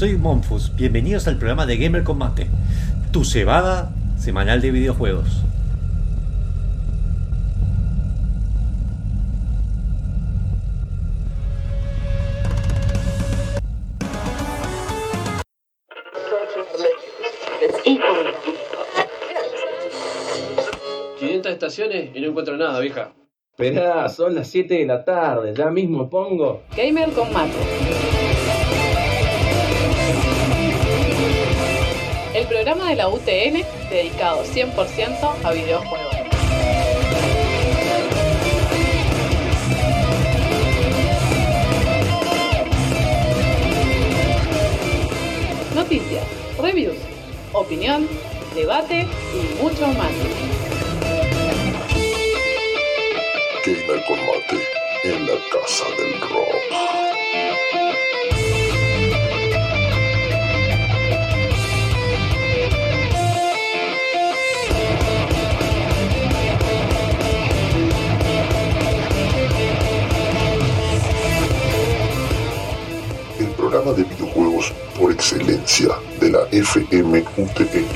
soy 0.00 0.16
Monfus. 0.16 0.74
Bienvenidos 0.76 1.28
al 1.28 1.36
programa 1.36 1.66
de 1.66 1.76
Gamer 1.76 2.04
Combate, 2.04 2.46
tu 3.12 3.22
cebada 3.22 3.92
semanal 4.16 4.62
de 4.62 4.70
videojuegos. 4.70 5.42
estaciones 21.44 22.10
y 22.14 22.20
no 22.20 22.28
encuentro 22.28 22.56
nada, 22.56 22.80
vieja. 22.80 23.12
Esperá, 23.50 24.08
son 24.08 24.34
las 24.34 24.48
7 24.48 24.72
de 24.72 24.86
la 24.86 25.04
tarde, 25.04 25.52
ya 25.54 25.70
mismo 25.70 26.08
pongo. 26.08 26.62
Gamer 26.74 27.10
con 27.10 27.30
programa 32.70 32.90
de 32.90 32.96
la 32.96 33.08
UTN 33.08 33.90
dedicado 33.90 34.44
100% 34.44 35.34
a 35.42 35.52
videojuegos. 35.52 36.16
Noticias, 45.74 46.24
reviews, 46.60 46.96
opinión, 47.52 48.06
debate 48.54 49.08
y 49.34 49.62
mucho 49.62 49.88
más. 49.88 50.12
Gamer 53.66 54.04
Combate 54.06 54.62
en 55.04 55.26
la 55.26 55.34
Casa 55.50 55.86
del 55.98 56.20
Rock. 56.20 56.60
Programa 73.70 73.96
de 73.96 74.02
videojuegos 74.02 74.72
por 74.98 75.12
excelencia 75.12 75.90
de 76.20 76.30
la 76.32 76.40
FMUTN. 76.50 77.86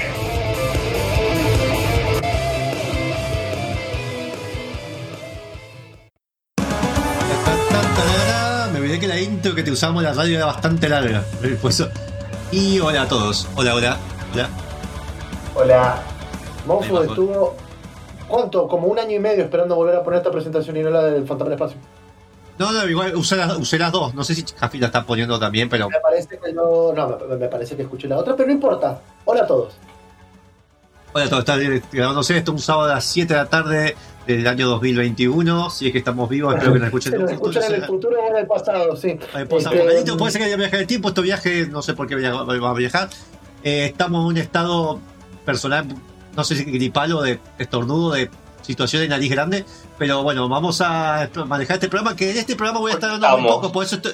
que 9.55 9.63
te 9.63 9.71
usamos 9.71 10.03
la 10.03 10.15
radio 10.15 10.37
era 10.37 10.47
bastante 10.47 10.89
larga. 10.89 11.23
Pues, 11.61 11.85
y 12.51 12.81
hola 12.81 13.03
a 13.03 13.09
todos. 13.09 13.47
Hola, 13.57 13.75
hola. 13.75 13.97
Hola. 14.33 14.49
Hola. 15.55 16.03
Monfo 16.67 17.03
estuvo. 17.03 17.57
¿Cuánto? 18.27 18.67
Como 18.67 18.87
un 18.87 18.99
año 18.99 19.17
y 19.17 19.19
medio 19.19 19.45
esperando 19.45 19.77
volver 19.77 19.97
a 19.97 20.03
poner 20.03 20.19
esta 20.19 20.31
presentación 20.31 20.77
y 20.77 20.83
no 20.83 20.91
la 20.91 21.03
del 21.03 21.27
Fantasma 21.27 21.51
del 21.51 21.53
Espacio. 21.55 21.94
No, 22.59 22.73
no, 22.73 22.89
igual 22.89 23.17
usé 23.17 23.37
las, 23.37 23.59
usé 23.59 23.79
las 23.79 23.91
dos. 23.91 24.15
No 24.15 24.23
sé 24.23 24.35
si 24.35 24.45
Jafi 24.45 24.79
la 24.79 24.87
está 24.87 25.05
poniendo 25.05 25.39
también, 25.39 25.69
pero. 25.69 25.89
Me 25.89 26.01
parece 26.01 26.39
que 26.39 26.53
no. 26.53 26.93
No, 26.93 27.19
me, 27.39 27.49
parece 27.49 27.77
que 27.77 27.83
escuché 27.83 28.07
la 28.07 28.19
otra, 28.19 28.37
pero 28.37 28.47
no 28.47 28.53
importa. 28.53 29.01
Hola 29.25 29.43
a 29.43 29.47
todos. 29.47 29.75
Hola 31.13 31.25
a 31.25 31.29
todos. 31.29 31.41
Está 31.41 31.57
grabándose 31.93 32.37
esto 32.37 32.53
un 32.53 32.61
sábado 32.61 32.91
a 32.91 32.95
las 32.95 33.05
7 33.05 33.33
de 33.33 33.41
la 33.41 33.47
tarde 33.47 33.97
del 34.27 34.47
año 34.47 34.69
2021. 34.69 35.71
Si 35.71 35.87
es 35.87 35.93
que 35.93 35.99
estamos 35.99 36.29
vivos, 36.29 36.55
espero 36.55 36.75
que 36.75 36.79
nos 36.79 36.87
escuchen. 36.87 37.21
nos 37.21 37.33
escuchan 37.33 37.65
en 37.65 37.75
el 37.75 37.85
futuro 37.85 38.21
o 38.21 38.31
en 38.31 38.37
el 38.37 38.47
pasado, 38.47 38.97
sí. 38.97 39.19
Este, 39.19 39.47
puede 39.47 40.33
ser 40.33 40.41
que 40.41 40.47
haya 40.47 40.57
viaje 40.57 40.77
del 40.77 40.87
tiempo. 40.87 41.09
Este 41.09 41.23
viaje, 41.23 41.67
no 41.67 41.83
sé 41.83 41.95
por 41.95 42.07
qué 42.07 42.15
va 42.15 42.71
a 42.71 42.75
viajar. 42.75 43.09
Eh, 43.65 43.87
estamos 43.87 44.21
en 44.21 44.27
un 44.27 44.37
estado 44.37 45.01
personal, 45.45 45.87
no 46.37 46.45
sé 46.45 46.55
si 46.55 46.65
gripal 46.65 47.13
o 47.13 47.23
de 47.23 47.41
estornudo, 47.59 48.13
de 48.13 48.31
situación 48.65 49.03
de 49.03 49.09
nariz 49.09 49.31
grande. 49.31 49.65
Pero 49.99 50.23
bueno, 50.23 50.49
vamos 50.49 50.81
a 50.81 51.29
manejar 51.47 51.77
este 51.77 51.89
programa. 51.89 52.17
Que 52.17 52.31
en 52.31 52.39
este 52.39 52.57
programa 52.57 52.81
voy 52.81 52.93
a 52.93 52.95
estar 52.95 53.11
hablando 53.11 53.37
un 53.37 53.47
poco, 53.47 53.73
por 53.73 53.85
eso 53.85 53.97
estoy. 53.97 54.13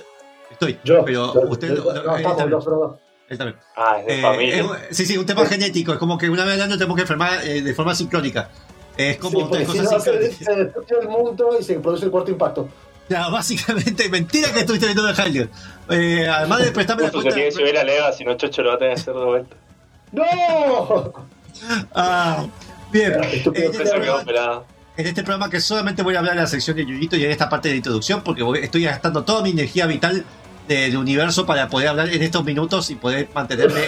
estoy 0.50 0.78
yo, 0.84 1.04
pero 1.04 1.32
usted. 1.48 1.70
él 1.70 3.38
también. 3.38 3.56
Ah, 3.76 3.98
es 4.00 4.06
de 4.06 4.18
eh, 4.18 4.22
familia. 4.22 4.66
sí, 4.90 5.06
sí, 5.06 5.16
un 5.16 5.26
tema 5.26 5.46
genético. 5.46 5.92
Es 5.92 5.98
como 5.98 6.18
que 6.18 6.28
una 6.28 6.44
vez 6.44 6.54
al 6.54 6.62
año 6.62 6.76
tenemos 6.76 6.96
que 6.96 7.02
enfermar 7.02 7.46
eh, 7.46 7.62
de 7.62 7.74
forma 7.74 7.94
sincrónica. 7.94 8.50
Es 8.96 9.18
como 9.18 9.48
sí, 9.54 9.64
si 9.66 9.78
no, 9.78 10.00
se, 10.00 10.32
se 10.32 10.54
destruye 10.54 11.00
el 11.00 11.08
mundo 11.08 11.56
y 11.58 11.62
se 11.62 11.78
produce 11.78 12.04
el 12.04 12.10
cuarto 12.10 12.30
impacto. 12.30 12.68
Ya, 13.10 13.28
básicamente, 13.30 14.08
mentira 14.08 14.52
que 14.52 14.60
estuviste 14.60 14.86
viendo 14.86 15.04
de 15.04 15.12
Hylian. 15.12 15.50
Eh, 15.90 16.28
además 16.28 16.64
de 16.64 16.70
prestarme 16.70 17.02
la 17.02 17.10
cuenta. 17.10 17.34
que 17.34 17.50
subir 17.50 17.76
a 17.76 17.84
Lega, 17.84 18.12
si 18.12 18.24
no 18.24 18.34
Chocho 18.36 18.62
lo 18.62 18.70
va 18.70 18.74
a 18.76 18.78
tener 18.78 18.94
que 18.94 19.00
hacer 19.00 19.14
de 19.14 19.24
vuelta. 19.24 19.56
¡No! 20.12 21.12
ah, 21.94 22.46
bien. 22.92 23.14
En 23.14 23.30
este, 23.32 23.50
programa, 23.50 24.64
este 24.96 25.22
programa 25.22 25.50
que 25.50 25.60
solamente 25.60 26.02
voy 26.02 26.14
a 26.14 26.18
hablar 26.18 26.34
de 26.34 26.40
la 26.40 26.46
sección 26.46 26.76
de 26.76 26.86
Yuyito 26.86 27.16
y 27.16 27.24
en 27.24 27.30
esta 27.30 27.48
parte 27.48 27.68
de 27.68 27.74
la 27.74 27.76
introducción 27.78 28.22
porque 28.22 28.44
estoy 28.62 28.84
gastando 28.84 29.24
toda 29.24 29.42
mi 29.42 29.50
energía 29.50 29.86
vital 29.86 30.24
del 30.68 30.96
universo 30.96 31.46
para 31.46 31.68
poder 31.68 31.88
hablar 31.88 32.08
en 32.10 32.22
estos 32.22 32.44
minutos 32.44 32.90
y 32.90 32.94
poder 32.94 33.28
mantenerme 33.34 33.80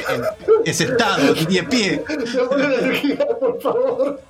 en, 0.64 0.74
sentado 0.74 1.34
y 1.36 1.44
de 1.44 1.62
pie. 1.62 2.04
por 3.38 3.62
favor. 3.62 4.20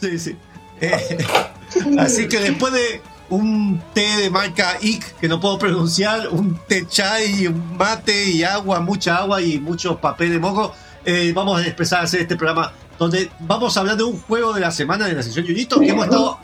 Sí, 0.00 0.18
sí. 0.18 0.36
Eh, 0.80 1.18
así 1.98 2.28
que 2.28 2.38
después 2.38 2.72
de 2.72 3.00
un 3.28 3.82
té 3.92 4.06
de 4.18 4.30
marca 4.30 4.78
IC 4.80 5.16
que 5.18 5.28
no 5.28 5.40
puedo 5.40 5.58
pronunciar, 5.58 6.28
un 6.28 6.58
té 6.68 6.86
chai, 6.86 7.48
un 7.48 7.76
mate 7.76 8.30
y 8.30 8.44
agua, 8.44 8.80
mucha 8.80 9.16
agua 9.16 9.42
y 9.42 9.58
mucho 9.58 9.98
papel 9.98 10.30
de 10.30 10.38
moco, 10.38 10.74
eh, 11.04 11.32
vamos 11.34 11.60
a 11.60 11.66
empezar 11.66 12.00
a 12.00 12.02
hacer 12.04 12.20
este 12.20 12.36
programa 12.36 12.72
donde 12.98 13.30
vamos 13.40 13.76
a 13.76 13.80
hablar 13.80 13.96
de 13.96 14.04
un 14.04 14.20
juego 14.22 14.52
de 14.52 14.60
la 14.60 14.70
semana 14.70 15.06
de 15.06 15.14
la 15.14 15.22
sesión 15.22 15.44
Yurito 15.44 15.78
que 15.78 15.90
hemos 15.90 16.04
estado, 16.04 16.38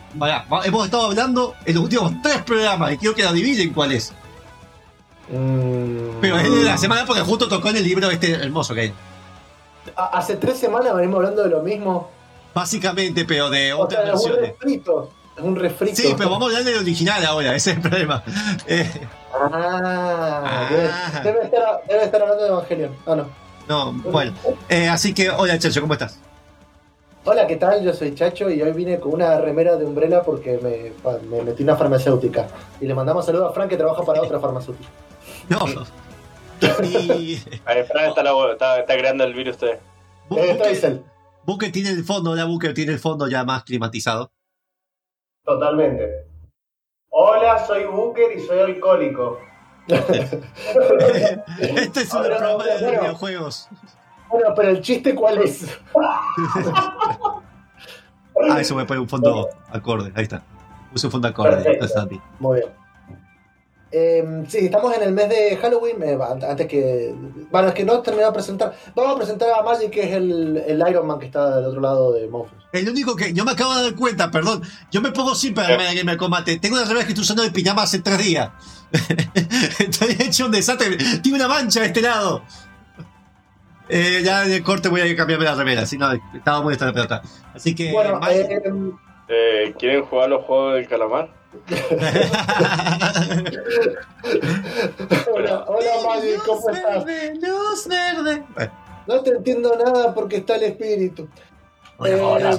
hemos 0.65 0.85
estado 0.85 1.07
hablando 1.07 1.55
en 1.65 1.75
los 1.75 1.85
últimos 1.85 2.13
tres 2.23 2.43
programas 2.43 2.93
y 2.93 2.99
quiero 2.99 3.15
que 3.15 3.25
adivinen 3.25 3.73
cuál 3.73 3.93
es. 3.93 4.13
Mm. 5.29 6.21
Pero 6.21 6.37
es 6.39 6.55
de 6.55 6.65
la 6.65 6.77
semana 6.77 7.07
porque 7.07 7.23
justo 7.23 7.49
tocó 7.49 7.71
en 7.71 7.77
el 7.77 7.85
libro 7.85 8.11
este 8.11 8.33
hermoso 8.33 8.75
que 8.75 8.81
hay. 8.81 8.95
Hace 9.97 10.37
tres 10.37 10.59
semanas 10.59 10.95
venimos 10.95 11.17
hablando 11.17 11.43
de 11.43 11.51
lo 11.51 11.63
mismo. 11.63 12.11
Básicamente, 12.55 13.25
pero 13.25 13.49
de 13.49 13.73
otras 13.73 14.05
versiones. 14.05 14.39
Es 14.39 14.45
un 14.45 14.59
refrito. 14.61 15.11
Un 15.39 15.57
refrito. 15.57 15.97
Sí, 15.97 16.15
pero 16.17 16.29
vamos 16.29 16.43
a 16.43 16.47
hablar 16.51 16.65
del 16.65 16.83
original 16.83 17.25
ahora, 17.25 17.55
ese 17.55 17.71
es 17.71 17.77
el 17.77 17.83
problema. 17.83 18.23
Eh. 18.67 19.09
Ah, 19.35 20.43
ah. 20.45 20.69
Debe, 20.69 21.43
estar, 21.43 21.83
debe, 21.89 22.05
estar, 22.05 22.21
hablando 22.21 22.45
de 22.45 22.51
Evangelion. 22.51 22.97
Ah, 23.07 23.17
no. 23.17 23.27
No, 23.69 23.93
bueno. 24.11 24.33
Eh, 24.69 24.89
así 24.89 25.15
que, 25.15 25.31
hola 25.31 25.59
Chacho, 25.59 25.81
¿cómo 25.81 25.95
estás? 25.95 26.19
Hola, 27.25 27.47
¿qué 27.47 27.55
tal? 27.55 27.85
Yo 27.85 27.93
soy 27.93 28.17
Chacho 28.17 28.51
y 28.51 28.61
hoy 28.63 28.73
vine 28.73 28.99
con 28.99 29.15
una 29.15 29.41
remera 29.41 29.77
de 29.77 29.85
Umbrella 29.85 30.23
porque 30.23 30.59
me, 30.59 30.91
me 31.29 31.43
metí 31.45 31.63
en 31.63 31.69
una 31.69 31.77
farmacéutica. 31.77 32.49
Y 32.81 32.87
le 32.87 32.95
mandamos 32.95 33.25
saludos 33.25 33.51
a 33.51 33.55
Frank 33.55 33.71
que 33.71 33.77
trabaja 33.77 34.03
para 34.03 34.23
otra 34.23 34.41
farmacéutica. 34.41 34.89
No. 35.49 35.59
Y... 36.63 37.37
Fran 37.37 38.11
está, 38.11 38.79
está, 38.79 38.97
creando 38.97 39.25
el 39.25 39.35
virus 39.35 39.57
usted. 39.57 39.81
Buque 41.45 41.71
tiene 41.71 41.91
el 41.91 42.05
fondo, 42.05 42.37
la 42.37 42.45
Buque 42.45 42.73
tiene 42.73 42.93
el 42.93 43.01
fondo 43.01 43.27
ya 43.27 43.43
más 43.43 43.65
climatizado. 43.65 44.31
Totalmente. 45.45 46.09
Hola, 47.11 47.67
soy 47.67 47.83
Booker 47.85 48.37
y 48.37 48.41
soy 48.41 48.61
alcohólico. 48.61 49.41
este 49.89 50.41
es 52.01 52.15
un 52.15 52.23
programa 52.23 52.65
de 52.65 52.91
videojuegos. 52.91 53.69
Bueno, 54.33 54.55
pero 54.57 54.71
el 54.71 54.81
chiste 54.81 55.15
cuál 55.15 55.43
es. 55.43 55.67
ah, 58.51 58.61
eso 58.61 58.75
me 58.75 58.87
pone 58.87 59.01
un 59.01 59.09
fondo 59.09 59.49
acorde. 59.71 60.11
Ahí 60.15 60.23
está. 60.23 60.43
Puse 60.91 61.07
un 61.07 61.13
fondo 61.13 61.29
acorde. 61.29 61.79
Muy 62.41 62.61
bien. 62.61 62.71
Eh, 63.95 64.45
sí, 64.49 64.59
estamos 64.59 64.97
en 64.97 65.03
el 65.03 65.13
mes 65.13 65.29
de 65.29 65.59
Halloween. 65.59 66.03
Eh, 66.03 66.19
antes 66.49 66.67
que. 66.67 67.15
Bueno, 67.51 67.69
es 67.69 67.75
que 67.75 67.85
no 67.85 68.01
terminado 68.01 68.33
de 68.33 68.35
presentar. 68.35 68.75
Vamos 68.95 69.15
a 69.15 69.19
presentar 69.19 69.51
a 69.51 69.63
Magic, 69.63 69.91
que 69.91 70.03
es 70.03 70.13
el, 70.15 70.57
el 70.67 70.83
Iron 70.89 71.07
Man 71.07 71.19
que 71.19 71.27
está 71.27 71.57
del 71.57 71.67
otro 71.67 71.83
lado 71.83 72.13
de 72.15 72.27
Monfus. 72.27 72.57
El 72.73 72.89
único 72.89 73.15
que. 73.15 73.35
Yo 73.35 73.45
me 73.45 73.53
acabo 73.53 73.75
de 73.75 73.83
dar 73.83 73.95
cuenta, 73.95 74.31
perdón. 74.31 74.63
Yo 74.91 75.03
me 75.03 75.13
pongo 75.13 75.35
siempre 75.35 75.65
a 75.65 75.93
eh. 75.93 75.95
Gamer 75.95 76.17
Combate. 76.17 76.59
Tengo 76.59 76.77
una 76.77 76.87
remera 76.87 77.05
que 77.05 77.13
estoy 77.13 77.23
usando 77.23 77.43
de 77.43 77.51
pijama 77.51 77.83
hace 77.83 77.99
tres 77.99 78.17
días. 78.17 78.51
estoy 79.79 80.17
hecho 80.21 80.47
un 80.47 80.53
desastre. 80.53 80.97
Tiene 81.23 81.37
una 81.37 81.49
mancha 81.49 81.81
de 81.81 81.87
este 81.87 82.01
lado. 82.01 82.43
Eh, 83.89 84.23
ya 84.25 84.45
de 84.45 84.63
corte 84.63 84.89
voy 84.89 85.01
a 85.01 85.17
cambiarme 85.17 85.45
la 85.45 85.55
remera. 85.55 85.87
Si 85.87 85.99
no, 85.99 86.11
estaba 86.13 86.63
muy 86.63 86.73
esta 86.73 86.87
la 86.87 86.93
pelota. 86.93 87.23
Así 87.55 87.75
que. 87.75 87.93
Bueno, 87.93 88.21
eh, 89.29 89.75
¿quieren 89.79 90.05
jugar 90.05 90.29
los 90.29 90.45
juegos 90.45 90.75
del 90.75 90.89
calamar? 90.89 91.31
hola, 95.35 95.65
hola 95.69 95.91
Magic, 96.07 96.43
¿cómo 96.47 96.69
luz 96.69 96.77
estás? 96.77 97.05
Verde, 97.05 97.35
luz 97.41 97.87
verde. 97.89 98.43
No 99.07 99.21
te 99.21 99.31
entiendo 99.31 99.77
nada 99.77 100.15
porque 100.15 100.37
está 100.39 100.57
el 100.57 100.63
espíritu. 100.65 101.29
Hola, 101.99 102.57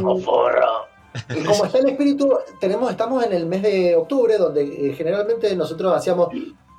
eh, 1.30 1.44
como 1.46 1.66
está 1.66 1.80
el 1.80 1.90
espíritu, 1.90 2.38
tenemos, 2.60 2.90
estamos 2.90 3.24
en 3.26 3.34
el 3.34 3.46
mes 3.46 3.62
de 3.62 3.96
octubre, 3.96 4.38
donde 4.38 4.64
eh, 4.64 4.94
generalmente 4.94 5.56
nosotros 5.56 5.96
hacíamos 5.96 6.30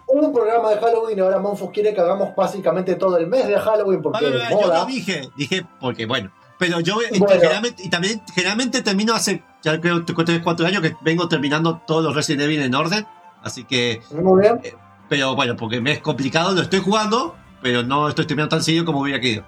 un 0.06 0.32
programa 0.32 0.70
de 0.70 0.76
Halloween 0.78 1.18
y 1.18 1.20
ahora 1.20 1.38
Monfus 1.38 1.70
quiere 1.70 1.94
que 1.94 2.00
hagamos 2.00 2.34
básicamente 2.36 2.94
todo 2.96 3.16
el 3.16 3.26
mes 3.26 3.46
de 3.48 3.58
Halloween 3.58 4.02
porque 4.02 4.20
Bueno, 4.26 4.42
es 4.42 4.50
yo 4.50 4.56
moda. 4.56 4.80
lo 4.80 4.86
dije, 4.86 5.28
dije 5.36 5.66
porque 5.80 6.06
bueno. 6.06 6.30
Pero 6.58 6.80
yo 6.80 7.00
eh, 7.02 7.18
Bueno. 7.18 7.26
generalmente, 7.40 7.82
y 7.82 7.90
también 7.90 8.22
generalmente 8.34 8.82
termino 8.82 9.12
hace, 9.14 9.42
ya 9.62 9.80
creo, 9.80 10.04
3, 10.04 10.40
4 10.42 10.66
años 10.66 10.82
que 10.82 10.94
vengo 11.02 11.28
terminando 11.28 11.80
todos 11.86 12.04
los 12.04 12.14
Resident 12.14 12.42
Evil 12.42 12.62
en 12.62 12.74
orden. 12.74 13.06
Así 13.42 13.64
que, 13.64 14.00
Muy 14.12 14.42
bien. 14.42 14.60
pero 15.08 15.34
bueno, 15.34 15.56
porque 15.56 15.80
me 15.80 15.92
es 15.92 16.00
complicado, 16.00 16.52
lo 16.52 16.62
estoy 16.62 16.78
jugando, 16.80 17.34
pero 17.60 17.82
no 17.82 18.08
estoy 18.08 18.26
terminando 18.26 18.56
tan 18.56 18.62
seguido 18.62 18.84
como 18.84 19.00
hubiera 19.00 19.20
querido. 19.20 19.42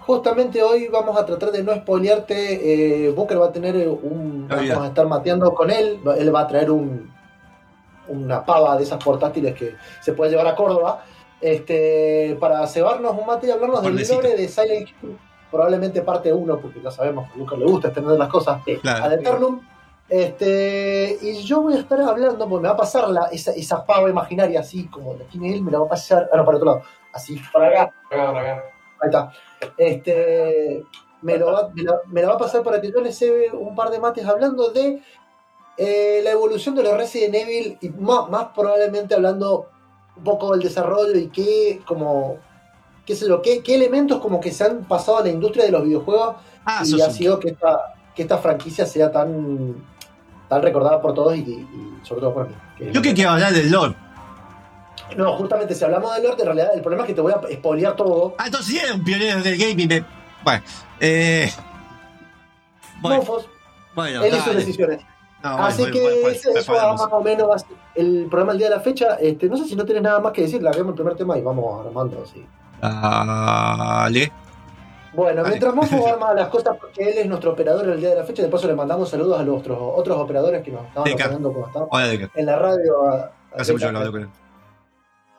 Justamente 0.00 0.62
hoy 0.62 0.88
vamos 0.88 1.16
a 1.16 1.24
tratar 1.24 1.52
de 1.52 1.62
no 1.62 1.74
spoilearte. 1.76 3.06
Eh, 3.06 3.10
Booker 3.10 3.40
va 3.40 3.46
a 3.46 3.52
tener 3.52 3.86
un. 3.88 4.48
Ah, 4.50 4.56
ya. 4.62 4.72
Vamos 4.72 4.86
a 4.86 4.88
estar 4.88 5.06
mateando 5.06 5.54
con 5.54 5.70
él. 5.70 6.00
Él 6.18 6.34
va 6.34 6.40
a 6.40 6.48
traer 6.48 6.72
un, 6.72 7.11
una 8.08 8.44
pava 8.44 8.76
de 8.76 8.84
esas 8.84 9.02
portátiles 9.02 9.54
que 9.54 9.76
se 10.00 10.12
puede 10.12 10.30
llevar 10.30 10.46
a 10.46 10.54
Córdoba. 10.54 11.04
Este, 11.40 12.36
para 12.38 12.64
cebarnos 12.68 13.16
un 13.18 13.26
mate 13.26 13.48
y 13.48 13.50
hablarnos 13.50 13.82
del 13.82 13.96
lore 14.08 14.36
de 14.36 14.48
Silent 14.48 14.88
Hill. 15.02 15.18
Probablemente 15.50 16.00
parte 16.02 16.32
1, 16.32 16.58
porque 16.58 16.80
ya 16.80 16.90
sabemos 16.90 17.28
que 17.28 17.34
a 17.34 17.38
Booker 17.38 17.58
le 17.58 17.66
gusta 17.66 17.88
extender 17.88 18.18
las 18.18 18.28
cosas. 18.28 18.62
Claro. 18.80 19.04
Ad 19.04 19.12
Eternum. 19.12 19.60
Este, 20.08 21.18
y 21.20 21.42
yo 21.42 21.62
voy 21.62 21.74
a 21.74 21.80
estar 21.80 22.00
hablando, 22.00 22.48
porque 22.48 22.62
me 22.62 22.68
va 22.68 22.74
a 22.74 22.76
pasar 22.76 23.08
la, 23.08 23.26
esa, 23.26 23.52
esa 23.52 23.84
pava 23.84 24.08
imaginaria 24.08 24.60
así 24.60 24.86
como 24.88 25.14
la 25.14 25.24
tiene 25.24 25.54
él, 25.54 25.62
me 25.62 25.70
la 25.70 25.78
va 25.78 25.86
a 25.86 25.88
pasar. 25.88 26.28
Ah, 26.32 26.36
no, 26.36 26.44
para 26.44 26.58
otro 26.58 26.70
lado. 26.70 26.82
Así, 27.12 27.40
para 27.52 27.68
acá. 27.68 27.94
Acá, 28.10 28.30
acá. 28.30 28.64
Ahí 29.00 29.08
está. 29.08 29.32
Este, 29.76 30.84
me, 31.22 31.38
lo 31.38 31.52
va, 31.52 31.70
me, 31.74 31.82
la, 31.82 32.00
me 32.06 32.22
la 32.22 32.28
va 32.28 32.34
a 32.34 32.38
pasar 32.38 32.62
para 32.62 32.80
que 32.80 32.90
yo 32.92 33.00
les 33.00 33.18
cebe 33.18 33.50
un 33.52 33.74
par 33.74 33.90
de 33.90 33.98
mates 33.98 34.26
hablando 34.26 34.70
de 34.70 35.02
eh, 35.76 36.20
la 36.22 36.30
evolución 36.30 36.74
de 36.74 36.82
los 36.82 36.96
Resident 36.96 37.34
Evil 37.34 37.78
y 37.80 37.88
más, 37.90 38.28
más 38.30 38.46
probablemente 38.54 39.14
hablando 39.14 39.68
un 40.16 40.24
poco 40.24 40.52
del 40.52 40.60
desarrollo 40.62 41.16
y 41.18 41.28
qué, 41.28 41.80
como, 41.86 42.36
qué 43.06 43.16
sé 43.16 43.26
yo, 43.26 43.40
qué, 43.42 43.62
qué 43.62 43.74
elementos 43.76 44.20
como 44.20 44.40
que 44.40 44.52
se 44.52 44.64
han 44.64 44.84
pasado 44.84 45.18
a 45.18 45.22
la 45.22 45.30
industria 45.30 45.64
de 45.64 45.70
los 45.72 45.84
videojuegos 45.84 46.36
Ah, 46.64 46.82
y 46.86 47.00
ha 47.00 47.10
sido 47.10 47.40
que 47.40 47.48
esta, 47.48 47.94
que 48.14 48.22
esta 48.22 48.38
franquicia 48.38 48.86
sea 48.86 49.10
tan, 49.10 49.74
tan 50.48 50.62
recordada 50.62 51.00
por 51.02 51.12
todos 51.12 51.34
y, 51.36 51.40
y 51.40 51.66
sobre 52.04 52.20
todo 52.20 52.34
por 52.34 52.48
mí. 52.48 52.54
Que- 52.78 52.92
Yo 52.92 53.02
que 53.02 53.14
quiero 53.14 53.30
hablar 53.30 53.52
del 53.52 53.68
Lord. 53.70 53.96
No, 55.16 55.36
justamente 55.36 55.74
si 55.74 55.84
hablamos 55.84 56.14
del 56.14 56.22
norte, 56.22 56.42
en 56.42 56.46
realidad 56.46 56.70
el 56.74 56.80
problema 56.82 57.02
es 57.02 57.08
que 57.08 57.14
te 57.14 57.20
voy 57.20 57.32
a 57.32 57.40
spoilear 57.52 57.96
todo. 57.96 58.34
Ah, 58.38 58.44
entonces 58.46 58.68
sí 58.72 58.78
era 58.78 58.94
un 58.94 59.02
pionero 59.02 59.42
del 59.42 59.58
gaming. 59.58 59.88
Me... 59.88 60.04
Bueno, 60.44 60.62
eh... 61.00 61.50
Bueno, 63.00 63.16
Mofos, 63.18 63.46
bueno, 63.94 64.22
él 64.22 64.34
hizo 64.36 64.54
decisiones. 64.54 65.00
No, 65.42 65.58
Así 65.64 65.84
que 65.90 66.00
bueno, 66.00 66.28
ese 66.28 66.50
eso 66.52 66.72
más 66.72 67.08
o 67.10 67.20
menos 67.20 67.50
va 67.50 67.56
a 67.56 67.58
ser 67.58 67.68
el 67.96 68.26
programa 68.30 68.52
del 68.52 68.58
día 68.60 68.68
de 68.70 68.76
la 68.76 68.80
fecha. 68.82 69.16
Este, 69.20 69.48
no 69.48 69.56
sé 69.56 69.64
si 69.64 69.74
no 69.76 69.84
tienes 69.84 70.02
nada 70.02 70.20
más 70.20 70.32
que 70.32 70.42
decir, 70.42 70.62
larguemos 70.62 70.90
el 70.90 70.94
primer 70.96 71.16
tema 71.16 71.36
y 71.36 71.42
vamos 71.42 71.84
armando 71.84 72.22
así. 72.24 72.44
Dale. 72.80 74.32
Bueno, 75.14 75.42
Vale. 75.42 75.48
mientras 75.48 75.74
Mofo 75.74 76.06
arma 76.12 76.32
las 76.32 76.48
cosas 76.48 76.76
porque 76.80 77.02
él 77.10 77.18
es 77.18 77.26
nuestro 77.26 77.52
operador 77.52 77.86
el 77.88 78.00
día 78.00 78.10
de 78.10 78.16
la 78.16 78.24
fecha, 78.24 78.42
de 78.42 78.48
paso 78.48 78.66
le 78.66 78.74
mandamos 78.74 79.10
saludos 79.10 79.38
a 79.38 79.42
los 79.42 79.58
otros, 79.60 79.78
otros 79.80 80.18
operadores 80.18 80.62
que 80.62 80.70
nos 80.70 80.84
estaban 80.86 81.08
apoyando 81.12 81.52
como 81.52 81.66
estaban 81.66 81.88
Hola, 81.90 82.28
en 82.34 82.46
la 82.46 82.58
radio. 82.58 83.02
a- 83.08 83.14
a- 83.16 83.30
Hace 83.60 83.72
mucho 83.74 83.92
con 83.92 84.22
él. 84.22 84.28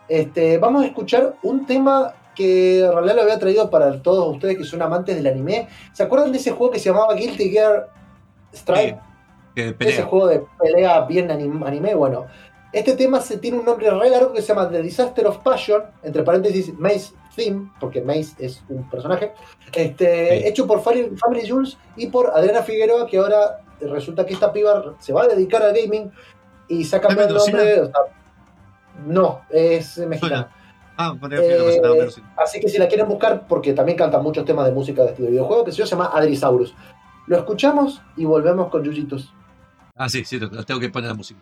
Este, 0.09 0.57
vamos 0.59 0.83
a 0.83 0.85
escuchar 0.87 1.35
un 1.43 1.65
tema 1.65 2.13
que 2.35 2.83
en 2.85 2.91
realidad 2.91 3.15
lo 3.15 3.21
había 3.23 3.39
traído 3.39 3.69
para 3.69 4.01
todos 4.01 4.33
ustedes 4.35 4.57
que 4.57 4.63
son 4.63 4.81
amantes 4.81 5.15
del 5.15 5.25
anime. 5.27 5.67
¿Se 5.93 6.03
acuerdan 6.03 6.31
de 6.31 6.37
ese 6.39 6.51
juego 6.51 6.71
que 6.73 6.79
se 6.79 6.89
llamaba 6.89 7.13
Guilty 7.15 7.49
Gear 7.49 7.89
Strive? 8.53 8.91
Que 8.91 9.12
ese 9.61 9.73
pelea. 9.73 10.05
juego 10.05 10.27
de 10.27 10.43
pelea 10.59 11.01
bien 11.01 11.29
anim- 11.29 11.65
anime, 11.65 11.95
bueno. 11.95 12.25
Este 12.71 12.95
tema 12.95 13.21
se 13.21 13.37
tiene 13.37 13.59
un 13.59 13.65
nombre 13.65 13.89
re 13.91 14.09
largo 14.09 14.33
que 14.33 14.41
se 14.41 14.47
llama 14.47 14.67
The 14.67 14.81
Disaster 14.81 15.27
of 15.27 15.37
Passion, 15.39 15.83
entre 16.01 16.23
paréntesis 16.23 16.73
Maze 16.79 17.13
Theme, 17.35 17.71
porque 17.79 18.01
Maze 18.01 18.33
es 18.39 18.63
un 18.67 18.89
personaje, 18.89 19.31
este, 19.73 20.39
Sí. 20.39 20.47
hecho 20.47 20.65
por 20.65 20.81
Family, 20.81 21.15
Family 21.17 21.47
Jules 21.47 21.77
y 21.95 22.07
por 22.07 22.31
Adriana 22.31 22.63
Figueroa, 22.63 23.05
que 23.05 23.17
ahora 23.17 23.59
resulta 23.79 24.25
que 24.25 24.33
esta 24.33 24.51
piba 24.51 24.95
se 24.99 25.13
va 25.13 25.23
a 25.23 25.27
dedicar 25.27 25.61
al 25.61 25.73
gaming 25.75 26.11
y 26.67 26.83
cambiado 26.99 27.29
el 27.29 27.35
¿Es 27.35 27.47
nombre. 27.47 27.81
o 27.81 27.85
sea, 27.85 27.93
no, 29.05 29.41
es 29.51 29.97
mexicana. 29.99 30.49
Ah, 30.97 31.15
Eh. 31.31 32.07
Así 32.37 32.59
que 32.59 32.69
si 32.69 32.77
la 32.77 32.87
quieren 32.87 33.07
buscar, 33.07 33.47
porque 33.47 33.73
también 33.73 33.97
canta 33.97 34.19
muchos 34.19 34.45
temas 34.45 34.65
de 34.65 34.71
música 34.71 35.01
de 35.03 35.09
este 35.09 35.23
videojuego, 35.23 35.63
que 35.63 35.71
se 35.71 35.83
llama 35.85 36.11
Adrisaurus. 36.13 36.75
Lo 37.27 37.37
escuchamos 37.37 38.01
y 38.15 38.25
volvemos 38.25 38.69
con 38.69 38.83
Yujitos. 38.83 39.33
Ah, 39.95 40.09
sí, 40.09 40.23
sí, 40.25 40.39
tengo 40.39 40.79
que 40.79 40.89
poner 40.89 41.09
la 41.09 41.15
música. 41.15 41.39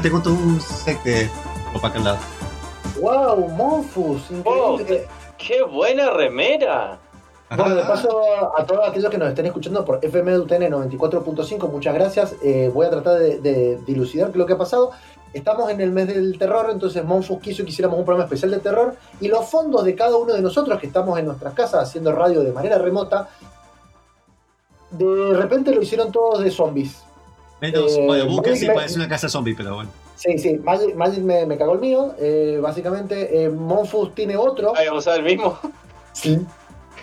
Tengo 0.00 0.20
todo 0.20 0.34
un 0.34 0.60
set 0.60 1.02
de 1.02 1.28
ropa 1.72 1.88
acá 1.88 1.98
al 1.98 2.04
lado. 2.04 2.18
¡Wow! 3.00 3.48
Monfus, 3.50 4.22
Oh, 4.44 4.78
increíble. 4.78 5.06
¡Qué 5.38 5.62
buena 5.62 6.10
remera! 6.10 6.98
Bueno, 7.54 7.74
de 7.74 7.82
paso 7.82 8.08
a 8.56 8.64
todos 8.64 8.88
aquellos 8.88 9.10
que 9.10 9.18
nos 9.18 9.28
estén 9.28 9.44
escuchando 9.44 9.84
por 9.84 9.98
FM 10.02 10.38
UTN 10.38 10.70
94.5, 10.70 11.70
muchas 11.70 11.92
gracias. 11.92 12.34
Eh, 12.42 12.70
voy 12.72 12.86
a 12.86 12.90
tratar 12.90 13.18
de, 13.18 13.40
de 13.40 13.76
dilucidar 13.84 14.34
lo 14.34 14.46
que 14.46 14.54
ha 14.54 14.58
pasado. 14.58 14.92
Estamos 15.34 15.70
en 15.70 15.80
el 15.80 15.90
mes 15.92 16.06
del 16.08 16.38
terror, 16.38 16.68
entonces 16.70 17.04
Monfus 17.04 17.40
quiso 17.40 17.62
que 17.64 17.70
hiciéramos 17.70 17.98
un 17.98 18.04
programa 18.04 18.24
especial 18.24 18.50
de 18.52 18.58
terror 18.60 18.96
y 19.20 19.28
los 19.28 19.46
fondos 19.50 19.84
de 19.84 19.94
cada 19.94 20.16
uno 20.16 20.32
de 20.32 20.40
nosotros 20.40 20.78
que 20.78 20.86
estamos 20.86 21.18
en 21.18 21.26
nuestras 21.26 21.52
casas 21.54 21.88
haciendo 21.88 22.12
radio 22.12 22.42
de 22.42 22.52
manera 22.52 22.78
remota, 22.78 23.28
de 24.90 25.34
repente 25.34 25.74
lo 25.74 25.82
hicieron 25.82 26.12
todos 26.12 26.42
de 26.42 26.50
zombies. 26.50 27.02
Menos, 27.62 27.92
Eh, 27.96 28.04
bueno, 28.04 28.26
Bunker 28.26 28.56
sí 28.56 28.66
Me- 28.66 28.74
parece 28.74 28.96
una 28.96 29.08
casa 29.08 29.28
zombie, 29.28 29.54
pero 29.56 29.76
bueno. 29.76 29.90
Sí, 30.16 30.36
sí, 30.36 30.58
Magic, 30.58 30.94
Magic 30.96 31.22
me, 31.22 31.46
me 31.46 31.56
cagó 31.56 31.74
el 31.74 31.78
mío. 31.78 32.14
Eh, 32.18 32.58
básicamente, 32.60 33.44
eh, 33.44 33.48
Monfus 33.48 34.14
tiene 34.16 34.36
otro. 34.36 34.72
Ay, 34.76 34.88
vamos 34.88 35.06
a 35.06 35.12
ver 35.12 35.20
el 35.20 35.26
mismo. 35.26 35.58
Sí. 36.12 36.38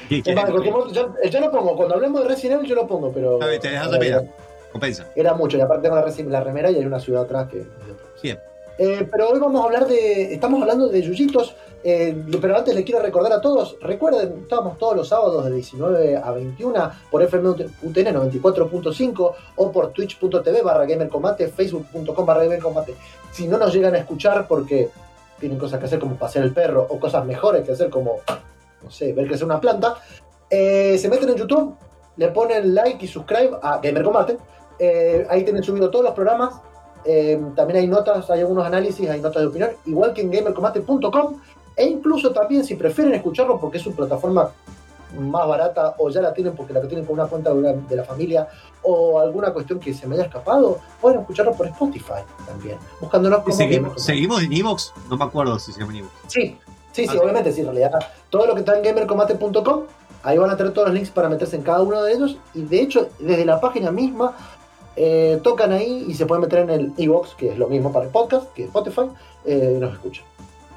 Momento 0.10 0.92
yo, 0.92 1.14
yo 1.30 1.40
lo 1.40 1.52
pongo, 1.52 1.76
cuando 1.76 1.96
hablemos 1.96 2.22
de 2.22 2.28
Resident 2.28 2.60
Evil 2.60 2.70
yo 2.70 2.76
lo 2.76 2.88
pongo, 2.88 3.12
pero... 3.12 3.42
A 3.42 3.46
ver, 3.46 3.60
te 3.60 3.70
dejas 3.70 3.88
eh, 3.88 3.92
remera. 3.92 4.24
Compensa. 4.72 5.08
Era 5.16 5.34
mucho, 5.34 5.58
y 5.58 5.62
aparte 5.62 5.84
tengo 5.90 5.96
la, 5.96 6.40
la 6.40 6.44
remera 6.44 6.72
y 6.72 6.76
hay 6.76 6.86
una 6.86 7.00
ciudad 7.00 7.24
atrás 7.24 7.48
que... 7.50 7.64
Bien. 8.22 8.40
Eh, 8.78 9.08
pero 9.12 9.30
hoy 9.30 9.40
vamos 9.40 9.62
a 9.62 9.66
hablar 9.66 9.88
de... 9.88 10.34
Estamos 10.34 10.62
hablando 10.62 10.88
de 10.90 11.02
Yuyitos, 11.02 11.56
eh, 11.84 12.16
pero 12.42 12.58
antes 12.58 12.76
les 12.76 12.84
quiero 12.84 13.02
recordar 13.02 13.34
a 13.34 13.42
todos, 13.42 13.78
recuerden, 13.82 14.40
estamos 14.42 14.78
todos 14.78 14.96
los 14.96 15.08
sábados 15.08 15.46
de 15.46 15.52
19 15.52 16.18
a 16.18 16.32
21 16.32 16.92
por 17.10 17.22
FM 17.24 17.50
UTN 17.50 18.16
94.5 18.16 19.32
o 19.56 19.72
por 19.72 19.92
twitch.tv 19.92 20.62
barra 20.62 20.86
gamercombate, 20.86 21.48
facebook.com 21.48 22.26
barra 22.26 22.44
gamercombate. 22.44 22.96
Si 23.32 23.48
no 23.48 23.58
nos 23.58 23.74
llegan 23.74 23.96
a 23.96 24.00
escuchar 24.00 24.48
porque 24.48 24.90
tienen 25.40 25.58
cosas 25.58 25.80
que 25.80 25.86
hacer 25.86 26.00
como 26.00 26.16
pasear 26.16 26.46
el 26.46 26.54
perro 26.54 26.86
o 26.90 27.00
cosas 27.00 27.26
mejores 27.26 27.66
que 27.66 27.72
hacer 27.72 27.90
como, 27.90 28.18
no 28.84 28.92
sé, 28.92 29.14
ver 29.14 29.28
crecer 29.28 29.46
una 29.46 29.62
planta, 29.62 29.96
eh, 30.50 30.98
se 30.98 31.10
meten 31.10 31.30
en 31.30 31.36
YouTube, 31.36 31.76
le 32.18 32.28
ponen 32.30 32.74
like 32.76 33.04
y 33.04 33.08
subscribe 33.08 33.58
a 33.62 33.80
Gamer 33.80 34.04
Combate. 34.04 34.38
Eh, 34.80 35.26
ahí 35.30 35.44
tienen 35.44 35.64
subido 35.64 35.90
todos 35.90 36.06
los 36.06 36.14
programas. 36.14 36.56
Eh, 37.06 37.42
también 37.56 37.80
hay 37.80 37.88
notas, 37.88 38.30
hay 38.30 38.42
algunos 38.42 38.66
análisis, 38.66 39.10
hay 39.10 39.22
notas 39.22 39.42
de 39.42 39.48
opinión, 39.48 39.72
igual 39.86 40.14
que 40.14 40.22
en 40.22 40.32
gamercombate.com. 40.32 41.40
E 41.80 41.86
incluso 41.86 42.32
también, 42.32 42.64
si 42.66 42.76
prefieren 42.76 43.14
escucharlo 43.14 43.60
porque 43.60 43.78
es 43.78 43.84
su 43.84 43.94
plataforma 43.94 44.50
más 45.18 45.48
barata 45.48 45.96
o 45.98 46.10
ya 46.10 46.22
la 46.22 46.34
tienen 46.34 46.54
porque 46.56 46.74
la 46.74 46.82
tienen 46.82 47.06
con 47.06 47.14
una 47.16 47.26
cuenta 47.28 47.50
de, 47.52 47.58
una- 47.58 47.72
de 47.74 47.96
la 47.96 48.04
familia 48.04 48.48
o 48.84 49.20
alguna 49.20 49.52
cuestión 49.52 49.80
que 49.80 49.94
se 49.94 50.06
me 50.06 50.16
haya 50.16 50.26
escapado, 50.26 50.78
pueden 51.02 51.22
escucharlo 51.22 51.54
por 51.54 51.66
Spotify 51.68 52.22
también, 52.46 52.78
buscándonos 53.00 53.40
como 53.44 53.56
¿Seguimos, 53.56 53.90
Gamer. 53.92 54.00
¿Seguimos 54.00 54.44
en 54.44 54.54
Evox? 54.54 54.94
No 55.10 55.18
me 55.18 55.24
acuerdo 55.26 55.58
si 55.58 55.72
se 55.72 55.80
llama 55.80 55.98
Evox. 55.98 56.12
Sí, 56.28 56.58
sí, 56.92 57.08
sí, 57.08 57.16
Ah. 57.18 57.22
obviamente, 57.24 57.52
sí, 57.52 57.62
en 57.62 57.68
realidad. 57.68 57.92
Todo 58.30 58.46
lo 58.46 58.54
que 58.54 58.60
está 58.60 58.78
en 58.78 58.84
gamercombate.com, 58.84 59.82
ahí 60.24 60.38
van 60.38 60.50
a 60.52 60.58
tener 60.58 60.74
todos 60.74 60.90
los 60.90 60.96
links 60.96 61.10
para 61.10 61.28
meterse 61.30 61.56
en 61.56 61.64
cada 61.64 61.82
uno 61.82 62.04
de 62.04 62.14
ellos. 62.14 62.38
Y 62.54 62.62
de 62.64 62.82
hecho, 62.82 63.10
desde 63.20 63.46
la 63.46 63.60
página 63.60 63.90
misma, 63.92 64.36
eh, 64.96 65.40
tocan 65.44 65.72
ahí 65.72 66.06
y 66.08 66.14
se 66.14 66.26
pueden 66.26 66.42
meter 66.44 66.60
en 66.60 66.70
el 66.70 66.94
iBox, 66.98 67.34
que 67.36 67.50
es 67.54 67.58
lo 67.58 67.68
mismo 67.68 67.92
para 67.92 68.06
el 68.06 68.12
podcast, 68.12 68.52
que 68.54 68.64
es 68.64 68.68
Spotify, 68.68 69.10
eh, 69.46 69.74
y 69.76 69.80
nos 69.80 69.94
escuchan. 69.94 70.26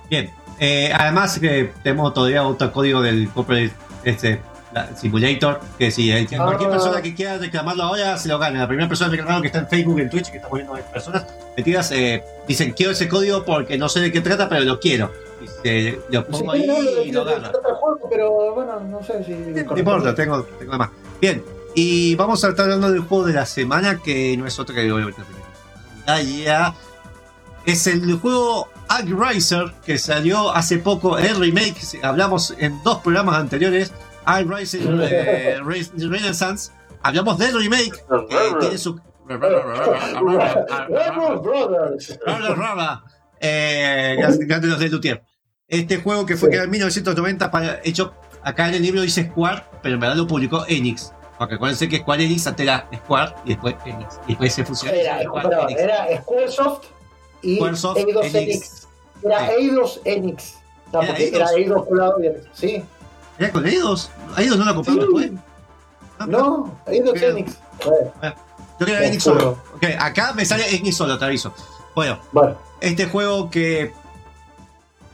Bien. 0.08 0.30
Eh, 0.64 0.92
además, 0.96 1.40
tenemos 1.82 2.14
todavía 2.14 2.44
otro 2.46 2.70
código 2.72 3.02
del 3.02 3.28
Corporate 3.30 3.72
este, 4.04 4.40
la- 4.72 4.94
Simulator, 4.96 5.58
que 5.76 5.90
si 5.90 6.12
eh, 6.12 6.24
que 6.24 6.36
Ah. 6.36 6.44
cualquier 6.44 6.70
persona 6.70 7.02
que 7.02 7.16
quiera 7.16 7.36
reclamarlo 7.36 7.82
ahora 7.82 8.16
se 8.16 8.28
lo 8.28 8.38
gana. 8.38 8.60
La 8.60 8.68
primera 8.68 8.88
persona 8.88 9.10
reclamando 9.10 9.42
que 9.42 9.48
está 9.48 9.58
en 9.58 9.66
Facebook, 9.68 9.98
en 9.98 10.08
Twitch, 10.08 10.30
que 10.30 10.36
estamos 10.36 10.56
viendo 10.56 10.72
personas 10.92 11.26
metidas, 11.56 11.90
eh, 11.90 12.22
dicen 12.46 12.72
quiero 12.76 12.92
ese 12.92 13.08
código 13.08 13.44
porque 13.44 13.76
no 13.76 13.88
sé 13.88 13.98
de 13.98 14.12
qué 14.12 14.20
trata, 14.20 14.48
pero 14.48 14.60
lo 14.62 14.78
quiero. 14.78 15.10
Y 15.42 15.48
se, 15.48 15.98
lo 16.10 16.20
Sí, 16.20 16.26
pongo 16.30 16.52
ahí 16.52 16.64
no, 16.64 16.80
y 17.02 17.10
lo 17.10 17.24
gana. 17.24 17.50
pero 18.08 18.54
bueno, 18.54 18.78
no 18.88 19.02
sé 19.02 19.24
si. 19.24 19.32
No 19.32 19.76
importa, 19.76 20.14
tengo, 20.14 20.44
tengo 20.60 20.78
más. 20.78 20.90
Bien, 21.20 21.42
y 21.74 22.14
vamos 22.14 22.44
a 22.44 22.50
estar 22.50 22.66
hablando 22.66 22.88
del 22.92 23.00
juego 23.00 23.24
de 23.24 23.32
la 23.32 23.46
semana, 23.46 23.98
que 24.00 24.36
no 24.36 24.46
es 24.46 24.56
otro 24.60 24.72
que 24.76 24.92
obviamente 24.92 25.20
Ah, 26.06 26.20
ya. 26.20 26.72
Es 27.66 27.86
el 27.88 28.14
juego 28.20 28.68
Riser 29.00 29.72
que 29.84 29.98
salió 29.98 30.50
hace 30.52 30.78
poco, 30.78 31.18
el 31.18 31.36
remake. 31.40 31.76
Hablamos 32.02 32.54
en 32.58 32.82
dos 32.82 32.98
programas 32.98 33.36
anteriores. 33.36 33.92
Riser 34.26 34.82
eh, 35.02 35.60
Re- 35.64 35.90
Renaissance. 35.96 36.70
Hablamos 37.02 37.38
del 37.38 37.54
remake. 37.58 37.92
que 38.28 38.54
tiene 38.60 38.78
su. 38.78 39.00
Eh, 43.40 44.16
los 44.68 44.78
de. 44.78 45.22
Este 45.68 45.96
juego 45.96 46.26
que 46.26 46.36
fue 46.36 46.48
creado 46.50 46.66
en 46.66 46.70
1990, 46.72 47.50
para, 47.50 47.80
hecho 47.82 48.12
acá 48.42 48.68
en 48.68 48.74
el 48.74 48.82
libro 48.82 49.00
dice 49.00 49.24
Square, 49.30 49.62
pero 49.82 49.94
en 49.94 50.00
verdad 50.00 50.16
lo 50.16 50.26
publicó 50.26 50.64
Enix. 50.68 51.12
Porque 51.38 51.54
acuérdense 51.54 51.88
que 51.88 51.98
Square 51.98 52.24
Enix 52.24 52.46
antes 52.46 52.64
era 52.64 52.88
Square 52.94 53.34
y 53.44 53.48
después 53.50 53.74
Enix. 53.86 54.20
Y 54.26 54.28
después 54.32 54.52
se 54.52 54.64
fusionó. 54.64 54.94
Era, 54.96 55.22
Square 55.22 55.48
era 55.78 56.06
Squaresoft 56.20 56.84
y 57.42 57.54
Eidos 57.62 57.84
Enix. 57.96 58.34
Enix. 58.34 58.88
Era 59.22 59.46
Sí. 59.46 59.52
Eidos 59.58 60.00
Enix. 60.04 60.54
No, 60.92 61.00
Era 61.02 61.08
porque 61.08 61.24
Eidos. 61.24 61.40
era 61.40 61.50
Eidos 61.58 61.86
Enix. 62.20 62.46
Sí. 62.52 62.84
¿Era 63.38 63.50
con 63.52 63.66
Eidos? 63.66 64.10
¿Eidos 64.36 64.58
no 64.58 64.64
lo 64.64 64.74
compraron 64.74 65.00
Sí. 65.02 65.06
después? 65.20 65.40
Ah, 66.18 66.26
No, 66.26 66.78
Eidos 66.86 67.12
Creo. 67.14 67.30
Enix. 67.30 67.58
Bueno, 67.84 68.12
Yo 68.80 68.86
creo 68.86 68.86
que 68.86 68.92
era 68.92 69.00
Me 69.00 69.06
Enix 69.08 69.22
solo. 69.24 69.58
Ok, 69.76 69.84
acá 69.98 70.32
me 70.34 70.44
sale 70.44 70.74
Enix 70.74 70.96
solo, 70.96 71.18
te 71.18 71.24
aviso. 71.24 71.52
Bueno, 71.94 72.18
bueno. 72.32 72.56
este 72.80 73.06
juego 73.06 73.50
que. 73.50 73.92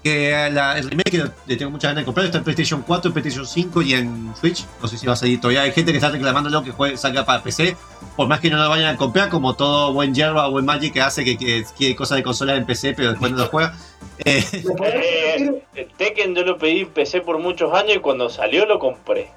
Que 0.02 0.48
la- 0.52 0.78
el 0.78 0.88
remake 0.90 1.10
que 1.10 1.24
le 1.46 1.56
tengo 1.56 1.70
muchas 1.70 1.90
ganas 1.90 2.02
de 2.02 2.04
comprar 2.06 2.26
está 2.26 2.38
en 2.38 2.44
PlayStation 2.44 2.82
4, 2.86 3.08
en 3.08 3.12
PlayStation 3.14 3.46
5 3.46 3.82
y 3.82 3.94
en 3.94 4.32
Switch. 4.38 4.64
No 4.80 4.88
sé 4.88 4.96
si 4.98 5.06
va 5.06 5.14
a 5.14 5.16
salir 5.16 5.40
todavía. 5.40 5.62
Hay 5.62 5.72
gente 5.72 5.92
que 5.92 5.98
está 5.98 6.10
reclamándolo 6.10 6.62
que 6.62 6.70
juegue, 6.70 6.96
salga 6.96 7.24
para 7.24 7.42
PC. 7.42 7.76
Por 8.16 8.28
más 8.28 8.40
que 8.40 8.50
no 8.50 8.56
lo 8.56 8.68
vayan 8.68 8.94
a 8.94 8.96
comprar, 8.96 9.28
como 9.28 9.54
todo 9.54 9.92
buen 9.92 10.14
Yerba 10.14 10.48
o 10.48 10.52
buen 10.52 10.64
Magic 10.64 10.92
que 10.92 11.00
hace 11.00 11.24
que, 11.24 11.36
que 11.36 11.64
quiere 11.76 11.94
cosas 11.96 12.16
de 12.16 12.22
consola 12.22 12.54
en 12.56 12.64
PC, 12.66 12.94
pero 12.94 13.10
después 13.10 13.30
no 13.32 13.38
lo 13.38 13.46
juega. 13.46 13.74
Eh, 14.24 14.44
¿Me 14.64 14.74
podés 14.74 14.94
Eh, 15.74 15.88
Tekken 15.96 16.34
yo 16.34 16.42
lo 16.42 16.58
pedí 16.58 16.80
en 16.80 16.88
PC 16.90 17.20
por 17.20 17.38
muchos 17.38 17.72
años 17.74 17.96
y 17.96 18.00
cuando 18.00 18.28
salió 18.30 18.66
lo 18.66 18.78
compré. 18.78 19.30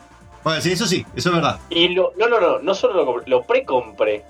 bueno, 0.44 0.60
sí, 0.62 0.72
eso 0.72 0.86
sí, 0.88 1.06
eso 1.15 1.30
es 1.30 1.36
verdad. 1.36 1.60
Y 1.70 1.89
lo, 1.89 2.13
no, 2.18 2.27
no, 2.27 2.39
no, 2.39 2.60
no 2.60 2.74
solo 2.75 2.94
lo 2.96 3.06
compré, 3.06 3.30
lo 3.30 3.44
pre-compré. 3.44 4.24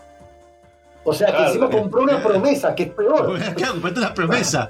O 1.03 1.13
sea, 1.13 1.27
que 1.27 1.33
Claro, 1.33 1.47
encima 1.47 1.65
eh. 1.67 1.69
compró 1.71 2.01
una 2.01 2.21
promesa, 2.23 2.75
que 2.75 2.83
es 2.83 2.89
peor. 2.89 3.39
Claro, 3.55 3.73
compraste 3.73 3.99
una 3.99 4.13
promesa. 4.13 4.69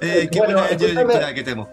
Eh, 0.00 0.28
qué 0.30 0.38
Bueno, 0.38 0.54
buena 0.54 0.68
escúchame. 0.70 1.04
lectura 1.04 1.34
que 1.34 1.42
tenemos. 1.42 1.68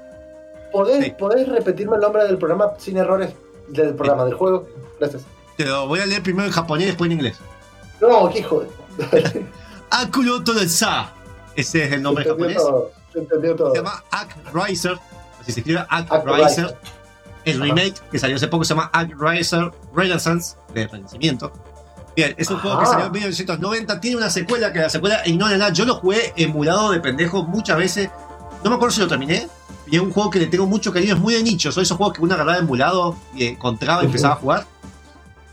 ¿Podés, 0.71 1.05
Sí. 1.05 1.11
¿Podés 1.17 1.47
repetirme 1.47 1.95
el 1.95 2.01
nombre 2.01 2.23
del 2.25 2.37
programa 2.37 2.71
sin 2.77 2.97
errores? 2.97 3.33
Del 3.69 3.93
programa, 3.95 4.25
del 4.25 4.33
juego. 4.35 4.67
Gracias. 4.99 5.23
Te 5.57 5.65
lo 5.65 5.87
voy 5.87 5.99
a 5.99 6.05
leer 6.05 6.21
primero 6.23 6.45
en 6.45 6.51
japonés 6.53 6.83
y 6.83 6.87
después 6.87 7.07
en 7.09 7.13
inglés. 7.17 7.37
No, 8.01 8.29
qué 8.29 8.39
hijo 8.39 8.61
de. 8.61 9.45
Akulo 9.89 10.41
Sa. 10.67 11.13
Ese 11.55 11.85
es 11.85 11.91
el 11.93 12.01
nombre 12.03 12.23
Se 12.23 12.29
japonés. 12.31 12.57
todo, 12.57 12.91
Se 13.11 13.19
entendió 13.19 13.55
todo. 13.55 13.71
Se 13.71 13.77
llama 13.77 14.03
Act 14.11 14.37
Riser. 14.53 14.97
Así 15.41 15.51
se 15.51 15.59
escribe 15.61 15.79
Act 15.89 16.11
Act 16.11 16.25
Riser. 16.27 16.45
Riser. 16.65 16.77
El 17.45 17.55
Ajá. 17.61 17.63
remake 17.63 17.93
que 18.11 18.19
salió 18.19 18.35
hace 18.35 18.47
poco 18.49 18.63
se 18.65 18.73
llama 18.75 18.89
Act 18.93 19.13
Riser 19.17 19.71
Renaissance 19.95 20.57
de 20.73 20.85
Renacimiento. 20.87 21.51
Bien, 22.17 22.33
es 22.35 22.49
un 22.49 22.57
juego 22.57 22.79
que 22.79 22.83
Ajá. 22.83 22.93
salió 22.93 23.05
en 23.05 23.11
1990. 23.11 23.99
Tiene 24.01 24.17
una 24.17 24.31
secuela 24.31 24.73
que 24.73 24.79
la 24.79 24.89
secuela 24.89 25.21
ignora 25.27 25.55
nada. 25.55 25.71
Yo 25.71 25.85
lo 25.85 25.93
jugué 25.97 26.33
emulado 26.35 26.91
de 26.91 26.99
pendejo 26.99 27.43
muchas 27.43 27.77
veces. 27.77 28.09
No 28.63 28.71
me 28.71 28.75
acuerdo 28.75 28.95
si 28.95 29.01
lo 29.01 29.07
terminé. 29.07 29.47
Y 29.85 29.97
es 29.97 30.01
un 30.01 30.11
juego 30.11 30.31
que 30.31 30.39
le 30.39 30.47
tengo 30.47 30.65
mucho 30.65 30.91
cariño. 30.91 31.13
Es 31.13 31.19
muy 31.19 31.35
de 31.35 31.43
nicho. 31.43 31.71
Son 31.71 31.83
esos 31.83 31.95
juegos 31.95 32.15
que 32.15 32.23
uno 32.23 32.33
agarraba 32.33 32.57
emulado 32.57 33.15
y 33.35 33.45
encontraba 33.45 34.01
y 34.01 34.07
empezaba 34.07 34.33
a 34.33 34.37
jugar. 34.37 34.65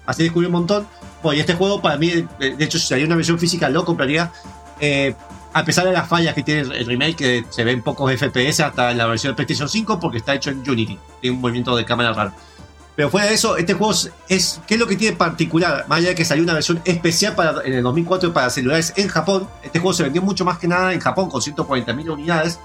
Así 0.06 0.22
descubrí 0.22 0.46
un 0.46 0.52
montón. 0.52 0.86
Bueno, 1.22 1.36
y 1.36 1.40
este 1.40 1.52
juego 1.52 1.82
para 1.82 1.98
mí, 1.98 2.08
de 2.38 2.56
de 2.56 2.64
hecho, 2.64 2.78
si 2.78 2.86
saliera 2.86 3.08
una 3.08 3.16
versión 3.16 3.38
física, 3.38 3.68
lo 3.68 3.84
compraría. 3.84 4.32
Eh, 4.80 5.14
a 5.52 5.64
pesar 5.66 5.84
de 5.84 5.92
las 5.92 6.08
fallas 6.08 6.34
que 6.34 6.42
tiene 6.42 6.62
el 6.62 6.86
remake, 6.86 7.14
que 7.14 7.44
se 7.50 7.62
ven 7.62 7.82
pocos 7.82 8.10
FPS 8.10 8.60
hasta 8.60 8.90
en 8.90 8.96
la 8.96 9.04
versión 9.06 9.32
de 9.32 9.36
PlayStation 9.36 9.68
5, 9.68 10.00
porque 10.00 10.16
está 10.16 10.34
hecho 10.34 10.48
en 10.48 10.60
Unity. 10.68 10.98
Tiene 11.20 11.36
un 11.36 11.42
movimiento 11.42 11.76
de 11.76 11.84
cámara 11.84 12.14
raro. 12.14 12.32
Pero 12.96 13.10
fuera 13.10 13.26
de 13.26 13.34
eso, 13.34 13.56
este 13.56 13.74
juego 13.74 13.92
es-. 14.28 14.60
¿Qué 14.66 14.74
es 14.74 14.80
lo 14.80 14.86
que 14.86 14.96
tiene 14.96 15.16
particular? 15.16 15.84
Más 15.88 15.98
allá 15.98 16.10
de 16.10 16.14
que 16.14 16.24
salió 16.24 16.44
una 16.44 16.54
versión 16.54 16.80
especial 16.84 17.34
para, 17.34 17.62
en 17.64 17.72
el 17.72 17.82
2004 17.82 18.32
para 18.32 18.50
celulares 18.50 18.92
en 18.96 19.08
Japón, 19.08 19.48
este 19.62 19.78
juego 19.80 19.94
se 19.94 20.04
vendió 20.04 20.22
mucho 20.22 20.44
más 20.44 20.58
que 20.58 20.68
nada 20.68 20.92
en 20.92 21.00
Japón 21.00 21.28
con 21.28 21.40
140.000 21.40 22.10
unidades, 22.10 22.60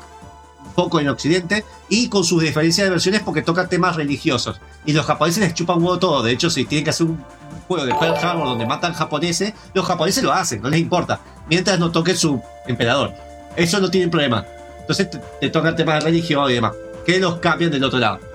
un 0.64 0.74
poco 0.74 1.00
en 1.00 1.10
Occidente, 1.10 1.66
y 1.90 2.10
con 2.10 2.24
sus 2.24 2.42
diferencias 2.42 2.86
de 2.86 2.92
versiones 2.92 3.22
porque 3.22 3.42
toca 3.42 3.68
temas 3.68 3.96
religiosos. 3.96 4.62
Y 4.86 4.94
los 4.94 5.06
japoneses 5.06 5.44
les 5.44 5.54
chupan 5.54 5.78
huevo 5.78 5.98
todo. 5.98 6.22
De 6.22 6.32
hecho, 6.32 6.50
si 6.50 6.66
tienen 6.66 6.84
que 6.84 6.92
hacer 6.92 7.08
un 7.08 7.24
juego 7.68 7.86
de 7.86 7.96
Pearl 7.96 8.16
Harbor 8.16 8.46
donde 8.46 8.68
matan 8.68 8.94
japoneses, 8.94 9.54
los 9.74 9.86
japoneses 9.86 10.24
lo 10.24 10.32
hacen, 10.32 10.62
no 10.62 10.70
les 10.70 10.80
importa. 10.80 11.20
Mientras 11.50 11.80
no 11.80 11.92
toque 11.92 12.16
su 12.16 12.40
emperador. 12.68 13.14
Eso 13.56 13.80
no 13.80 13.90
tienen 13.90 14.12
problema. 14.12 14.46
Entonces 14.80 15.10
te, 15.10 15.20
te 15.42 15.50
tocan 15.50 15.76
temas 15.76 15.96
de 15.96 16.12
religión 16.12 16.50
y 16.52 16.54
demás. 16.54 16.74
Que 17.06 17.20
los 17.20 17.38
cambian 17.40 17.72
del 17.72 17.84
otro 17.84 17.98
lado. 17.98 18.29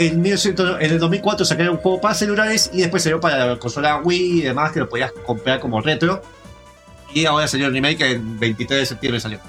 En, 0.00 0.22
1900 0.22 0.80
en 0.80 0.92
el 0.92 0.98
2004 0.98 1.44
sacaron 1.44 1.74
un 1.74 1.82
juego 1.82 2.00
para 2.00 2.14
celulares 2.14 2.70
y 2.72 2.78
después 2.78 3.02
salió 3.02 3.20
para 3.20 3.44
la 3.44 3.58
consola 3.58 4.00
Wii 4.02 4.38
y 4.38 4.40
demás, 4.40 4.72
que 4.72 4.80
lo 4.80 4.88
podías 4.88 5.12
comprar 5.26 5.60
como 5.60 5.78
retro. 5.82 6.22
Y 7.12 7.26
ahora 7.26 7.46
salió 7.46 7.66
el 7.66 7.74
remake 7.74 8.12
en 8.12 8.40
23 8.40 8.80
de 8.80 8.86
septiembre 8.86 9.20
salió. 9.20 9.40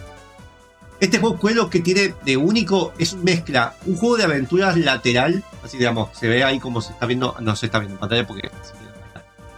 Este 0.99 1.19
juego 1.19 1.37
lo 1.51 1.69
que 1.69 1.79
tiene 1.79 2.13
de 2.25 2.35
único 2.35 2.91
es 2.97 3.15
mezcla 3.15 3.75
un 3.85 3.95
juego 3.95 4.17
de 4.17 4.25
aventuras 4.25 4.75
lateral, 4.75 5.41
así 5.63 5.77
digamos, 5.77 6.09
se 6.17 6.27
ve 6.27 6.43
ahí 6.43 6.59
como 6.59 6.81
se 6.81 6.91
está 6.91 7.05
viendo, 7.05 7.33
no 7.39 7.55
se 7.55 7.67
está 7.67 7.79
viendo 7.79 7.95
en 7.95 7.99
pantalla 8.01 8.27
porque 8.27 8.49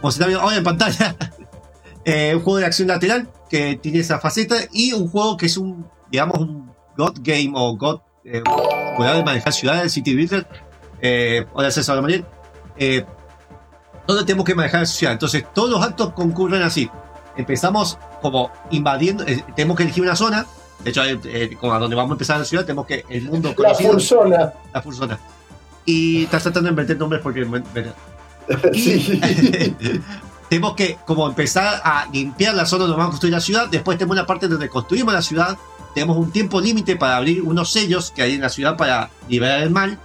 como 0.00 0.12
se 0.12 0.18
está 0.18 0.26
viendo 0.28 0.42
ahora 0.44 0.56
en 0.58 0.64
pantalla, 0.64 1.16
eh, 2.04 2.36
un 2.36 2.42
juego 2.42 2.60
de 2.60 2.66
acción 2.66 2.86
lateral 2.86 3.28
que 3.50 3.74
tiene 3.82 3.98
esa 3.98 4.20
faceta 4.20 4.54
y 4.70 4.92
un 4.92 5.08
juego 5.08 5.36
que 5.36 5.46
es 5.46 5.56
un, 5.56 5.88
digamos, 6.08 6.38
un 6.38 6.70
God 6.96 7.18
Game 7.20 7.50
o 7.54 7.76
God, 7.76 8.00
eh, 8.24 8.42
de 8.98 9.24
manejar 9.24 9.52
ciudades, 9.52 9.92
City 9.92 10.14
Builder, 10.14 10.46
eh, 11.04 11.46
hola 11.52 11.70
César 11.70 11.96
Manuel, 11.96 12.24
eh, 12.78 13.04
donde 14.06 14.24
tenemos 14.24 14.46
que 14.46 14.54
manejar 14.54 14.80
la 14.80 14.86
ciudad. 14.86 15.12
Entonces 15.12 15.44
todos 15.52 15.68
los 15.70 15.82
actos 15.82 16.14
concurren 16.14 16.62
así. 16.62 16.90
Empezamos 17.36 17.98
como 18.22 18.50
invadiendo, 18.70 19.22
eh, 19.26 19.44
tenemos 19.54 19.76
que 19.76 19.82
elegir 19.82 20.02
una 20.02 20.16
zona, 20.16 20.46
de 20.82 20.90
hecho, 20.90 21.02
eh, 21.04 21.56
como 21.60 21.74
a 21.74 21.78
donde 21.78 21.94
vamos 21.94 22.12
a 22.12 22.14
empezar 22.14 22.38
la 22.38 22.44
ciudad, 22.46 22.64
tenemos 22.64 22.86
que 22.86 23.04
el 23.10 23.24
mundo 23.24 23.54
La 23.58 23.74
fursona. 23.74 24.52
La 24.72 24.80
fursona. 24.80 25.18
Y 25.84 26.24
estás 26.24 26.42
tratando 26.42 26.68
de 26.68 26.70
invertir 26.70 26.96
nombres 26.96 27.20
porque... 27.22 27.46
Sí. 28.74 29.20
tenemos 30.50 30.74
que 30.74 30.98
como 31.06 31.26
empezar 31.26 31.80
a 31.82 32.06
limpiar 32.12 32.54
la 32.54 32.66
zona 32.66 32.82
donde 32.82 32.96
vamos 32.96 33.08
a 33.08 33.12
construir 33.12 33.32
la 33.32 33.40
ciudad. 33.40 33.68
Después 33.68 33.96
tenemos 33.98 34.16
una 34.16 34.26
parte 34.26 34.48
donde 34.48 34.68
construimos 34.68 35.12
la 35.14 35.22
ciudad. 35.22 35.56
Tenemos 35.94 36.16
un 36.16 36.30
tiempo 36.30 36.60
límite 36.60 36.96
para 36.96 37.16
abrir 37.16 37.42
unos 37.42 37.70
sellos 37.70 38.10
que 38.10 38.22
hay 38.22 38.34
en 38.34 38.42
la 38.42 38.50
ciudad 38.50 38.76
para 38.76 39.10
liberar 39.28 39.62
el 39.62 39.70
mal. 39.70 39.98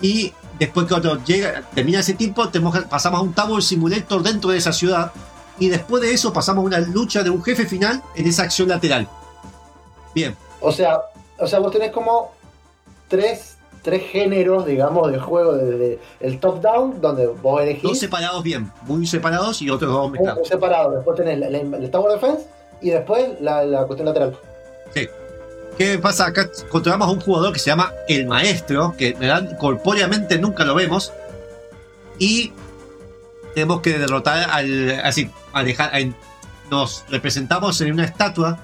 Y 0.00 0.32
después 0.58 0.86
cuando 0.88 1.22
llega, 1.24 1.62
termina 1.74 2.00
ese 2.00 2.14
tiempo, 2.14 2.48
tenemos 2.48 2.78
pasamos 2.84 3.20
a 3.20 3.22
un 3.22 3.32
Tower 3.32 3.62
Simulator 3.62 4.22
dentro 4.22 4.50
de 4.50 4.58
esa 4.58 4.72
ciudad. 4.72 5.12
Y 5.58 5.68
después 5.68 6.02
de 6.02 6.12
eso 6.12 6.32
pasamos 6.32 6.62
a 6.64 6.66
una 6.66 6.78
lucha 6.80 7.22
de 7.22 7.30
un 7.30 7.42
jefe 7.42 7.64
final 7.66 8.02
en 8.16 8.26
esa 8.26 8.42
acción 8.42 8.68
lateral. 8.68 9.08
Bien, 10.14 10.36
O 10.60 10.72
sea, 10.72 11.00
o 11.38 11.46
sea, 11.46 11.58
vos 11.60 11.70
tenés 11.72 11.92
como 11.92 12.32
tres, 13.08 13.56
tres 13.82 14.02
géneros, 14.10 14.64
digamos, 14.66 15.12
de 15.12 15.18
juego 15.18 15.52
desde 15.54 15.98
el 16.20 16.40
top-down, 16.40 17.00
donde 17.00 17.26
vos 17.26 17.60
elegís 17.62 17.82
dos 17.82 17.98
separados 17.98 18.42
bien, 18.42 18.70
muy 18.86 19.06
separados 19.06 19.60
y 19.62 19.70
otros 19.70 19.92
dos 19.92 20.10
mezclados. 20.10 20.40
un 20.40 20.46
separado. 20.46 20.90
Después 20.92 21.16
tenés 21.16 21.38
la- 21.38 21.50
la- 21.50 21.58
el 21.76 21.90
Tower 21.90 22.12
Defense 22.20 22.46
y 22.80 22.90
después 22.90 23.40
la, 23.40 23.64
la 23.64 23.84
cuestión 23.84 24.06
lateral. 24.06 24.36
¿Qué 25.76 25.98
pasa? 25.98 26.26
Acá 26.26 26.48
controlamos 26.68 27.08
a 27.08 27.10
un 27.10 27.20
jugador 27.20 27.52
que 27.52 27.58
se 27.58 27.66
llama 27.66 27.92
El 28.08 28.26
Maestro, 28.26 28.94
que 28.96 29.16
corpóreamente 29.58 30.38
nunca 30.38 30.64
lo 30.64 30.74
vemos. 30.74 31.12
Y 32.18 32.52
tenemos 33.54 33.80
que 33.80 33.98
derrotar 33.98 34.48
al. 34.50 35.00
Así, 35.04 35.30
a 35.52 35.64
dejar. 35.64 35.94
a- 35.94 35.98
nos 36.70 37.04
representamos 37.10 37.80
en 37.80 37.92
una 37.92 38.04
estatua. 38.04 38.58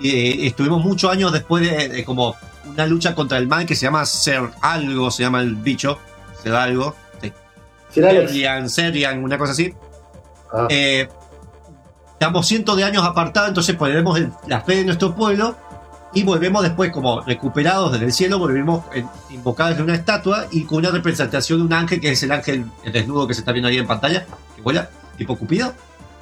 Y 0.00 0.10
eh, 0.10 0.46
estuvimos 0.46 0.82
muchos 0.84 1.10
años 1.10 1.32
después 1.32 1.62
de, 1.68 1.88
de 1.88 2.04
como 2.04 2.34
una 2.66 2.84
lucha 2.86 3.14
contra 3.14 3.38
el 3.38 3.46
mal 3.46 3.64
que 3.64 3.74
se 3.74 3.82
llama 3.86 4.04
Ser 4.04 4.42
Algo, 4.60 5.10
se 5.10 5.22
llama 5.22 5.40
el 5.40 5.54
bicho. 5.54 5.98
Ser 6.42 6.54
Algo. 6.54 6.94
Sí. 7.22 7.32
Serian, 7.90 8.68
Serian, 8.68 9.22
una 9.22 9.38
cosa 9.38 9.52
así. 9.52 9.72
Ah. 10.52 10.66
Eh, 10.68 11.08
estamos 12.12 12.46
cientos 12.46 12.76
de 12.76 12.84
años 12.84 13.04
apartados, 13.04 13.48
entonces 13.50 13.76
ponemos 13.76 14.18
el- 14.18 14.32
la 14.46 14.60
fe 14.62 14.76
de 14.76 14.84
nuestro 14.84 15.14
pueblo 15.14 15.56
y 16.14 16.22
volvemos 16.22 16.62
después 16.62 16.90
como 16.92 17.20
recuperados 17.20 17.92
desde 17.92 18.06
el 18.06 18.12
cielo, 18.12 18.38
volvemos 18.38 18.84
invocados 19.30 19.76
de 19.76 19.82
una 19.82 19.94
estatua 19.94 20.46
y 20.50 20.64
con 20.64 20.78
una 20.78 20.90
representación 20.90 21.58
de 21.60 21.64
un 21.66 21.72
ángel 21.72 22.00
que 22.00 22.12
es 22.12 22.22
el 22.22 22.32
ángel 22.32 22.64
el 22.84 22.92
desnudo 22.92 23.26
que 23.26 23.34
se 23.34 23.40
está 23.40 23.52
viendo 23.52 23.68
ahí 23.68 23.76
en 23.78 23.86
pantalla, 23.86 24.24
que 24.54 24.62
vuela, 24.62 24.88
tipo 25.18 25.36
Cupido. 25.36 25.72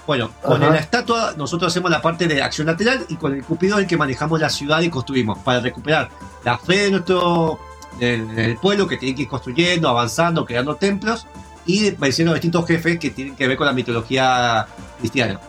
Bueno, 0.06 0.30
con 0.42 0.62
Ajá. 0.62 0.72
la 0.72 0.78
estatua 0.80 1.32
nosotros 1.36 1.72
hacemos 1.72 1.90
la 1.90 2.02
parte 2.02 2.26
de 2.26 2.42
acción 2.42 2.66
lateral 2.66 3.06
y 3.08 3.16
con 3.16 3.34
el 3.34 3.42
Cupido 3.44 3.76
es 3.76 3.82
el 3.82 3.86
que 3.86 3.96
manejamos 3.96 4.38
la 4.40 4.50
ciudad 4.50 4.80
y 4.82 4.90
construimos 4.90 5.38
para 5.38 5.60
recuperar 5.60 6.08
la 6.44 6.58
fe 6.58 6.84
de 6.84 6.90
nuestro 6.90 7.58
del, 7.98 8.34
del 8.34 8.56
pueblo 8.58 8.86
que 8.88 8.96
tiene 8.96 9.14
que 9.14 9.22
ir 9.22 9.28
construyendo, 9.28 9.88
avanzando, 9.88 10.44
creando 10.44 10.74
templos 10.76 11.26
y 11.64 11.90
venciendo 11.92 12.34
distintos 12.34 12.66
jefes 12.66 12.98
que 12.98 13.10
tienen 13.10 13.36
que 13.36 13.46
ver 13.48 13.56
con 13.56 13.66
la 13.66 13.72
mitología 13.72 14.66
cristiana. 14.98 15.40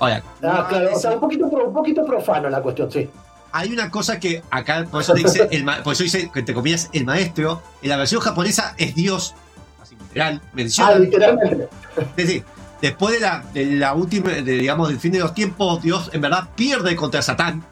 Ahora, 0.00 0.22
Ah, 0.42 0.66
claro, 0.68 0.88
o 0.88 0.90
no- 0.90 0.98
sea, 0.98 1.12
un 1.12 1.20
poquito, 1.20 1.46
un 1.46 1.72
poquito 1.72 2.04
profano 2.04 2.50
la 2.50 2.60
cuestión, 2.60 2.90
sí. 2.90 3.08
Hay 3.52 3.72
una 3.72 3.90
cosa 3.90 4.18
que 4.18 4.42
acá, 4.50 4.86
por 4.90 5.02
eso 5.02 5.14
dice, 5.14 5.48
el, 5.50 5.64
por 5.82 5.92
eso 5.92 6.02
dice, 6.02 6.30
que 6.32 6.40
entre 6.40 6.54
comillas, 6.54 6.88
el 6.92 7.04
maestro, 7.04 7.62
en 7.82 7.88
la 7.90 7.96
versión 7.96 8.20
japonesa 8.20 8.74
es 8.78 8.94
Dios, 8.94 9.34
así 9.80 9.94
literal, 9.96 10.40
menciona. 10.52 10.92
Ah, 10.92 10.98
literalmente. 10.98 11.68
Es 12.16 12.26
decir, 12.26 12.44
después 12.80 13.14
de 13.14 13.20
la, 13.20 13.44
de 13.52 13.64
la 13.66 13.94
última, 13.94 14.30
de, 14.30 14.42
digamos, 14.42 14.88
del 14.88 14.98
fin 14.98 15.12
de 15.12 15.18
los 15.20 15.34
tiempos, 15.34 15.82
Dios 15.82 16.10
en 16.12 16.20
verdad 16.20 16.48
pierde 16.56 16.96
contra 16.96 17.20
Satán. 17.22 17.64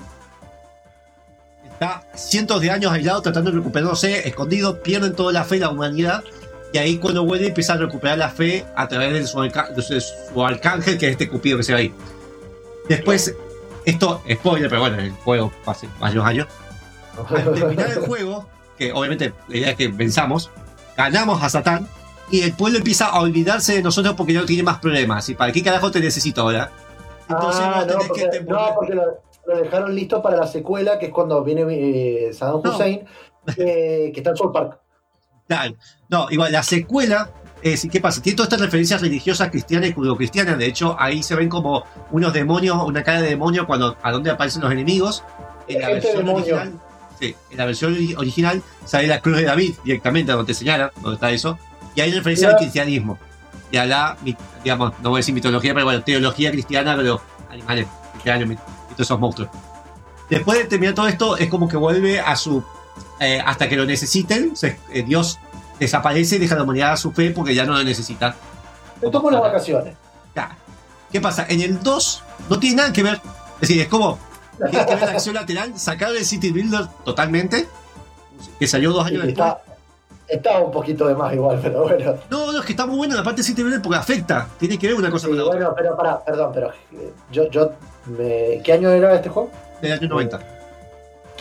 Está 1.64 2.02
cientos 2.14 2.60
de 2.60 2.70
años 2.70 2.92
aislado 2.92 3.22
tratando 3.22 3.50
de 3.50 3.56
recuperarse, 3.56 4.28
escondido, 4.28 4.82
pierden 4.82 5.14
toda 5.14 5.32
la 5.32 5.44
fe 5.44 5.54
de 5.54 5.60
la 5.62 5.70
humanidad. 5.70 6.22
Y 6.72 6.78
ahí 6.78 6.98
cuando 6.98 7.24
vuelve 7.24 7.48
empieza 7.48 7.72
a 7.72 7.76
recuperar 7.78 8.18
la 8.18 8.28
fe 8.28 8.64
a 8.76 8.86
través 8.86 9.12
de 9.14 9.26
su, 9.26 9.40
de 9.40 9.50
su- 9.82 9.94
de 9.94 10.00
su 10.00 10.44
arcángel, 10.44 10.98
que 10.98 11.06
es 11.06 11.12
este 11.12 11.28
cupido 11.28 11.56
que 11.56 11.64
se 11.64 11.72
ve 11.72 11.78
ahí. 11.80 11.94
Después, 12.88 13.34
esto, 13.84 14.22
spoiler, 14.30 14.68
pero 14.68 14.80
bueno, 14.82 14.98
el 14.98 15.12
juego 15.12 15.52
hace 15.66 15.88
varios 15.98 16.24
años. 16.24 16.46
Al 17.28 17.52
terminar 17.54 17.90
el 17.90 18.00
juego, 18.06 18.46
que 18.78 18.92
obviamente 18.92 19.32
la 19.48 19.56
idea 19.56 19.70
es 19.70 19.76
que 19.76 19.88
venzamos, 19.88 20.50
ganamos 20.96 21.42
a 21.42 21.48
Satán 21.48 21.88
y 22.30 22.42
el 22.42 22.52
pueblo 22.52 22.78
empieza 22.78 23.06
a 23.06 23.20
olvidarse 23.20 23.74
de 23.74 23.82
nosotros 23.82 24.14
porque 24.14 24.32
ya 24.32 24.40
no 24.40 24.46
tiene 24.46 24.62
más 24.62 24.78
problemas. 24.78 25.28
¿Y 25.28 25.34
para 25.34 25.52
qué 25.52 25.62
carajo 25.62 25.90
te 25.90 26.00
necesito 26.00 26.42
ahora? 26.42 26.70
Entonces 27.28 27.62
ah, 27.62 27.84
no, 27.86 27.98
porque, 28.06 28.28
que 28.30 28.40
no, 28.40 28.74
porque 28.74 28.94
lo, 28.94 29.02
lo 29.46 29.56
dejaron 29.58 29.94
listo 29.94 30.22
para 30.22 30.36
la 30.36 30.46
secuela, 30.46 30.98
que 30.98 31.06
es 31.06 31.12
cuando 31.12 31.42
viene 31.44 31.64
eh, 31.68 32.32
Saddam 32.32 32.62
No. 32.64 32.70
Hussein, 32.70 33.04
eh, 33.56 34.10
que 34.12 34.20
está 34.20 34.30
en 34.30 34.36
South 34.36 34.52
Park. 34.52 34.78
Claro. 35.46 35.74
No, 36.08 36.26
igual 36.30 36.52
la 36.52 36.62
secuela. 36.62 37.30
Es, 37.62 37.86
¿Qué 37.90 38.00
pasa? 38.00 38.22
Tiene 38.22 38.36
todas 38.36 38.48
estas 38.48 38.60
referencias 38.64 39.00
religiosas 39.02 39.50
cristianas 39.50 39.90
y 39.90 39.92
judio-cristianas. 39.92 40.56
De 40.56 40.66
hecho, 40.66 40.96
ahí 40.98 41.22
se 41.22 41.34
ven 41.34 41.48
como 41.48 41.84
unos 42.10 42.32
demonios, 42.32 42.78
una 42.86 43.02
cara 43.02 43.20
de 43.20 43.28
demonio 43.28 43.66
cuando 43.66 43.96
a 44.02 44.10
dónde 44.12 44.30
aparecen 44.30 44.62
los 44.62 44.72
enemigos. 44.72 45.22
En 45.68 45.80
la 45.82 45.88
versión 45.90 46.28
original. 46.28 46.72
Sí, 47.20 47.34
en 47.50 47.58
la 47.58 47.66
versión 47.66 47.94
ori- 47.94 48.16
original 48.16 48.62
sale 48.86 49.06
la 49.06 49.20
cruz 49.20 49.36
de 49.36 49.44
David 49.44 49.74
directamente 49.84 50.32
donde 50.32 50.46
te 50.46 50.54
señala, 50.54 50.90
donde 51.02 51.16
está 51.16 51.30
eso. 51.30 51.58
Y 51.94 52.00
hay 52.00 52.12
referencia 52.12 52.48
Ya. 52.48 52.54
al 52.54 52.58
cristianismo. 52.58 53.18
Y 53.70 53.76
a 53.76 53.84
la, 53.84 54.16
digamos, 54.64 54.92
no 55.02 55.10
voy 55.10 55.18
a 55.18 55.20
decir 55.20 55.34
mitología, 55.34 55.74
pero 55.74 55.84
bueno, 55.84 56.02
teología 56.02 56.50
cristiana, 56.50 56.96
pero 56.96 57.20
animales, 57.50 57.86
cristianos, 58.12 58.52
y 58.52 58.56
todos 58.94 59.00
esos 59.00 59.20
monstruos. 59.20 59.50
Después 60.30 60.58
de 60.58 60.64
terminar 60.64 60.94
todo 60.94 61.08
esto, 61.08 61.36
es 61.36 61.48
como 61.50 61.68
que 61.68 61.76
vuelve 61.76 62.20
a 62.20 62.34
su. 62.36 62.64
eh, 63.20 63.40
hasta 63.44 63.68
que 63.68 63.76
lo 63.76 63.84
necesiten, 63.84 64.56
se- 64.56 64.78
eh, 64.92 65.02
Dios 65.02 65.38
desaparece 65.80 66.36
y 66.36 66.38
deja 66.38 66.54
la 66.54 66.62
humanidad 66.62 66.92
a 66.92 66.96
su 66.96 67.10
fe 67.12 67.30
porque 67.32 67.54
ya 67.54 67.64
no 67.64 67.72
lo 67.72 67.82
necesita. 67.82 68.36
Me 69.02 69.10
tomo 69.10 69.30
las 69.30 69.40
vacaciones. 69.40 69.94
Ya. 70.36 70.56
¿Qué 71.10 71.20
pasa? 71.20 71.46
En 71.48 71.60
el 71.60 71.82
2 71.82 72.22
no 72.48 72.58
tiene 72.60 72.76
nada 72.76 72.92
que 72.92 73.02
ver. 73.02 73.14
Es 73.54 73.60
decir, 73.62 73.80
es 73.80 73.88
como. 73.88 74.18
Tiene 74.70 74.86
que 74.86 74.94
ver 74.94 75.04
la 75.04 75.10
acción 75.16 75.34
lateral, 75.34 75.76
sacar 75.78 76.10
el 76.14 76.24
City 76.24 76.52
Builder 76.52 76.86
totalmente. 77.04 77.66
Que 78.58 78.66
salió 78.66 78.92
dos 78.92 79.06
años 79.06 79.24
después. 79.26 79.48
Está, 79.48 79.60
está 80.28 80.58
un 80.60 80.70
poquito 80.70 81.06
de 81.08 81.14
más 81.14 81.32
igual, 81.34 81.58
pero 81.62 81.82
bueno. 81.84 82.14
No, 82.30 82.52
no, 82.52 82.58
es 82.60 82.64
que 82.64 82.72
está 82.72 82.86
muy 82.86 82.96
buena 82.98 83.16
la 83.16 83.22
parte 83.24 83.38
de 83.40 83.44
City 83.46 83.62
Builder 83.62 83.82
porque 83.82 83.98
afecta. 83.98 84.48
Tiene 84.58 84.78
que 84.78 84.86
ver 84.86 84.96
una 84.96 85.10
cosa 85.10 85.24
Sí, 85.26 85.30
con 85.30 85.38
la 85.38 85.44
otra. 85.44 85.56
bueno, 85.58 85.74
pero 85.76 85.96
pará, 85.96 86.20
perdón, 86.24 86.50
pero 86.54 86.68
eh, 86.92 87.12
yo, 87.32 87.50
yo 87.50 87.72
me- 88.06 88.60
¿qué 88.62 88.72
año 88.74 88.90
era 88.90 89.14
este 89.14 89.28
juego? 89.30 89.50
Del 89.82 89.92
año 89.92 90.08
90. 90.08 90.38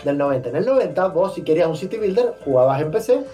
Del 0.06 0.18
90. 0.18 0.50
En 0.50 0.56
el 0.56 0.66
90, 0.66 1.08
vos 1.10 1.36
si 1.36 1.42
querías 1.42 1.68
un 1.68 1.76
City 1.78 1.98
Builder, 1.98 2.34
jugabas 2.46 2.82
en 2.82 2.90
PC 2.90 3.26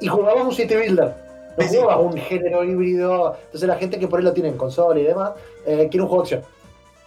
y 0.00 0.08
jugabas 0.08 0.44
un 0.44 0.54
City 0.54 0.74
Builder. 0.76 1.14
No 1.56 1.64
Sí, 1.64 1.70
sí. 1.70 1.76
jugabas 1.76 2.04
un 2.04 2.18
género 2.20 2.64
híbrido. 2.64 3.36
Entonces 3.46 3.68
la 3.68 3.76
gente 3.76 3.98
que 3.98 4.06
por 4.08 4.18
ahí 4.20 4.24
lo 4.24 4.32
tiene 4.32 4.50
en 4.50 4.56
consola 4.56 4.98
y 5.00 5.04
demás, 5.04 5.32
eh, 5.66 5.88
quiere 5.90 6.02
un 6.02 6.08
juego 6.08 6.22
de 6.24 6.36
acción. 6.36 6.52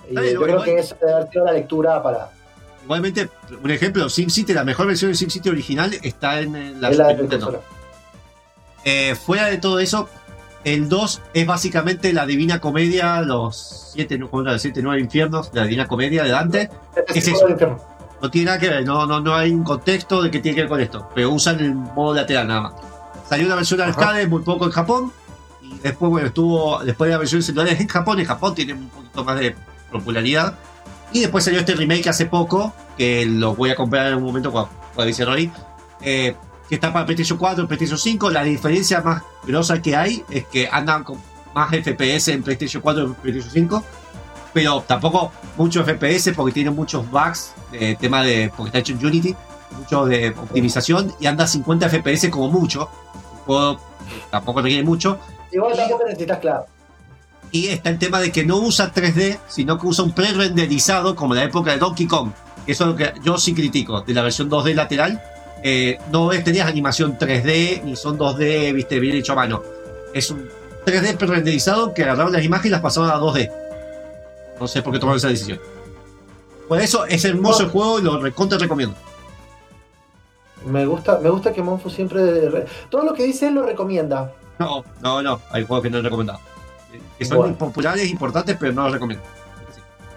Y 0.10 0.16
creo 0.16 0.32
igual- 0.32 0.64
que 0.66 0.72
debe 0.72 1.14
haber 1.14 1.30
sido 1.30 1.46
la 1.46 1.52
lectura 1.54 2.04
para 2.04 2.30
Igualmente, 2.84 3.30
un 3.64 3.70
ejemplo, 3.70 4.10
SimCity, 4.10 4.54
la 4.54 4.64
mejor 4.64 4.88
versión 4.88 5.12
de 5.12 5.16
SimCity 5.16 5.50
original 5.50 5.94
está 6.02 6.40
en 6.40 6.56
eh, 6.56 6.74
la 6.80 6.90
es 6.90 6.98
la 6.98 7.08
de 7.10 7.16
Nintendo. 7.18 7.62
Eh, 8.84 9.14
fuera 9.16 9.46
de 9.46 9.58
todo 9.60 9.80
eso, 9.80 10.10
el 10.64 10.90
2 10.90 11.22
es 11.36 11.46
básicamente 11.46 12.12
la 12.12 12.26
Divina 12.26 12.60
Comedia, 12.60 13.22
los 13.22 13.92
7, 13.94 14.18
no, 14.18 14.30
7 14.58 14.82
9 14.82 15.00
infiernos, 15.00 15.52
la 15.54 15.64
Divina 15.64 15.88
Comedia 15.88 16.24
de 16.24 16.30
Dante. 16.32 16.70
Es 17.14 17.28
el 17.28 17.36
eso. 17.36 17.78
No 18.22 18.30
tiene 18.30 18.46
nada 18.46 18.60
que 18.60 18.70
ver, 18.70 18.86
no, 18.86 19.06
no, 19.06 19.20
no 19.20 19.36
hay 19.36 19.52
un 19.52 19.64
contexto 19.64 20.22
de 20.22 20.30
que 20.30 20.40
tiene 20.40 20.56
que 20.56 20.62
ver 20.62 20.70
con 20.70 20.80
esto, 20.80 21.10
pero 21.16 21.32
usan 21.32 21.60
el 21.60 21.74
modo 21.74 22.14
lateral 22.14 22.48
nada 22.48 22.62
más. 22.62 22.74
Salió 23.28 23.48
una 23.48 23.56
versión 23.56 23.82
arcade 23.82 24.28
muy 24.28 24.44
poco 24.44 24.66
en 24.66 24.72
Japón, 24.72 25.12
y 25.62 25.78
después, 25.80 26.10
bueno, 26.10 26.28
estuvo, 26.28 26.84
después 26.84 27.08
de 27.08 27.14
la 27.14 27.20
versión 27.20 27.42
celulares 27.42 27.80
en 27.80 27.88
Japón, 27.88 28.20
en 28.20 28.26
Japón 28.26 28.54
tiene 28.54 28.74
un 28.74 28.90
poquito 28.90 29.24
más 29.24 29.40
de 29.40 29.56
popularidad. 29.92 30.58
Y 31.14 31.20
después 31.20 31.44
salió 31.44 31.60
este 31.60 31.76
remake 31.76 32.08
hace 32.08 32.26
poco, 32.26 32.74
que 32.98 33.26
lo 33.26 33.56
voy 33.56 33.70
a 33.70 33.76
comprar 33.76 34.08
en 34.08 34.16
un 34.16 34.24
momento 34.24 34.52
cuando, 34.52 34.72
cuando 34.96 35.08
dice 35.08 35.26
Roy, 35.26 35.52
eh, 36.02 36.36
que 36.70 36.76
está 36.76 36.94
para 36.94 37.06
PlayStation 37.06 37.38
4 37.38 37.64
y 37.64 37.68
PlayStation 37.68 37.98
5. 37.98 38.30
La 38.30 38.44
diferencia 38.44 39.02
más 39.02 39.24
grosa 39.44 39.82
que 39.82 39.96
hay 39.96 40.24
es 40.30 40.46
que 40.46 40.70
andan 40.72 41.04
con 41.04 41.18
más 41.54 41.70
FPS 41.70 42.30
en 42.30 42.44
PlayStation 42.44 42.82
4 42.82 43.04
y 43.04 43.14
PlayStation 43.22 43.52
5. 43.52 43.84
Pero 44.54 44.84
tampoco 44.86 45.32
muchos 45.58 45.86
FPS 45.86 46.34
porque 46.36 46.54
tiene 46.54 46.72
muchos 46.72 47.10
bugs 47.10 47.54
de 47.72 47.96
tema 47.96 48.24
de. 48.24 48.52
porque 48.56 48.70
está 48.70 48.80
hecho 48.80 48.94
en 48.94 49.06
Unity, 49.06 49.36
mucho 49.78 50.06
de 50.06 50.30
optimización 50.30 51.14
y 51.20 51.28
anda 51.28 51.46
a 51.46 51.48
50 51.48 51.90
FPS 51.90 52.30
como 52.30 52.50
mucho. 52.50 52.90
El 53.40 53.46
juego 53.46 53.80
tampoco 54.30 54.62
requiere 54.62 54.84
mucho. 54.84 55.20
Igual 55.52 55.76
tampoco 55.76 56.04
necesitas, 56.06 56.40
claro. 56.40 56.66
Y 57.52 57.68
está 57.68 57.90
el 57.90 58.00
tema 58.00 58.20
de 58.22 58.32
que 58.32 58.46
no 58.46 58.58
usa 58.58 58.94
3D, 58.94 59.40
sino 59.48 59.78
que 59.78 59.88
usa 59.88 60.06
un 60.06 60.14
pre-renderizado 60.14 61.16
como 61.16 61.34
la 61.34 61.44
época 61.44 61.72
de 61.72 61.78
Donkey 61.78 62.08
Kong. 62.08 62.32
Eso 62.66 62.84
es 62.84 62.90
lo 62.90 62.96
que 62.96 63.14
yo 63.24 63.38
sí 63.38 63.54
critico 63.54 64.02
de 64.02 64.14
la 64.14 64.22
versión 64.22 64.50
2D 64.50 64.74
lateral. 64.74 65.22
Eh, 65.64 65.98
no 66.12 66.32
es, 66.32 66.44
tenías 66.44 66.68
animación 66.68 67.18
3D, 67.18 67.84
ni 67.84 67.96
son 67.96 68.18
2D, 68.18 68.74
viste, 68.74 69.00
bien 69.00 69.18
hecho 69.18 69.34
a 69.34 69.36
mano. 69.36 69.62
Es 70.14 70.32
un 70.32 70.50
3D 70.86 71.18
pre-renderizado 71.18 71.94
que 71.94 72.04
agarraron 72.04 72.32
las 72.32 72.44
imágenes 72.44 72.68
y 72.68 72.72
las 72.72 72.82
pasaron 72.82 73.10
a 73.10 73.16
2D. 73.16 73.52
No 74.62 74.68
sé 74.68 74.84
por 74.84 74.94
qué 74.94 75.00
tomaron 75.00 75.18
esa 75.18 75.28
decisión. 75.30 75.60
Por 76.68 76.80
eso 76.80 77.04
es 77.06 77.26
hermoso 77.26 77.64
el 77.64 77.70
juego 77.70 78.00
y 78.00 78.04
lo 78.04 78.22
recontra 78.22 78.60
recomiendo. 78.60 78.96
Me 80.68 80.86
gusta, 80.86 81.18
me 81.18 81.32
gusta 81.32 81.52
que 81.52 81.64
Monfu 81.64 81.90
siempre. 81.90 82.48
re- 82.50 82.68
Todo 82.92 83.04
lo 83.04 83.14
que 83.16 83.24
dice 83.24 83.48
él 83.48 83.56
lo 83.56 83.64
recomienda. 83.64 84.34
No, 84.60 84.84
no, 85.02 85.24
no, 85.24 85.42
hay 85.50 85.66
juegos 85.66 85.82
que 85.82 85.90
no 85.90 85.98
he 85.98 86.02
recomendado. 86.04 86.40
Que 87.18 87.26
son 87.26 87.38
Bueno. 87.38 87.58
populares, 87.58 88.08
importantes, 88.12 88.56
pero 88.60 88.72
no 88.72 88.84
los 88.84 88.92
recomiendo. 88.94 89.26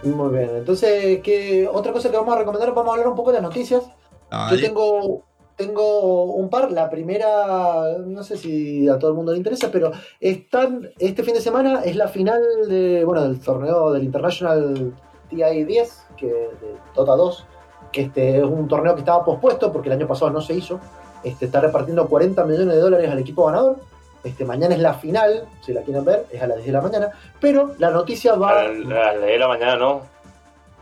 Muy 0.02 0.36
bien. 0.36 0.50
Entonces, 0.56 1.20
¿qué 1.22 1.66
otra 1.72 1.92
cosa 1.92 2.10
que 2.10 2.16
vamos 2.18 2.34
a 2.34 2.38
recomendar? 2.40 2.74
Vamos 2.74 2.90
a 2.90 2.92
hablar 2.92 3.08
un 3.08 3.16
poco 3.16 3.30
de 3.30 3.40
las 3.40 3.42
noticias. 3.44 3.82
Yo 3.82 3.90
Dale. 4.30 4.60
tengo, 4.60 5.24
tengo 5.56 6.24
un 6.24 6.48
par. 6.48 6.70
La 6.72 6.90
primera, 6.90 7.98
no 8.04 8.22
sé 8.22 8.36
si 8.36 8.88
a 8.88 8.98
todo 8.98 9.10
el 9.10 9.16
mundo 9.16 9.32
le 9.32 9.38
interesa, 9.38 9.70
pero 9.70 9.92
están 10.20 10.90
este 10.98 11.22
fin 11.22 11.34
de 11.34 11.40
semana 11.40 11.82
es 11.84 11.96
la 11.96 12.08
final 12.08 12.42
de, 12.68 13.04
bueno, 13.04 13.22
del 13.22 13.40
torneo 13.40 13.92
del 13.92 14.04
International 14.04 14.94
TI 15.30 15.64
10, 15.64 16.06
que 16.16 16.26
de 16.26 16.76
Dota 16.94 17.16
2, 17.16 17.46
que 17.92 18.02
este 18.02 18.38
es 18.38 18.44
un 18.44 18.68
torneo 18.68 18.94
que 18.94 19.00
estaba 19.00 19.24
pospuesto 19.24 19.72
porque 19.72 19.88
el 19.88 19.94
año 19.94 20.06
pasado 20.06 20.30
no 20.30 20.40
se 20.40 20.54
hizo. 20.54 20.80
Este, 21.22 21.46
está 21.46 21.60
repartiendo 21.60 22.06
40 22.06 22.44
millones 22.44 22.74
de 22.74 22.80
dólares 22.80 23.10
al 23.10 23.18
equipo 23.18 23.46
ganador. 23.46 23.76
Este, 24.24 24.44
mañana 24.44 24.74
es 24.74 24.80
la 24.80 24.94
final, 24.94 25.46
si 25.60 25.72
la 25.72 25.82
quieren 25.82 26.04
ver, 26.04 26.26
es 26.32 26.42
a 26.42 26.46
las 26.46 26.56
10 26.56 26.66
de 26.66 26.72
la 26.72 26.80
mañana. 26.80 27.10
Pero 27.40 27.74
la 27.78 27.90
noticia 27.90 28.32
A 28.32 28.36
va. 28.36 28.64
las 28.68 29.20
de 29.20 29.38
la 29.38 29.48
mañana 29.48 29.76
no. 29.76 30.02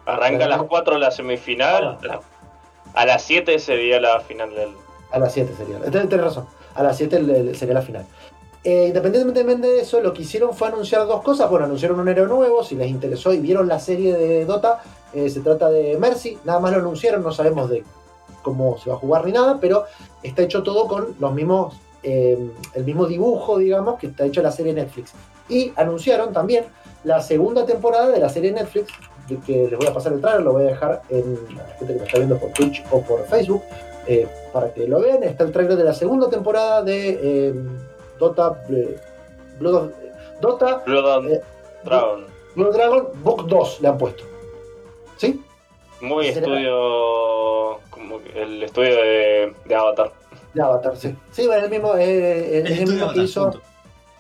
Arranca 0.07 0.47
a 0.47 0.49
las 0.49 0.63
4 0.63 0.99
la 0.99 1.11
semifinal. 1.11 1.99
A 2.95 3.07
las 3.07 3.23
7 3.23 3.59
sería 3.59 4.01
la 4.01 4.21
final 4.21 4.55
del. 4.55 4.71
A 5.11 5.19
las 5.19 5.33
7 5.33 5.53
sería. 5.57 5.79
Tenés 5.91 6.21
razón. 6.21 6.47
A 6.75 6.83
las 6.83 6.97
7 6.97 7.21
le- 7.23 7.43
le- 7.45 7.55
sería 7.55 7.75
la 7.75 7.83
final. 7.83 8.07
Eh, 8.65 8.87
independientemente 8.89 9.67
de 9.67 9.81
eso, 9.81 10.01
lo 10.01 10.13
que 10.13 10.23
hicieron 10.23 10.55
fue 10.55 10.69
anunciar 10.69 11.07
dos 11.07 11.23
cosas. 11.23 11.51
Bueno, 11.51 11.65
anunciaron 11.67 11.99
un 12.01 12.09
héroe 12.09 12.27
nuevo. 12.29 12.63
Si 12.63 12.75
les 12.77 12.89
interesó 12.89 13.33
y 13.33 13.39
vieron 13.39 13.67
la 13.67 13.81
serie 13.81 14.15
de 14.17 14.45
Dota, 14.45 14.81
eh, 15.13 15.29
se 15.29 15.41
trata 15.41 15.69
de 15.69 15.99
Mercy. 15.99 16.39
Nada 16.45 16.61
más 16.61 16.73
lo 16.73 16.79
anunciaron, 16.79 17.23
no 17.23 17.33
sabemos 17.33 17.69
de 17.71 17.83
cómo 18.43 18.79
se 18.79 18.91
va 18.91 18.97
a 18.97 18.99
jugar 18.99 19.25
ni 19.27 19.33
nada, 19.33 19.59
pero 19.61 19.85
está 20.23 20.43
hecho 20.43 20.63
todo 20.63 20.87
con 20.89 21.15
los 21.19 21.33
mismos, 21.35 21.75
eh, 22.03 22.39
el 22.75 22.85
mismo 22.85 23.07
dibujo, 23.07 23.59
digamos, 23.59 23.99
que 23.99 24.09
está 24.09 24.25
hecho 24.25 24.43
la 24.43 24.53
serie 24.53 24.73
Netflix. 24.73 25.13
Y 25.49 25.73
anunciaron 25.77 26.33
también 26.33 26.65
la 27.05 27.21
segunda 27.21 27.67
temporada 27.67 28.09
de 28.09 28.19
la 28.21 28.29
serie 28.29 28.53
Netflix, 28.53 28.93
de 29.37 29.41
que 29.47 29.69
les 29.69 29.79
voy 29.79 29.87
a 29.87 29.93
pasar 29.95 30.13
el 30.13 30.21
trailer, 30.21 30.43
lo 30.43 30.53
voy 30.53 30.65
a 30.65 30.69
dejar 30.69 31.03
en 31.09 31.35
la 31.57 31.65
gente 31.79 31.93
que 31.95 31.99
me 32.01 32.05
está 32.07 32.19
viendo 32.19 32.39
por 32.39 32.51
Twitch 32.53 32.85
o 32.91 33.01
por 33.03 33.25
Facebook, 33.27 33.63
eh, 34.07 34.27
para 34.53 34.73
que 34.73 34.87
lo 34.87 35.01
vean. 35.01 35.23
Está 35.23 35.45
el 35.45 35.53
trailer 35.53 35.77
de 35.77 35.85
la 35.85 35.95
segunda 35.95 36.29
temporada 36.31 36.83
de 36.83 37.19
eh, 37.23 37.55
Dota, 38.19 38.63
eh, 38.71 38.97
Blood 39.59 39.75
of- 39.75 39.93
Dota 40.41 40.83
Blood 40.87 41.27
Eh, 41.33 41.41
Dragon. 41.85 42.27
Blood 42.57 42.75
Dragon 42.75 43.09
Book 43.23 43.47
2 43.47 43.81
le 43.81 43.89
han 43.89 43.99
puesto. 43.99 44.25
¿Sí? 45.17 45.43
Muy 46.01 46.27
estudio. 46.29 47.79
Como 47.91 48.21
que 48.23 48.43
el 48.43 48.63
estudio 48.63 48.95
de, 48.97 49.55
de 49.65 49.75
Avatar. 49.75 50.11
De 50.53 50.63
Avatar, 50.63 50.97
sí. 50.97 51.17
Sí, 51.31 51.47
bueno, 51.47 51.65
el 51.65 51.71
mismo, 51.71 51.95
eh, 51.97 52.59
es 52.59 52.71
el 52.71 52.81
mismo 52.81 52.97
que 52.99 53.03
Avatar, 53.05 53.25
hizo 53.25 53.43
punto. 53.51 53.61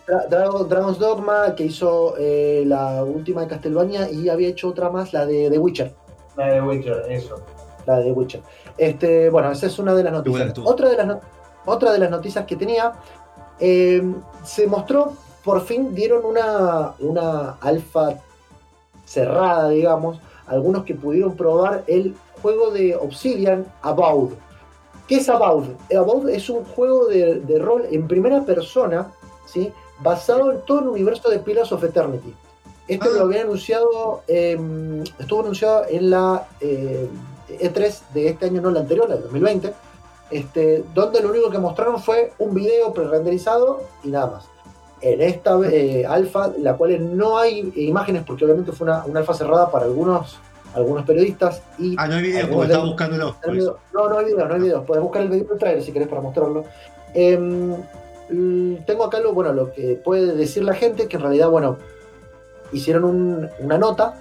Dra- 0.07 0.27
Dragon- 0.29 0.69
Dragon's 0.69 0.99
Dogma, 0.99 1.55
que 1.55 1.65
hizo 1.65 2.15
eh, 2.19 2.65
la 2.67 3.05
última 3.05 3.43
de 3.43 3.47
Castlevania 3.49 4.11
y 4.11 4.29
había 4.29 4.49
hecho 4.49 4.69
otra 4.69 4.91
más, 4.91 5.12
la 5.12 5.27
de 5.27 5.49
The 5.51 5.59
Witcher. 5.59 5.95
La 6.37 6.47
de 6.47 6.62
Witcher, 6.62 7.05
eso. 7.11 7.37
La 7.87 7.99
de 7.99 8.05
The 8.05 8.12
Witcher. 8.12 8.43
Este, 8.79 9.31
bueno, 9.31 9.51
esa 9.53 9.67
es 9.67 9.79
una 9.79 9.95
de 9.95 10.03
las 10.05 10.12
noticias. 10.12 10.41
Otra 10.67 10.88
de 10.88 10.97
las, 10.97 11.07
no- 11.07 11.21
otra 11.67 11.93
de 11.93 11.99
las 11.99 12.11
noticias 12.11 12.45
que 12.47 12.57
tenía, 12.57 12.93
eh, 13.61 14.03
se 14.45 14.67
mostró, 14.67 15.12
por 15.45 15.61
fin 15.62 15.95
dieron 15.95 16.25
una, 16.25 16.95
una 17.01 17.57
alfa 17.61 18.15
cerrada, 19.05 19.69
digamos, 19.69 20.19
algunos 20.47 20.85
que 20.85 20.95
pudieron 20.95 21.37
probar 21.37 21.85
el 21.87 22.15
juego 22.41 22.71
de 22.71 22.97
Obsidian 22.97 23.65
About. 23.83 24.33
¿Qué 25.07 25.17
es 25.17 25.29
About? 25.29 25.67
About 25.97 26.29
es 26.29 26.49
un 26.49 26.65
juego 26.65 27.07
de, 27.07 27.41
de 27.41 27.59
rol 27.59 27.85
en 27.91 28.09
primera 28.09 28.41
persona, 28.43 29.12
¿sí? 29.47 29.73
Basado 30.03 30.53
en 30.53 30.61
todo 30.62 30.81
el 30.81 30.88
universo 30.88 31.29
de 31.31 31.38
Pillars 31.38 31.73
of 31.73 31.83
Eternity. 31.85 32.35
Este 32.88 33.09
Ah. 33.09 33.12
lo 33.17 33.23
había 33.25 33.43
anunciado, 33.43 34.23
eh, 34.29 34.59
estuvo 35.19 35.41
anunciado 35.41 35.85
en 35.88 36.11
la 36.11 36.47
eh, 36.61 37.09
E3 37.49 38.01
de 38.15 38.29
este 38.29 38.47
año, 38.47 38.61
no 38.61 38.71
la 38.71 38.81
anterior, 38.81 39.09
la 39.09 39.15
del 39.15 39.25
2020, 39.25 39.73
este, 40.31 40.85
donde 40.95 41.21
lo 41.21 41.31
único 41.31 41.51
que 41.51 41.59
mostraron 41.59 42.01
fue 42.03 42.33
un 42.38 42.55
video 42.55 42.93
pre-renderizado 42.93 43.83
y 44.03 44.09
nada 44.09 44.27
más. 44.27 44.45
En 45.01 45.21
esta 45.21 45.59
eh, 45.65 46.07
alfa, 46.07 46.53
la 46.59 46.77
cual 46.77 47.17
no 47.17 47.37
hay 47.38 47.73
imágenes, 47.77 48.23
porque 48.27 48.45
obviamente 48.45 48.73
fue 48.73 48.87
una, 48.87 49.05
una 49.05 49.21
alfa 49.21 49.35
cerrada 49.35 49.71
para 49.71 49.85
algunos, 49.85 50.38
algunos 50.75 51.05
periodistas 51.05 51.61
y 51.79 51.95
Ah, 51.99 52.07
no 52.09 52.15
hay 52.17 52.23
video, 52.23 52.49
porque 52.51 52.67
estaba 52.67 52.85
buscándolo. 52.85 53.37
por 53.45 53.57
eso. 53.57 53.79
no, 53.93 54.09
no 54.09 54.19
hay 54.19 54.25
video, 54.27 54.47
no 54.47 54.55
hay 54.55 54.61
video. 54.61 54.85
Puedes 54.85 55.03
buscar 55.03 55.23
el 55.23 55.29
video 55.29 55.45
del 55.47 55.59
trailer 55.59 55.83
si 55.83 55.93
querés 55.93 56.09
para 56.09 56.21
mostrarlo. 56.21 56.65
Em, 57.15 57.73
l- 57.75 57.85
tengo 58.87 59.05
acá 59.05 59.21
lo, 59.21 59.33
bueno, 59.33 59.53
lo 59.53 59.73
que 59.73 59.95
puede 60.03 60.35
decir 60.35 60.64
la 60.64 60.75
gente, 60.75 61.09
que 61.09 61.16
en 61.16 61.23
realidad, 61.23 61.49
bueno, 61.51 61.77
hicieron 62.73 63.05
un- 63.05 63.49
una 63.61 63.79
nota, 63.79 64.14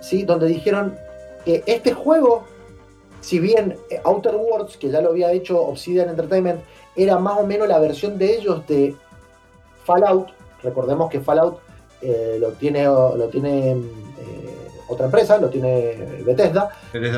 ¿sí? 0.00 0.22
Donde 0.24 0.46
dijeron 0.46 0.96
que 1.44 1.62
este 1.66 1.92
juego, 1.92 2.44
si 3.20 3.38
bien 3.38 3.76
eh, 3.90 4.00
Outer 4.04 4.34
Worlds, 4.36 4.76
que 4.76 4.90
ya 4.90 5.00
lo 5.00 5.10
había 5.10 5.32
hecho 5.32 5.60
Obsidian 5.60 6.08
Entertainment, 6.10 6.60
era 6.96 7.18
más 7.18 7.38
o 7.38 7.46
menos 7.46 7.66
la 7.68 7.78
versión 7.78 8.18
de 8.18 8.36
ellos 8.36 8.66
de 8.66 8.94
Fallout. 9.84 10.28
Recordemos 10.62 11.10
que 11.10 11.20
Fallout 11.20 11.58
eh, 12.02 12.36
lo 12.40 12.50
tiene, 12.52 12.84
lo 12.84 13.28
tiene 13.30 13.72
eh, 13.72 14.58
otra 14.88 15.06
empresa, 15.06 15.38
lo 15.38 15.48
tiene 15.48 16.22
Bethesda. 16.24 16.70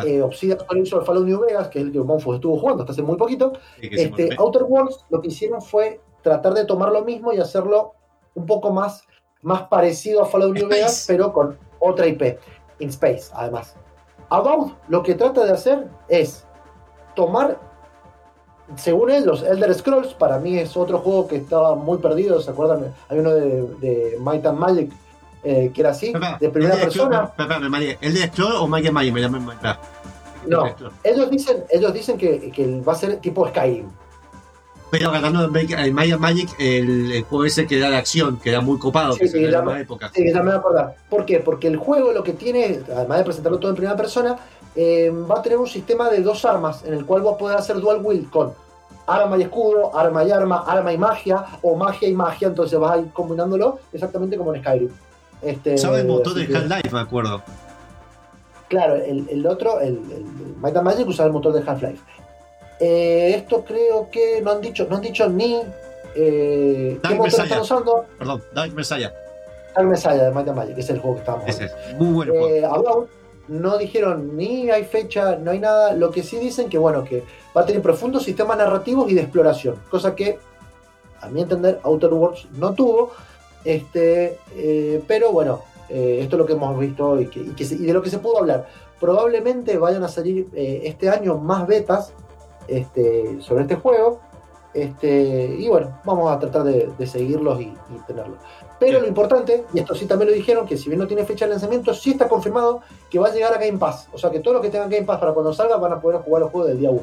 Eh, 0.07 0.23
Obsidian 0.23 0.59
hizo 0.83 1.01
el 1.01 1.05
Fallout 1.07 1.27
New 1.27 1.41
Vegas, 1.41 1.69
que 1.69 1.81
es 1.81 1.85
el 1.87 1.93
que 1.93 1.99
Monfus 1.99 2.37
estuvo 2.37 2.59
jugando 2.59 2.83
hasta 2.85 2.93
hace 2.93 3.03
muy 3.03 3.17
poquito. 3.17 3.53
sí, 3.81 3.89
Este. 3.93 4.31
Outer 4.39 4.63
Worlds 4.63 5.05
lo 5.11 5.21
que 5.21 5.29
hicieron 5.29 5.61
fue 5.61 6.01
tratar 6.27 6.55
de 6.55 6.65
tomar 6.65 6.91
lo 6.91 7.05
mismo 7.05 7.33
y 7.33 7.39
hacerlo 7.39 7.95
un 8.35 8.47
poco 8.47 8.73
más, 8.73 9.05
más 9.43 9.63
parecido 9.69 10.23
a 10.23 10.27
Fallout 10.27 10.55
New 10.55 10.65
Space. 10.65 10.81
Vegas, 10.81 11.05
pero 11.07 11.33
con 11.33 11.57
otra 11.79 12.07
IP, 12.09 12.37
in 12.81 12.89
Space, 12.89 13.31
además. 13.33 13.77
About 14.29 14.73
lo 14.89 15.05
que 15.05 15.15
trata 15.15 15.45
de 15.45 15.53
hacer 15.53 15.87
es 16.09 16.45
tomar, 17.15 17.59
según 18.75 19.11
él, 19.11 19.25
los 19.25 19.45
Elder 19.45 19.73
Scrolls, 19.73 20.15
para 20.15 20.41
mí 20.41 20.59
es 20.59 20.77
otro 20.77 20.99
juego 20.99 21.29
que 21.29 21.37
estaba 21.37 21.77
muy 21.77 21.99
perdido, 21.99 22.41
¿se 22.41 22.51
acuerdan? 22.51 22.93
Hay 23.09 23.21
uno 23.21 23.31
de, 23.33 23.63
de 23.81 24.17
Might 24.21 24.45
and 24.47 24.59
Magic 24.59 24.93
eh, 25.45 25.71
que 25.73 25.81
era 25.81 25.91
así, 25.91 26.07
Espera, 26.07 26.39
de 26.41 26.49
primera 26.51 26.75
¿el 26.75 26.81
de 26.81 26.87
Scroll- 26.87 26.93
persona. 26.93 27.25
espera, 27.31 27.49
espera, 27.55 27.69
María, 27.69 27.97
¿El 28.01 28.15
de 28.15 28.27
Scroll 28.27 28.57
o 28.57 28.67
Maya 28.67 28.91
Maya? 28.91 29.13
Me 29.13 29.21
llama 29.21 29.53
espera. 29.53 29.79
No. 30.49 30.65
Ellos 31.05 31.31
dicen, 31.31 31.65
ellos 31.71 31.93
dicen 31.93 32.19
que, 32.19 32.51
que 32.51 32.81
va 32.81 32.93
a 32.95 32.97
ser 32.97 33.17
tipo 33.21 33.47
Skyrim. 33.49 33.89
Pero 34.91 35.11
agarrando 35.11 35.45
en 35.45 35.95
Maya 35.95 36.17
Magic 36.17 36.49
el, 36.59 37.13
el 37.13 37.23
juego 37.25 37.45
ese 37.45 37.67
que 37.67 37.79
era 37.79 37.91
de 37.91 37.97
acción, 37.97 38.39
que 38.39 38.51
era 38.51 38.61
muy 38.61 38.79
copado, 38.79 39.15
Sí, 39.15 39.21
que 39.21 39.29
sí, 39.29 39.45
en 39.45 39.51
la 39.51 39.63
misma 39.63 39.81
época. 39.81 40.11
Sí, 40.15 40.25
ya 40.33 40.39
me 40.39 40.45
voy 40.45 40.53
a 40.53 40.59
acordar. 40.59 40.97
¿Por 41.11 41.27
qué? 41.27 41.41
Porque 41.41 41.67
el 41.67 41.77
juego 41.77 42.13
lo 42.13 42.23
que 42.23 42.33
tiene, 42.35 42.81
además 42.95 43.19
de 43.19 43.25
presentarlo 43.25 43.59
todo 43.59 43.71
en 43.71 43.77
primera 43.77 43.97
persona, 43.97 44.37
eh, 44.77 45.11
va 45.11 45.41
a 45.41 45.43
tener 45.43 45.59
un 45.59 45.67
sistema 45.67 46.09
de 46.09 46.21
dos 46.23 46.45
armas 46.45 46.85
en 46.85 46.95
el 46.95 47.05
cual 47.05 47.23
vos 47.23 47.37
podés 47.37 47.59
hacer 47.59 47.77
dual 47.81 48.01
wield 48.03 48.31
con 48.31 48.53
arma 49.07 49.39
y 49.39 49.43
escudo, 49.43 49.97
arma 49.97 50.25
y 50.25 50.31
arma, 50.31 50.65
arma 50.67 50.93
y 50.93 50.99
magia, 50.99 51.45
o 51.63 51.77
magia 51.77 52.09
y 52.09 52.13
magia, 52.13 52.49
entonces 52.49 52.79
vas 52.79 52.93
a 52.93 52.99
ir 52.99 53.11
combinándolo 53.13 53.79
exactamente 53.93 54.37
como 54.37 54.55
en 54.55 54.61
Skyrim. 54.61 54.91
Este, 55.43 55.79
Sabe 55.79 56.01
el 56.01 56.07
motor 56.07 56.35
de 56.35 56.43
Half-Life, 56.57 56.91
me 56.93 57.01
acuerdo. 57.01 57.43
Claro, 58.69 58.97
el, 58.97 59.29
el 59.31 59.47
otro, 59.47 59.81
el, 59.81 59.95
el 60.11 60.25
Might 60.61 60.77
and 60.77 60.85
Magic 60.85 61.07
usaba 61.07 61.29
el 61.29 61.33
motor 61.33 61.53
de 61.53 61.61
Half-Life. 61.61 62.01
Eh, 62.81 63.35
esto 63.37 63.65
creo 63.65 64.09
que 64.11 64.41
no 64.43 64.51
han 64.53 64.61
dicho, 64.61 64.87
no 64.89 64.97
han 64.97 65.03
dicho 65.03 65.29
ni 65.29 65.63
eh, 66.15 66.99
qué 67.03 67.15
motor 67.15 67.41
están 67.41 67.61
usando. 67.61 68.05
Perdón, 68.19 68.43
Dark 68.55 68.73
Messiah. 68.75 69.13
Dark 69.75 69.89
Messiah 69.89 70.25
de 70.25 70.31
Might 70.31 70.49
and 70.49 70.57
Magic, 70.57 70.75
que 70.75 70.81
es 70.81 70.91
el 70.91 70.99
juego 70.99 71.17
que 71.17 71.21
estábamos 71.21 71.49
Ese 71.49 71.65
es 71.67 71.73
muy 71.99 72.13
buen 72.13 72.29
juego. 72.31 72.49
Eh, 72.49 73.07
no 73.49 73.79
dijeron 73.79 74.37
ni 74.37 74.71
hay 74.71 74.85
fecha, 74.85 75.37
no 75.37 75.53
hay 75.53 75.61
nada. 75.61 75.93
Lo 75.95 76.11
que 76.11 76.23
sí 76.23 76.37
dicen 76.39 76.69
que, 76.69 76.79
bueno, 76.79 77.05
que 77.05 77.23
va 77.57 77.61
a 77.63 77.67
tener 77.67 77.81
profundos 77.81 78.25
sistemas 78.25 78.59
narrativos 78.59 79.11
y 79.11 79.15
de 79.15 79.21
exploración, 79.23 79.77
cosa 79.91 80.15
que, 80.17 80.39
a 81.21 81.29
mi 81.29 81.43
entender, 81.43 81.79
Outer 81.85 82.13
Worlds 82.13 82.49
no 82.53 82.75
tuvo. 82.75 83.13
Este, 83.65 84.39
eh, 84.55 85.03
pero 85.07 85.33
bueno, 85.33 85.63
eh, 85.89 86.19
esto 86.23 86.37
es 86.37 86.39
lo 86.39 86.47
que 86.47 86.53
hemos 86.55 86.79
visto 86.79 87.21
y, 87.21 87.27
que, 87.27 87.41
y 87.41 87.51
que 87.51 87.65
se- 87.65 87.75
y 87.77 87.87
de 87.87 87.93
lo 87.93 88.03
que 88.03 88.11
se 88.11 88.19
pudo 88.19 88.39
hablar. 88.39 88.67
Probablemente 89.01 89.77
vayan 89.79 90.03
a 90.05 90.09
salir 90.09 90.47
este 90.55 91.09
año 91.11 91.37
más 91.37 91.67
betas 91.67 92.13
este, 92.69 93.41
sobre 93.41 93.63
este 93.63 93.77
juego. 93.77 94.21
Este, 94.75 95.57
y 95.59 95.69
bueno, 95.69 95.99
vamos 96.05 96.31
a 96.31 96.39
tratar 96.39 96.63
de, 96.65 96.91
de 96.99 97.07
seguirlos 97.07 97.61
y, 97.61 97.65
y 97.65 97.99
tenerlos. 98.07 98.39
Pero 98.79 99.01
lo 99.01 99.07
importante, 99.09 99.65
y 99.73 99.79
esto 99.79 99.95
sí 99.95 100.05
también 100.05 100.29
lo 100.31 100.37
dijeron, 100.37 100.67
que 100.67 100.77
si 100.77 100.89
bien 100.91 100.99
no 100.99 101.07
tiene 101.07 101.25
fecha 101.25 101.47
de 101.47 101.53
lanzamiento, 101.53 101.95
sí 101.95 102.11
está 102.11 102.29
confirmado 102.29 102.83
que 103.11 103.19
va 103.19 103.29
a 103.29 103.33
llegar 103.33 103.55
a 103.55 103.59
Game 103.59 103.79
Pass. 103.79 104.09
O 104.13 104.19
sea 104.19 104.31
que 104.31 104.41
todos 104.41 104.57
los 104.57 104.63
que 104.63 104.69
tengan 104.71 104.91
Game 104.91 105.07
Pass 105.07 105.19
para 105.19 105.33
cuando 105.33 105.55
salga 105.55 105.77
van 105.79 105.93
a 105.95 106.01
poder 106.01 106.21
jugar 106.21 106.43
los 106.43 106.51
juegos 106.51 106.69
del 106.69 106.79
día 106.81 106.91
1. 106.91 107.01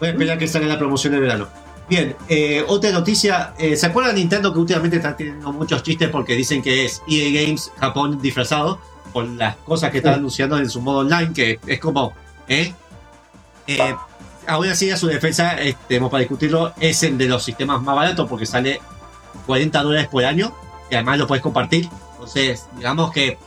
Voy 0.00 0.08
a 0.08 0.12
esperar 0.12 0.38
que 0.38 0.48
salga 0.48 0.66
la 0.68 0.78
promoción 0.78 1.12
de 1.12 1.20
verano. 1.20 1.46
Bien, 1.90 2.16
eh, 2.28 2.64
otra 2.68 2.90
noticia. 2.90 3.52
eh, 3.58 3.76
¿Se 3.76 3.84
acuerdan 3.86 4.14
de 4.14 4.20
Nintendo 4.22 4.50
que 4.54 4.58
últimamente 4.60 4.96
está 4.96 5.14
teniendo 5.14 5.52
muchos 5.52 5.82
chistes 5.82 6.08
porque 6.08 6.34
dicen 6.34 6.62
que 6.62 6.86
es 6.86 7.02
EA 7.06 7.42
Games 7.44 7.70
Japón 7.76 8.18
disfrazado 8.22 8.78
por 9.12 9.26
las 9.26 9.56
cosas 9.56 9.90
que 9.90 9.98
están 9.98 10.14
Sí. 10.14 10.18
anunciando 10.20 10.56
en 10.56 10.70
su 10.70 10.80
modo 10.80 11.00
online? 11.00 11.34
Que 11.34 11.58
es 11.66 11.80
como, 11.80 12.14
¿eh? 12.48 12.72
Eh, 13.66 13.94
aún 14.50 14.68
así, 14.68 14.90
a 14.90 14.96
su 14.96 15.06
defensa, 15.06 15.56
tenemos 15.88 16.10
para 16.10 16.20
discutirlo, 16.20 16.72
es 16.80 17.02
el 17.02 17.16
de 17.16 17.26
los 17.26 17.42
sistemas 17.42 17.80
más 17.82 17.96
baratos 17.96 18.28
porque 18.28 18.46
sale 18.46 18.80
40 19.46 19.82
dólares 19.82 20.08
por 20.08 20.24
año 20.24 20.52
y 20.90 20.94
además 20.94 21.18
lo 21.18 21.26
puedes 21.26 21.42
compartir. 21.42 21.88
Entonces, 22.12 22.66
digamos 22.76 23.12
que 23.12 23.38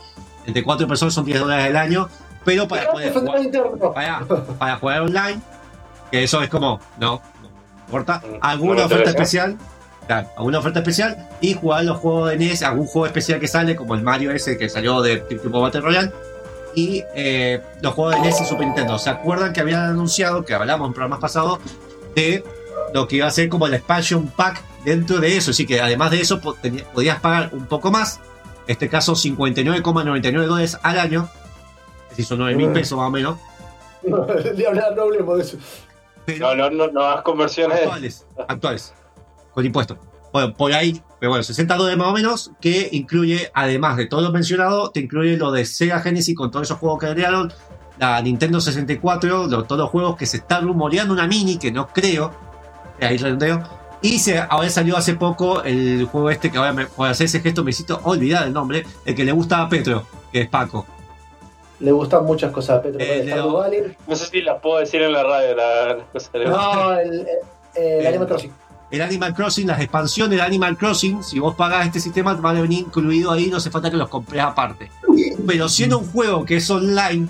entre 0.46 0.62
cuatro 0.62 0.86
personas 0.86 1.14
son 1.14 1.24
10 1.24 1.40
dólares 1.40 1.66
al 1.66 1.76
año, 1.76 2.08
pero 2.44 2.68
para 2.68 2.90
poder 2.90 3.12
jugar 3.12 3.94
para, 3.94 4.24
para 4.58 4.76
jugar 4.76 5.00
online, 5.02 5.40
que 6.10 6.24
eso 6.24 6.42
es 6.42 6.48
como, 6.48 6.80
no, 6.98 7.22
no 7.42 7.48
importa, 7.86 8.22
Mm, 8.24 8.38
alguna 8.40 8.80
no 8.80 8.86
oferta 8.86 9.10
especial, 9.10 9.56
claro, 10.06 10.28
alguna 10.36 10.58
oferta 10.58 10.80
especial 10.80 11.28
y 11.40 11.54
jugar 11.54 11.84
los 11.84 11.98
juegos 11.98 12.30
de 12.30 12.36
NES, 12.36 12.62
algún 12.62 12.86
juego 12.86 13.06
especial 13.06 13.40
que 13.40 13.48
sale, 13.48 13.76
como 13.76 13.94
el 13.94 14.02
Mario 14.02 14.30
ese 14.32 14.58
que 14.58 14.68
salió 14.68 15.00
de 15.02 15.18
tipo 15.18 15.60
Battle 15.60 15.80
Royale, 15.80 16.12
y 16.74 17.04
eh, 17.14 17.62
los 17.82 17.94
juegos 17.94 18.14
de 18.16 18.20
NES 18.22 18.40
y 18.40 18.44
Super 18.44 18.66
Nintendo. 18.66 18.98
¿Se 18.98 19.10
acuerdan 19.10 19.52
que 19.52 19.60
habían 19.60 19.82
anunciado, 19.84 20.44
que 20.44 20.54
hablamos 20.54 20.88
en 20.88 20.94
programas 20.94 21.20
pasados, 21.20 21.58
de 22.14 22.44
lo 22.92 23.06
que 23.08 23.16
iba 23.16 23.26
a 23.26 23.30
ser 23.30 23.48
como 23.48 23.66
el 23.66 23.74
expansion 23.74 24.26
pack 24.28 24.62
dentro 24.84 25.18
de 25.20 25.36
eso? 25.36 25.50
Así 25.52 25.66
que 25.66 25.80
además 25.80 26.10
de 26.10 26.20
eso 26.20 26.40
podías 26.40 27.20
pagar 27.20 27.50
un 27.52 27.66
poco 27.66 27.90
más, 27.90 28.20
en 28.66 28.72
este 28.72 28.88
caso 28.88 29.12
59,99 29.14 30.46
dólares 30.46 30.78
al 30.82 30.98
año, 30.98 31.28
es 32.04 32.10
decir, 32.10 32.24
son 32.26 32.38
9 32.38 32.54
mil 32.56 32.70
pesos 32.70 32.98
más 32.98 33.08
o 33.08 33.10
menos. 33.10 33.38
Hablar, 34.68 34.94
no 34.96 35.02
hablemos 35.02 35.36
de 35.38 35.42
eso. 35.44 35.56
Pero 36.26 36.54
No, 36.54 36.70
no, 36.70 36.70
no, 36.70 36.92
no 36.92 37.02
hagas 37.02 37.22
conversiones. 37.22 37.80
actuales, 37.80 38.26
actuales, 38.48 38.94
con 39.52 39.64
impuestos. 39.64 39.98
Bueno, 40.32 40.54
por 40.54 40.72
ahí, 40.72 41.00
pero 41.24 41.30
bueno, 41.30 41.42
60 41.42 41.74
dólares 41.76 41.96
más 41.98 42.08
o 42.08 42.12
menos, 42.12 42.50
que 42.60 42.90
incluye, 42.92 43.50
además 43.54 43.96
de 43.96 44.04
todo 44.04 44.20
lo 44.20 44.30
mencionado, 44.30 44.90
te 44.90 45.00
incluye 45.00 45.38
lo 45.38 45.52
de 45.52 45.64
Sega 45.64 46.00
Genesis 46.00 46.36
con 46.36 46.50
todos 46.50 46.66
esos 46.66 46.76
juegos 46.78 46.98
que 47.00 47.06
agregaron, 47.06 47.50
la 47.98 48.20
Nintendo 48.20 48.60
64, 48.60 49.46
lo- 49.46 49.64
todos 49.64 49.78
los 49.80 49.88
juegos 49.88 50.16
que 50.18 50.26
se 50.26 50.36
está 50.36 50.60
rumoreando 50.60 51.14
una 51.14 51.26
mini, 51.26 51.56
que 51.56 51.72
no 51.72 51.86
creo, 51.88 52.30
ahí 53.00 53.16
redondeo, 53.16 53.62
y 54.02 54.18
se, 54.18 54.38
ahora 54.38 54.68
salió 54.68 54.98
hace 54.98 55.14
poco 55.14 55.62
el 55.62 56.04
juego 56.12 56.28
este, 56.28 56.50
que 56.50 56.58
ahora 56.58 56.74
me, 56.74 56.84
por 56.84 57.08
hacer 57.08 57.24
ese 57.24 57.40
gesto 57.40 57.62
me 57.64 57.68
necesito 57.70 58.00
olvidar 58.04 58.46
el 58.46 58.52
nombre, 58.52 58.84
el 59.06 59.14
que 59.14 59.24
le 59.24 59.32
gusta 59.32 59.62
a 59.62 59.68
Petro, 59.70 60.04
que 60.30 60.42
es 60.42 60.48
Paco. 60.50 60.84
Le 61.80 61.90
gustan 61.90 62.26
muchas 62.26 62.52
cosas 62.52 62.80
a 62.80 62.82
Petro. 62.82 63.00
Eh, 63.00 63.22
Leo. 63.24 63.50
Valley. 63.54 63.96
No 64.06 64.14
sé 64.14 64.26
si 64.26 64.42
las 64.42 64.60
puedo 64.60 64.78
decir 64.78 65.00
en 65.00 65.12
la 65.14 65.22
radio, 65.22 65.56
la- 65.56 65.94
las 65.94 66.06
cosas 66.12 66.32
de- 66.34 66.44
No, 66.44 66.92
el, 66.92 67.12
el, 67.12 67.20
el 67.20 68.04
Eh, 68.04 68.08
Animal 68.08 68.26
Crossing. 68.28 68.52
El 68.90 69.02
Animal 69.02 69.34
Crossing, 69.34 69.66
las 69.66 69.80
expansiones 69.80 70.38
del 70.38 70.46
Animal 70.46 70.76
Crossing, 70.76 71.22
si 71.22 71.38
vos 71.38 71.54
pagás 71.54 71.86
este 71.86 72.00
sistema, 72.00 72.34
van 72.34 72.56
a 72.56 72.60
venir 72.60 72.80
incluido 72.80 73.32
ahí, 73.32 73.48
no 73.48 73.56
hace 73.56 73.70
falta 73.70 73.90
que 73.90 73.96
los 73.96 74.08
compres 74.08 74.42
aparte. 74.42 74.90
Pero 75.46 75.68
siendo 75.68 75.98
un 75.98 76.06
juego 76.06 76.44
que 76.44 76.56
es 76.56 76.70
online, 76.70 77.28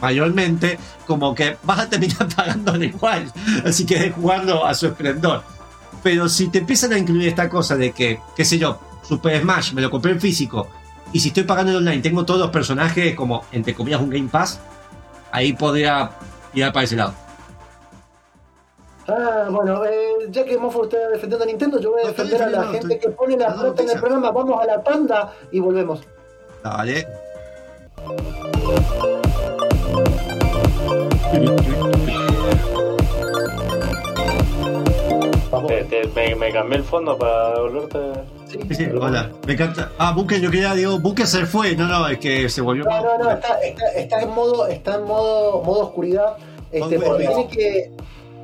mayormente, 0.00 0.78
como 1.06 1.34
que 1.34 1.56
vas 1.62 1.80
a 1.80 1.88
terminar 1.88 2.28
pagándolo 2.36 2.84
igual. 2.84 3.32
Así 3.64 3.86
que 3.86 4.06
es 4.06 4.14
jugarlo 4.14 4.66
a 4.66 4.74
su 4.74 4.86
esplendor. 4.86 5.42
Pero 6.02 6.28
si 6.28 6.48
te 6.48 6.58
empiezan 6.58 6.92
a 6.92 6.98
incluir 6.98 7.28
esta 7.28 7.48
cosa 7.48 7.76
de 7.76 7.92
que, 7.92 8.20
qué 8.36 8.44
sé 8.44 8.58
yo, 8.58 8.78
Super 9.02 9.40
Smash 9.40 9.72
me 9.72 9.82
lo 9.82 9.90
compré 9.90 10.12
en 10.12 10.20
físico, 10.20 10.68
y 11.12 11.20
si 11.20 11.28
estoy 11.28 11.44
pagando 11.44 11.72
en 11.72 11.78
online, 11.78 12.02
tengo 12.02 12.24
todos 12.24 12.40
los 12.40 12.50
personajes 12.50 13.14
como, 13.14 13.44
entre 13.52 13.74
comillas, 13.74 14.00
un 14.00 14.10
Game 14.10 14.28
Pass, 14.28 14.60
ahí 15.32 15.52
podría 15.52 16.10
ir 16.52 16.66
para 16.72 16.84
ese 16.84 16.96
lado. 16.96 17.25
Ah, 19.08 19.46
bueno, 19.50 19.84
eh, 19.84 20.26
ya 20.30 20.44
que 20.44 20.58
Mofo 20.58 20.84
está 20.84 20.96
defendiendo 21.10 21.44
a 21.44 21.46
Nintendo, 21.46 21.78
yo 21.80 21.92
voy 21.92 22.02
a 22.02 22.08
defender 22.08 22.42
a 22.42 22.48
la 22.50 22.62
gente 22.64 22.94
estoy- 22.94 22.98
que 22.98 23.08
pone 23.10 23.36
la 23.36 23.54
plata 23.54 23.82
en 23.82 23.90
el 23.90 24.00
programa. 24.00 24.30
Vamos 24.32 24.60
a 24.62 24.66
la 24.66 24.82
tanda 24.82 25.32
y 25.52 25.60
volvemos. 25.60 26.00
Dale. 26.64 27.06
Vamos. 35.50 35.68
Te- 35.68 35.84
te- 35.84 36.06
me, 36.08 36.34
me 36.34 36.52
cambié 36.52 36.78
el 36.78 36.84
fondo 36.84 37.16
para 37.16 37.50
devolverte. 37.54 37.98
Sí, 38.48 38.58
Sí, 38.74 38.86
hola, 39.00 39.30
me 39.46 39.52
encanta. 39.54 39.90
Ah, 39.98 40.12
Bunker, 40.12 40.40
yo 40.40 40.50
quería, 40.50 40.74
digo, 40.74 40.98
Bunker 40.98 41.26
se 41.26 41.46
fue. 41.46 41.74
No, 41.76 41.86
no, 41.86 42.06
es 42.08 42.18
que 42.18 42.48
se 42.48 42.60
volvió. 42.60 42.84
No, 42.84 43.02
no, 43.02 43.18
no, 43.18 43.30
está, 43.30 43.60
está, 43.60 43.86
está 43.92 44.20
en 44.22 44.30
modo, 44.30 44.66
está 44.66 44.96
en 44.96 45.04
modo, 45.04 45.62
modo 45.62 45.80
oscuridad, 45.86 46.36
este, 46.72 46.98
porque 47.00 47.26
tiene 47.26 47.48
que, 47.48 47.92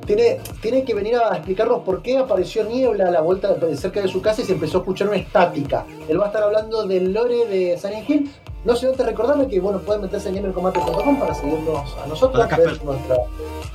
tiene, 0.05 0.39
tiene 0.61 0.83
que 0.83 0.93
venir 0.93 1.15
a 1.17 1.35
explicarnos 1.35 1.81
por 1.83 2.01
qué 2.01 2.17
apareció 2.17 2.63
niebla 2.63 3.07
a 3.07 3.11
la 3.11 3.21
vuelta 3.21 3.55
cerca 3.75 4.01
de 4.01 4.07
su 4.07 4.21
casa 4.21 4.41
y 4.41 4.45
se 4.45 4.53
empezó 4.53 4.77
a 4.77 4.81
escuchar 4.81 5.07
una 5.07 5.17
estática. 5.17 5.85
Él 6.07 6.19
va 6.19 6.25
a 6.25 6.27
estar 6.27 6.43
hablando 6.43 6.85
del 6.85 7.13
lore 7.13 7.45
de 7.47 7.77
Silent 7.77 8.09
Hill. 8.09 8.31
No 8.65 8.75
sé 8.77 8.87
antes 8.87 9.05
recordarle 9.05 9.47
que 9.47 9.59
bueno, 9.59 9.79
pueden 9.79 10.01
meterse 10.03 10.29
en 10.29 10.35
gamercombate.com 10.35 11.19
para 11.19 11.33
seguirnos 11.33 11.95
a 12.01 12.07
nosotros, 12.07 12.45
Hola, 12.45 12.55
ver 12.57 12.83
nuestra, 12.85 13.15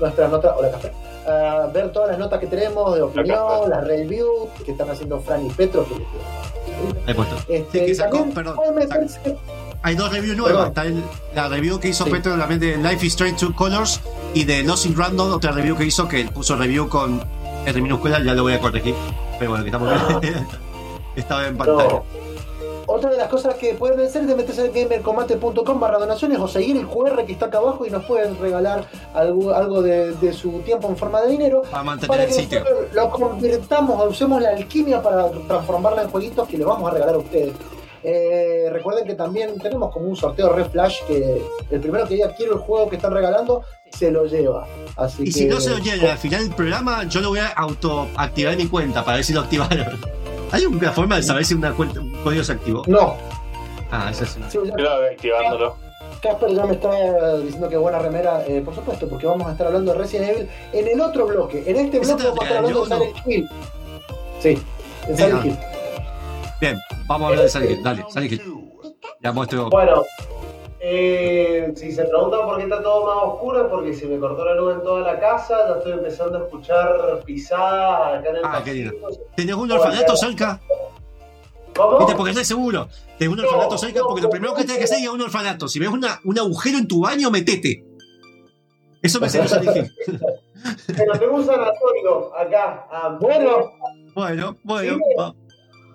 nuestra 0.00 0.28
nota, 0.28 0.56
hola 0.56 0.70
Casper, 0.70 0.92
Ah, 1.26 1.68
ver 1.74 1.92
todas 1.92 2.08
las 2.10 2.18
notas 2.18 2.40
que 2.40 2.46
tenemos 2.46 2.94
de 2.94 3.02
opinión, 3.02 3.36
Casper. 3.36 3.68
las 3.68 3.86
reviews 3.86 4.48
que 4.64 4.72
están 4.72 4.88
haciendo 4.88 5.20
Fran 5.20 5.44
y 5.44 5.50
Petro, 5.50 5.84
que, 5.86 7.10
He 7.10 7.14
puesto. 7.14 7.36
este, 7.48 7.80
Sí, 7.80 7.86
que 7.86 7.94
sacó, 7.94 8.24
perdón, 8.34 8.56
meterse 8.74 9.36
Hay 9.82 9.94
dos 9.94 10.10
reviews 10.10 10.36
nuevas. 10.38 10.70
Perdón. 10.70 10.94
Está 10.94 11.10
el- 11.10 11.34
la 11.36 11.48
review 11.48 11.78
que 11.78 11.88
hizo 11.88 12.04
Sí. 12.04 12.10
Petro 12.10 12.36
también 12.38 12.58
de 12.58 12.76
Life 12.78 13.04
is 13.06 13.12
Strange 13.12 13.36
Two 13.46 13.54
Colors 13.54 14.00
y 14.38 14.44
de 14.44 14.60
in 14.60 14.96
Random, 14.96 15.32
otra 15.32 15.50
review 15.50 15.76
que 15.76 15.84
hizo 15.84 16.06
que 16.06 16.24
puso 16.26 16.54
review 16.54 16.88
con 16.88 17.20
R 17.66 17.82
minúscula, 17.82 18.22
ya 18.22 18.34
lo 18.34 18.44
voy 18.44 18.52
a 18.52 18.60
corregir. 18.60 18.94
Pero 19.36 19.50
bueno, 19.50 19.64
que 19.64 19.70
estamos 19.70 20.20
bien. 20.20 20.46
Estaba 21.16 21.48
en 21.48 21.56
pantalla. 21.56 21.88
No. 21.88 22.04
Otra 22.86 23.10
de 23.10 23.16
las 23.16 23.26
cosas 23.28 23.56
que 23.56 23.74
pueden 23.74 23.98
hacer 24.00 24.22
es 24.22 24.28
de 24.28 24.36
meterse 24.36 24.66
en 24.66 24.72
gamercombate.com 24.72 25.80
barra 25.80 25.98
donaciones 25.98 26.38
o 26.38 26.46
seguir 26.46 26.76
el 26.76 26.86
QR 26.86 27.26
que 27.26 27.32
está 27.32 27.46
acá 27.46 27.58
abajo 27.58 27.84
y 27.84 27.90
nos 27.90 28.04
pueden 28.04 28.38
regalar 28.38 28.88
algo, 29.12 29.52
algo 29.52 29.82
de, 29.82 30.12
de 30.12 30.32
su 30.32 30.60
tiempo 30.60 30.88
en 30.88 30.96
forma 30.96 31.20
de 31.22 31.32
dinero 31.32 31.62
Para 31.68 31.82
mantener 31.82 32.08
para 32.08 32.22
el 32.22 32.28
que 32.28 32.34
sitio. 32.34 32.62
lo 32.94 33.10
convirtamos, 33.10 34.08
usemos 34.08 34.40
la 34.40 34.50
alquimia 34.50 35.02
para 35.02 35.28
transformarla 35.30 36.02
en 36.02 36.10
jueguitos 36.10 36.46
que 36.46 36.58
les 36.58 36.66
vamos 36.66 36.88
a 36.88 36.94
regalar 36.94 37.16
a 37.16 37.18
ustedes. 37.18 37.54
Eh, 38.04 38.68
recuerden 38.72 39.04
que 39.06 39.14
también 39.14 39.58
tenemos 39.58 39.92
como 39.92 40.06
un 40.06 40.16
sorteo 40.16 40.52
Red 40.52 40.70
Flash 40.70 41.02
que 41.06 41.42
el 41.70 41.80
primero 41.80 42.06
que 42.06 42.14
diga 42.14 42.34
quiero 42.34 42.54
el 42.54 42.58
juego 42.60 42.88
que 42.88 42.96
están 42.96 43.12
regalando 43.12 43.62
se 43.90 44.10
lo 44.10 44.24
lleva. 44.26 44.66
Así 44.96 45.22
Y 45.22 45.24
que, 45.26 45.32
si 45.32 45.46
no 45.46 45.60
se 45.60 45.70
lo 45.70 45.78
llegan 45.78 46.10
al 46.12 46.18
final 46.18 46.46
del 46.46 46.54
programa, 46.54 47.04
yo 47.04 47.20
lo 47.20 47.30
voy 47.30 47.40
a 47.40 47.48
autoactivar 47.48 48.52
en 48.52 48.58
mi 48.58 48.66
cuenta 48.68 49.04
para 49.04 49.16
ver 49.16 49.24
si 49.24 49.32
lo 49.32 49.40
activaron. 49.40 49.98
¿Hay 50.52 50.64
una 50.64 50.92
forma 50.92 51.16
de 51.16 51.22
saber 51.22 51.44
si 51.44 51.54
una 51.54 51.72
cuenta, 51.74 52.00
un 52.00 52.12
código 52.22 52.42
se 52.44 52.52
activó? 52.52 52.82
No, 52.86 53.16
Ah, 53.90 54.08
eso 54.10 54.26
sí. 54.26 54.40
sí, 54.50 54.58
que 54.76 54.82
activándolo. 55.12 55.76
Casper 56.20 56.50
ya 56.52 56.66
me 56.66 56.74
está 56.74 57.36
diciendo 57.38 57.68
que 57.68 57.76
buena 57.76 57.98
remera, 57.98 58.44
eh, 58.46 58.60
por 58.64 58.74
supuesto, 58.74 59.08
porque 59.08 59.26
vamos 59.26 59.46
a 59.48 59.52
estar 59.52 59.66
hablando 59.68 59.92
de 59.92 59.98
Resident 59.98 60.30
Evil 60.30 60.48
en 60.72 60.88
el 60.88 61.00
otro 61.00 61.26
bloque. 61.26 61.62
En 61.66 61.76
este 61.76 61.98
¿Ese 61.98 62.14
bloque 62.14 62.24
vamos 62.28 62.40
a 62.40 62.42
estar 62.44 62.56
hablando 62.58 62.84
de? 62.84 62.94
Silent 62.96 63.16
Hill. 63.26 63.48
Sí, 64.40 64.58
en 65.08 65.16
Silent 65.16 65.44
Hill. 65.46 65.58
Bien, 66.60 66.78
vamos 67.06 67.26
a 67.26 67.28
hablar 67.28 67.44
de 67.44 67.50
Silent 67.50 67.70
Hill. 67.70 67.82
Dale, 67.82 68.04
Silent 68.08 68.32
Hill. 68.32 68.42
Ya 69.20 69.32
muestro. 69.32 69.70
Bueno, 69.70 70.04
eh, 70.80 71.72
si 71.76 71.92
se 71.92 72.04
preguntan 72.04 72.40
por 72.46 72.56
qué 72.56 72.64
está 72.64 72.82
todo 72.82 73.06
más 73.06 73.24
oscuro 73.34 73.62
es 73.64 73.68
porque 73.70 73.94
se 73.94 74.06
me 74.06 74.18
cortó 74.18 74.44
la 74.44 74.54
luz 74.54 74.74
en 74.74 74.82
toda 74.82 75.00
la 75.00 75.18
casa, 75.20 75.56
ya 75.68 75.74
estoy 75.78 75.92
empezando 75.92 76.38
a 76.38 76.42
escuchar 76.44 77.22
pisadas 77.24 78.18
acá 78.18 78.30
en 78.30 78.36
el 78.36 78.42
Ah, 78.44 78.62
qué 78.64 78.74
lindo. 78.74 78.92
¿Tenés 79.36 79.54
un 79.54 79.70
orfanato 79.70 80.16
cerca? 80.16 80.60
¿Cómo? 81.76 81.98
¿Viste? 81.98 82.14
Porque 82.16 82.30
estoy 82.30 82.44
seguro. 82.44 82.88
Tenés 83.18 83.32
un 83.34 83.40
orfanato 83.40 83.70
No, 83.72 83.78
cerca 83.78 84.00
no, 84.00 84.06
porque 84.06 84.22
lo 84.22 84.30
primero 84.30 84.54
que 84.54 84.62
tenés 84.62 84.78
que 84.78 84.84
hacer 84.84 84.96
es 84.98 85.02
ir 85.04 85.08
a 85.08 85.12
un 85.12 85.20
orfanato. 85.22 85.68
Si 85.68 85.78
ves 85.78 85.88
una, 85.88 86.20
un 86.24 86.38
agujero 86.38 86.78
en 86.78 86.88
tu 86.88 87.00
baño, 87.02 87.30
metete. 87.30 87.84
Eso 89.00 89.20
me 89.20 89.26
enseñó 89.26 89.46
Silent 89.46 89.76
Hill. 89.76 89.92
Pero 90.96 91.12
tengo 91.18 91.36
un 91.36 91.46
sanatorio 91.46 92.36
acá. 92.36 92.86
ah, 92.90 93.16
Bueno, 93.20 93.70
Bueno, 94.14 94.56
bueno. 94.64 94.94
Sí. 94.96 95.14
Va, 95.18 95.34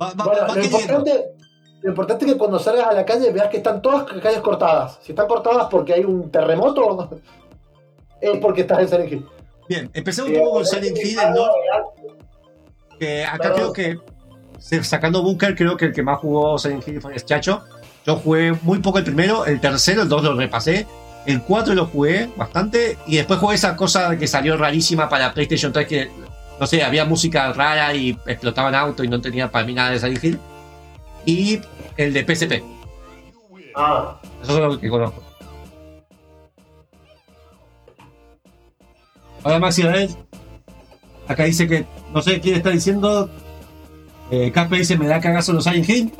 va, 0.01 0.13
va, 0.13 0.25
bueno 0.25 0.41
va 0.47 0.55
lo, 0.55 0.63
importante, 0.63 1.33
lo 1.81 1.89
importante 1.89 2.25
es 2.25 2.31
que 2.31 2.37
cuando 2.37 2.59
salgas 2.59 2.87
a 2.87 2.93
la 2.93 3.05
calle 3.05 3.31
veas 3.31 3.49
que 3.49 3.57
están 3.57 3.81
todas 3.81 4.11
las 4.11 4.21
calles 4.21 4.39
cortadas. 4.39 4.99
Si 5.01 5.11
están 5.11 5.27
cortadas 5.27 5.67
porque 5.69 5.93
hay 5.93 6.03
un 6.03 6.31
terremoto, 6.31 7.09
es 8.21 8.37
porque 8.39 8.61
estás 8.61 8.79
en 8.79 8.87
Silent 8.87 9.11
Hill. 9.11 9.25
Bien, 9.67 9.89
empecemos 9.93 10.31
un 10.31 10.37
poco 10.37 10.51
con 10.51 10.65
Silent 10.65 10.97
Hill, 10.97 11.19
el 11.19 11.33
North, 11.33 11.53
que 12.99 13.25
acá 13.25 13.53
creo 13.53 13.73
que, 13.73 13.97
sacando 14.59 15.21
Bunker, 15.23 15.55
creo 15.55 15.75
que 15.75 15.85
el 15.85 15.93
que 15.93 16.03
más 16.03 16.19
jugó 16.19 16.57
Silent 16.57 16.87
Hill 16.87 17.01
fue 17.01 17.15
Chacho. 17.15 17.63
Yo 18.05 18.17
jugué 18.17 18.51
muy 18.63 18.79
poco 18.79 18.97
el 18.97 19.03
primero, 19.05 19.45
el 19.45 19.61
tercero, 19.61 20.01
el 20.01 20.09
dos 20.09 20.23
lo 20.23 20.35
repasé, 20.35 20.85
el 21.25 21.41
4 21.41 21.73
lo 21.73 21.85
jugué 21.85 22.29
bastante, 22.35 22.97
y 23.07 23.17
después 23.17 23.39
jugué 23.39 23.55
esa 23.55 23.75
cosa 23.75 24.17
que 24.17 24.27
salió 24.27 24.57
rarísima 24.57 25.07
para 25.07 25.33
PlayStation 25.33 25.71
3 25.71 25.87
que, 25.87 26.11
no 26.59 26.67
sé, 26.67 26.83
había 26.83 27.05
música 27.05 27.51
rara 27.53 27.93
y 27.93 28.17
explotaban 28.25 28.75
autos 28.75 29.05
y 29.05 29.09
no 29.09 29.19
tenía 29.21 29.51
para 29.51 29.65
mí 29.65 29.73
nada 29.73 29.91
de 29.91 29.99
Silent 29.99 30.23
Hill. 30.23 30.39
Y 31.25 31.61
el 31.97 32.13
de 32.13 32.23
PSP, 32.23 32.63
Ah, 33.75 34.19
eso 34.43 34.53
es 34.53 34.59
lo 34.59 34.79
que 34.79 34.89
conozco. 34.89 35.23
Ahora 39.43 39.71
si 39.71 39.81
a 39.81 39.87
ver, 39.89 40.09
acá 41.27 41.43
dice 41.43 41.67
que, 41.67 41.85
no 42.13 42.21
sé 42.21 42.39
quién 42.39 42.55
está 42.55 42.69
diciendo, 42.69 43.29
eh, 44.31 44.51
Casper 44.51 44.79
dice, 44.79 44.97
me 44.97 45.07
da 45.07 45.19
cagazo 45.19 45.53
los 45.53 45.63
Silent 45.63 45.89
Hill. 45.89 46.13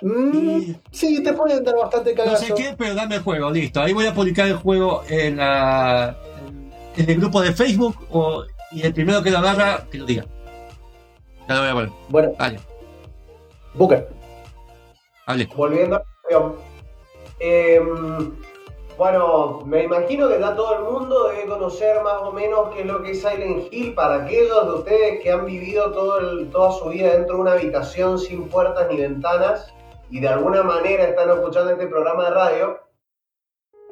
Mm, 0.00 0.74
sí, 0.90 1.22
te 1.22 1.32
pueden 1.32 1.62
dar 1.62 1.76
bastante 1.76 2.14
No 2.14 2.24
cagazo. 2.24 2.46
sé 2.46 2.54
qué, 2.54 2.74
pero 2.76 2.94
dame 2.94 3.16
el 3.16 3.22
juego, 3.22 3.50
listo. 3.50 3.80
Ahí 3.82 3.92
voy 3.92 4.06
a 4.06 4.14
publicar 4.14 4.46
el 4.48 4.56
juego 4.56 5.02
en, 5.08 5.36
la, 5.36 6.16
en 6.96 7.10
el 7.10 7.16
grupo 7.18 7.40
de 7.42 7.52
Facebook 7.52 7.96
o, 8.10 8.44
y 8.74 8.82
el 8.82 8.92
primero 8.94 9.22
que 9.22 9.30
lo 9.30 9.38
agarra, 9.38 9.86
que 9.90 9.98
lo 9.98 10.04
diga. 10.06 10.24
Ya 11.48 11.54
lo 11.54 11.60
voy 11.60 11.70
a 11.70 11.72
poner. 11.74 11.90
Bueno, 12.08 12.32
Dale, 12.38 12.60
Booker. 13.74 14.08
hable. 15.26 15.48
volviendo 15.56 15.96
a 15.96 15.98
la 15.98 16.04
cuestión. 16.22 16.54
Em, 17.40 18.32
bueno, 18.96 19.62
me 19.64 19.82
imagino 19.84 20.28
que 20.28 20.38
ya 20.38 20.54
todo 20.54 20.76
el 20.78 20.84
mundo 20.84 21.28
debe 21.28 21.46
conocer 21.46 22.02
más 22.02 22.18
o 22.22 22.32
menos 22.32 22.72
qué 22.74 22.82
es 22.82 22.86
lo 22.86 23.02
que 23.02 23.12
es 23.12 23.20
Silent 23.20 23.72
Hill 23.72 23.94
para 23.94 24.24
aquellos 24.24 24.64
de 24.66 24.72
ustedes 24.74 25.22
que 25.22 25.30
han 25.32 25.44
vivido 25.46 25.90
todo 25.92 26.18
el- 26.20 26.50
toda 26.50 26.72
su 26.72 26.88
vida 26.90 27.10
dentro 27.12 27.36
de 27.36 27.40
una 27.42 27.52
habitación 27.52 28.18
sin 28.18 28.48
puertas 28.48 28.86
ni 28.90 28.98
ventanas 28.98 29.72
y 30.10 30.20
de 30.20 30.28
alguna 30.28 30.62
manera 30.62 31.04
están 31.04 31.30
escuchando 31.30 31.72
este 31.72 31.86
programa 31.86 32.24
de 32.26 32.30
radio. 32.30 32.78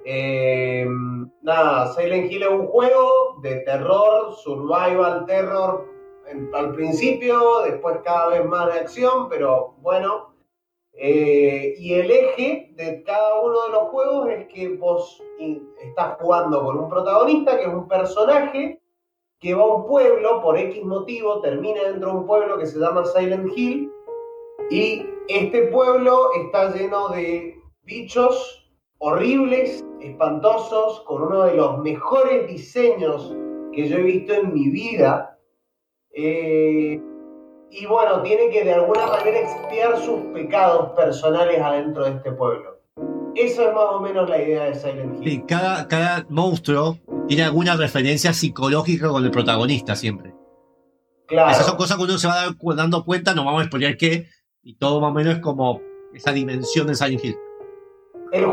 Em, 0.04 1.30
nada, 1.42 1.92
Silent 1.92 2.30
Hill 2.30 2.42
es 2.42 2.48
un 2.48 2.66
juego 2.66 3.36
de 3.42 3.56
terror, 3.60 4.34
survival 4.34 5.26
terror 5.26 5.86
en- 6.26 6.50
al 6.54 6.72
principio, 6.74 7.60
después 7.64 7.98
cada 8.04 8.28
vez 8.28 8.44
más 8.46 8.72
de 8.72 8.80
acción, 8.80 9.28
pero 9.28 9.74
bueno, 9.82 10.34
eh, 10.94 11.74
y 11.78 11.94
el 11.94 12.10
eje 12.10 12.72
de 12.76 13.02
cada 13.04 13.40
uno 13.40 13.62
de 13.62 13.70
los 13.70 13.82
juegos 13.88 14.28
es 14.30 14.46
que 14.48 14.68
vos 14.76 15.22
estás 15.82 16.16
jugando 16.20 16.62
con 16.64 16.78
un 16.78 16.88
protagonista 16.88 17.56
que 17.56 17.62
es 17.64 17.68
un 17.72 17.88
personaje 17.88 18.80
que 19.40 19.54
va 19.54 19.62
a 19.62 19.66
un 19.66 19.86
pueblo 19.86 20.42
por 20.42 20.58
X 20.58 20.84
motivo, 20.84 21.40
termina 21.40 21.82
dentro 21.84 22.10
de 22.10 22.16
un 22.18 22.26
pueblo 22.26 22.58
que 22.58 22.66
se 22.66 22.78
llama 22.78 23.04
Silent 23.06 23.50
Hill 23.56 23.90
y 24.70 25.06
este 25.28 25.62
pueblo 25.68 26.28
está 26.44 26.70
lleno 26.74 27.08
de 27.08 27.56
bichos 27.82 28.59
horribles, 29.00 29.84
espantosos, 30.00 31.00
con 31.06 31.22
uno 31.22 31.44
de 31.44 31.54
los 31.54 31.78
mejores 31.78 32.46
diseños 32.46 33.34
que 33.72 33.88
yo 33.88 33.96
he 33.96 34.02
visto 34.02 34.34
en 34.34 34.52
mi 34.52 34.68
vida. 34.70 35.38
Eh, 36.12 37.00
y 37.70 37.86
bueno, 37.86 38.22
tiene 38.22 38.50
que 38.50 38.64
de 38.64 38.74
alguna 38.74 39.06
manera 39.06 39.40
expiar 39.40 39.96
sus 39.98 40.20
pecados 40.34 40.90
personales 40.90 41.60
adentro 41.60 42.04
de 42.04 42.10
este 42.10 42.32
pueblo. 42.32 42.78
Eso 43.34 43.68
es 43.68 43.74
más 43.74 43.86
o 43.90 44.00
menos 44.00 44.28
la 44.28 44.42
idea 44.42 44.64
de 44.64 44.74
Silent 44.74 45.16
Hill. 45.16 45.30
Sí, 45.30 45.44
cada, 45.46 45.88
cada 45.88 46.26
monstruo 46.28 46.98
tiene 47.26 47.44
alguna 47.44 47.76
referencia 47.76 48.32
psicológica 48.32 49.08
con 49.08 49.24
el 49.24 49.30
protagonista 49.30 49.96
siempre. 49.96 50.34
Claro. 51.26 51.52
Esas 51.52 51.66
son 51.66 51.76
cosas 51.76 51.96
que 51.96 52.02
uno 52.02 52.18
se 52.18 52.26
va 52.26 52.54
dando 52.74 53.04
cuenta, 53.04 53.34
no 53.34 53.44
vamos 53.44 53.60
a 53.60 53.64
explicar 53.64 53.96
qué, 53.96 54.26
y 54.62 54.74
todo 54.74 55.00
más 55.00 55.12
o 55.12 55.14
menos 55.14 55.34
es 55.34 55.40
como 55.40 55.80
esa 56.12 56.32
dimensión 56.32 56.88
de 56.88 56.96
Silent 56.96 57.24
Hill. 57.24 57.38
El 58.32 58.46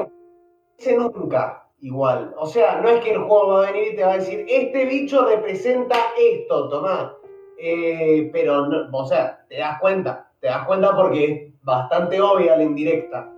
nunca 0.97 1.63
igual. 1.81 2.33
O 2.37 2.45
sea, 2.45 2.81
no 2.81 2.89
es 2.89 3.03
que 3.03 3.11
el 3.11 3.19
juego 3.19 3.47
va 3.53 3.67
a 3.67 3.71
venir 3.71 3.93
y 3.93 3.95
te 3.95 4.03
va 4.03 4.13
a 4.13 4.17
decir, 4.17 4.45
este 4.47 4.85
bicho 4.85 5.25
representa 5.25 5.95
esto, 6.19 6.69
tomá. 6.69 7.15
Eh, 7.59 8.29
pero, 8.31 8.67
no- 8.67 8.87
o 8.97 9.05
sea, 9.05 9.45
te 9.49 9.57
das 9.57 9.79
cuenta. 9.79 10.29
Te 10.39 10.47
das 10.47 10.65
cuenta 10.65 10.95
porque 10.95 11.23
es 11.25 11.63
bastante 11.63 12.21
obvia 12.21 12.55
la 12.57 12.63
indirecta. 12.63 13.31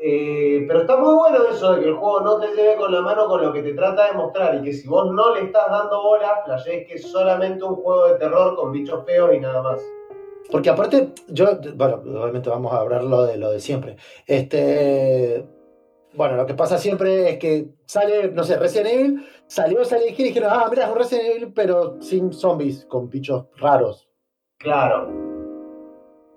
Eh, 0.00 0.64
pero 0.68 0.82
está 0.82 0.96
muy 0.96 1.12
bueno 1.12 1.38
eso 1.50 1.72
de 1.74 1.80
que 1.82 1.88
el 1.88 1.94
juego 1.96 2.20
no 2.20 2.38
te 2.38 2.54
lleve 2.54 2.76
con 2.76 2.92
la 2.92 3.00
mano 3.00 3.26
con 3.26 3.42
lo 3.44 3.52
que 3.52 3.62
te 3.62 3.74
trata 3.74 4.06
de 4.06 4.12
mostrar 4.12 4.54
y 4.54 4.62
que 4.62 4.72
si 4.72 4.86
vos 4.86 5.10
no 5.12 5.34
le 5.34 5.42
estás 5.42 5.68
dando 5.68 6.00
bola, 6.00 6.40
flashees 6.44 6.86
que 6.86 6.94
es 6.94 7.10
solamente 7.10 7.64
un 7.64 7.74
juego 7.74 8.06
de 8.06 8.14
terror 8.14 8.54
con 8.54 8.70
bichos 8.70 9.04
feos 9.04 9.34
y 9.34 9.40
nada 9.40 9.60
más. 9.60 9.80
Porque 10.52 10.70
aparte, 10.70 11.10
yo, 11.26 11.46
bueno, 11.74 11.96
obviamente 12.22 12.48
vamos 12.48 12.72
a 12.72 12.78
hablar 12.78 13.02
lo 13.02 13.24
de 13.24 13.36
lo 13.38 13.50
de 13.50 13.58
siempre. 13.58 13.96
Este, 14.24 15.44
bueno, 16.14 16.36
lo 16.36 16.46
que 16.46 16.54
pasa 16.54 16.78
siempre 16.78 17.30
es 17.30 17.38
que 17.38 17.68
sale, 17.86 18.30
no 18.30 18.44
sé, 18.44 18.56
Resident 18.56 18.88
Evil, 18.88 19.26
salió 19.46 19.84
Silent 19.84 20.10
Hill 20.10 20.26
y 20.26 20.28
dijeron, 20.28 20.50
ah, 20.52 20.66
mira, 20.70 20.84
es 20.84 20.90
un 20.90 20.98
Resident 20.98 21.26
Evil, 21.26 21.52
pero 21.54 22.00
sin 22.00 22.32
zombies, 22.32 22.84
con 22.86 23.08
bichos 23.08 23.46
raros. 23.56 24.08
Claro. 24.58 25.10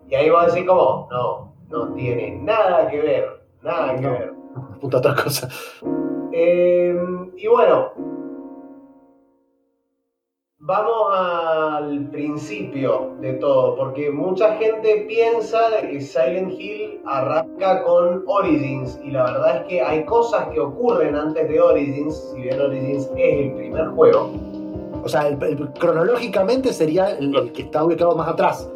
Y 0.08 0.16
ahí 0.16 0.30
va 0.30 0.44
a 0.44 0.46
decir 0.48 0.66
como, 0.66 1.08
no, 1.10 1.56
no 1.70 1.94
tiene 1.94 2.32
nada 2.32 2.90
que 2.90 3.00
ver, 3.00 3.44
nada 3.62 3.96
que 3.96 4.08
ver. 4.08 4.34
Puta 4.80 4.98
otra 4.98 5.16
cosa. 5.16 5.48
Eh, 6.34 6.96
y 7.38 7.48
bueno, 7.48 7.92
vamos 10.64 11.08
al 11.16 12.08
principio 12.12 13.12
de 13.20 13.34
todo, 13.34 13.76
porque 13.76 14.12
mucha 14.12 14.56
gente 14.56 15.06
piensa 15.08 15.58
de 15.72 15.90
que 15.90 16.02
Silent 16.02 16.52
Hill 16.60 17.02
arranca 17.06 17.84
con 17.84 18.24
Origins, 18.28 19.00
y 19.04 19.12
la 19.12 19.24
verdad 19.24 19.58
es 19.58 19.64
que 19.68 19.82
hay 19.82 20.06
cosas 20.06 20.48
que 20.50 20.60
ocurren 20.60 21.16
antes 21.16 21.50
de 21.50 21.60
Origins, 21.60 22.16
si 22.34 22.42
bien 22.42 22.62
Origins 22.62 23.10
es 23.18 23.40
el 23.40 23.54
primer 23.54 23.88
juego. 23.90 24.30
O 25.04 25.10
sea, 25.10 25.28
el- 25.28 25.42
el- 25.44 25.70
cronológicamente 25.80 26.72
sería 26.74 27.18
el, 27.18 27.36
el 27.36 27.52
que 27.54 27.64
está 27.64 27.84
ubicado 27.84 28.16
más 28.16 28.28
atrás. 28.30 28.70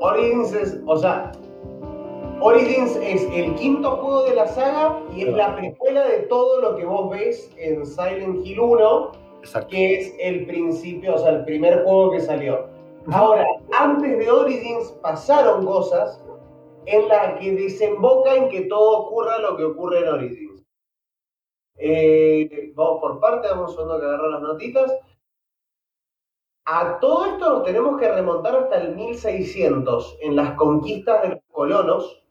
Origins 0.00 0.52
es, 0.54 0.80
o 0.86 0.96
sea, 0.96 1.32
Origins 2.40 2.96
es 3.02 3.22
el 3.34 3.54
quinto 3.56 3.90
juego 3.90 4.24
de 4.24 4.34
la 4.36 4.46
saga 4.48 4.98
y 5.16 5.22
es 5.22 5.34
la 5.34 5.54
precuela 5.56 6.06
de 6.06 6.18
todo 6.28 6.60
lo 6.60 6.76
que 6.76 6.84
vos 6.84 7.10
ves 7.10 7.50
en 7.56 7.84
Silent 7.86 8.44
Hill 8.46 8.58
1, 8.60 9.12
Exacto. 9.42 9.70
que 9.70 9.94
es 9.96 10.14
el 10.20 10.46
principio, 10.46 11.14
o 11.14 11.18
sea, 11.18 11.30
el 11.30 11.44
primer 11.44 11.82
juego 11.84 12.12
que 12.12 12.20
salió. 12.20 12.68
Ahora, 13.10 13.44
antes 13.72 14.18
de 14.18 14.30
Origins 14.30 14.92
pasaron 15.02 15.66
cosas 15.66 16.22
en 16.86 17.08
las 17.08 17.38
que 17.38 17.52
desemboca 17.52 18.34
en 18.34 18.48
que 18.48 18.62
todo 18.62 19.00
ocurra 19.00 19.38
lo 19.38 19.56
que 19.56 19.64
ocurre 19.64 20.00
en 20.00 20.08
Origins. 20.08 20.64
Eh, 21.76 22.72
vamos 22.74 23.00
por 23.00 23.18
parte, 23.18 23.48
vamos 23.48 23.70
un 23.70 23.76
segundo 23.76 23.98
que 23.98 24.06
agarro 24.06 24.30
las 24.30 24.42
notitas. 24.42 24.92
A 26.64 27.00
todo 27.00 27.26
esto 27.26 27.50
nos 27.50 27.64
tenemos 27.64 27.98
que 27.98 28.12
remontar 28.12 28.54
hasta 28.54 28.80
el 28.80 28.94
1600, 28.94 30.18
en 30.20 30.36
las 30.36 30.54
conquistas 30.54 31.22
de 31.22 31.28
los 31.30 31.40
colonos. 31.50 32.24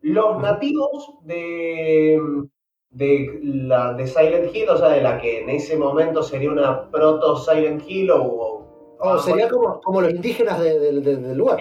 Los 0.00 0.38
nativos 0.42 1.18
de, 1.22 2.20
de, 2.90 3.38
la, 3.42 3.92
de 3.94 4.06
Silent 4.06 4.54
Hill, 4.54 4.68
o 4.68 4.76
sea, 4.76 4.88
de 4.90 5.00
la 5.00 5.18
que 5.20 5.42
en 5.42 5.50
ese 5.50 5.76
momento 5.76 6.22
sería 6.22 6.50
una 6.50 6.90
proto 6.90 7.36
Silent 7.36 7.82
Hill 7.86 8.10
o, 8.10 8.66
O 9.02 9.08
Ah, 9.08 9.18
sería 9.18 9.48
como, 9.48 9.80
como 9.80 10.02
los 10.02 10.10
indígenas 10.10 10.60
de- 10.60 10.78
de- 10.78 11.00
de- 11.00 11.16
del 11.16 11.38
lugar. 11.38 11.58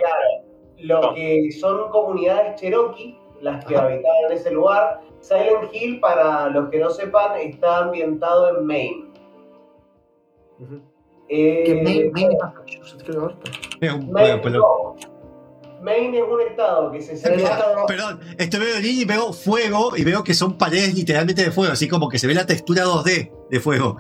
lo 0.80 1.13
que 1.13 1.49
son 1.53 1.89
comunidades 1.89 2.59
cherokee, 2.59 3.17
las 3.41 3.63
que 3.63 3.77
Ajá. 3.77 3.86
habitaban 3.86 4.32
ese 4.32 4.51
lugar. 4.51 4.99
Silent 5.21 5.73
Hill, 5.73 5.99
para 6.01 6.49
los 6.49 6.69
que 6.69 6.80
no 6.80 6.89
sepan, 6.89 7.38
está 7.39 7.86
ambientado 7.86 8.57
en 8.57 8.65
Maine. 8.65 9.05
Eh, 11.30 11.63
Que 11.65 11.75
Maine- 11.82 12.11
Maine 12.11 12.34
es 12.34 12.39
Massachusetts, 12.43 13.03
creo, 13.05 13.21
ahora. 13.21 13.36
Es 13.80 13.93
un- 13.93 14.11
Maine, 14.11 14.30
bueno, 14.36 14.41
pero- 14.43 14.59
no. 14.59 14.95
Maine 15.82 16.17
es 16.19 16.23
un 16.30 16.41
estado 16.41 16.91
que 16.91 17.01
se 17.01 17.13
estado- 17.13 17.86
Perdón, 17.88 18.19
esto 18.38 18.59
veo 18.59 18.77
el 18.77 18.86
y 18.86 19.05
veo 19.05 19.32
fuego 19.34 19.95
y 19.95 20.03
veo 20.03 20.23
que 20.23 20.34
son 20.34 20.57
paredes 20.57 20.93
literalmente 20.93 21.43
de 21.43 21.51
fuego, 21.51 21.71
así 21.73 21.88
como 21.88 22.09
que 22.09 22.19
se 22.19 22.27
ve 22.27 22.34
la 22.34 22.45
textura 22.45 22.84
2D 22.84 23.32
de 23.49 23.59
fuego. 23.59 23.97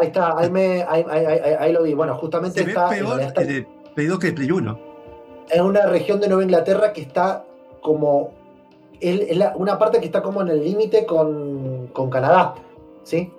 Ahí 0.00 0.06
está, 0.06 0.38
ahí, 0.38 0.50
me, 0.50 0.82
ahí, 0.88 1.04
ahí- 1.10 1.26
ahí- 1.26 1.56
ahí 1.58 1.72
lo 1.72 1.82
vi. 1.82 1.94
Bueno, 1.94 2.14
justamente 2.16 2.60
Se 2.60 2.64
ve 2.64 2.70
está, 2.72 2.96
en 2.96 3.04
peor 3.04 3.20
está 3.20 3.42
el 3.42 3.66
pedido 3.94 4.18
que 4.18 4.28
el 4.28 4.34
Play 4.34 4.50
1. 4.50 4.78
en 5.50 5.62
una 5.64 5.86
región 5.86 6.20
de 6.20 6.28
Nueva 6.28 6.42
Inglaterra 6.44 6.92
que 6.92 7.00
está 7.02 7.44
como. 7.82 8.32
Es, 9.00 9.20
es 9.28 9.36
la- 9.36 9.52
una 9.56 9.78
parte 9.78 9.98
que 10.00 10.06
está 10.06 10.22
como 10.22 10.40
en 10.42 10.48
el 10.48 10.64
límite 10.64 11.04
con, 11.06 11.88
con 11.92 12.08
Canadá. 12.08 12.54
¿Sí? 13.02 13.30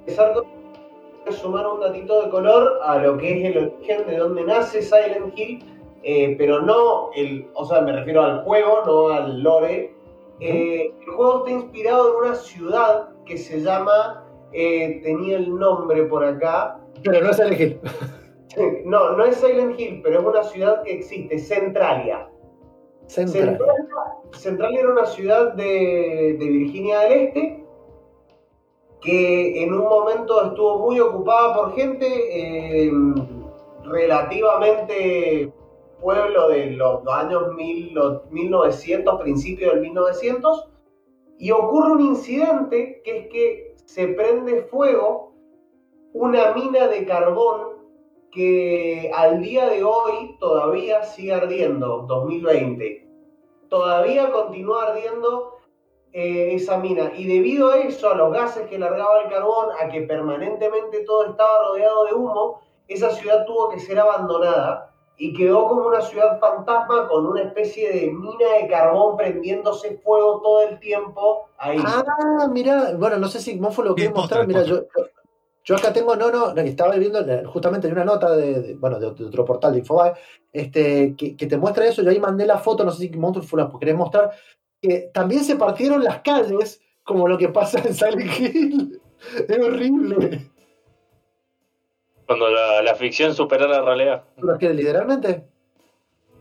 empezar 0.00 0.32
con- 0.32 0.55
sumar 1.32 1.66
un 1.66 1.80
datito 1.80 2.22
de 2.22 2.30
color 2.30 2.80
a 2.82 2.98
lo 2.98 3.18
que 3.18 3.38
es 3.48 3.56
el 3.56 3.64
origen 3.66 4.06
de 4.06 4.16
donde 4.16 4.44
nace 4.44 4.82
Silent 4.82 5.36
Hill, 5.36 5.64
eh, 6.02 6.34
pero 6.38 6.60
no 6.62 7.10
el, 7.14 7.48
o 7.54 7.64
sea, 7.64 7.80
me 7.80 7.92
refiero 7.92 8.22
al 8.22 8.44
juego, 8.44 8.82
no 8.86 9.08
al 9.08 9.42
lore. 9.42 9.94
Eh, 10.40 10.92
el 11.00 11.06
juego 11.12 11.38
está 11.38 11.50
inspirado 11.50 12.10
en 12.10 12.28
una 12.28 12.34
ciudad 12.34 13.08
que 13.24 13.36
se 13.36 13.60
llama, 13.60 14.24
eh, 14.52 15.00
tenía 15.02 15.38
el 15.38 15.54
nombre 15.54 16.04
por 16.04 16.24
acá, 16.24 16.78
Pero 17.02 17.22
no 17.22 17.30
es 17.30 17.38
elegir. 17.38 17.80
no, 18.84 19.16
no 19.16 19.24
es 19.24 19.36
Silent 19.36 19.78
Hill, 19.78 20.00
pero 20.02 20.20
es 20.20 20.26
una 20.26 20.42
ciudad 20.44 20.82
que 20.82 20.92
existe, 20.92 21.38
Centralia. 21.38 22.28
Central. 23.06 23.58
Centralia, 23.58 23.86
Centralia 24.32 24.80
era 24.80 24.90
una 24.90 25.06
ciudad 25.06 25.54
de, 25.54 26.36
de 26.38 26.46
Virginia 26.46 27.00
del 27.00 27.12
Este 27.12 27.65
que 29.06 29.62
en 29.62 29.72
un 29.72 29.84
momento 29.84 30.44
estuvo 30.44 30.78
muy 30.80 30.98
ocupada 30.98 31.54
por 31.54 31.74
gente, 31.76 32.06
eh, 32.86 32.90
relativamente 33.84 35.52
pueblo 36.00 36.48
de 36.48 36.72
los 36.72 37.06
años 37.08 37.54
mil- 37.54 37.94
los 37.94 38.28
1900, 38.30 39.20
principios 39.22 39.72
del 39.74 39.82
1900, 39.82 40.68
y 41.38 41.50
ocurre 41.52 41.92
un 41.92 42.00
incidente 42.00 43.00
que 43.04 43.18
es 43.18 43.26
que 43.28 43.74
se 43.84 44.08
prende 44.08 44.62
fuego 44.64 45.32
una 46.12 46.52
mina 46.54 46.88
de 46.88 47.06
carbón 47.06 47.76
que 48.32 49.10
al 49.14 49.40
día 49.40 49.68
de 49.68 49.84
hoy 49.84 50.36
todavía 50.40 51.02
sigue 51.04 51.32
ardiendo, 51.32 52.04
2020. 52.08 53.06
Todavía 53.68 54.32
continúa 54.32 54.88
ardiendo 54.88 55.52
eh, 56.18 56.54
esa 56.54 56.78
mina. 56.78 57.12
Y 57.14 57.26
debido 57.26 57.68
a 57.70 57.76
eso, 57.76 58.08
a 58.08 58.14
los 58.14 58.32
gases 58.32 58.66
que 58.68 58.78
largaba 58.78 59.20
el 59.20 59.28
carbón, 59.28 59.68
a 59.78 59.86
que 59.90 60.00
permanentemente 60.00 61.04
todo 61.04 61.26
estaba 61.26 61.68
rodeado 61.68 62.06
de 62.06 62.14
humo, 62.14 62.62
esa 62.88 63.10
ciudad 63.10 63.44
tuvo 63.44 63.68
que 63.68 63.78
ser 63.78 63.98
abandonada 63.98 64.94
y 65.18 65.34
quedó 65.34 65.68
como 65.68 65.86
una 65.88 66.00
ciudad 66.00 66.40
fantasma 66.40 67.06
con 67.08 67.26
una 67.26 67.42
especie 67.42 67.92
de 67.92 68.10
mina 68.10 68.50
de 68.62 68.66
carbón 68.66 69.18
prendiéndose 69.18 69.98
fuego 69.98 70.40
todo 70.40 70.62
el 70.62 70.80
tiempo 70.80 71.50
ahí. 71.58 71.76
Ah, 71.84 72.48
mira, 72.50 72.94
bueno, 72.96 73.18
no 73.18 73.28
sé 73.28 73.38
si 73.38 73.60
Mofo 73.60 73.82
lo 73.82 73.94
quiere 73.94 74.10
mostrar. 74.10 74.46
Mira, 74.46 74.62
yo, 74.62 74.84
yo 75.64 75.76
acá 75.76 75.92
tengo, 75.92 76.16
no, 76.16 76.30
no, 76.30 76.58
estaba 76.62 76.94
viendo 76.94 77.22
justamente 77.50 77.88
en 77.88 77.92
una 77.92 78.06
nota 78.06 78.34
de, 78.34 78.62
de- 78.62 78.74
bueno, 78.76 78.98
de, 78.98 79.06
otro 79.08 79.44
portal 79.44 79.72
de 79.72 79.80
Infobae, 79.80 80.14
este, 80.50 81.14
que, 81.14 81.36
que 81.36 81.46
te 81.46 81.58
muestra 81.58 81.84
eso. 81.86 82.00
Yo 82.00 82.08
ahí 82.08 82.18
mandé 82.18 82.46
la 82.46 82.56
foto, 82.56 82.84
no 82.84 82.90
sé 82.90 83.06
si 83.06 83.10
Monfo 83.18 83.54
la 83.54 83.70
querés 83.78 83.96
mostrar, 83.96 84.30
que 84.80 85.10
también 85.12 85.44
se 85.44 85.56
partieron 85.56 86.02
las 86.04 86.20
calles, 86.20 86.80
como 87.04 87.28
lo 87.28 87.38
que 87.38 87.48
pasa 87.48 87.80
en 87.84 87.94
Silent 87.94 88.38
Hill. 88.40 89.00
Es 89.48 89.58
horrible. 89.58 90.50
Cuando 92.26 92.50
la, 92.50 92.82
la 92.82 92.94
ficción 92.94 93.34
supera 93.34 93.66
la 93.66 93.82
realidad. 93.82 94.24
Pero 94.36 94.52
es 94.52 94.58
que 94.58 94.74
literalmente 94.74 95.44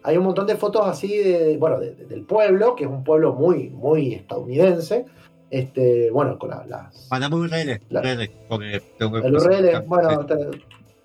hay 0.04 0.18
un 0.18 0.26
montón 0.26 0.46
de 0.46 0.56
fotos 0.56 0.86
así 0.86 1.18
de, 1.18 1.58
bueno, 1.58 1.80
de- 1.80 1.96
de- 1.96 2.06
del 2.06 2.26
pueblo, 2.26 2.76
que 2.76 2.84
es 2.84 2.90
un 2.90 3.04
pueblo 3.04 3.34
muy, 3.34 3.70
muy 3.70 4.14
estadounidense. 4.16 5.06
Este, 5.50 6.12
bueno, 6.12 6.38
con 6.38 6.50
la- 6.50 6.66
las, 6.66 7.08
Mandame 7.10 7.36
un 7.36 7.42
URL, 7.44 7.82
La- 7.90 8.02
URL, 8.02 8.30
porque 8.50 8.82
tengo 8.98 9.22
que 9.22 9.28
el 9.28 9.36
URL, 9.38 9.72
Sí. 9.72 9.78
bueno, 9.88 10.26
te- 10.26 10.36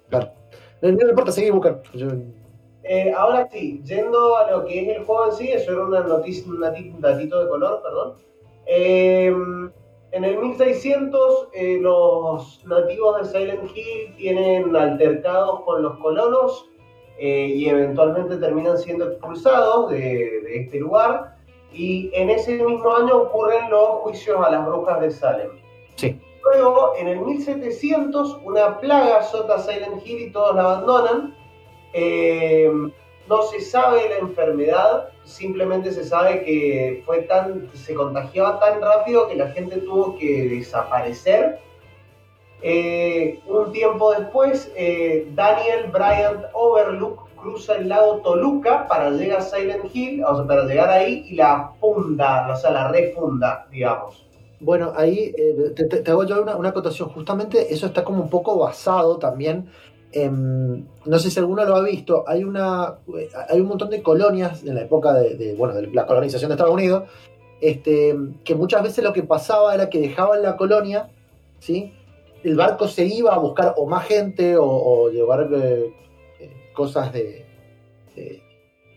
claro. 0.08 0.32
No, 0.82 0.90
no 0.92 1.08
importa, 1.10 1.30
seguí 1.32 1.50
buscando. 1.50 1.82
Eh, 2.82 3.12
ahora 3.16 3.48
sí, 3.50 3.82
yendo 3.84 4.36
a 4.36 4.50
lo 4.50 4.64
que 4.64 4.82
es 4.82 4.96
el 4.96 5.04
juego 5.04 5.26
en 5.26 5.32
sí, 5.32 5.48
eso 5.50 5.72
era 5.72 5.84
una 5.84 6.00
noticia, 6.00 6.50
un 6.50 6.60
datito 7.00 7.42
de 7.42 7.48
color, 7.48 7.82
perdón. 7.82 8.14
Eh, 8.66 9.32
en 10.12 10.24
el 10.24 10.38
1600, 10.38 11.48
eh, 11.52 11.78
los 11.80 12.64
nativos 12.66 13.20
de 13.20 13.38
Silent 13.38 13.76
Hill 13.76 14.16
tienen 14.16 14.74
altercados 14.74 15.60
con 15.60 15.82
los 15.82 15.98
colonos 15.98 16.68
eh, 17.18 17.52
y 17.54 17.68
eventualmente 17.68 18.36
terminan 18.38 18.76
siendo 18.76 19.08
expulsados 19.08 19.90
de, 19.90 19.98
de 19.98 20.60
este 20.62 20.80
lugar. 20.80 21.36
Y 21.72 22.10
en 22.12 22.30
ese 22.30 22.54
mismo 22.54 22.92
año 22.92 23.18
ocurren 23.18 23.70
los 23.70 23.88
juicios 24.00 24.44
a 24.44 24.50
las 24.50 24.66
brujas 24.66 25.00
de 25.00 25.10
Salem. 25.12 25.50
Sí. 25.94 26.20
Luego, 26.42 26.94
en 26.98 27.06
el 27.06 27.20
1700, 27.20 28.40
una 28.44 28.80
plaga 28.80 29.18
azota 29.18 29.60
Silent 29.60 30.04
Hill 30.04 30.22
y 30.22 30.30
todos 30.32 30.56
la 30.56 30.62
abandonan. 30.62 31.36
Eh, 31.92 32.70
no 33.28 33.42
se 33.42 33.60
sabe 33.60 34.08
la 34.08 34.18
enfermedad, 34.18 35.08
simplemente 35.24 35.92
se 35.92 36.04
sabe 36.04 36.42
que 36.44 37.02
fue 37.06 37.22
tan, 37.22 37.68
se 37.74 37.94
contagiaba 37.94 38.58
tan 38.58 38.80
rápido 38.80 39.28
que 39.28 39.36
la 39.36 39.48
gente 39.50 39.76
tuvo 39.78 40.16
que 40.18 40.48
desaparecer. 40.48 41.58
Eh, 42.62 43.40
un 43.46 43.72
tiempo 43.72 44.12
después, 44.12 44.70
eh, 44.76 45.26
Daniel 45.34 45.90
Bryant 45.90 46.44
Overlook 46.52 47.28
cruza 47.36 47.76
el 47.76 47.88
lago 47.88 48.16
Toluca 48.18 48.86
para 48.86 49.10
llegar 49.10 49.38
a 49.38 49.42
Silent 49.42 49.84
Hill, 49.94 50.22
o 50.24 50.36
sea, 50.36 50.46
para 50.46 50.64
llegar 50.64 50.90
ahí 50.90 51.24
y 51.28 51.36
la 51.36 51.72
funda, 51.80 52.50
o 52.52 52.56
sea, 52.56 52.70
la 52.70 52.88
refunda, 52.88 53.66
digamos. 53.70 54.26
Bueno, 54.62 54.92
ahí 54.94 55.32
eh, 55.38 55.72
te, 55.74 55.84
te- 55.84 56.00
te 56.02 56.10
hago 56.10 56.24
yo 56.24 56.42
una, 56.42 56.54
una 56.56 56.68
acotación. 56.68 57.08
Justamente 57.08 57.72
eso 57.72 57.86
está 57.86 58.04
como 58.04 58.22
un 58.22 58.28
poco 58.28 58.58
basado 58.58 59.16
también 59.16 59.70
en. 60.12 60.88
No 61.04 61.18
sé 61.18 61.30
si 61.30 61.38
alguno 61.38 61.64
lo 61.64 61.76
ha 61.76 61.82
visto. 61.82 62.24
Hay 62.26 62.44
una 62.44 62.98
hay 63.48 63.60
un 63.60 63.68
montón 63.68 63.90
de 63.90 64.02
colonias 64.02 64.62
en 64.64 64.74
la 64.74 64.82
época 64.82 65.14
de, 65.14 65.54
bueno, 65.56 65.74
de 65.74 65.88
la 65.88 66.06
colonización 66.06 66.48
de 66.48 66.54
Estados 66.54 66.74
Unidos. 66.74 67.04
Este, 67.60 68.16
que 68.44 68.54
muchas 68.54 68.82
veces 68.82 69.04
lo 69.04 69.12
que 69.12 69.22
pasaba 69.22 69.74
era 69.74 69.90
que 69.90 70.00
dejaban 70.00 70.42
la 70.42 70.56
colonia, 70.56 71.10
¿sí? 71.58 71.92
El 72.42 72.56
barco 72.56 72.88
se 72.88 73.04
iba 73.04 73.34
a 73.34 73.38
buscar 73.38 73.74
o 73.76 73.86
más 73.86 74.06
gente 74.06 74.56
o, 74.58 75.10
llevar 75.10 75.50
eh, 75.52 75.92
cosas 76.72 77.12
de 77.12 77.44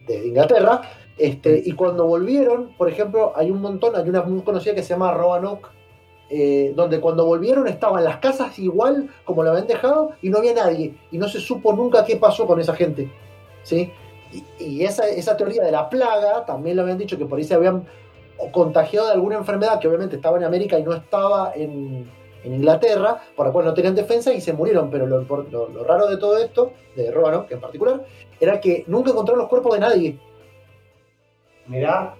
Inglaterra. 0.07 0.81
Este, 1.17 1.61
y 1.63 1.73
cuando 1.73 2.05
volvieron, 2.05 2.75
por 2.75 2.89
ejemplo, 2.89 3.33
hay 3.35 3.51
un 3.51 3.61
montón, 3.61 3.95
hay 3.95 4.07
una 4.09 4.23
muy 4.23 4.41
conocida 4.41 4.73
que 4.73 4.83
se 4.83 4.89
llama 4.89 5.13
Roanoke, 5.13 5.69
eh, 6.35 6.73
donde 6.75 6.99
cuando 6.99 7.27
volvieron 7.27 7.67
estaban 7.67 8.03
las 8.03 8.17
casas 8.17 8.57
igual 8.57 9.07
como 9.23 9.43
la 9.43 9.51
habían 9.51 9.67
dejado 9.67 10.13
y 10.19 10.31
no 10.31 10.39
había 10.39 10.55
nadie. 10.55 10.95
Y 11.11 11.19
no 11.19 11.27
se 11.27 11.39
supo 11.39 11.73
nunca 11.73 12.03
qué 12.03 12.17
pasó 12.17 12.47
con 12.47 12.59
esa 12.59 12.73
gente. 12.73 13.07
¿sí? 13.61 13.91
Y, 14.59 14.83
esa, 14.83 15.37
teoría 15.37 15.61
de 15.61 15.71
la 15.71 15.87
plaga, 15.87 16.43
también 16.43 16.75
lo 16.75 16.81
habían 16.81 16.97
dicho 16.97 17.19
que 17.19 17.27
por 17.27 17.37
ahí 17.37 17.43
se 17.43 17.53
habían 17.53 17.85
contagiado 18.51 19.05
de 19.05 19.13
alguna 19.13 19.35
enfermedad 19.35 19.79
que 19.79 19.87
obviamente 19.87 20.15
estaba 20.15 20.39
en 20.39 20.45
América 20.45 20.79
y 20.79 20.83
no 20.83 20.93
estaba 20.93 21.53
en, 21.55 22.09
Inglaterra, 22.43 23.21
por 23.35 23.45
la 23.45 23.53
cual 23.53 23.65
no 23.65 23.73
tenían 23.75 23.93
defensa 23.93 24.33
y 24.33 24.41
se 24.41 24.53
murieron. 24.53 24.89
Pero 24.89 25.05
lo, 25.05 25.23
raro 25.83 26.07
de 26.07 26.17
todo 26.17 26.39
esto, 26.39 26.73
de 26.95 27.11
Roanoke 27.11 27.53
en 27.53 27.61
particular, 27.61 28.03
era 28.39 28.59
que 28.59 28.85
nunca 28.87 29.11
encontraron 29.11 29.39
los 29.39 29.49
cuerpos 29.49 29.75
de 29.75 29.79
nadie. 29.79 30.19
Mirá, 31.67 32.15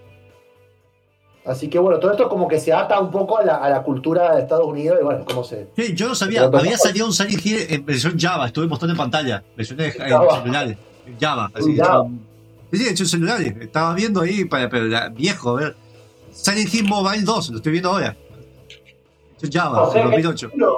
Así 1.45 1.69
que 1.69 1.77
bueno, 1.77 1.99
todo 1.99 2.11
esto 2.11 2.29
como 2.29 2.47
que 2.47 2.57
se 2.59 2.71
ata 2.71 2.99
un 3.01 3.11
poco 3.11 3.37
a 3.37 3.43
la, 3.43 3.55
a 3.57 3.69
la 3.69 3.83
cultura 3.83 4.33
de 4.35 4.41
Estados 4.43 4.65
Unidos 4.65 4.97
y 5.01 5.03
bueno, 5.03 5.25
cómo 5.25 5.43
se... 5.43 5.67
Sí, 5.75 5.93
yo 5.93 6.07
no 6.07 6.15
sabía, 6.15 6.45
Pero- 6.49 6.59
había 6.59 6.77
salido 6.77 7.05
un 7.05 7.11
Silent 7.13 7.45
Hill 7.45 7.57
en 7.69 7.85
versión 7.85 8.17
Java, 8.17 8.47
estuve 8.47 8.65
mostrando 8.67 8.93
en 8.93 8.97
pantalla, 8.97 9.43
versión 9.57 9.77
de 9.77 9.87
en 9.87 9.91
Java. 10.09 10.39
celulares, 10.39 10.77
en 11.05 11.19
Java, 11.19 11.51
así 11.53 11.75
Java. 11.77 12.05
hecho- 12.05 12.11
Sí, 12.71 12.77
sí, 12.79 12.89
hecho 12.89 13.03
en 13.03 13.09
celulares, 13.09 13.53
estaba 13.59 13.93
viendo 13.93 14.21
ahí, 14.21 14.45
para, 14.45 14.69
pero 14.69 14.85
viejo, 15.11 15.49
a 15.49 15.53
ver. 15.59 15.75
Silent 16.31 16.73
Hill 16.73 16.85
Mobile 16.87 17.21
2, 17.23 17.49
lo 17.49 17.57
estoy 17.57 17.71
viendo 17.73 17.89
ahora. 17.89 18.15
Hecho 19.37 19.45
en 19.45 19.51
Java, 19.51 19.83
o 19.83 19.91
sea 19.91 20.01
en 20.01 20.09
que 20.11 20.21
2008. 20.21 20.51
no, 20.55 20.73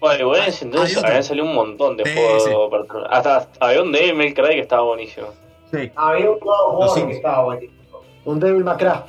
Bueno, 0.00 0.20
igual 0.20 0.40
Hay- 0.40 0.54
entonces 0.60 0.96
otro. 0.96 1.08
habían 1.08 1.24
salido 1.24 1.46
un 1.46 1.54
montón 1.54 1.96
de 1.96 2.04
Sí, 2.04 2.10
juegos. 2.14 2.98
Hasta 3.10 3.48
había 3.60 3.80
un 3.82 3.92
de 3.92 4.12
Mail 4.12 4.34
Cry 4.34 4.48
que 4.48 4.60
estaba 4.60 4.82
buenísimo. 4.82 5.28
Sí, 5.72 5.90
había 5.94 6.30
un 6.30 6.38
juego 6.40 6.94
que 7.06 7.12
estaba 7.12 7.44
buenísimo. 7.44 7.78
Un 8.24 8.40
Devil 8.40 8.64
Macra. 8.64 9.06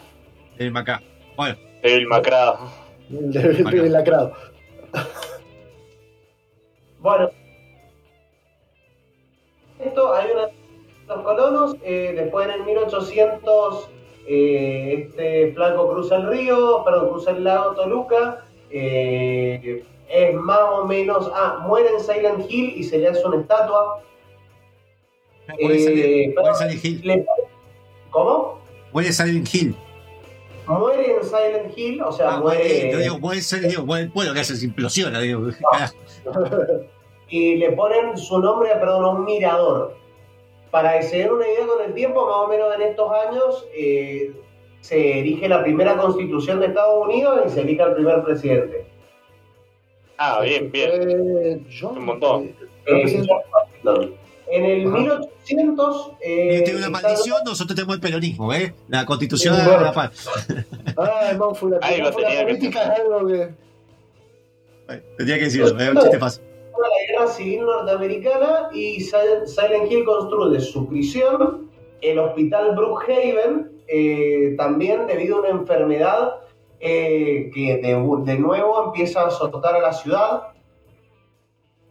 El 0.58 0.72
Macá. 0.72 1.01
Bueno, 1.36 1.58
Devil 1.84 2.08
Macrado. 2.08 2.58
Devil 3.10 3.91
lacrado. 3.91 4.34
Bueno, 6.99 7.30
esto 9.80 10.14
hay 10.14 10.32
una 10.32 10.47
los 11.08 11.22
colonos, 11.24 11.76
eh, 11.84 12.14
después 12.16 12.47
en 12.47 12.53
el 12.56 12.64
1800 12.64 13.89
eh, 14.28 15.06
este 15.08 15.53
flaco 15.53 15.91
cruza 15.91 16.16
el 16.16 16.28
río, 16.30 16.84
perdón, 16.84 17.10
cruza 17.10 17.30
el 17.30 17.43
lago 17.43 17.76
Toluca, 17.76 18.43
eh, 18.72 19.84
es 20.10 20.34
más 20.34 20.62
o 20.72 20.86
menos, 20.86 21.30
ah, 21.36 21.60
muere 21.68 21.89
en 21.89 21.99
Silent 21.99 22.49
Hill 22.49 22.74
y 22.78 22.84
se 22.84 22.97
le 22.97 23.10
hace 23.10 23.24
una 23.24 23.41
estatua. 23.41 24.01
Silent- 25.47 25.89
Eh, 25.89 26.34
muere 26.36 26.56
Silent 26.56 26.86
Hill. 26.86 27.01
Le- 27.03 27.26
¿Cómo? 28.10 28.62
Muere 28.91 29.14
Silent 29.14 29.53
Hill. 29.53 29.76
Muere 30.68 31.16
en 31.18 31.24
Silent 31.24 31.78
Hill, 31.78 32.01
o 32.01 32.11
sea, 32.11 32.36
Ah, 32.36 32.39
muere... 32.39 32.91
yo 32.91 32.97
digo, 32.97 33.20
Hill, 33.20 33.84
muere 33.86 34.05
el 34.05 34.11
pueblo 34.11 34.34
que 34.34 34.39
hace, 34.39 34.55
se 34.55 34.66
implosiona, 34.66 35.20
digo, 35.20 35.47
carajo. 35.72 35.95
y 37.30 37.55
le 37.55 37.72
ponen 37.74 38.18
su 38.18 38.39
nombre, 38.39 38.70
perdón, 38.80 39.05
a 39.05 39.09
un 39.09 39.26
mirador. 39.26 39.95
Para 40.72 40.97
que 40.99 41.03
se 41.03 41.18
den 41.20 41.32
una 41.32 41.47
idea 41.47 41.66
con 41.68 41.86
el 41.86 41.93
tiempo, 41.93 42.26
más 42.26 42.36
o 42.38 42.47
menos 42.47 42.74
en 42.76 42.82
estos 42.82 43.11
años, 43.11 43.68
eh, 43.78 44.34
se 44.82 45.20
erige 45.20 45.47
la 45.47 45.61
primera 45.63 45.95
constitución 45.97 46.59
de 46.59 46.68
Estados 46.68 47.05
Unidos 47.07 47.41
y 47.45 47.49
se 47.49 47.61
elige 47.61 47.82
al 47.82 47.93
primer 47.95 48.24
presidente. 48.24 48.86
Ah, 50.18 50.41
bien, 50.41 50.72
bien. 50.72 50.89
Eh, 50.93 51.61
John, 51.80 51.97
Un 51.97 52.05
montón. 52.05 52.43
eh, 52.43 52.55
Eh, 52.86 54.13
En 54.52 54.64
el 54.66 54.88
Ajá. 54.88 54.98
1800. 55.00 56.12
eh, 56.22 56.60
Y 56.60 56.64
tiene 56.64 56.80
una 56.80 56.88
está- 56.88 57.02
maldición, 57.08 57.38
nosotros 57.46 57.76
tenemos 57.76 57.96
el 57.96 58.02
peronismo, 58.02 58.54
¿eh? 58.54 58.74
La 58.89 59.06
constitución 59.06 59.58
de 59.58 59.64
bueno. 59.64 59.82
la 59.82 59.91
paz. 59.93 60.28
Ay, 60.98 61.38
Manfu, 61.38 61.70
la, 61.70 61.78
Algo 61.78 62.04
Manfu, 62.04 62.20
la 62.20 62.28
tenía 62.28 62.39
que 62.39 62.46
política 62.46 62.84
es 62.93 63.00
algo 63.00 63.28
que. 63.28 63.50
Tenía 65.18 65.38
que 65.39 65.43
decirlo, 65.46 65.68
es 65.80 65.89
un 65.89 65.98
chiste 66.02 66.20
fácil. 66.20 66.43
la 66.78 67.14
guerra 67.18 67.28
civil 67.32 67.62
norteamericana 67.66 68.70
y 68.74 69.00
Sil- 69.02 69.48
Silent 69.48 69.91
Hill 69.91 70.06
construye 70.06 70.60
su 70.60 70.88
prisión, 70.88 71.72
el 72.02 72.20
hospital 72.20 72.76
Brookhaven, 72.76 73.72
eh, 73.88 74.54
también 74.58 75.08
debido 75.08 75.38
a 75.38 75.39
una 75.39 75.50
enfermedad 75.50 76.36
eh, 76.80 77.50
que 77.54 77.78
de, 77.78 77.96
de 78.32 78.39
nuevo 78.39 78.84
empieza 78.86 79.22
a 79.22 79.28
azotar 79.28 79.76
a 79.76 79.80
la 79.80 79.93
ciudad 79.93 80.43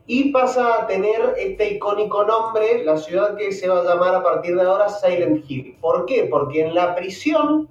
y 0.07 0.31
pasa 0.33 0.83
a 0.83 0.87
tener 0.87 1.35
este 1.39 1.75
icónico 1.75 2.25
nombre, 2.25 2.85
la 2.85 2.99
ciudad 2.99 3.37
que 3.37 3.53
se 3.53 3.69
va 3.69 3.81
a 3.81 3.85
llamar 3.85 4.15
a 4.15 4.23
partir 4.23 4.55
de 4.55 4.63
ahora 4.63 4.89
Silent 4.89 5.45
Hill. 5.49 5.79
¿Por 5.81 6.05
qué? 6.07 6.29
Porque 6.31 6.63
en 6.63 6.75
la 6.75 6.95
prisión 6.95 7.69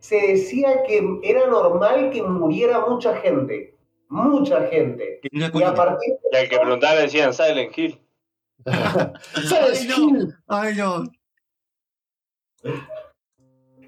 se 0.00 0.16
decía 0.16 0.82
que 0.86 1.02
era 1.22 1.46
normal 1.46 2.10
que 2.10 2.22
muriera 2.22 2.86
mucha 2.86 3.16
gente, 3.16 3.74
mucha 4.08 4.66
gente. 4.66 5.20
Y 5.22 5.42
a 5.42 5.74
partir 5.74 6.14
Y 6.30 6.36
al 6.36 6.48
que 6.48 6.58
preguntaba 6.58 6.96
le 6.96 7.02
decían 7.02 7.32
Silent 7.32 7.76
Hill. 7.76 8.00
No. 8.68 10.08
Hill? 10.08 10.34
Ay, 10.48 10.74
no. 10.74 11.04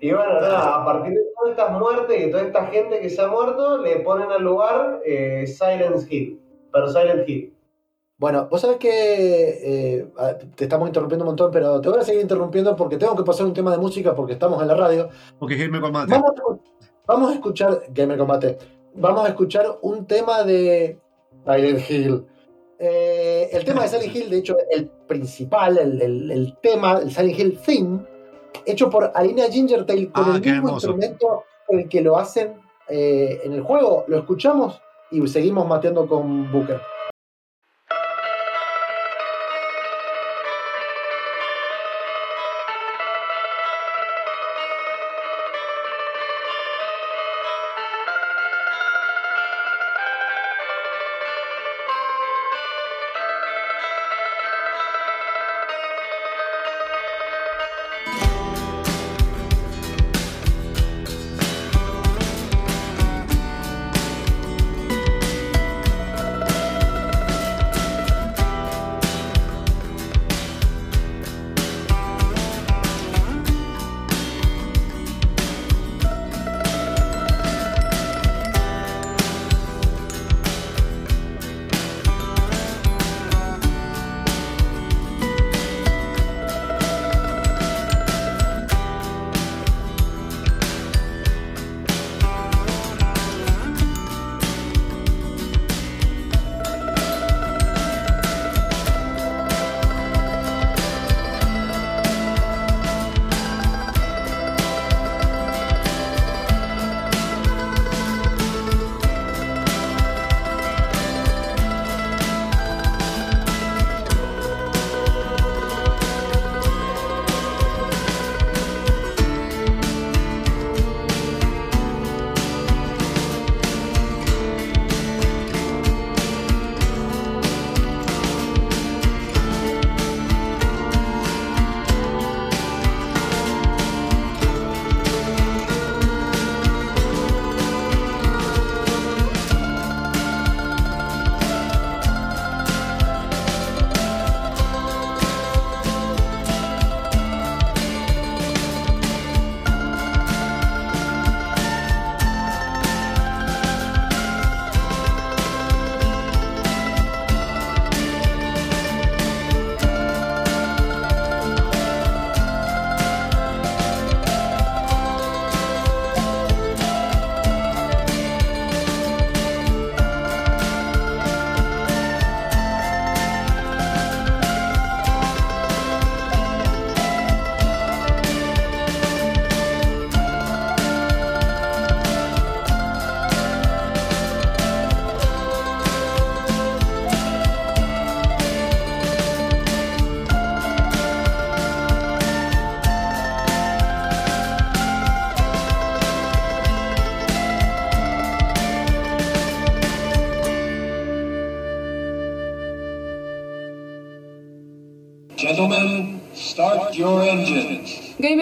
Y 0.01 0.12
bueno, 0.12 0.41
nada, 0.41 0.77
a 0.77 0.85
partir 0.85 1.12
de 1.12 1.21
todas 1.37 1.51
estas 1.51 1.73
muertes 1.79 2.18
y 2.18 2.25
de 2.25 2.31
toda 2.31 2.43
esta 2.45 2.66
gente 2.66 3.01
que 3.01 3.11
se 3.11 3.21
ha 3.21 3.27
muerto, 3.27 3.79
le 3.79 3.97
ponen 3.97 4.31
al 4.31 4.43
lugar 4.43 5.01
eh, 5.05 5.47
Silent 5.47 6.11
Hill. 6.11 6.41
Pero 6.73 6.89
Silent 6.89 7.29
Hill. 7.29 7.55
Bueno, 8.18 8.49
vos 8.51 8.61
sabés 8.61 8.77
que 8.77 8.91
eh, 10.01 10.07
te 10.55 10.64
estamos 10.64 10.87
interrumpiendo 10.89 11.25
un 11.25 11.31
montón, 11.31 11.51
pero 11.51 11.81
te 11.81 11.89
voy 11.89 12.01
a 12.01 12.05
seguir 12.05 12.21
interrumpiendo 12.21 12.77
porque 12.77 12.99
tengo 12.99 13.16
que 13.16 13.23
pasar 13.25 13.47
un 13.47 13.55
tema 13.55 13.71
de 13.73 13.79
música 13.79 14.14
porque 14.14 14.35
estamos 14.35 14.61
en 14.61 14.68
la 14.68 14.75
radio. 14.75 15.09
Porque 15.39 15.57
Jaime 15.57 15.81
Combate. 15.81 16.12
Vamos 16.12 16.31
a, 16.31 16.35
escu- 16.35 16.61
vamos 17.07 17.31
a 17.31 17.35
escuchar, 17.35 17.83
Gamer 17.89 18.18
Combate, 18.18 18.59
vamos 18.95 19.25
a 19.25 19.29
escuchar 19.29 19.79
un 19.81 20.05
tema 20.07 20.43
de 20.45 20.99
Silent 21.47 21.91
Hill. 21.91 22.27
Eh, 22.79 23.49
el 23.53 23.64
tema 23.64 23.83
de 23.83 23.89
Silent 23.89 24.14
Hill, 24.14 24.31
de 24.31 24.37
hecho, 24.39 24.57
el 24.71 24.87
principal, 25.07 25.79
el, 25.79 26.01
el- 26.03 26.31
el 26.31 26.57
tema, 26.62 26.99
el 26.99 27.11
Silent 27.11 27.39
Hill 27.39 27.59
Theme, 27.64 28.01
hecho 28.66 28.91
por 28.91 29.12
Alina 29.14 29.45
Gingertail 29.51 30.12
con 30.12 30.25
Ah, 30.25 30.35
el 30.37 30.41
mismo 30.43 30.57
hermoso. 30.68 30.75
instrumento 30.91 31.45
con 31.66 31.79
el 31.81 31.89
que 31.89 32.03
lo 32.03 32.18
hacen 32.18 32.53
eh, 32.89 33.41
en 33.45 33.55
el 33.55 33.62
juego. 33.62 34.05
Lo 34.09 34.18
escuchamos 34.18 34.81
y 35.11 35.26
seguimos 35.26 35.66
mateando 35.66 36.06
con 36.06 36.50
Booker. 36.50 36.80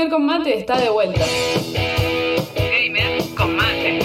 Gamer 0.08 0.10
con 0.10 0.26
Mate 0.26 0.58
está 0.58 0.78
de 0.78 0.88
vuelta. 0.88 1.20
Gamer 2.56 3.22
con 3.36 3.56
mate. 3.56 3.98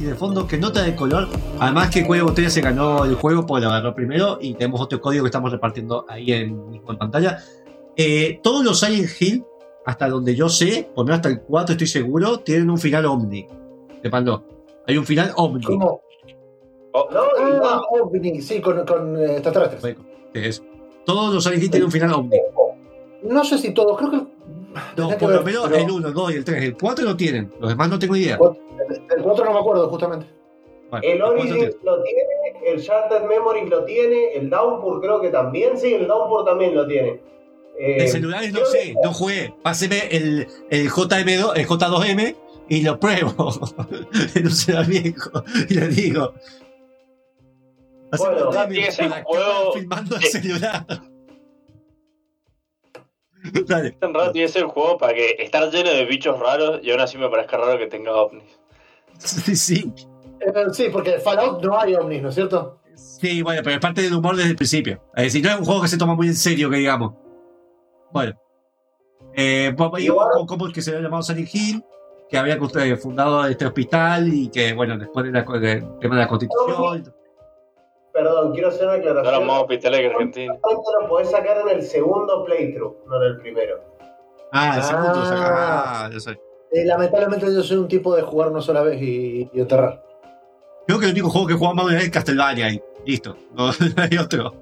De 0.00 0.16
fondo 0.16 0.46
que 0.46 0.58
nota 0.58 0.82
de 0.82 0.94
color. 0.94 1.28
Además 1.58 1.88
que 1.90 2.04
Cuello 2.04 2.24
Botella 2.24 2.50
se 2.50 2.60
ganó 2.60 3.04
el 3.04 3.14
juego 3.14 3.46
porque 3.46 3.64
lo 3.64 3.70
agarró 3.70 3.94
primero 3.94 4.38
y 4.40 4.54
tenemos 4.54 4.80
otro 4.80 5.00
código 5.00 5.24
que 5.24 5.28
estamos 5.28 5.50
repartiendo 5.50 6.04
ahí 6.08 6.32
en, 6.32 6.60
en 6.74 6.98
pantalla. 6.98 7.38
Eh, 7.96 8.40
todos 8.42 8.64
los 8.64 8.80
Silent 8.80 9.10
Hill, 9.20 9.44
hasta 9.84 10.08
donde 10.08 10.34
yo 10.34 10.48
sé, 10.48 10.88
por 10.94 11.04
lo 11.04 11.06
menos 11.06 11.18
hasta 11.18 11.28
el 11.28 11.42
4 11.42 11.72
estoy 11.72 11.86
seguro, 11.86 12.38
tienen 12.40 12.70
un 12.70 12.78
final 12.78 13.06
Omni. 13.06 13.46
Sepanlo. 14.02 14.44
Hay 14.86 14.96
un 14.96 15.06
final 15.06 15.32
ovni. 15.36 15.64
Como, 15.64 16.02
Oh, 16.94 17.08
No, 17.10 17.22
y 17.22 17.52
ah, 17.62 17.80
no, 17.90 18.04
OVNI, 18.04 18.42
sí, 18.42 18.60
con, 18.60 18.84
con 18.84 19.16
eh, 19.16 19.36
extraterrestres. 19.38 20.62
Todos 21.06 21.34
los 21.34 21.42
Silent 21.42 21.62
Hill 21.62 21.70
tienen 21.70 21.86
un 21.86 21.92
final 21.92 22.12
ovni. 22.12 22.38
No 23.22 23.44
sé 23.44 23.56
si 23.58 23.72
todos, 23.72 23.96
creo 23.98 24.10
que. 24.10 24.16
No, 24.96 25.10
por 25.18 25.30
lo 25.30 25.36
ver, 25.36 25.44
menos 25.44 25.68
pero 25.68 25.76
el 25.76 25.90
1, 25.90 26.08
el 26.08 26.14
2 26.14 26.32
y 26.32 26.36
el 26.36 26.44
3. 26.44 26.62
El 26.64 26.76
4 26.76 27.04
no 27.04 27.16
tienen. 27.16 27.52
Los 27.60 27.70
demás 27.70 27.88
no 27.88 27.98
tengo 27.98 28.16
idea. 28.16 28.38
El 29.16 29.22
4 29.22 29.44
no 29.44 29.52
me 29.52 29.58
acuerdo, 29.58 29.88
justamente. 29.88 30.26
Bueno, 30.90 31.06
el 31.06 31.22
Origins 31.22 31.54
tiene. 31.54 31.74
lo 31.84 32.02
tiene, 32.02 32.22
el 32.66 32.80
Shattered 32.80 33.26
Memories 33.26 33.70
lo 33.70 33.84
tiene, 33.84 34.34
el 34.34 34.50
Downpour 34.50 35.00
creo 35.00 35.20
que 35.22 35.30
también, 35.30 35.78
sí, 35.78 35.94
el 35.94 36.06
Downpour 36.06 36.44
también 36.44 36.74
lo 36.74 36.86
tiene. 36.86 37.20
Eh, 37.78 38.04
En 38.04 38.08
celulares 38.08 38.52
no 38.52 38.64
sé, 38.66 38.94
no 39.02 39.12
jugué. 39.12 39.54
Páseme 39.62 40.06
el, 40.10 40.46
el 40.70 40.90
JM2, 40.90 41.52
el 41.56 41.66
J2M 41.66 42.36
y 42.68 42.82
lo 42.82 43.00
pruebo 43.00 43.34
en 44.34 44.46
un 44.46 44.50
celular 44.52 44.86
viejo. 44.86 45.44
Y 45.68 45.74
le 45.74 45.88
digo. 45.88 46.34
Bueno, 48.18 48.52
la 48.52 49.22
juego 49.24 49.72
filmando 49.72 50.16
el 50.16 50.22
de- 50.22 50.28
celular. 50.28 50.86
Dale. 53.66 53.90
tan 53.92 54.14
raro 54.14 54.30
tiene 54.30 54.46
que 54.46 54.52
ser 54.52 54.62
el 54.62 54.68
juego 54.68 54.96
para 54.98 55.14
que 55.14 55.34
estar 55.40 55.68
lleno 55.70 55.90
de 55.90 56.04
bichos 56.04 56.38
raros 56.38 56.78
y 56.82 56.90
aún 56.92 57.00
así 57.00 57.18
me 57.18 57.28
parezca 57.28 57.56
raro 57.56 57.76
que 57.78 57.86
tenga 57.88 58.14
ovnis. 58.14 58.44
Sí, 59.18 59.54
sí. 59.56 59.92
Eh, 60.40 60.52
sí, 60.72 60.86
porque 60.92 61.18
Fallout 61.20 61.62
no 61.62 61.78
hay 61.78 61.94
ovnis, 61.94 62.22
¿no 62.22 62.28
es 62.30 62.34
cierto? 62.34 62.80
Sí, 62.94 63.42
bueno, 63.42 63.60
pero 63.62 63.76
es 63.76 63.80
parte 63.80 64.02
del 64.02 64.14
humor 64.14 64.36
desde 64.36 64.50
el 64.50 64.56
principio. 64.56 65.02
Es 65.16 65.24
decir, 65.32 65.44
no 65.44 65.50
es 65.52 65.58
un 65.58 65.64
juego 65.64 65.82
que 65.82 65.88
se 65.88 65.98
toma 65.98 66.14
muy 66.14 66.28
en 66.28 66.34
serio, 66.34 66.70
que 66.70 66.76
digamos. 66.78 67.14
Bueno. 68.12 68.38
Eh, 69.34 69.74
pues, 69.76 70.04
cómo 70.46 70.66
es 70.68 70.74
que 70.74 70.82
se 70.82 70.90
había 70.90 71.02
llamado 71.02 71.22
Silent 71.22 71.48
Hill, 71.54 71.84
que 72.28 72.38
había 72.38 72.54
eh, 72.54 72.96
fundado 72.96 73.46
este 73.46 73.66
hospital 73.66 74.28
y 74.32 74.48
que, 74.48 74.72
bueno, 74.74 74.98
después 74.98 75.24
del 75.24 75.32
tema 76.00 76.16
de 76.16 76.20
la 76.22 76.28
constitución. 76.28 77.14
Perdón, 78.12 78.52
quiero 78.52 78.68
hacer 78.68 78.84
una 78.84 78.92
No 78.92 78.98
aclaración. 78.98 79.34
eran 79.34 79.46
más 79.46 79.60
hospitales 79.62 80.00
que 80.00 80.06
Argentina. 80.06 80.58
Lo 81.00 81.08
podés 81.08 81.30
sacar 81.30 81.58
en 81.62 81.68
el 81.76 81.82
segundo 81.82 82.44
playthrough, 82.44 83.06
no 83.06 83.16
en 83.16 83.22
el 83.22 83.38
primero. 83.38 83.80
Ah, 84.52 84.76
el 84.76 84.82
segundo 84.82 85.08
lo 85.14 85.24
saca. 85.24 85.46
Ah. 85.48 86.04
Ah, 86.06 86.10
yo. 86.10 86.32
Eh, 86.72 86.84
lamentablemente 86.84 87.46
yo 87.54 87.62
soy 87.62 87.78
un 87.78 87.88
tipo 87.88 88.14
de 88.14 88.22
jugar 88.22 88.48
una 88.50 88.60
sola 88.60 88.82
vez 88.82 89.00
y, 89.00 89.48
y 89.52 89.60
enterrar. 89.60 90.02
Creo 90.86 90.98
que 90.98 91.06
el 91.06 91.12
único 91.12 91.30
juego 91.30 91.46
que 91.46 91.54
jugamos 91.54 91.76
más 91.76 91.84
de 91.86 91.90
una 91.90 91.98
vez 91.98 92.04
es 92.08 92.12
Castlevania 92.12 92.70
y 92.70 92.82
listo. 93.06 93.36
No, 93.54 93.66
no 93.96 94.02
hay 94.02 94.18
otro. 94.18 94.54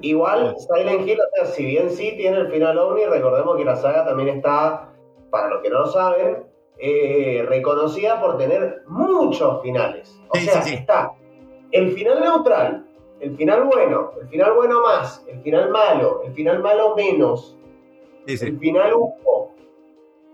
Igual, 0.00 0.56
Silent 0.58 1.08
Hill, 1.08 1.18
o 1.20 1.36
sea, 1.36 1.46
si 1.46 1.64
bien 1.64 1.90
sí 1.90 2.14
tiene 2.16 2.38
el 2.38 2.48
final 2.50 2.78
OVNI, 2.78 3.06
recordemos 3.06 3.56
que 3.56 3.64
la 3.64 3.76
saga 3.76 4.04
también 4.04 4.28
está, 4.28 4.90
para 5.30 5.48
los 5.48 5.62
que 5.62 5.70
no 5.70 5.80
lo 5.80 5.86
saben, 5.86 6.44
eh, 6.78 7.44
reconocida 7.48 8.20
por 8.20 8.36
tener 8.36 8.82
muchos 8.86 9.62
finales. 9.62 10.20
O 10.28 10.36
Sí, 10.36 10.44
sea, 10.44 10.62
sí, 10.62 10.70
sí. 10.70 10.74
está 10.76 11.12
el 11.70 11.92
final 11.92 12.20
neutral, 12.20 12.86
el 13.20 13.34
final 13.36 13.64
bueno, 13.64 14.10
el 14.20 14.28
final 14.28 14.52
bueno 14.54 14.80
más, 14.82 15.24
el 15.28 15.40
final 15.40 15.70
malo, 15.70 16.22
el 16.24 16.32
final 16.34 16.60
malo 16.62 16.94
menos, 16.96 17.56
el 18.26 18.58
final 18.58 18.92
UFO. 18.94 19.50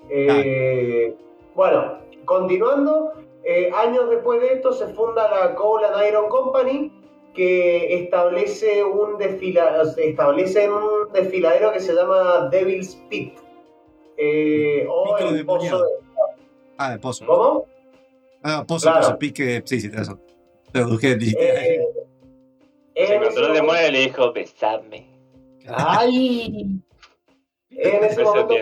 Eh, 0.08 1.14
Bueno, 1.54 1.98
continuando, 2.24 3.12
eh, 3.44 3.70
años 3.74 4.08
después 4.10 4.40
de 4.40 4.54
esto 4.54 4.72
se 4.72 4.86
funda 4.88 5.28
la 5.30 5.54
Coal 5.54 5.84
and 5.84 6.08
Iron 6.08 6.28
Company 6.28 6.92
que 7.34 8.02
establece 8.02 8.82
un, 8.84 9.16
desfila, 9.18 9.82
establece 9.96 10.68
un 10.70 11.12
desfiladero 11.12 11.72
que 11.72 11.80
se 11.80 11.94
llama 11.94 12.48
Devil's 12.50 12.96
Pit. 13.08 13.34
eh, 14.16 14.86
o 14.88 15.16
Pico 15.16 15.18
el 15.30 15.46
pozo 15.46 15.58
demoniado. 15.64 15.84
de... 15.84 15.90
Ah, 16.78 16.92
el 16.94 17.00
pozo. 17.00 17.26
¿Cómo? 17.26 17.66
Ah, 18.42 18.64
pozo, 18.66 18.86
Claro. 18.86 19.00
pozo, 19.06 19.18
pique. 19.18 19.62
Sí, 19.64 19.80
sí, 19.80 19.88
razón. 19.90 20.20
Traduje, 20.72 21.12
Eh, 21.12 21.18
Se 22.96 23.04
en, 23.04 23.22
encontró 23.22 23.42
ese 23.44 23.46
el 23.48 23.54
demonio 23.54 23.66
momento, 23.66 23.88
y 23.88 23.92
le 23.92 23.98
dijo, 24.00 24.32
besame. 24.32 25.10
¡Ay! 25.66 26.80
en 27.70 28.04
ese 28.04 28.22
momento 28.24 28.54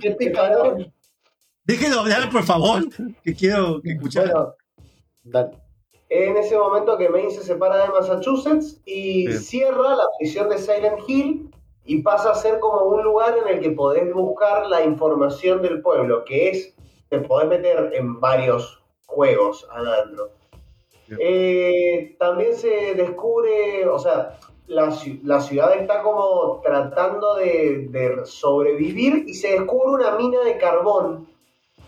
¡Qué 0.00 0.10
picador! 0.12 0.86
Déjenlo 1.64 2.00
hablar, 2.00 2.28
por 2.30 2.42
favor. 2.44 2.82
Que 3.22 3.34
quiero 3.34 3.80
que 3.82 3.92
escuchar. 3.92 4.24
Bueno, 4.32 4.54
dale. 5.24 5.50
En 6.08 6.36
ese 6.36 6.56
momento 6.56 6.96
que 6.96 7.08
Maine 7.08 7.30
se 7.30 7.42
separa 7.42 7.82
de 7.82 7.88
Massachusetts 7.88 8.80
y 8.84 9.32
cierra 9.32 9.96
la 9.96 10.04
prisión 10.18 10.48
de 10.48 10.58
Silent 10.58 11.00
Hill 11.06 11.50
y 11.84 12.02
pasa 12.02 12.30
a 12.30 12.34
ser 12.34 12.58
como 12.60 12.84
un 12.84 13.02
lugar 13.02 13.36
en 13.38 13.56
el 13.56 13.60
que 13.60 13.70
podés 13.70 14.12
buscar 14.12 14.66
la 14.66 14.84
información 14.84 15.62
del 15.62 15.82
pueblo, 15.82 16.24
que 16.24 16.50
es, 16.50 16.74
te 17.08 17.20
podés 17.20 17.48
meter 17.48 17.92
en 17.94 18.20
varios 18.20 18.82
juegos 19.06 19.66
adentro. 19.70 20.30
Eh, 21.18 22.16
también 22.18 22.56
se 22.56 22.94
descubre, 22.94 23.86
o 23.86 23.98
sea, 23.98 24.38
la, 24.66 24.96
la 25.22 25.40
ciudad 25.40 25.76
está 25.76 26.02
como 26.02 26.60
tratando 26.62 27.36
de, 27.36 27.86
de 27.90 28.26
sobrevivir 28.26 29.24
y 29.26 29.34
se 29.34 29.52
descubre 29.52 30.04
una 30.04 30.16
mina 30.16 30.40
de 30.40 30.58
carbón 30.58 31.28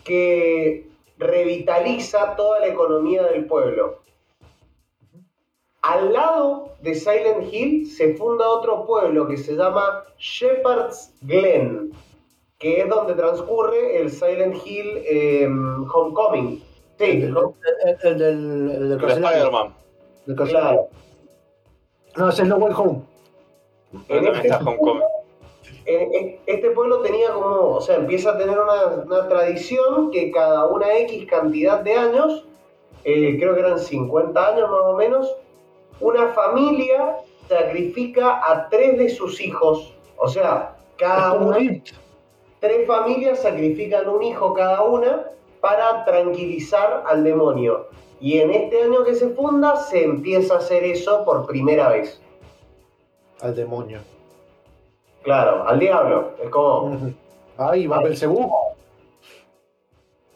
que 0.05 0.87
revitaliza 1.17 2.35
toda 2.37 2.61
la 2.61 2.67
economía 2.67 3.23
del 3.23 3.45
pueblo. 3.45 3.99
Al 5.81 6.11
lado 6.13 6.73
de 6.81 6.93
Silent 6.93 7.53
Hill 7.53 7.85
se 7.89 8.15
funda 8.15 8.47
otro 8.49 8.85
pueblo 8.85 9.27
que 9.27 9.37
se 9.37 9.53
llama 9.55 10.03
Shepherd's 10.17 11.13
Glen, 11.21 11.91
que 12.57 12.81
es 12.81 12.89
donde 12.89 13.13
transcurre 13.13 14.01
el 14.01 14.11
Silent 14.11 14.55
Hill 14.65 15.01
eh, 15.05 15.47
Homecoming. 15.93 16.61
Sí, 16.97 17.05
El, 17.23 17.33
¿no? 17.33 17.53
el- 17.85 17.97
el 18.11 18.17
del, 18.19 18.71
el 18.71 18.91
El. 18.91 19.09
Spider-Man. 19.09 19.73
Del 20.25 20.35
carcelario. 20.35 20.69
claro. 20.69 20.87
No, 22.17 22.29
ese 22.29 22.41
es 22.41 22.47
No 22.49 22.57
Way 22.57 22.73
Home. 22.75 23.01
En 23.93 24.01
También 24.07 24.35
este, 24.35 24.47
está 24.49 24.59
Homecoming. 24.59 25.03
en- 25.85 26.13
en- 26.13 26.39
este 26.45 26.71
pueblo 26.71 26.99
tenía 27.01 27.31
como, 27.31 27.75
o 27.75 27.81
sea, 27.81 27.95
empieza 27.95 28.31
a 28.31 28.37
tener 28.37 28.59
una, 28.59 28.85
una 29.05 29.27
tradición 29.29 30.11
que 30.11 30.29
cada 30.31 30.67
una 30.67 30.97
X 30.99 31.25
cantidad 31.25 31.79
de 31.79 31.93
años, 31.93 32.45
eh, 33.05 33.37
creo 33.39 33.53
que 33.53 33.61
eran 33.61 33.79
50 33.79 34.45
años 34.55 34.69
más 34.69 34.81
o 34.83 34.97
menos, 34.97 35.33
una 35.99 36.29
familia 36.29 37.17
sacrifica 37.47 38.41
a 38.45 38.69
tres 38.69 38.97
de 38.97 39.09
sus 39.09 39.41
hijos. 39.41 39.93
O 40.17 40.27
sea, 40.27 40.75
cada 40.97 41.33
una, 41.33 41.57
tres 42.59 42.87
familias 42.87 43.39
sacrifican 43.39 44.07
un 44.09 44.23
hijo 44.23 44.53
cada 44.53 44.83
una 44.83 45.25
para 45.61 46.05
tranquilizar 46.05 47.03
al 47.07 47.23
demonio. 47.23 47.87
Y 48.21 48.39
en 48.39 48.51
este 48.51 48.83
año 48.83 49.03
que 49.03 49.15
se 49.15 49.29
funda 49.29 49.77
se 49.77 50.03
empieza 50.03 50.55
a 50.55 50.57
hacer 50.57 50.83
eso 50.83 51.23
por 51.23 51.45
primera 51.47 51.89
vez. 51.89 52.21
Al 53.41 53.55
demonio. 53.55 53.99
Claro, 55.23 55.67
al 55.67 55.79
diablo. 55.79 56.31
Es 56.43 56.49
como... 56.49 56.97
Ay, 57.57 57.87
va 57.87 58.01
Belcebú. 58.01 58.51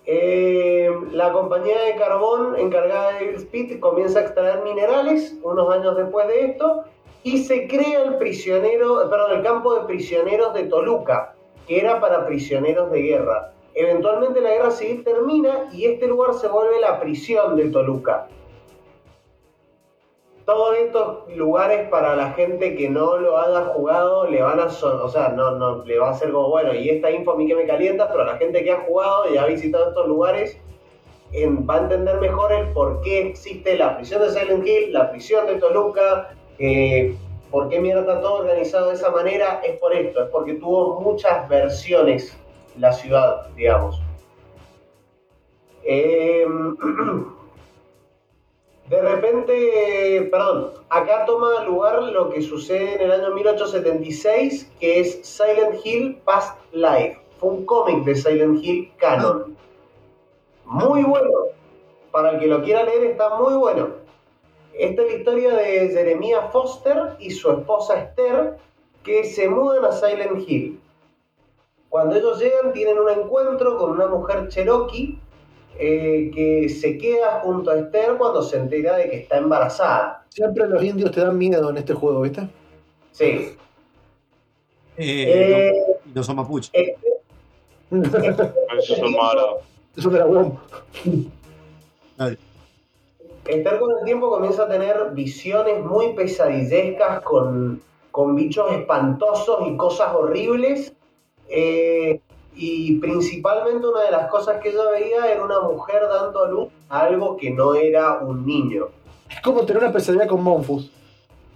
Eh, 0.05 0.89
la 1.11 1.31
compañía 1.31 1.81
de 1.83 1.95
carbón 1.95 2.57
encargada 2.57 3.13
de 3.13 3.25
Devil's 3.25 3.45
Pit 3.45 3.79
comienza 3.79 4.19
a 4.19 4.23
extraer 4.23 4.61
minerales 4.63 5.37
unos 5.43 5.73
años 5.73 5.95
después 5.95 6.27
de 6.27 6.45
esto 6.45 6.83
y 7.23 7.37
se 7.37 7.67
crea 7.67 8.03
el 8.03 9.43
campo 9.43 9.75
de 9.75 9.85
prisioneros 9.85 10.53
de 10.53 10.63
Toluca, 10.63 11.35
que 11.67 11.79
era 11.79 12.01
para 12.01 12.25
prisioneros 12.25 12.91
de 12.91 13.01
guerra. 13.01 13.53
Eventualmente 13.75 14.41
la 14.41 14.51
guerra 14.51 14.71
civil 14.71 15.03
termina 15.03 15.69
y 15.71 15.85
este 15.85 16.07
lugar 16.07 16.33
se 16.33 16.47
vuelve 16.47 16.81
la 16.81 16.99
prisión 16.99 17.55
de 17.55 17.69
Toluca. 17.69 18.27
Todos 20.45 20.77
estos 20.77 21.35
lugares 21.35 21.87
para 21.89 22.15
la 22.17 22.31
gente 22.31 22.75
que 22.75 22.89
no 22.89 23.17
lo 23.17 23.37
haya 23.37 23.65
jugado 23.67 24.27
le 24.27 24.41
van 24.41 24.59
a 24.59 24.65
o 24.65 25.07
sea, 25.09 25.29
no, 25.29 25.51
no 25.51 25.85
le 25.85 25.97
va 25.97 26.09
a 26.09 26.13
ser 26.15 26.31
como 26.31 26.49
bueno, 26.49 26.73
y 26.73 26.89
esta 26.89 27.09
info 27.11 27.31
a 27.31 27.37
mí 27.37 27.47
que 27.47 27.55
me 27.55 27.65
calienta, 27.65 28.11
pero 28.11 28.25
la 28.25 28.35
gente 28.37 28.61
que 28.61 28.71
ha 28.71 28.81
jugado 28.81 29.33
y 29.33 29.37
ha 29.37 29.45
visitado 29.45 29.89
estos 29.89 30.05
lugares 30.07 30.57
en- 31.31 31.65
va 31.67 31.75
a 31.75 31.83
entender 31.83 32.19
mejor 32.19 32.51
el 32.51 32.67
por 32.73 33.01
qué 33.01 33.21
existe 33.27 33.77
la 33.77 33.95
prisión 33.95 34.21
de 34.21 34.31
Silent 34.31 34.67
Hill, 34.67 34.91
la 34.91 35.11
prisión 35.11 35.47
de 35.47 35.55
Toluca, 35.55 36.31
eh, 36.59 37.15
por 37.49 37.69
qué 37.69 37.79
mierda 37.79 38.01
está 38.01 38.19
todo 38.21 38.39
organizado 38.41 38.89
de 38.89 38.95
esa 38.95 39.11
manera, 39.11 39.61
es 39.63 39.77
por 39.79 39.93
esto, 39.93 40.23
es 40.23 40.29
porque 40.29 40.55
tuvo 40.55 40.99
muchas 40.99 41.47
versiones 41.47 42.37
la 42.77 42.91
ciudad, 42.91 43.47
digamos. 43.55 44.01
Eh, 45.83 46.45
de 48.89 49.01
repente, 49.01 50.27
perdón, 50.29 50.71
acá 50.89 51.25
toma 51.25 51.63
lugar 51.63 52.03
lo 52.03 52.29
que 52.29 52.41
sucede 52.41 52.95
en 52.95 53.01
el 53.01 53.11
año 53.11 53.33
1876, 53.33 54.71
que 54.79 54.99
es 54.99 55.25
Silent 55.25 55.85
Hill 55.85 56.19
Past 56.25 56.59
Life. 56.73 57.17
Fue 57.39 57.49
un 57.49 57.65
cómic 57.65 58.03
de 58.03 58.15
Silent 58.15 58.61
Hill 58.61 58.91
canon. 58.97 59.55
Muy 60.65 61.03
bueno. 61.03 61.29
Para 62.11 62.31
el 62.31 62.39
que 62.39 62.47
lo 62.47 62.61
quiera 62.61 62.83
leer 62.83 63.05
está 63.05 63.37
muy 63.37 63.53
bueno. 63.55 63.87
Esta 64.73 65.01
es 65.01 65.11
la 65.11 65.17
historia 65.17 65.55
de 65.55 65.89
Jeremiah 65.89 66.49
Foster 66.51 67.15
y 67.19 67.31
su 67.31 67.51
esposa 67.51 67.99
Esther, 67.99 68.57
que 69.03 69.23
se 69.23 69.47
mudan 69.47 69.85
a 69.85 69.91
Silent 69.93 70.47
Hill. 70.47 70.79
Cuando 71.89 72.15
ellos 72.15 72.39
llegan 72.39 72.73
tienen 72.73 72.99
un 72.99 73.09
encuentro 73.09 73.77
con 73.77 73.91
una 73.91 74.07
mujer 74.07 74.49
cherokee 74.49 75.19
eh, 75.79 76.31
que 76.33 76.69
se 76.69 76.97
queda 76.97 77.41
junto 77.43 77.71
a 77.71 77.79
Esther 77.79 78.15
cuando 78.17 78.41
se 78.41 78.57
entera 78.57 78.97
de 78.97 79.09
que 79.09 79.17
está 79.17 79.37
embarazada. 79.37 80.25
Siempre 80.29 80.67
los 80.67 80.83
indios 80.83 81.11
te 81.11 81.21
dan 81.21 81.37
miedo 81.37 81.69
en 81.69 81.77
este 81.77 81.93
juego, 81.93 82.21
¿viste? 82.21 82.47
Sí. 83.11 83.25
Eh, 83.25 83.55
Eh, 84.97 85.73
no, 86.05 86.11
no 86.15 86.23
son 86.23 86.35
mapuches. 86.35 86.71
Esos 87.91 88.97
son 88.97 89.13
malos. 89.13 89.61
Eso 89.95 90.09
de 90.09 90.19
la 90.19 90.25
WOM. 90.25 90.53
Dale. 92.17 92.37
Esther 93.47 93.79
con 93.79 93.91
el 93.97 94.05
tiempo 94.05 94.29
comienza 94.29 94.63
a 94.63 94.69
tener 94.69 95.11
visiones 95.11 95.83
muy 95.83 96.13
pesadillescas 96.13 97.21
con, 97.21 97.81
con 98.11 98.35
bichos 98.35 98.71
espantosos 98.71 99.67
y 99.67 99.75
cosas 99.75 100.15
horribles. 100.15 100.93
Eh, 101.49 102.21
y 102.55 102.95
principalmente 102.99 103.85
una 103.87 104.01
de 104.03 104.11
las 104.11 104.27
cosas 104.29 104.61
que 104.61 104.69
ella 104.69 104.89
veía 104.91 105.31
era 105.31 105.43
una 105.43 105.59
mujer 105.61 106.01
dando 106.09 106.43
a 106.45 106.49
luz 106.49 106.67
a 106.89 107.01
algo 107.01 107.35
que 107.37 107.49
no 107.51 107.73
era 107.75 108.17
un 108.19 108.45
niño. 108.45 108.85
Es 109.29 109.41
como 109.41 109.65
tener 109.65 109.81
una 109.83 109.91
pesadilla 109.91 110.27
con 110.27 110.43
Monfus. 110.43 110.91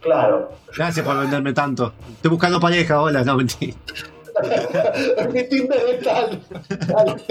Claro. 0.02 0.50
Gracias 0.76 1.06
por 1.06 1.18
venderme 1.20 1.54
tanto. 1.54 1.91
Estoy 2.16 2.32
buscando 2.32 2.60
pareja, 2.60 3.02
hola, 3.02 3.24
no 3.24 3.36
mentira. 3.38 3.74
Mi 5.34 5.43
Tinder 5.48 5.82
es 5.89 6.04
tal. 6.04 6.41
Dale. 6.88 7.24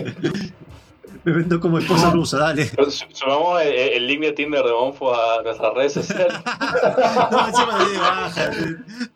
Me 1.25 1.33
vendo 1.33 1.59
como 1.61 1.79
esposa 1.79 2.11
rusa, 2.11 2.39
dale. 2.39 2.67
Su- 2.67 3.05
Sumamos 3.13 3.61
el, 3.63 3.73
el 3.75 4.07
link 4.07 4.21
de 4.21 4.33
Tinder 4.33 4.63
de 4.65 4.73
Monfo 4.73 5.13
a 5.15 5.43
nuestras 5.43 5.75
redes 5.75 5.93
sociales. 5.95 6.35
No, 7.31 7.49
encima 7.49 7.79
di 7.85 7.97
baja. 7.99 8.51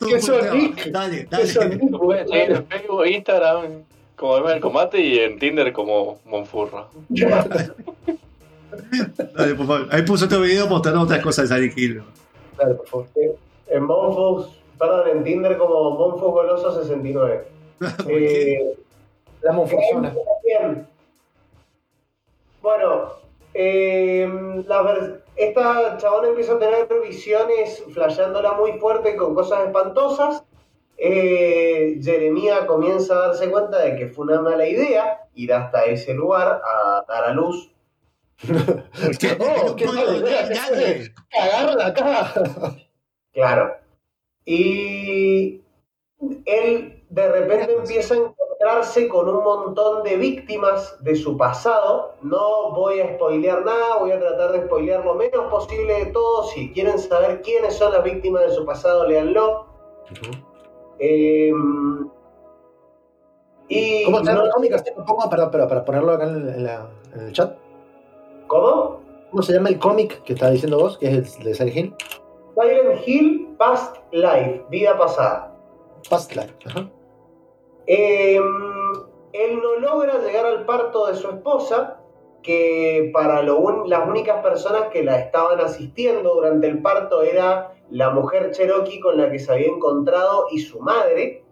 ¿Qué 0.08 0.20
son. 0.20 0.58
Nick? 0.58 0.90
Dale, 0.90 1.26
¿Qué 1.30 1.46
son? 1.46 1.70
dale. 1.70 2.26
Sí, 2.26 2.32
en 2.34 2.66
Facebook, 2.66 3.06
Instagram, 3.06 3.64
como 4.20 4.36
Emma 4.36 4.50
del 4.50 4.60
Combate 4.60 5.00
y 5.00 5.18
en 5.18 5.38
Tinder 5.38 5.72
como 5.72 6.18
Monfurra. 6.26 6.88
Dale, 7.08 7.72
por 9.54 9.66
favor. 9.66 9.88
Ahí 9.90 10.02
puso 10.02 10.26
otro 10.26 10.42
video 10.42 10.66
mostrando 10.66 11.00
otras 11.00 11.22
cosas 11.22 11.48
de 11.48 11.56
Silent 11.56 11.78
Hill. 11.78 12.02
Dale, 12.58 12.74
por 12.74 12.86
favor. 12.86 13.06
En 13.68 13.84
Monfus, 13.84 14.60
perdón, 14.78 15.08
en 15.08 15.24
Tinder 15.24 15.56
como 15.56 15.92
Monfus 15.92 16.32
Goloso 16.32 16.82
69. 16.82 17.44
Eh, 18.08 18.74
La 19.40 19.52
Monfusona. 19.52 20.14
Bien. 20.44 20.86
Bueno, 22.60 23.12
eh, 23.54 24.28
la 24.66 25.16
esta 25.36 25.96
chabona 25.96 26.28
empieza 26.28 26.52
a 26.52 26.58
tener 26.58 26.86
visiones 27.02 27.82
flasheándola 27.94 28.52
muy 28.52 28.72
fuerte 28.72 29.16
con 29.16 29.34
cosas 29.34 29.66
espantosas. 29.66 30.44
Eh, 31.02 31.98
Jeremía 32.02 32.66
comienza 32.66 33.14
a 33.14 33.28
darse 33.28 33.50
cuenta 33.50 33.78
de 33.78 33.96
que 33.96 34.08
fue 34.08 34.26
una 34.26 34.42
mala 34.42 34.68
idea 34.68 35.26
ir 35.34 35.50
hasta 35.50 35.86
ese 35.86 36.12
lugar 36.12 36.60
a 36.62 37.04
dar 37.08 37.24
a 37.24 37.32
luz. 37.32 37.72
¿Qué? 39.18 39.38
Oh. 39.40 39.74
Cagarla 41.30 41.86
acá. 41.86 42.34
Claro. 43.32 43.76
Y 44.44 45.62
él 46.44 47.02
de 47.08 47.32
repente 47.32 47.72
empieza 47.72 48.12
a 48.12 48.18
encontrarse 48.18 49.08
con 49.08 49.26
un 49.26 49.42
montón 49.42 50.02
de 50.02 50.16
víctimas 50.16 51.02
de 51.02 51.16
su 51.16 51.38
pasado. 51.38 52.16
No 52.20 52.72
voy 52.72 53.00
a 53.00 53.14
spoilear 53.14 53.64
nada, 53.64 53.96
voy 53.96 54.12
a 54.12 54.20
tratar 54.20 54.52
de 54.52 54.66
spoilear 54.66 55.02
lo 55.02 55.14
menos 55.14 55.50
posible 55.50 56.04
de 56.04 56.06
todo. 56.12 56.44
Si 56.48 56.70
quieren 56.72 56.98
saber 56.98 57.40
quiénes 57.40 57.74
son 57.74 57.92
las 57.92 58.04
víctimas 58.04 58.42
de 58.42 58.50
su 58.50 58.66
pasado, 58.66 59.06
léanlo. 59.06 59.66
Eh, 61.00 61.50
y 63.68 64.04
¿Cómo 64.04 64.18
se 64.18 64.24
llama 64.24 64.38
no- 64.40 64.44
el 64.46 64.50
cómic? 64.52 64.72
Así 64.74 64.90
lo 64.96 65.04
pongo 65.04 65.30
para, 65.30 65.50
para, 65.50 65.68
para 65.68 65.84
ponerlo 65.84 66.12
acá 66.12 66.24
en, 66.24 66.48
en 66.48 66.64
la- 66.64 66.90
en 67.14 67.20
el 67.20 67.32
chat. 67.32 67.56
¿Cómo? 68.46 69.00
¿Cómo 69.30 69.42
se 69.42 69.52
llama 69.52 69.68
el 69.68 69.78
cómic 69.78 70.22
que 70.24 70.32
está 70.32 70.50
diciendo 70.50 70.78
vos? 70.78 70.98
Que 70.98 71.06
es 71.06 71.38
el 71.38 71.44
de 71.44 71.54
Silent 71.54 71.76
Hill. 71.76 71.94
Silent 72.56 73.00
Hill 73.08 73.54
Past 73.56 73.96
Life, 74.10 74.64
vida 74.70 74.98
pasada. 74.98 75.54
Past 76.08 76.34
Life. 76.34 76.54
Ajá. 76.66 76.90
Eh, 77.86 78.40
él 79.32 79.60
no 79.62 79.76
logra 79.78 80.18
llegar 80.18 80.46
al 80.46 80.64
parto 80.66 81.06
de 81.06 81.14
su 81.14 81.28
esposa, 81.28 81.98
que 82.42 83.10
para 83.12 83.42
lo 83.42 83.58
un- 83.58 83.88
las 83.88 84.08
únicas 84.08 84.42
personas 84.42 84.88
que 84.92 85.04
la 85.04 85.18
estaban 85.20 85.60
asistiendo 85.60 86.34
durante 86.34 86.66
el 86.66 86.82
parto 86.82 87.22
era 87.22 87.72
la 87.90 88.10
mujer 88.10 88.50
cherokee 88.52 89.00
con 89.00 89.16
la 89.16 89.30
que 89.30 89.38
se 89.38 89.52
había 89.52 89.68
encontrado 89.68 90.46
y 90.50 90.58
su 90.60 90.80
madre. 90.80 91.44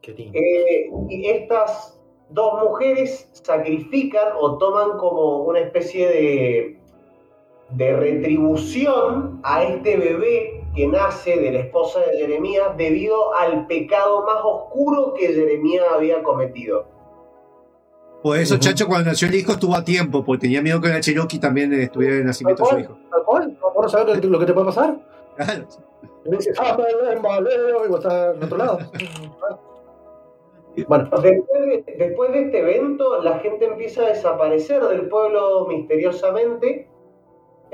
Qué 0.00 0.12
lindo. 0.12 0.38
Eh, 0.38 0.90
y 1.08 1.26
estas 1.26 2.00
dos 2.30 2.62
mujeres 2.62 3.28
sacrifican 3.32 4.28
o 4.38 4.58
toman 4.58 4.98
como 4.98 5.44
una 5.44 5.60
especie 5.60 6.08
de, 6.08 6.80
de 7.70 7.96
retribución 7.96 9.40
a 9.42 9.64
este 9.64 9.96
bebé 9.96 10.64
que 10.74 10.86
nace 10.86 11.36
de 11.36 11.52
la 11.52 11.60
esposa 11.60 12.00
de 12.00 12.18
Jeremías 12.18 12.76
debido 12.76 13.34
al 13.34 13.66
pecado 13.66 14.24
más 14.24 14.42
oscuro 14.44 15.14
que 15.14 15.28
Jeremías 15.28 15.84
había 15.92 16.22
cometido. 16.22 16.86
Por 18.22 18.38
eso. 18.38 18.58
Chacho, 18.58 18.86
cuando 18.86 19.10
nació 19.10 19.28
el 19.28 19.36
hijo 19.36 19.52
estuvo 19.52 19.74
a 19.74 19.84
tiempo, 19.84 20.24
porque 20.24 20.42
tenía 20.42 20.60
miedo 20.60 20.80
que 20.80 20.88
la 20.88 21.00
Cherokee 21.00 21.38
también 21.38 21.72
estuviera 21.72 22.14
en 22.14 22.20
el 22.22 22.26
nacimiento 22.26 22.64
de 22.64 22.70
su 22.70 22.78
hijo. 22.78 22.98
Tal 23.10 23.24
cual. 23.24 23.55
¿Vos 23.86 23.92
no 23.94 23.98
sabés 24.00 24.16
lo 24.16 24.20
que- 24.20 24.26
lo 24.26 24.38
que 24.40 24.46
te 24.46 24.52
puede 24.52 24.66
pasar? 24.66 24.96
Claro. 25.36 25.64
Y 26.24 26.28
me 26.28 26.36
dice, 26.38 26.52
ah, 26.58 26.76
Belén, 26.76 27.22
Valero", 27.22 27.84
y 27.84 27.88
vos 27.88 28.00
estás 28.00 28.34
en 28.36 28.42
otro 28.42 28.58
lado. 28.58 28.78
bueno, 30.88 31.08
Después 31.22 31.60
de, 31.66 31.94
después 31.96 32.32
de 32.32 32.40
este 32.46 32.58
evento, 32.58 33.22
la 33.22 33.38
gente 33.38 33.66
empieza 33.66 34.02
a 34.02 34.08
desaparecer 34.08 34.82
del 34.88 35.08
pueblo 35.08 35.66
misteriosamente. 35.68 36.88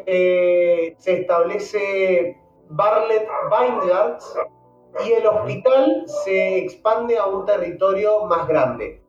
Eh, 0.05 0.95
se 0.99 1.21
establece 1.21 2.37
Bartlett 2.69 3.27
Vineyards 3.51 4.39
y 5.07 5.13
el 5.13 5.27
hospital 5.27 6.05
se 6.25 6.59
expande 6.59 7.17
a 7.17 7.27
un 7.27 7.47
territorio 7.47 8.27
más 8.27 8.47
grande. 8.49 9.03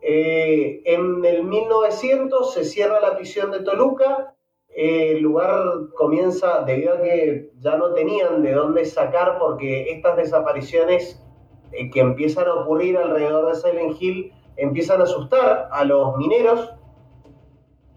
Eh, 0.00 0.82
en 0.84 1.24
el 1.24 1.44
1900 1.44 2.52
se 2.52 2.64
cierra 2.64 3.00
la 3.00 3.14
prisión 3.14 3.52
de 3.52 3.60
Toluca. 3.60 4.34
El 4.74 5.20
lugar 5.22 5.62
comienza, 5.96 6.62
debido 6.62 6.94
a 6.94 7.00
que 7.00 7.50
ya 7.60 7.76
no 7.76 7.92
tenían 7.92 8.42
de 8.42 8.52
dónde 8.52 8.84
sacar, 8.84 9.38
porque 9.38 9.90
estas 9.92 10.16
desapariciones 10.16 11.24
eh, 11.72 11.90
que 11.90 12.00
empiezan 12.00 12.48
a 12.48 12.54
ocurrir 12.54 12.96
alrededor 12.96 13.48
de 13.48 13.54
Silent 13.54 13.96
Hill 14.00 14.32
empiezan 14.56 15.00
a 15.00 15.04
asustar 15.04 15.68
a 15.70 15.84
los 15.84 16.16
mineros. 16.16 16.70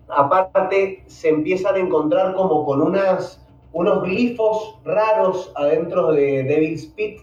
Aparte, 0.07 1.03
se 1.07 1.29
empiezan 1.29 1.75
a 1.75 1.79
encontrar 1.79 2.35
como 2.35 2.65
con 2.65 2.81
unas, 2.81 3.43
unos 3.73 4.03
glifos 4.03 4.79
raros 4.85 5.51
adentro 5.55 6.11
de 6.11 6.43
Devil's 6.43 6.85
Pit, 6.87 7.21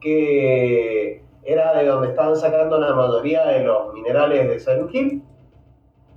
que 0.00 1.24
era 1.42 1.74
de 1.74 1.86
donde 1.86 2.08
estaban 2.08 2.36
sacando 2.36 2.78
la 2.78 2.94
mayoría 2.94 3.46
de 3.46 3.64
los 3.64 3.92
minerales 3.94 4.48
de 4.48 4.60
Silent 4.60 4.94
Hill. 4.94 5.22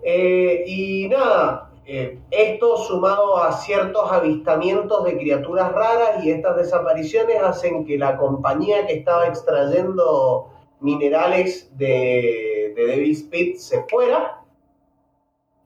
Eh, 0.04 0.64
y 0.68 1.08
nada, 1.08 1.73
eh, 1.86 2.20
esto 2.32 2.78
sumado 2.78 3.38
a 3.38 3.52
ciertos 3.52 4.12
avistamientos 4.12 5.04
de 5.04 5.18
criaturas 5.18 5.72
raras 5.74 6.24
y 6.24 6.32
estas 6.32 6.56
desapariciones 6.56 7.42
hacen 7.42 7.86
que 7.86 7.98
la 7.98 8.18
compañía 8.18 8.86
que 8.88 8.94
estaba 8.94 9.28
extrayendo 9.28 10.50
minerales 10.80 11.70
de, 11.78 12.74
de 12.76 12.86
Devil's 12.88 13.24
Pit 13.24 13.58
se 13.58 13.84
fuera 13.84 14.40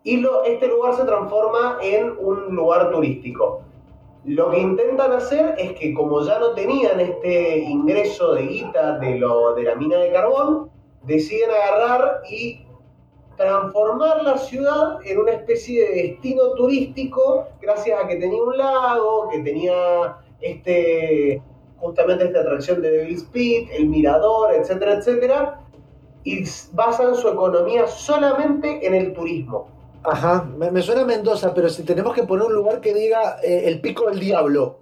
y 0.04 0.18
lo- 0.18 0.44
este 0.44 0.68
lugar 0.68 0.96
se 0.96 1.04
transforma 1.06 1.78
en 1.82 2.16
un 2.20 2.56
lugar 2.56 2.90
turístico. 2.92 3.62
Lo 4.26 4.50
que 4.52 4.60
intentan 4.60 5.12
hacer 5.14 5.56
es 5.58 5.74
que 5.74 5.94
como 5.94 6.22
ya 6.22 6.40
no 6.40 6.52
tenían 6.54 7.00
este 7.00 7.60
ingreso 7.60 8.34
de 8.34 8.44
guita 8.48 8.98
de, 9.00 9.18
lo, 9.20 9.54
de 9.56 9.64
la 9.64 9.76
mina 9.76 9.98
de 9.98 10.12
carbón, 10.12 10.70
deciden 11.04 11.50
agarrar 11.52 12.22
y 12.30 12.67
transformar 13.38 14.24
la 14.24 14.38
ciudad 14.38 14.98
en 15.06 15.20
una 15.20 15.32
especie 15.34 15.88
de 15.90 15.96
destino 16.04 16.54
turístico 16.56 17.48
gracias 17.62 18.04
a 18.04 18.08
que 18.08 18.16
tenía 18.18 18.42
un 18.42 18.58
lago, 18.58 19.30
que 19.30 19.40
tenía 19.40 20.18
este 20.42 21.42
justamente 21.78 22.26
esta 22.26 22.40
atracción 22.42 22.82
de 22.82 22.90
Devil's 22.90 23.24
Pit, 23.26 23.70
el 23.72 23.86
mirador, 23.86 24.54
etcétera, 24.56 24.94
etcétera, 24.94 25.62
y 26.24 26.44
basan 26.74 27.16
su 27.16 27.28
economía 27.30 27.86
solamente 27.86 28.86
en 28.86 28.96
el 28.96 29.14
turismo. 29.14 29.70
ajá, 30.04 30.44
me, 30.58 30.72
me 30.72 30.82
suena 30.82 31.02
a 31.02 31.06
Mendoza, 31.06 31.54
pero 31.54 31.70
si 31.70 31.84
tenemos 31.84 32.16
que 32.16 32.24
poner 32.24 32.48
un 32.48 32.54
lugar 32.56 32.82
que 32.82 32.94
diga 32.96 33.38
eh, 33.44 33.64
el 33.66 33.80
pico 33.82 34.10
del 34.10 34.20
diablo. 34.20 34.80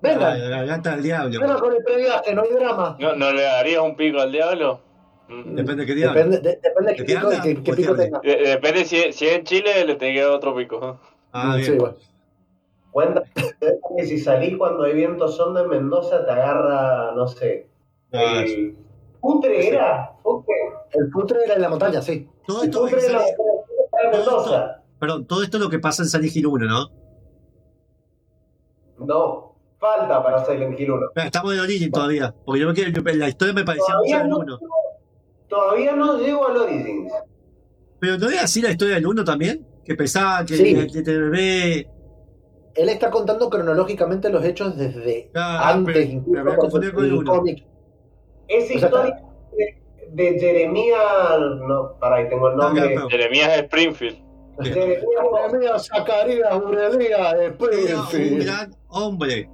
Venga, 0.00 0.34
La 0.34 0.48
garganta 0.48 0.92
del 0.92 1.02
diablo. 1.02 1.38
venga 1.40 1.58
con 1.60 1.72
el 1.74 1.84
previaje, 1.84 2.34
no 2.34 2.42
hay 2.42 2.52
drama. 2.54 2.96
¿No, 2.98 3.14
¿No 3.14 3.30
le 3.30 3.42
darías 3.42 3.82
un 3.82 3.94
pico 3.94 4.18
al 4.20 4.32
diablo? 4.32 4.80
Mm. 5.28 5.54
Depende 5.54 5.82
de 5.82 5.86
qué 5.86 5.94
diablo. 5.94 6.14
Depende, 6.24 6.40
de- 6.50 6.60
depende 6.62 6.90
de 6.90 6.96
qué 6.96 7.02
¿De 7.02 7.06
qué 7.06 7.14
pico, 7.14 7.30
qué- 7.42 7.62
qué 7.62 7.72
¿O 7.72 7.74
pico 7.76 7.94
tenga. 7.96 8.20
De- 8.20 8.36
depende 8.36 8.84
si, 8.84 9.12
si 9.12 9.26
es 9.26 9.34
en 9.38 9.44
Chile, 9.44 9.84
le 9.86 9.94
dar 10.22 10.30
otro 10.32 10.54
pico. 10.54 11.00
Ah, 11.32 11.56
Sí, 11.58 11.70
bien. 11.70 11.78
bueno. 11.78 11.96
Cuenta 12.90 13.22
que 13.96 14.04
si 14.04 14.18
salís 14.18 14.58
cuando 14.58 14.84
hay 14.84 14.92
viento 14.92 15.26
sonda 15.28 15.62
en 15.62 15.68
Mendoza 15.68 16.26
te 16.26 16.30
agarra, 16.32 17.12
no 17.14 17.26
sé. 17.26 17.66
Ah, 18.12 18.42
El 18.44 18.76
putre 19.20 19.68
era, 19.68 20.12
putre. 20.22 20.54
El 20.92 21.08
putre 21.10 21.44
era 21.44 21.54
en 21.54 21.62
la 21.62 21.68
montaña, 21.70 22.02
sí. 22.02 22.28
Todo 22.46 22.62
El 22.62 22.68
esto 22.68 22.80
putre 22.82 23.00
de 23.00 23.12
la 23.12 23.18
sale- 23.20 23.36
Mendoza. 24.12 24.82
Perdón, 24.98 25.26
todo 25.26 25.42
esto 25.42 25.56
es 25.56 25.62
lo 25.62 25.70
que 25.70 25.78
pasa 25.78 26.02
en 26.02 26.08
Silent 26.10 26.36
Hill 26.36 26.46
1, 26.46 26.66
¿no? 26.66 26.90
No, 28.98 29.54
falta 29.78 30.22
para 30.22 30.44
Silent 30.44 30.78
Hill 30.78 30.90
1. 30.92 31.06
Espera, 31.06 31.26
Estamos 31.26 31.54
en 31.54 31.60
Origin 31.60 31.90
todavía. 31.90 32.34
Porque 32.44 32.60
yo 32.60 32.68
me 32.68 32.74
quiero, 32.74 32.90
yo- 32.90 33.02
la 33.16 33.28
historia 33.28 33.54
me 33.54 33.64
parecía 33.64 33.94
mucho 33.96 34.24
no, 34.24 34.38
1. 34.38 34.58
Todavía 35.52 35.94
no 35.94 36.18
llego 36.18 36.48
al 36.48 36.56
Origins. 36.56 37.12
Pero 38.00 38.18
¿no 38.18 38.28
era 38.30 38.42
así 38.42 38.62
la 38.62 38.70
historia 38.70 38.94
del 38.96 39.06
1 39.06 39.22
también? 39.24 39.66
Que 39.84 39.94
pensaba 39.94 40.44
que 40.44 40.56
Sí. 40.56 40.74
el 40.74 40.90
TTB. 40.90 41.86
Él 42.74 42.88
está 42.88 43.10
contando 43.10 43.50
cronológicamente 43.50 44.30
los 44.30 44.42
hechos 44.44 44.76
desde 44.78 45.30
Ah, 45.34 45.70
antes, 45.74 45.94
pero- 45.94 46.10
incluso 46.10 46.44
pero 46.44 46.92
con 46.92 47.04
el 47.04 47.06
el 47.06 47.12
uno. 47.18 47.30
cómic. 47.32 47.64
Es 48.48 48.64
O 48.64 48.66
sea, 48.66 48.76
historia 48.76 49.22
de, 49.56 50.22
de 50.32 50.40
Jeremías. 50.40 50.98
No, 51.68 51.98
para 52.00 52.16
ahí 52.16 52.28
tengo 52.30 52.48
el 52.48 52.54
Ah, 52.54 52.64
nombre. 52.64 52.92
claro, 52.92 53.08
Jeremías 53.10 53.58
Springfield. 53.58 54.18
Jeremías 54.62 55.02
Mía, 55.58 55.78
Zacarías, 55.78 56.54
Urelía, 56.62 57.30
Era 57.30 57.46
un 57.48 57.52
Springfield. 57.52 58.44
gran 58.44 58.74
hombre. 58.88 59.48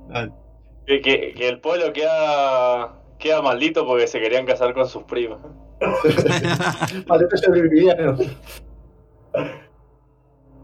Que, 0.86 1.00
que, 1.00 1.34
que 1.34 1.48
el 1.48 1.60
pueblo 1.60 1.92
queda, 1.92 3.00
queda 3.18 3.42
maldito 3.42 3.84
porque 3.86 4.06
se 4.06 4.20
querían 4.20 4.46
casar 4.46 4.72
con 4.74 4.88
sus 4.88 5.02
primas. 5.04 5.38
Sobreviviano. 7.36 8.18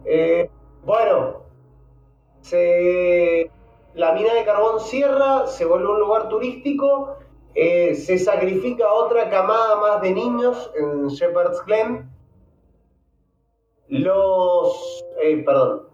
Eh, 0.04 0.50
bueno, 0.84 1.44
se, 2.40 3.50
la 3.94 4.12
mina 4.12 4.34
de 4.34 4.44
carbón 4.44 4.80
cierra, 4.80 5.46
se 5.46 5.64
vuelve 5.64 5.88
un 5.88 6.00
lugar 6.00 6.28
turístico, 6.28 7.16
eh, 7.54 7.94
se 7.94 8.18
sacrifica 8.18 8.92
otra 8.92 9.30
camada 9.30 9.76
más 9.76 10.02
de 10.02 10.12
niños 10.12 10.70
en 10.76 11.08
Shepherd's 11.08 11.64
Glen. 11.64 12.10
Los, 13.88 15.04
eh, 15.22 15.42
perdón, 15.44 15.88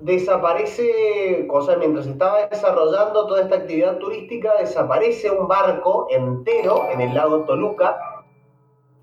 desaparece, 0.00 1.46
cosa 1.48 1.76
mientras 1.76 2.06
estaba 2.06 2.46
desarrollando 2.46 3.26
toda 3.26 3.42
esta 3.42 3.56
actividad 3.56 3.98
turística, 3.98 4.52
desaparece 4.58 5.30
un 5.30 5.48
barco 5.48 6.06
entero 6.10 6.88
en 6.90 7.00
el 7.00 7.14
lago 7.14 7.44
Toluca 7.44 7.96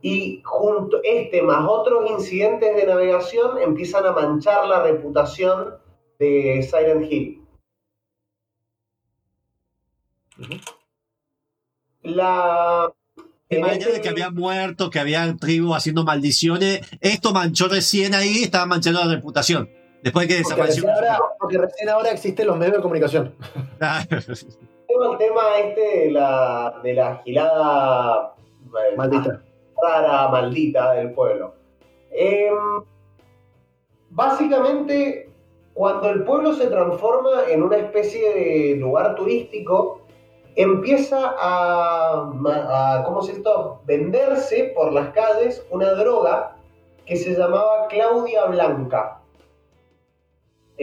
y 0.01 0.41
junto 0.43 0.99
este 1.03 1.41
más 1.41 1.67
otros 1.67 2.09
incidentes 2.09 2.75
de 2.75 2.85
navegación 2.85 3.59
empiezan 3.61 4.05
a 4.05 4.11
manchar 4.11 4.67
la 4.67 4.83
reputación 4.83 5.75
de 6.19 6.61
Silent 6.63 7.11
Hill. 7.11 7.41
La 12.03 12.91
más 13.59 13.71
allá 13.71 13.79
este- 13.79 13.91
de 13.93 14.01
que 14.01 14.09
había 14.09 14.31
muerto, 14.31 14.89
que 14.89 14.99
había 14.99 15.35
tribu 15.35 15.75
haciendo 15.75 16.03
maldiciones, 16.03 16.81
esto 17.01 17.33
manchó 17.33 17.67
recién 17.67 18.13
ahí, 18.15 18.43
estaba 18.43 18.65
manchando 18.65 19.01
la 19.03 19.13
reputación. 19.13 19.69
Después 20.03 20.27
de 20.27 20.35
que 20.35 20.41
Porque 20.41 20.55
desapareció. 20.55 20.83
recién, 20.87 20.95
ahora, 21.11 21.19
porque 21.39 21.57
recién 21.57 21.89
ahora 21.89 22.11
existen 22.11 22.47
los 22.47 22.57
medios 22.57 22.77
de 22.77 22.81
comunicación. 22.81 23.35
Tengo 24.87 25.11
el 25.11 25.17
tema 25.17 25.41
este 25.63 25.99
de 26.05 26.11
la, 26.11 26.79
de 26.83 26.93
la 26.93 27.17
gilada 27.23 28.33
eh, 28.65 28.95
Maldita. 28.97 29.41
rara, 29.81 30.27
maldita 30.29 30.93
del 30.93 31.13
pueblo. 31.13 31.53
Em, 32.11 32.83
básicamente, 34.09 35.29
cuando 35.73 36.09
el 36.09 36.23
pueblo 36.23 36.53
se 36.53 36.67
transforma 36.67 37.43
en 37.49 37.63
una 37.63 37.77
especie 37.77 38.33
de 38.33 38.75
lugar 38.77 39.15
turístico, 39.15 40.01
empieza 40.55 41.33
a 41.39 43.03
¿cómo 43.05 43.21
se 43.21 43.33
esto? 43.33 43.81
venderse 43.85 44.71
por 44.75 44.91
las 44.91 45.09
calles 45.11 45.65
una 45.69 45.91
droga 45.93 46.57
que 47.05 47.15
se 47.15 47.33
llamaba 47.35 47.87
Claudia 47.89 48.45
Blanca. 48.45 49.20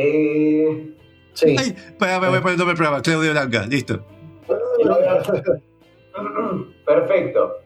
Eh, 0.01 0.95
Sí. 1.39 1.55
Ay, 1.57 1.69
espera, 1.69 2.19
me 2.19 2.29
voy 2.31 2.39
a 2.39 2.41
poner 2.41 2.55
el 2.55 2.59
nombre 2.59 2.67
del 2.67 2.77
programa, 2.77 3.01
Claudio 3.01 3.31
Blanca, 3.31 3.65
listo. 3.67 4.01
Perfecto. 6.85 7.59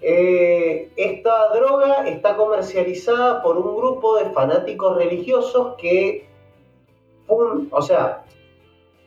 Eh, 0.00 0.90
esta 0.96 1.54
droga 1.54 2.08
está 2.08 2.36
comercializada 2.36 3.40
por 3.42 3.58
un 3.58 3.76
grupo 3.76 4.16
de 4.16 4.30
fanáticos 4.30 4.96
religiosos 4.96 5.76
que, 5.76 6.26
o 7.28 7.82
sea, 7.82 8.24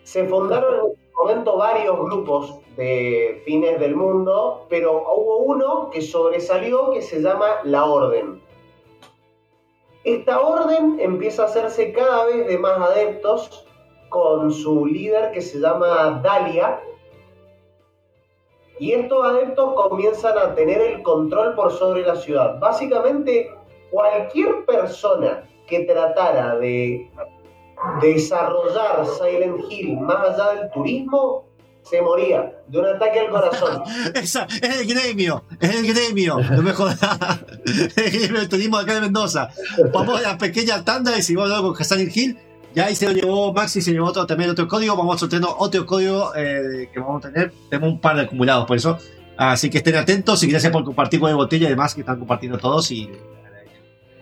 se 0.03 0.25
fundaron 0.25 0.75
en 0.75 0.91
ese 0.91 1.11
momento 1.17 1.57
varios 1.57 1.99
grupos 1.99 2.57
de 2.77 3.41
fines 3.43 3.81
del 3.81 3.97
mundo, 3.97 4.65
pero 4.69 5.03
hubo 5.13 5.39
uno 5.39 5.89
que 5.89 6.01
sobresalió 6.01 6.91
que 6.91 7.01
se 7.01 7.21
llama 7.21 7.47
la 7.65 7.83
Orden. 7.83 8.41
Esta 10.03 10.41
orden 10.41 10.97
empieza 10.99 11.43
a 11.43 11.45
hacerse 11.45 11.93
cada 11.93 12.25
vez 12.25 12.45
de 12.47 12.57
más 12.57 12.77
adeptos 12.77 13.65
con 14.09 14.51
su 14.51 14.85
líder 14.85 15.31
que 15.31 15.41
se 15.41 15.59
llama 15.59 16.19
Dalia. 16.21 16.81
Y 18.79 18.91
estos 18.91 19.25
adeptos 19.25 19.73
comienzan 19.75 20.37
a 20.37 20.55
tener 20.55 20.81
el 20.81 21.03
control 21.03 21.55
por 21.55 21.71
sobre 21.71 22.01
la 22.01 22.15
ciudad. 22.15 22.59
Básicamente, 22.59 23.49
cualquier 23.91 24.65
persona 24.65 25.47
que 25.67 25.85
tratara 25.85 26.57
de 26.57 27.09
desarrollar 28.01 29.05
Silent 29.05 29.61
Hill 29.69 29.99
más 30.01 30.31
allá 30.31 30.59
del 30.59 30.71
turismo, 30.71 31.45
se 31.83 32.01
moría 32.01 32.51
de 32.67 32.79
un 32.79 32.85
ataque 32.85 33.19
al 33.19 33.29
corazón. 33.29 33.83
Esa, 34.15 34.47
es 34.61 34.81
el 34.81 34.87
gremio, 34.87 35.43
es 35.59 35.75
el 35.75 35.93
gremio, 35.93 36.39
no 36.39 36.61
me 36.61 36.73
jodas. 36.73 36.99
El 37.65 38.11
gremio 38.11 38.39
del 38.39 38.49
turismo 38.49 38.77
de 38.77 38.83
acá 38.83 38.95
de 38.95 39.01
Mendoza. 39.01 39.49
Vamos 39.93 40.19
a 40.19 40.21
la 40.21 40.37
pequeña 40.37 40.83
tanda 40.83 41.17
y 41.17 41.21
si 41.21 41.35
vamos 41.35 41.51
a 41.51 41.57
hablar 41.57 41.73
con 41.75 41.85
Silent 41.85 42.15
Hill. 42.15 42.37
Ya 42.75 42.85
ahí 42.85 42.95
se 42.95 43.05
lo 43.07 43.13
llevó 43.13 43.53
Maxi, 43.53 43.81
se 43.81 43.91
llevó 43.91 44.07
otro, 44.07 44.25
también 44.25 44.49
otro 44.49 44.67
código. 44.67 44.95
Vamos 44.95 45.15
a 45.15 45.19
sortear 45.19 45.43
otro 45.59 45.85
código 45.85 46.33
eh, 46.35 46.89
que 46.91 46.99
vamos 46.99 47.23
a 47.23 47.29
tener. 47.29 47.53
Tenemos 47.69 47.93
un 47.93 48.01
par 48.01 48.15
de 48.15 48.23
acumulados 48.23 48.65
por 48.65 48.77
eso. 48.77 48.97
Así 49.37 49.69
que 49.69 49.79
estén 49.79 49.95
atentos 49.95 50.41
y 50.43 50.47
gracias 50.47 50.71
por 50.71 50.83
compartir 50.83 51.19
con 51.19 51.29
el 51.29 51.35
botella 51.35 51.67
y 51.67 51.69
demás 51.69 51.93
que 51.93 52.01
están 52.01 52.17
compartiendo 52.17 52.57
todos. 52.57 52.89
Y 52.91 53.11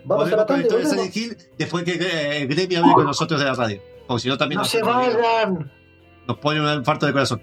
Vamos 0.03 0.31
a 0.31 0.35
volvemos 0.35 0.49
la 0.49 0.61
historia 0.61 0.85
de. 0.85 0.91
Silent 0.91 1.15
Hill 1.15 1.37
después 1.57 1.83
que 1.83 1.93
eh, 1.93 2.45
gremio 2.45 2.79
hable 2.79 2.93
con 2.93 3.05
nosotros 3.05 3.39
de 3.39 3.45
la 3.45 3.53
radio. 3.53 3.81
Porque 4.07 4.23
si 4.23 4.27
no, 4.27 4.37
también 4.37 4.57
¡No 4.57 4.63
nos, 4.63 4.71
se 4.71 4.81
vayan! 4.81 5.71
nos 6.27 6.37
pone 6.37 6.61
un 6.61 6.79
infarto 6.79 7.05
de 7.05 7.13
corazón. 7.13 7.41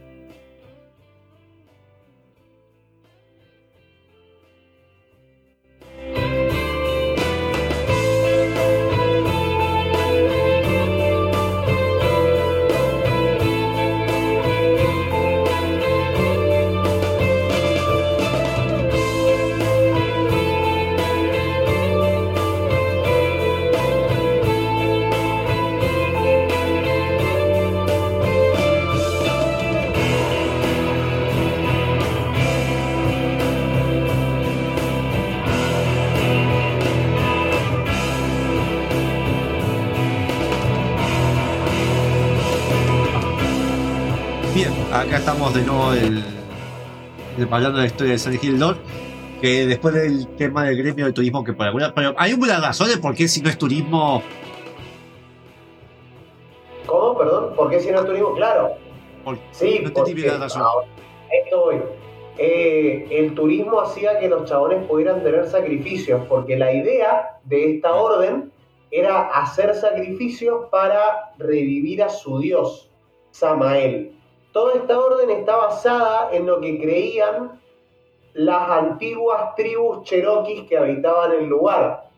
Acá 45.09 45.18
estamos 45.18 45.54
de 45.54 45.62
nuevo 45.62 45.92
el, 45.92 46.22
el- 47.38 47.44
hablando 47.50 47.78
de 47.78 47.84
la 47.84 47.86
historia 47.86 48.12
de 48.12 48.18
Silent 48.18 48.44
Hill 48.44 48.59
Lord, 48.61 48.78
que 49.40 49.66
después 49.66 49.94
del 49.94 50.26
tema 50.36 50.64
del 50.64 50.76
gremio 50.76 51.06
de 51.06 51.12
turismo, 51.12 51.44
que 51.44 51.52
por 51.52 51.66
alguna. 51.66 51.94
Pero 51.94 52.14
hay 52.18 52.32
una 52.34 52.59
razón 52.59 52.88
de 52.88 52.98
por 52.98 53.14
qué 53.14 53.28
si 53.28 53.40
no 53.40 53.48
es 53.48 53.56
turismo. 53.59 54.22
¿Cómo? 56.86 57.18
Perdón, 57.18 57.54
¿por 57.54 57.70
qué 57.70 57.80
si 57.80 57.90
no 57.90 58.00
es 58.00 58.06
turismo? 58.06 58.34
Claro. 58.34 58.70
por- 59.24 59.38
Sí, 59.52 59.80
no 59.82 59.88
te 59.92 60.00
porque 60.00 60.14
la 60.26 60.38
razón. 60.38 60.62
ahora, 60.62 60.86
esto 61.44 61.61
voy. 61.64 61.76
Eh, 62.38 63.06
el 63.11 63.34
turismo 63.34 63.80
hacía 63.80 64.18
que 64.20 64.28
los 64.28 64.48
chabones 64.48 64.84
pudieran 64.86 65.22
tener 65.22 65.46
sacrificios, 65.48 66.22
porque 66.28 66.56
la 66.56 66.72
idea 66.72 67.38
de 67.44 67.74
esta 67.74 67.94
orden 67.94 68.52
era 68.90 69.22
hacer 69.28 69.74
sacrificios 69.74 70.66
para 70.70 71.32
revivir 71.38 72.02
a 72.02 72.09
su 72.09 72.38
dios, 72.38 72.90
Samael. 73.32 74.12
Toda 74.53 74.74
esta 74.74 74.99
orden 74.99 75.30
está 75.30 75.57
basada 75.57 76.30
en 76.32 76.46
lo 76.46 76.61
que 76.61 76.78
creían 76.80 77.61
las 78.34 78.70
antiguas 78.70 79.55
tribus 79.57 80.05
cherokees 80.05 80.68
que 80.68 80.76
habitaban 80.78 81.32
el 81.32 81.46
lugar, 81.46 82.09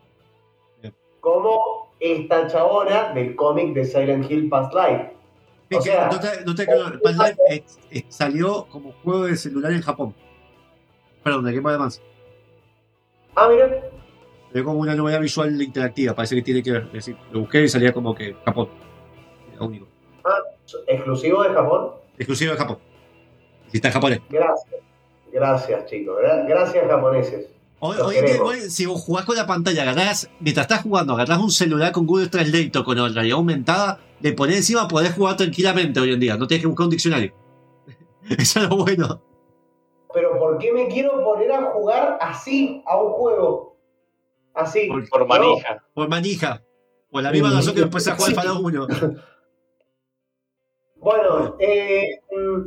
como 1.19 1.93
esta 1.99 2.47
chabona 2.47 3.13
del 3.13 3.35
cómic 3.35 3.73
de 3.73 3.85
Silent 3.85 4.29
Hill 4.29 4.49
Past 4.49 4.73
Life. 4.73 5.13
O 5.73 5.81
sea, 5.81 6.09
no 6.11 6.19
te- 6.19 6.43
no 6.45 6.55
te- 6.55 6.65
Past 6.65 7.17
Life, 7.19 7.37
eh, 7.49 7.63
eh, 7.91 8.05
salió 8.09 8.65
como 8.69 8.91
juego 9.03 9.25
de 9.25 9.35
celular 9.37 9.71
en 9.71 9.81
Japón. 9.81 10.13
Perdón, 11.23 11.45
de 11.45 11.53
Game 11.53 11.69
Advance. 11.69 12.01
Ah, 13.35 13.47
mira. 13.49 13.81
Es 14.53 14.63
como 14.63 14.79
una 14.79 14.95
novedad 14.95 15.21
visual 15.21 15.61
interactiva, 15.61 16.13
parece 16.13 16.35
que 16.35 16.41
tiene 16.41 16.61
que 16.61 16.71
ver. 16.71 16.83
Es 16.87 16.93
decir, 16.93 17.17
lo 17.31 17.41
busqué 17.41 17.63
y 17.63 17.69
salía 17.69 17.93
como 17.93 18.13
que 18.13 18.35
Japón. 18.43 18.67
Era 19.53 19.63
único. 19.63 19.87
¿Exclusivo 20.87 21.43
de 21.43 21.49
Japón? 21.49 21.91
Exclusivo 22.21 22.51
de 22.51 22.57
Japón. 22.57 22.77
Si 23.71 23.77
está 23.77 23.87
en 23.87 23.93
japonés. 23.95 24.19
Gracias. 24.29 24.75
Gracias, 25.33 25.85
chicos. 25.87 26.17
Gra- 26.21 26.45
Gracias, 26.47 26.87
japoneses. 26.87 27.47
Hoy, 27.79 27.97
hoy 27.99 28.15
igual, 28.35 28.61
si 28.69 28.85
vos 28.85 29.01
jugás 29.01 29.25
con 29.25 29.35
la 29.35 29.47
pantalla, 29.47 29.81
agarrás, 29.81 30.29
mientras 30.39 30.65
estás 30.65 30.83
jugando, 30.83 31.13
agarrás 31.13 31.39
un 31.39 31.49
celular 31.49 31.91
con 31.91 32.05
Google 32.05 32.27
Translate 32.27 32.77
o 32.77 32.83
con 32.83 32.95
realidad 32.97 33.37
aumentada, 33.37 33.99
le 34.19 34.33
ponés 34.33 34.57
encima, 34.57 34.87
podés 34.87 35.13
jugar 35.13 35.35
tranquilamente 35.37 35.99
hoy 35.99 36.13
en 36.13 36.19
día. 36.19 36.37
No 36.37 36.45
tienes 36.45 36.61
que 36.61 36.67
buscar 36.67 36.83
un 36.85 36.91
diccionario. 36.91 37.33
Eso 38.37 38.59
es 38.59 38.69
lo 38.69 38.75
bueno. 38.77 39.21
Pero 40.13 40.37
¿por 40.37 40.59
qué 40.59 40.71
me 40.73 40.87
quiero 40.89 41.23
poner 41.23 41.51
a 41.53 41.71
jugar 41.71 42.19
así 42.21 42.83
a 42.85 43.01
un 43.01 43.13
juego? 43.13 43.77
Así. 44.53 44.87
Por- 44.87 45.09
Por 45.09 45.25
manija. 45.27 45.83
Por 45.95 46.07
manija. 46.07 46.61
Por 47.09 47.23
la 47.23 47.31
misma 47.31 47.49
razón 47.51 47.73
que 47.73 47.81
después 47.81 48.07
a 48.07 48.15
jugar. 48.15 48.33
Fallout 48.33 48.61
1. 48.63 48.87
Bueno, 51.01 51.55
eh, 51.57 52.21
mm, 52.31 52.61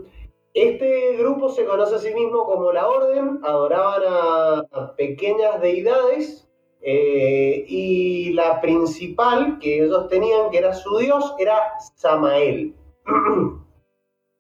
este 0.55 1.17
grupo 1.17 1.51
se 1.51 1.65
conoce 1.65 1.95
a 1.95 1.99
sí 1.99 2.13
mismo 2.13 2.45
como 2.45 2.73
la 2.73 2.89
Orden, 2.89 3.39
adoraban 3.45 4.03
a, 4.07 4.59
a 4.73 4.97
pequeñas 4.97 5.61
deidades 5.61 6.49
eh, 6.81 7.65
y 7.69 8.33
la 8.33 8.61
principal 8.61 9.61
que 9.61 9.85
ellos 9.85 10.09
tenían, 10.09 10.51
que 10.51 10.59
era 10.59 10.75
su 10.75 10.99
dios, 10.99 11.33
era 11.39 11.79
Samael. 11.95 12.75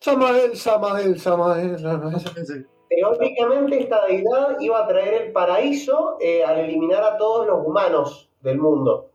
Samael, 0.01 0.57
Samael, 0.57 1.19
Samael. 1.19 2.69
Teóricamente 2.89 3.81
esta 3.81 4.05
deidad 4.07 4.59
iba 4.61 4.85
a 4.85 4.89
traer 4.89 5.15
el 5.15 5.33
paraíso 5.33 6.17
eh, 6.21 6.45
al 6.45 6.59
eliminar 6.59 7.03
a 7.05 7.17
todos 7.17 7.47
los 7.47 7.65
humanos 7.65 8.29
del 8.43 8.59
mundo. 8.59 9.13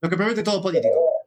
Lo 0.00 0.08
que 0.08 0.16
promete 0.16 0.42
todo 0.42 0.62
político. 0.62 1.19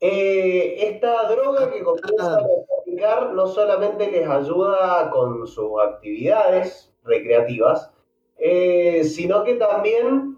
Eh, 0.00 0.76
esta 0.90 1.28
droga 1.28 1.72
que 1.72 1.82
comienzan 1.82 2.34
a 2.34 2.46
practicar 2.68 3.32
no 3.32 3.48
solamente 3.48 4.10
les 4.10 4.28
ayuda 4.28 5.10
con 5.10 5.44
sus 5.46 5.72
actividades 5.82 6.94
recreativas, 7.02 7.90
eh, 8.38 9.02
sino 9.02 9.42
que 9.42 9.54
también 9.54 10.36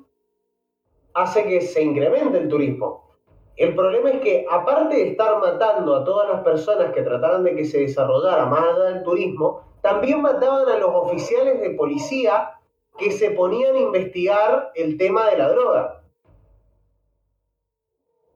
hace 1.13 1.45
que 1.45 1.61
se 1.61 1.83
incremente 1.83 2.39
el 2.39 2.49
turismo. 2.49 3.11
El 3.57 3.75
problema 3.75 4.11
es 4.11 4.21
que 4.23 4.47
aparte 4.51 4.97
de 4.97 5.09
estar 5.11 5.39
matando 5.39 5.95
a 5.95 6.05
todas 6.05 6.31
las 6.31 6.43
personas 6.43 6.95
que 6.95 7.03
trataran 7.03 7.45
de 7.45 7.55
que 7.55 7.67
se 7.67 7.81
desarrollara 7.81 8.47
más 8.47 8.63
allá 8.63 8.85
del 8.85 9.03
turismo, 9.03 9.61
también 9.83 10.23
mataban 10.23 10.67
a 10.71 10.79
los 10.79 10.91
oficiales 10.95 11.61
de 11.61 11.71
policía 11.71 12.53
que 12.97 13.11
se 13.11 13.31
ponían 13.33 13.77
a 13.77 13.81
investigar 13.81 14.73
el 14.75 14.97
tema 14.97 15.29
de 15.29 15.37
la 15.37 15.49
droga. 15.51 16.03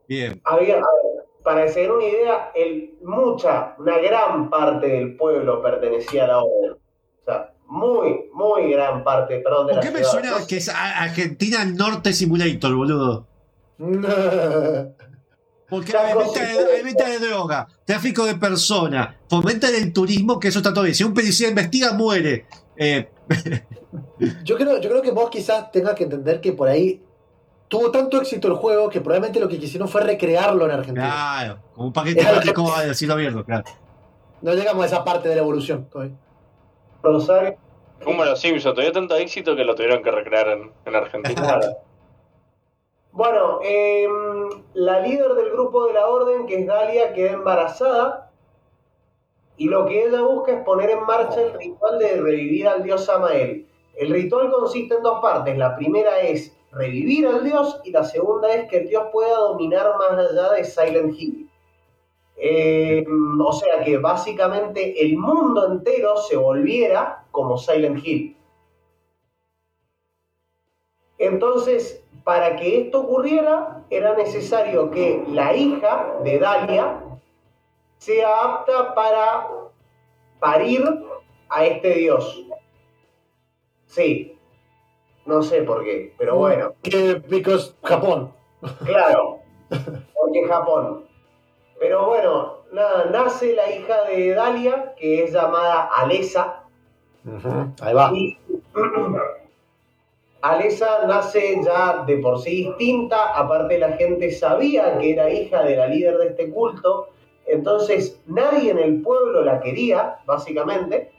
Bien. 0.07 0.39
Había, 0.45 0.83
para 1.45 1.67
que 1.67 1.73
se 1.73 1.81
den 1.81 1.91
una 1.91 2.05
idea, 2.05 2.51
el, 2.55 2.95
mucha, 3.05 3.77
una 3.79 3.99
gran 3.99 4.49
parte 4.51 4.89
del 4.89 5.15
pueblo 5.17 5.63
pertenecía 5.63 6.25
a 6.25 6.29
la 6.29 6.39
orden. 6.39 6.73
O 6.73 7.25
sea, 7.25 7.53
muy, 7.67 8.31
muy 8.33 8.73
gran 8.73 9.05
parte, 9.05 9.39
perdón, 9.41 9.67
de 9.67 9.75
¿Por 9.75 9.85
la 9.85 9.89
qué 9.89 9.95
me 9.95 10.05
ciudad. 10.05 10.11
suena 10.11 10.47
que 10.49 10.57
es 10.57 10.69
Argentina 10.71 11.65
Norte 11.67 12.15
Simulator, 12.15 12.75
boludo? 12.75 13.27
Porque 15.69 15.97
hay 15.97 16.17
venta, 16.17 16.41
de, 16.41 16.73
hay 16.77 16.83
venta 16.83 17.09
de 17.09 17.19
droga, 17.19 17.69
tráfico 17.85 18.25
de 18.25 18.37
personas, 18.37 19.17
fomentan 19.29 19.75
el 19.75 19.93
turismo, 19.93 20.39
que 20.41 20.49
eso 20.49 20.61
está 20.61 20.73
todo 20.73 20.85
bien. 20.85 20.95
Si 20.95 21.05
un 21.05 21.15
policía 21.15 21.49
investiga, 21.49 21.93
muere. 21.93 22.47
Eh, 22.77 23.09
Yo 24.45 24.57
creo, 24.57 24.81
yo 24.81 24.91
creo 24.91 25.03
que 25.03 25.13
vos 25.13 25.31
quizás 25.31 25.71
tengas 25.71 25.95
que 25.95 26.05
entender 26.05 26.41
que 26.41 26.53
por 26.53 26.69
ahí 26.69 27.03
tuvo 27.75 27.91
tanto 27.91 28.19
éxito 28.19 28.47
el 28.47 28.55
juego 28.55 28.89
que 28.89 29.01
probablemente 29.01 29.41
lo 29.41 29.49
que 29.49 29.59
quisieron 29.59 29.89
fue 29.89 30.01
recrearlo 30.03 30.65
en 30.65 30.71
Argentina. 30.71 31.07
claro, 31.11 31.59
como 31.75 31.89
un 31.89 31.93
paquete 31.93 32.25
de 32.25 32.41
que- 32.41 32.55
como 32.55 32.73
a 32.73 32.83
decirlo 32.85 33.15
abierto, 33.15 33.45
claro. 33.45 33.65
No 34.43 34.53
llegamos 34.55 34.85
a 34.85 34.87
esa 34.87 35.05
parte 35.05 35.29
de 35.29 35.35
la 35.35 35.41
evolución 35.41 35.87
todavía. 35.91 36.15
Rosario, 37.03 37.57
Como 38.05 38.25
los 38.25 38.41
Simpsons, 38.41 38.75
tuvieron 38.75 38.95
tanto 38.95 39.17
éxito 39.17 39.57
que 39.57 39.65
lo 39.65 39.75
tuvieron 39.75 40.03
que 40.05 40.11
recrear 40.13 40.49
en, 40.51 40.71
en 40.85 40.95
Argentina. 40.95 41.43
Claro. 41.43 41.77
Bueno, 43.11 43.59
eh, 43.65 44.07
la 44.75 45.01
líder 45.01 45.35
del 45.35 45.51
grupo 45.51 45.87
de 45.87 45.95
la 45.95 46.07
orden, 46.07 46.47
que 46.47 46.61
es 46.61 46.67
Dalia, 46.67 47.13
queda 47.13 47.33
embarazada 47.33 48.31
y 49.57 49.69
lo 49.69 49.87
que 49.87 50.07
ella 50.07 50.21
busca 50.23 50.53
es 50.53 50.63
poner 50.65 50.91
en 50.91 51.05
marcha 51.07 51.41
el 51.41 51.55
ritual 51.55 51.99
de 51.99 52.21
revivir 52.21 52.69
al 52.69 52.83
dios 52.85 53.05
Samael. 53.05 53.67
El 53.97 54.11
ritual 54.13 54.51
consiste 54.51 54.95
en 54.95 55.03
dos 55.03 55.21
partes. 55.21 55.57
La 55.59 55.75
primera 55.77 56.21
es 56.21 56.55
revivir 56.75 57.27
al 57.27 57.45
dios 57.45 57.81
y 57.85 57.91
la 57.91 58.05
segunda 58.05 58.53
es 58.53 58.69
que 58.69 58.79
el 58.79 58.89
dios 58.89 59.05
pueda 59.13 59.37
dominar 59.39 59.97
más 59.99 60.31
allá 60.31 60.53
de 60.53 60.65
Silent 60.65 61.15
Hill. 61.19 61.51
Eh, 62.37 63.05
o 63.39 63.53
sea 63.53 63.85
que 63.85 63.99
básicamente 63.99 65.01
el 65.01 65.17
mundo 65.17 65.73
entero 65.73 66.17
se 66.17 66.37
volviera 66.37 67.25
como 67.31 67.57
Silent 67.57 68.05
Hill. 68.05 68.37
Entonces, 71.19 72.05
para 72.25 72.57
que 72.57 72.83
esto 72.83 73.03
ocurriera, 73.03 73.85
era 73.91 74.15
necesario 74.15 74.91
que 74.91 75.25
la 75.29 75.55
hija 75.55 76.17
de 76.25 76.39
Dalia 76.39 77.01
sea 77.99 78.43
apta 78.43 78.95
para 78.95 79.49
parir 80.41 80.83
a 81.49 81.65
este 81.65 81.95
dios. 81.95 82.47
Sí, 83.87 84.39
no 85.27 85.43
sé 85.43 85.63
por 85.63 85.85
qué, 85.85 86.13
pero 86.19 86.37
bueno, 86.37 86.75
Que, 86.83 87.15
because 87.29 87.75
Japón. 87.83 88.33
claro, 88.85 89.39
porque 89.71 90.47
Japón. 90.49 91.05
Pero 91.81 92.07
bueno, 92.07 92.59
nada, 92.73 93.07
nace 93.11 93.55
la 93.55 93.71
hija 93.71 94.05
de 94.05 94.35
Dalia, 94.35 94.95
que 94.97 95.25
es 95.25 95.33
llamada 95.33 95.89
Alesa, 95.97 96.63
Ahí 97.81 97.95
va. 97.95 98.11
y 98.13 98.39
Alesa 100.43 101.07
nace 101.07 101.57
ya 101.65 102.05
de 102.07 102.19
por 102.19 102.39
sí 102.41 102.67
distinta, 102.67 103.33
aparte 103.35 103.79
la 103.79 103.93
gente 103.93 104.31
sabía 104.31 104.99
que 104.99 105.13
era 105.13 105.31
hija 105.31 105.63
de 105.63 105.77
la 105.77 105.87
líder 105.87 106.19
de 106.19 106.27
este 106.29 106.51
culto, 106.51 107.09
entonces 107.47 108.21
nadie 108.27 108.71
en 108.71 108.79
el 108.79 109.01
pueblo 109.03 109.43
la 109.43 109.61
quería, 109.61 110.19
básicamente. 110.27 111.13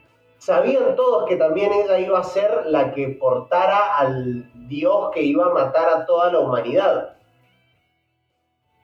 Sabían 0.50 0.96
todos 0.96 1.28
que 1.28 1.38
también 1.38 1.72
ella 1.74 1.98
iba 1.98 2.20
a 2.20 2.24
ser 2.24 2.68
la 2.68 2.94
que 2.94 3.08
portara 3.10 3.98
al 3.98 4.46
dios 4.68 5.10
que 5.12 5.24
iba 5.24 5.48
a 5.48 5.50
matar 5.50 5.90
a 5.90 6.06
toda 6.06 6.32
la 6.32 6.40
humanidad. 6.40 7.16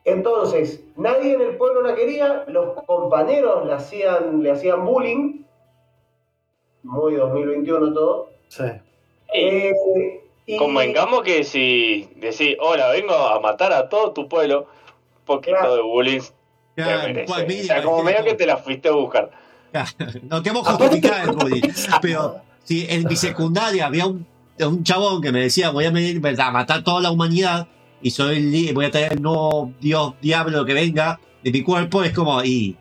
Entonces, 0.06 0.84
nadie 0.96 1.34
en 1.36 1.42
el 1.42 1.58
pueblo 1.58 1.84
la 1.84 1.94
quería, 1.94 2.46
los 2.48 2.74
compañeros 2.88 3.68
le 3.68 3.74
hacían, 3.74 4.42
le 4.42 4.50
hacían 4.50 4.84
bullying, 4.86 5.44
muy 6.82 7.14
2021 7.14 7.94
todo. 7.94 8.30
Sí. 8.48 8.64
Eh, 9.32 9.72
y- 10.48 10.58
Convengamos 10.58 11.22
que 11.22 11.44
si 11.44 12.10
decís, 12.16 12.58
hola, 12.60 12.90
vengo 12.90 13.14
a 13.14 13.40
matar 13.40 13.72
a 13.72 13.88
todo 13.88 14.14
tu 14.14 14.28
pueblo, 14.28 14.62
un 15.20 15.26
poquito 15.26 15.58
Claro. 15.60 15.76
de 15.76 15.82
bullying 15.84 16.22
te 16.76 16.84
merece. 16.84 17.26
cual 17.32 17.46
O 17.46 17.64
sea, 17.64 17.84
como 17.84 18.02
medio 18.02 18.24
que- 18.24 18.30
que 18.32 18.36
te 18.38 18.46
la 18.48 18.58
fuiste 18.58 18.90
a 18.90 18.94
buscar. 18.94 19.30
No 20.30 20.42
justificar 20.64 21.24
que- 21.24 21.30
el 21.30 21.36
bullying, 21.36 21.62
pero 22.02 22.42
si 22.64 22.86
en 22.90 23.06
mi 23.08 23.16
secundaria 23.16 23.86
había 23.88 24.06
un, 24.08 24.26
un 24.60 24.84
chabón 24.84 25.22
que 25.22 25.32
me 25.32 25.42
decía 25.42 25.70
voy 25.72 25.86
a 25.86 25.92
venir 25.92 26.22
a 26.40 26.52
matar 26.52 26.84
toda 26.84 27.02
la 27.02 27.12
humanidad 27.12 27.68
y 28.02 28.12
soy 28.12 28.72
voy 28.74 28.86
a 28.86 28.92
traer 28.92 29.14
el 29.14 29.22
nuevo 29.22 29.72
dios 29.80 30.14
diablo 30.22 30.66
que 30.66 30.74
venga 30.74 31.20
de 31.44 31.52
mi 31.52 31.64
cuerpo, 31.64 32.04
es 32.04 32.14
como, 32.14 32.44
y 32.44 32.78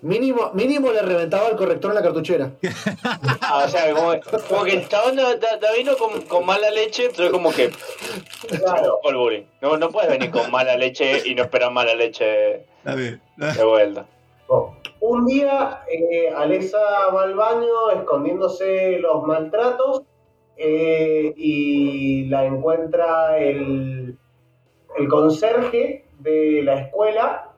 Mínimo, 0.00 0.52
mínimo 0.54 0.92
le 0.92 1.02
reventaba 1.02 1.48
el 1.48 1.56
corrector 1.56 1.90
en 1.90 1.96
la 1.96 2.02
cartuchera. 2.02 2.52
Ah, 3.40 3.64
o 3.64 3.68
sea, 3.68 3.92
como, 3.92 4.12
como 4.48 4.62
que 4.64 4.72
el 4.74 4.88
chabón 4.88 5.16
da- 5.16 5.34
da- 5.36 5.56
da- 5.60 5.72
vino 5.76 5.96
con, 5.96 6.22
con 6.22 6.46
mala 6.46 6.70
leche, 6.70 7.06
entonces 7.06 7.30
como 7.32 7.50
que 7.52 7.70
Claro. 8.48 9.00
No, 9.60 9.76
no 9.76 9.88
puedes 9.90 10.08
venir 10.10 10.30
con 10.30 10.50
mala 10.52 10.76
leche 10.76 11.26
y 11.26 11.34
no 11.34 11.42
esperar 11.42 11.72
mala 11.72 11.94
leche 11.96 12.64
de 12.84 13.64
vuelta. 13.64 14.06
Un 15.00 15.26
día, 15.26 15.82
eh, 15.90 16.28
Alesa 16.34 16.78
va 17.14 17.22
al 17.22 17.34
baño 17.34 17.90
escondiéndose 17.94 18.98
los 18.98 19.22
maltratos 19.24 20.02
eh, 20.56 21.32
y 21.36 22.24
la 22.26 22.44
encuentra 22.46 23.38
el, 23.38 24.16
el 24.98 25.08
conserje 25.08 26.04
de 26.18 26.62
la 26.64 26.80
escuela 26.80 27.52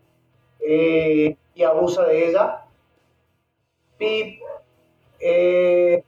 eh, 0.60 1.34
y 1.54 1.62
abusa 1.62 2.04
de 2.04 2.28
ella. 2.28 2.64
Pip. 3.96 4.40
eh, 5.18 6.04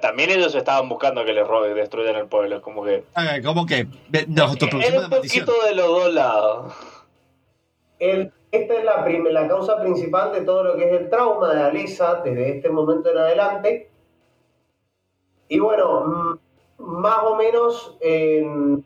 También 0.00 0.30
ellos 0.30 0.54
estaban 0.54 0.88
buscando 0.88 1.24
que 1.24 1.32
les 1.32 1.46
roben, 1.46 1.74
destruyan 1.74 2.16
el 2.16 2.26
pueblo. 2.26 2.56
Es 2.56 2.62
como 2.62 2.84
que. 2.84 3.02
como 3.44 3.66
que 3.66 3.84
nos 4.28 4.44
Es 4.46 4.50
autoproducimos 4.50 5.04
un 5.04 5.10
poquito 5.10 5.52
de 5.66 5.74
los 5.74 5.86
dos 5.88 6.12
lados. 6.14 6.72
el- 7.98 8.32
esta 8.52 8.74
es 8.74 8.84
la, 8.84 9.08
la 9.08 9.48
causa 9.48 9.80
principal 9.80 10.30
de 10.30 10.42
todo 10.42 10.62
lo 10.62 10.76
que 10.76 10.84
es 10.84 11.00
el 11.00 11.08
trauma 11.08 11.54
de 11.54 11.62
Alesa 11.62 12.20
desde 12.22 12.50
este 12.50 12.68
momento 12.68 13.10
en 13.10 13.18
adelante. 13.18 13.90
Y 15.48 15.58
bueno, 15.58 16.04
mm, 16.04 16.38
más 16.78 17.18
o 17.24 17.36
menos 17.36 17.96
en. 18.00 18.84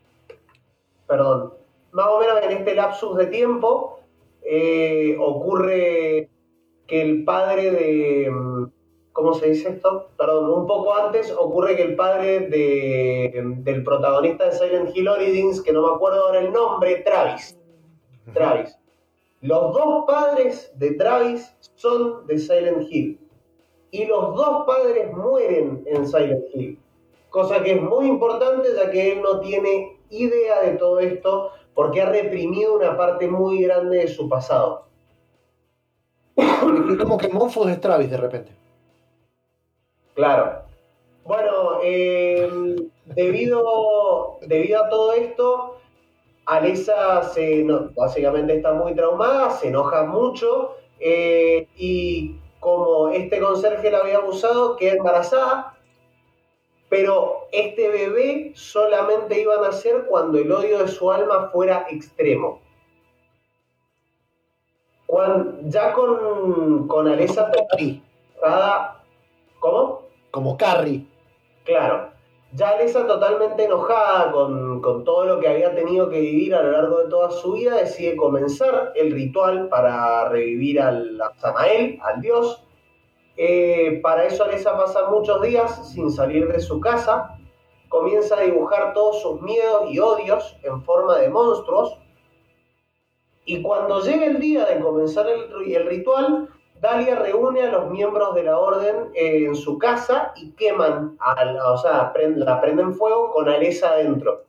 Perdón. 1.05 1.53
Más 1.91 2.07
o 2.07 2.19
menos 2.19 2.41
en 2.43 2.51
este 2.51 2.75
lapsus 2.75 3.17
de 3.17 3.27
tiempo 3.27 3.99
eh, 4.41 5.17
ocurre 5.19 6.29
que 6.87 7.01
el 7.01 7.25
padre 7.25 7.71
de. 7.71 8.31
¿Cómo 9.11 9.33
se 9.33 9.49
dice 9.49 9.69
esto? 9.69 10.11
Perdón, 10.17 10.49
un 10.49 10.65
poco 10.65 10.95
antes 10.95 11.29
ocurre 11.37 11.75
que 11.75 11.81
el 11.81 11.95
padre 11.95 12.41
de, 12.41 13.43
del 13.57 13.83
protagonista 13.83 14.45
de 14.45 14.51
Silent 14.53 14.95
Hill 14.95 15.09
Origins, 15.09 15.61
que 15.61 15.73
no 15.73 15.81
me 15.81 15.93
acuerdo 15.93 16.27
ahora 16.27 16.39
el 16.39 16.53
nombre, 16.53 16.97
Travis. 16.97 17.57
Travis. 18.33 18.77
Los 19.47 19.73
dos 19.73 20.03
padres 20.05 20.73
de 20.75 20.91
Travis 20.95 21.55
son 21.75 22.27
de 22.27 22.37
Silent 22.37 22.85
Hill. 22.91 23.17
Y 23.91 24.03
los 24.03 24.35
dos 24.35 24.65
padres 24.65 25.15
mueren 25.15 25.83
en 25.85 26.05
Silent 26.05 26.43
Hill. 26.53 26.77
Cosa 27.29 27.63
que 27.63 27.75
es 27.75 27.81
muy 27.81 28.07
importante 28.07 28.67
ya 28.75 28.91
que 28.91 29.13
él 29.13 29.21
no 29.21 29.39
tiene 29.39 30.01
idea 30.09 30.63
de 30.63 30.71
todo 30.71 30.99
esto 30.99 31.51
porque 31.73 32.01
ha 32.01 32.09
reprimido 32.09 32.75
una 32.75 32.97
parte 32.97 33.29
muy 33.29 33.63
grande 33.63 33.99
de 33.99 34.09
su 34.09 34.27
pasado. 34.27 34.87
Es 36.35 36.97
como 36.99 37.17
que 37.17 37.29
Monfos 37.29 37.69
es 37.69 37.79
Travis 37.79 38.11
de 38.11 38.17
repente. 38.17 38.51
Claro. 40.13 40.63
Bueno, 41.23 41.79
eh, 41.83 42.49
debido, 43.05 44.39
debido 44.41 44.83
a 44.83 44.89
todo 44.89 45.13
esto, 45.13 45.77
Alesa 46.47 47.23
se, 47.23 47.63
no, 47.63 47.89
básicamente 47.93 48.55
está 48.55 48.71
muy 48.71 48.95
traumada, 48.95 49.51
se 49.51 49.67
enoja 49.67 50.03
mucho 50.03 50.77
eh, 50.97 51.67
y 51.75 52.37
como 52.61 53.09
este 53.09 53.39
conserje 53.41 53.91
la 53.91 53.99
había 53.99 54.17
abusado, 54.17 54.77
queda 54.77 54.93
embarazada, 54.93 55.77
pero 56.89 57.47
este 57.51 57.89
bebé 57.89 58.53
solamente 58.55 59.41
iba 59.41 59.55
a 59.55 59.61
nacer 59.61 60.05
cuando 60.07 60.37
el 60.37 60.49
odio 60.49 60.79
de 60.79 60.87
su 60.87 61.11
alma 61.11 61.49
fuera 61.51 61.85
extremo. 61.89 62.61
Cuando, 65.05 65.59
ya 65.69 65.91
con, 65.91 66.87
con 66.87 67.09
Alesa 67.09 67.51
enojada, 67.77 69.03
¿cómo? 69.59 70.03
Como 70.31 70.57
Carrie. 70.57 71.05
Claro. 71.65 72.16
Ya 72.53 72.69
Alesa 72.69 73.05
totalmente 73.05 73.65
enojada 73.65 74.31
con, 74.31 74.81
con 74.81 75.03
todo 75.03 75.25
lo 75.25 75.39
que 75.39 75.49
había 75.49 75.75
tenido 75.75 76.09
que 76.09 76.21
vivir 76.21 76.55
a 76.55 76.63
lo 76.63 76.71
largo 76.71 77.03
de 77.03 77.09
toda 77.09 77.29
su 77.29 77.53
vida, 77.53 77.75
decide 77.75 78.15
comenzar 78.15 78.93
el 78.95 79.11
ritual 79.11 79.67
para 79.67 80.29
revivir 80.29 80.79
al 80.79 81.21
a 81.21 81.33
Samael, 81.39 81.99
al 82.01 82.21
dios. 82.21 82.63
Eh, 83.35 83.99
para 84.01 84.25
eso 84.25 84.45
Alesa 84.45 84.77
pasa 84.77 85.09
muchos 85.09 85.41
días 85.41 85.91
sin 85.93 86.09
salir 86.09 86.47
de 86.47 86.59
su 86.59 86.79
casa, 86.79 87.37
comienza 87.89 88.37
a 88.37 88.41
dibujar 88.41 88.93
todos 88.93 89.21
sus 89.21 89.41
miedos 89.41 89.91
y 89.91 89.99
odios 89.99 90.57
en 90.63 90.81
forma 90.83 91.17
de 91.17 91.29
monstruos, 91.29 91.99
y 93.45 93.61
cuando 93.61 94.01
llega 94.01 94.25
el 94.25 94.39
día 94.39 94.65
de 94.65 94.79
comenzar 94.79 95.27
el, 95.27 95.71
el 95.71 95.87
ritual, 95.87 96.49
Dalia 96.79 97.15
reúne 97.15 97.63
a 97.63 97.71
los 97.71 97.89
miembros 97.89 98.35
de 98.35 98.43
la 98.43 98.59
orden 98.59 99.11
en 99.13 99.55
su 99.55 99.77
casa 99.77 100.33
y 100.35 100.51
queman, 100.51 101.17
la- 101.19 101.71
o 101.71 101.77
sea, 101.77 102.13
la 102.15 102.61
prenden 102.61 102.93
fuego 102.93 103.31
con 103.31 103.49
Alesa 103.49 103.89
adentro. 103.89 104.45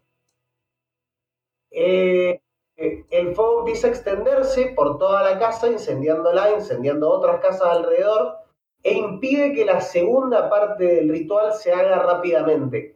Eh, 1.71 2.41
el 2.77 3.35
fuego 3.35 3.61
empieza 3.61 3.89
a 3.89 3.91
extenderse 3.91 4.73
por 4.77 4.99
toda 4.99 5.23
la 5.23 5.39
casa, 5.39 5.69
incendiándola, 5.69 6.53
incendiando 6.53 7.11
otras 7.11 7.41
casas 7.41 7.69
alrededor, 7.69 8.37
e 8.83 8.93
impide 8.93 9.53
que 9.53 9.65
la 9.65 9.81
segunda 9.81 10.49
parte 10.49 10.85
del 10.85 11.09
ritual 11.09 11.53
se 11.53 11.73
haga 11.73 11.99
rápidamente. 11.99 12.95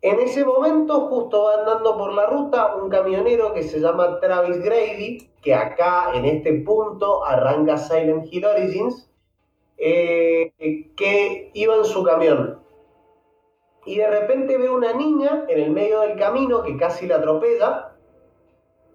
En 0.00 0.20
ese 0.20 0.44
momento, 0.44 1.08
justo 1.08 1.44
va 1.44 1.54
andando 1.54 1.96
por 1.96 2.12
la 2.12 2.26
ruta 2.26 2.76
un 2.76 2.88
camionero 2.90 3.52
que 3.54 3.62
se 3.62 3.80
llama 3.80 4.20
Travis 4.20 4.62
Grady, 4.62 5.30
que 5.44 5.54
acá 5.54 6.12
en 6.14 6.24
este 6.24 6.54
punto 6.54 7.24
arranca 7.24 7.76
Silent 7.76 8.26
Hill 8.32 8.46
Origins, 8.46 9.10
eh, 9.76 10.52
que 10.96 11.50
iba 11.52 11.76
en 11.76 11.84
su 11.84 12.02
camión. 12.02 12.60
Y 13.84 13.96
de 13.98 14.08
repente 14.08 14.56
ve 14.56 14.70
una 14.70 14.94
niña 14.94 15.44
en 15.48 15.60
el 15.60 15.70
medio 15.70 16.00
del 16.00 16.16
camino 16.18 16.62
que 16.62 16.76
casi 16.78 17.06
la 17.06 17.16
atropella, 17.16 17.92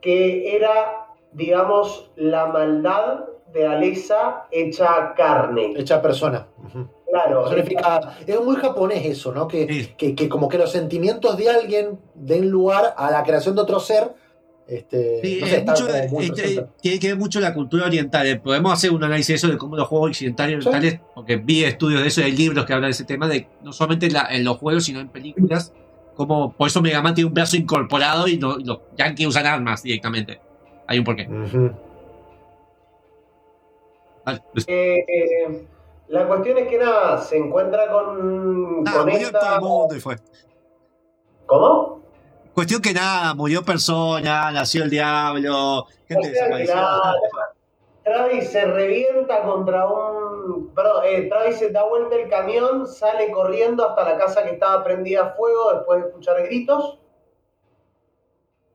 que 0.01 0.55
era, 0.55 1.09
digamos, 1.33 2.11
la 2.15 2.47
maldad 2.47 3.25
de 3.53 3.67
Alesa 3.67 4.47
hecha 4.51 5.13
carne. 5.15 5.73
Hecha 5.77 6.01
persona. 6.01 6.47
Claro, 7.07 7.47
Significa- 7.47 8.17
es 8.25 8.41
muy 8.41 8.55
japonés 8.55 9.05
eso, 9.05 9.31
¿no? 9.31 9.47
Que, 9.47 9.93
que, 9.97 10.15
que 10.15 10.29
como 10.29 10.47
que 10.47 10.57
los 10.57 10.71
sentimientos 10.71 11.37
de 11.37 11.49
alguien 11.49 11.99
den 12.15 12.49
lugar 12.49 12.93
a 12.97 13.11
la 13.11 13.23
creación 13.23 13.55
de 13.55 13.61
otro 13.61 13.79
ser. 13.79 14.13
Este, 14.69 15.19
Sí, 15.23 15.39
no 15.41 15.47
sé, 15.47 16.07
mucho 16.11 16.33
es- 16.43 16.63
tiene 16.79 16.99
que 16.99 17.07
ver 17.07 17.17
mucho 17.17 17.39
la 17.39 17.53
cultura 17.55 17.87
oriental. 17.87 18.27
Eh, 18.27 18.35
Podemos 18.39 18.71
hacer 18.71 18.91
un 18.91 19.03
análisis 19.03 19.27
de 19.29 19.33
eso 19.35 19.47
de 19.47 19.57
cómo 19.57 19.75
los 19.75 19.87
juegos 19.87 20.11
occidentales 20.11 20.51
y 20.53 20.55
orientales, 20.57 20.99
porque 21.15 21.37
vi 21.37 21.63
estudios 21.63 22.01
de 22.01 22.07
eso, 22.07 22.21
y 22.21 22.25
hay 22.25 22.31
libros 22.33 22.65
que 22.65 22.73
hablan 22.73 22.89
de 22.89 22.91
ese 22.91 23.03
tema, 23.05 23.27
de 23.27 23.47
no 23.63 23.73
solamente 23.73 24.05
en, 24.05 24.13
la- 24.13 24.27
en 24.29 24.43
los 24.43 24.57
juegos, 24.57 24.83
sino 24.85 24.99
en 24.99 25.09
películas. 25.09 25.73
Como 26.15 26.51
por 26.53 26.67
eso 26.67 26.81
Mega 26.83 27.01
Man 27.01 27.15
tiene 27.15 27.27
un 27.29 27.33
brazo 27.33 27.55
incorporado 27.57 28.27
y, 28.27 28.37
no- 28.37 28.59
y 28.59 28.63
los 28.65 28.79
Yankees 28.97 29.25
usan 29.27 29.47
armas 29.47 29.81
directamente. 29.81 30.39
Hay 30.85 30.99
un 30.99 31.05
porqué. 31.05 31.27
Vale. 34.25 34.41
Eh, 34.67 35.05
eh, 35.07 35.65
la 36.09 36.27
cuestión 36.27 36.57
es 36.59 36.67
que 36.67 36.77
nada, 36.77 37.17
se 37.21 37.37
encuentra 37.37 37.89
con, 37.91 38.83
Nada, 38.83 38.99
con 38.99 39.09
esta. 39.09 39.59
¿Cómo? 41.47 42.01
Cuestión 42.59 42.81
que 42.81 42.91
nada, 42.93 43.33
murió 43.35 43.63
persona, 43.63 44.51
nació 44.51 44.83
el 44.83 44.89
diablo, 44.89 45.87
gente 46.09 46.33
la- 46.65 47.15
Travis 48.03 48.49
se 48.49 48.65
revienta 48.65 49.43
contra 49.43 49.87
un. 49.87 50.69
Perdón, 50.75 51.05
eh, 51.05 51.29
Travis 51.29 51.57
se 51.57 51.69
da 51.69 51.85
vuelta 51.85 52.17
el 52.17 52.27
camión, 52.27 52.85
sale 52.85 53.31
corriendo 53.31 53.87
hasta 53.87 54.03
la 54.03 54.17
casa 54.17 54.43
que 54.43 54.49
estaba 54.49 54.83
prendida 54.83 55.21
a 55.21 55.29
fuego 55.35 55.73
después 55.73 56.01
de 56.01 56.07
escuchar 56.09 56.43
gritos. 56.43 56.99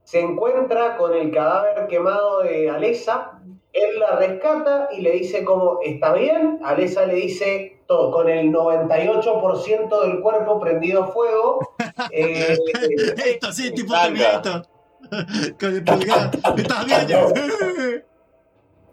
Se 0.04 0.20
encuentra 0.20 0.96
con 0.96 1.12
el 1.12 1.30
cadáver 1.30 1.86
quemado 1.86 2.40
de 2.40 2.70
Alesa. 2.70 3.38
Él 3.74 3.98
la 3.98 4.16
rescata 4.16 4.88
y 4.92 5.02
le 5.02 5.10
dice 5.10 5.44
como, 5.44 5.80
¿está 5.82 6.14
bien? 6.14 6.58
Alesa 6.64 7.04
le 7.04 7.16
dice, 7.16 7.82
todo, 7.86 8.10
con 8.12 8.30
el 8.30 8.50
98% 8.50 10.00
del 10.00 10.20
cuerpo 10.22 10.58
prendido 10.58 11.02
a 11.02 11.06
fuego. 11.08 11.73
Eh, 12.10 12.56
Esto 13.26 13.52
sí, 13.52 13.72
tipo 13.72 13.92
Blanca. 13.92 14.42
Terminator. 14.42 14.66
Con 15.58 15.74
el 15.74 15.84
pulgar. 15.84 16.30
¿Estás 16.56 16.86
bien? 16.86 18.04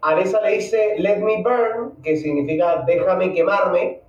Alesa 0.02 0.40
le 0.42 0.50
dice 0.52 0.94
Let 0.98 1.18
me 1.18 1.42
burn, 1.42 2.02
que 2.02 2.16
significa 2.16 2.84
déjame 2.86 3.32
quemarme. 3.32 4.00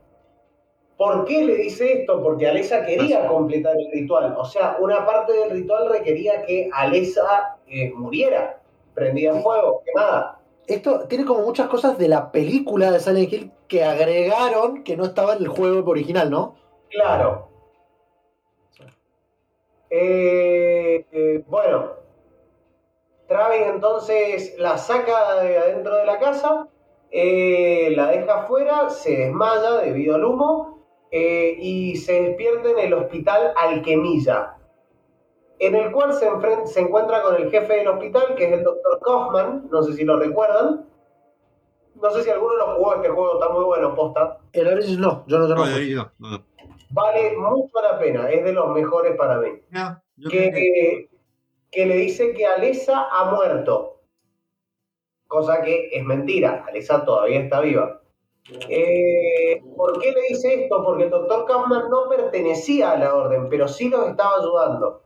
¿Por 0.97 1.25
qué 1.25 1.43
le 1.43 1.55
dice 1.55 2.01
esto? 2.01 2.21
Porque 2.21 2.47
Alesa 2.47 2.85
quería 2.85 3.27
completar 3.27 3.75
el 3.77 3.91
ritual. 3.91 4.35
O 4.37 4.45
sea, 4.45 4.77
una 4.79 5.05
parte 5.05 5.33
del 5.33 5.49
ritual 5.49 5.89
requería 5.89 6.45
que 6.45 6.69
Alesa 6.71 7.57
eh, 7.67 7.91
muriera, 7.95 8.61
prendida 8.93 9.31
en 9.31 9.41
fuego, 9.41 9.81
quemada. 9.85 10.39
Esto 10.67 11.07
tiene 11.09 11.25
como 11.25 11.41
muchas 11.41 11.67
cosas 11.67 11.97
de 11.97 12.07
la 12.07 12.31
película 12.31 12.91
de 12.91 12.99
Silent 12.99 13.33
Hill 13.33 13.51
que 13.67 13.83
agregaron 13.83 14.83
que 14.83 14.95
no 14.95 15.05
estaba 15.05 15.33
en 15.33 15.41
el 15.41 15.47
juego 15.49 15.89
original, 15.89 16.29
¿no? 16.29 16.55
Claro. 16.89 17.52
Eh, 19.95 21.05
eh, 21.11 21.43
bueno, 21.47 21.91
Travis 23.27 23.61
entonces 23.67 24.55
la 24.57 24.75
saca 24.79 25.43
de 25.43 25.55
adentro 25.59 25.95
de 25.97 26.05
la 26.07 26.17
casa, 26.17 26.67
eh, 27.11 27.93
la 27.95 28.07
deja 28.07 28.41
afuera, 28.41 28.89
se 28.89 29.15
desmaya 29.15 29.81
debido 29.81 30.15
al 30.15 30.25
humo 30.25 30.83
eh, 31.11 31.55
y 31.59 31.95
se 31.97 32.23
despierta 32.23 32.71
en 32.71 32.79
el 32.79 32.93
hospital 32.95 33.53
Alquemilla, 33.55 34.57
en 35.59 35.75
el 35.75 35.91
cual 35.91 36.11
se, 36.13 36.27
se 36.65 36.79
encuentra 36.79 37.21
con 37.21 37.35
el 37.35 37.51
jefe 37.51 37.73
del 37.73 37.89
hospital, 37.89 38.33
que 38.35 38.47
es 38.47 38.51
el 38.53 38.63
doctor 38.63 38.99
Kaufman, 38.99 39.67
no 39.69 39.83
sé 39.83 39.93
si 39.93 40.03
lo 40.05 40.17
recuerdan. 40.17 40.87
No 42.01 42.09
sé 42.09 42.23
si 42.23 42.31
alguno 42.31 42.55
lo 42.55 42.75
jugó 42.77 42.95
este 42.95 43.09
juego, 43.09 43.39
está 43.39 43.53
muy 43.53 43.63
bueno, 43.63 43.93
posta. 43.93 44.39
El 44.53 44.67
Origins 44.67 44.97
no, 44.97 45.23
yo 45.27 45.37
no, 45.37 45.47
no, 45.47 45.55
no. 45.55 46.45
Vale 46.93 47.35
mucho 47.37 47.81
la 47.81 47.97
pena, 47.99 48.29
es 48.29 48.43
de 48.43 48.53
los 48.53 48.69
mejores 48.69 49.15
para 49.17 49.39
mí. 49.39 49.49
Que- 50.29 50.51
Que, 50.51 51.09
que 51.71 51.85
le 51.87 51.95
dice 51.95 52.33
que 52.33 52.45
Alesa 52.45 53.07
ha 53.11 53.31
muerto. 53.31 54.01
Cosa 55.27 55.61
que 55.63 55.89
es 55.91 56.03
mentira, 56.03 56.63
Alesa 56.67 57.03
todavía 57.03 57.39
está 57.39 57.61
viva. 57.61 57.99
Eh, 58.69 59.61
¿Por 59.75 59.99
qué 59.99 60.11
le 60.11 60.21
dice 60.29 60.63
esto? 60.65 60.83
Porque 60.83 61.05
el 61.05 61.09
doctor 61.09 61.45
Kaufman 61.45 61.89
no 61.89 62.07
pertenecía 62.09 62.91
a 62.91 62.97
la 62.97 63.15
orden, 63.15 63.49
pero 63.49 63.67
sí 63.67 63.89
los 63.89 64.07
estaba 64.09 64.35
ayudando. 64.39 65.01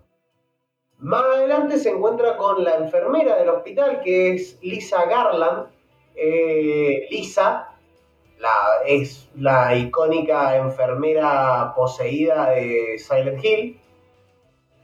Más 1.00 1.24
adelante 1.24 1.78
se 1.78 1.92
encuentra 1.92 2.36
con 2.38 2.64
la 2.64 2.76
enfermera 2.76 3.38
del 3.38 3.50
hospital, 3.50 4.02
que 4.04 4.34
es 4.34 4.60
Lisa 4.62 5.06
Garland. 5.06 5.68
Eh, 6.16 7.08
Lisa, 7.12 7.77
la, 8.40 8.54
es 8.86 9.30
la 9.36 9.76
icónica 9.76 10.56
enfermera 10.58 11.74
poseída 11.76 12.52
de 12.52 12.98
Silent 13.00 13.44
Hill, 13.44 13.80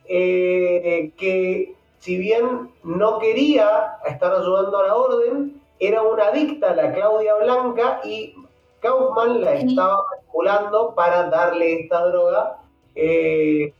eh, 0.05 1.11
que 1.17 1.75
si 1.99 2.17
bien 2.17 2.71
no 2.83 3.19
quería 3.19 3.97
estar 4.05 4.33
ayudando 4.33 4.77
a 4.77 4.87
la 4.87 4.95
orden, 4.95 5.61
era 5.79 6.01
una 6.01 6.27
adicta, 6.27 6.73
la 6.73 6.91
Claudia 6.93 7.35
Blanca, 7.35 8.01
y 8.03 8.35
Kaufman 8.79 9.41
la 9.41 9.53
estaba 9.55 10.03
manipulando 10.11 10.93
para 10.95 11.29
darle 11.29 11.81
esta 11.81 12.05
droga. 12.05 12.59
eh, 12.95 13.73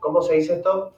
¿Cómo 0.00 0.22
se 0.22 0.34
dice 0.34 0.54
esto? 0.54 0.92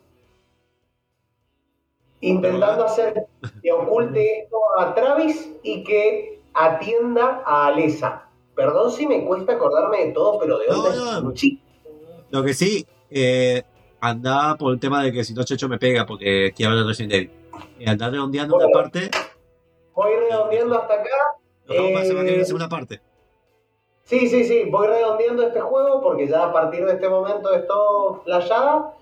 Intentando 2.20 2.84
hacer 2.84 3.26
que 3.62 3.72
oculte 3.72 4.40
esto 4.40 4.58
a 4.78 4.94
Travis 4.94 5.56
y 5.62 5.84
que 5.84 6.39
atienda 6.54 7.42
a 7.44 7.66
Alesa. 7.68 8.26
Perdón 8.54 8.90
si 8.90 9.06
me 9.06 9.24
cuesta 9.24 9.52
acordarme 9.54 10.06
de 10.06 10.12
todo, 10.12 10.38
pero 10.38 10.58
de 10.58 10.66
No, 10.68 10.74
dónde 10.82 10.98
no. 10.98 11.22
muchísimo. 11.22 11.62
Lo 12.30 12.42
que 12.44 12.54
sí, 12.54 12.86
eh, 13.10 13.62
anda 14.00 14.56
por 14.56 14.72
el 14.72 14.80
tema 14.80 15.02
de 15.02 15.12
que 15.12 15.24
si 15.24 15.34
no 15.34 15.42
Checho 15.44 15.68
me 15.68 15.78
pega 15.78 16.06
porque 16.06 16.52
quiero 16.54 16.70
hablar 16.72 16.84
de 16.84 16.88
Resident 16.90 17.12
Evil. 17.14 17.30
Y 17.78 17.88
anda 17.88 18.08
redondeando 18.10 18.56
una 18.56 18.68
parte, 18.68 19.10
Voy 19.94 20.10
redondeando 20.28 20.80
hasta 20.80 20.94
acá. 20.94 21.10
nos 21.66 21.76
vamos 21.76 21.90
para 21.92 22.00
la 22.04 22.06
semana 22.06 22.24
que 22.24 22.30
viene 22.30 22.42
Eh, 22.42 22.46
segunda 22.46 22.68
parte. 22.68 23.00
Sí, 24.04 24.28
sí, 24.28 24.44
sí, 24.44 24.64
voy 24.70 24.86
redondeando 24.88 25.42
este 25.46 25.60
juego 25.60 26.00
porque 26.02 26.26
ya 26.26 26.44
a 26.46 26.52
partir 26.52 26.84
de 26.84 26.94
este 26.94 27.08
momento 27.08 27.52
es 27.52 27.66
todo 27.66 28.22
flayada. 28.24 28.94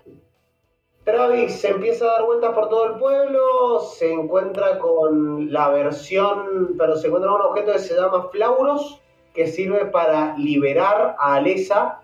Travis 1.11 1.59
se 1.59 1.69
empieza 1.69 2.05
a 2.05 2.13
dar 2.13 2.25
vueltas 2.25 2.53
por 2.53 2.69
todo 2.69 2.93
el 2.93 2.99
pueblo, 2.99 3.79
se 3.79 4.11
encuentra 4.11 4.77
con 4.79 5.51
la 5.51 5.69
versión, 5.69 6.75
pero 6.77 6.95
se 6.95 7.07
encuentra 7.07 7.31
con 7.31 7.41
un 7.41 7.47
objeto 7.47 7.73
que 7.73 7.79
se 7.79 7.95
llama 7.95 8.29
Flauros, 8.31 9.01
que 9.33 9.47
sirve 9.47 9.85
para 9.85 10.37
liberar 10.37 11.15
a 11.19 11.35
Alesa 11.35 12.01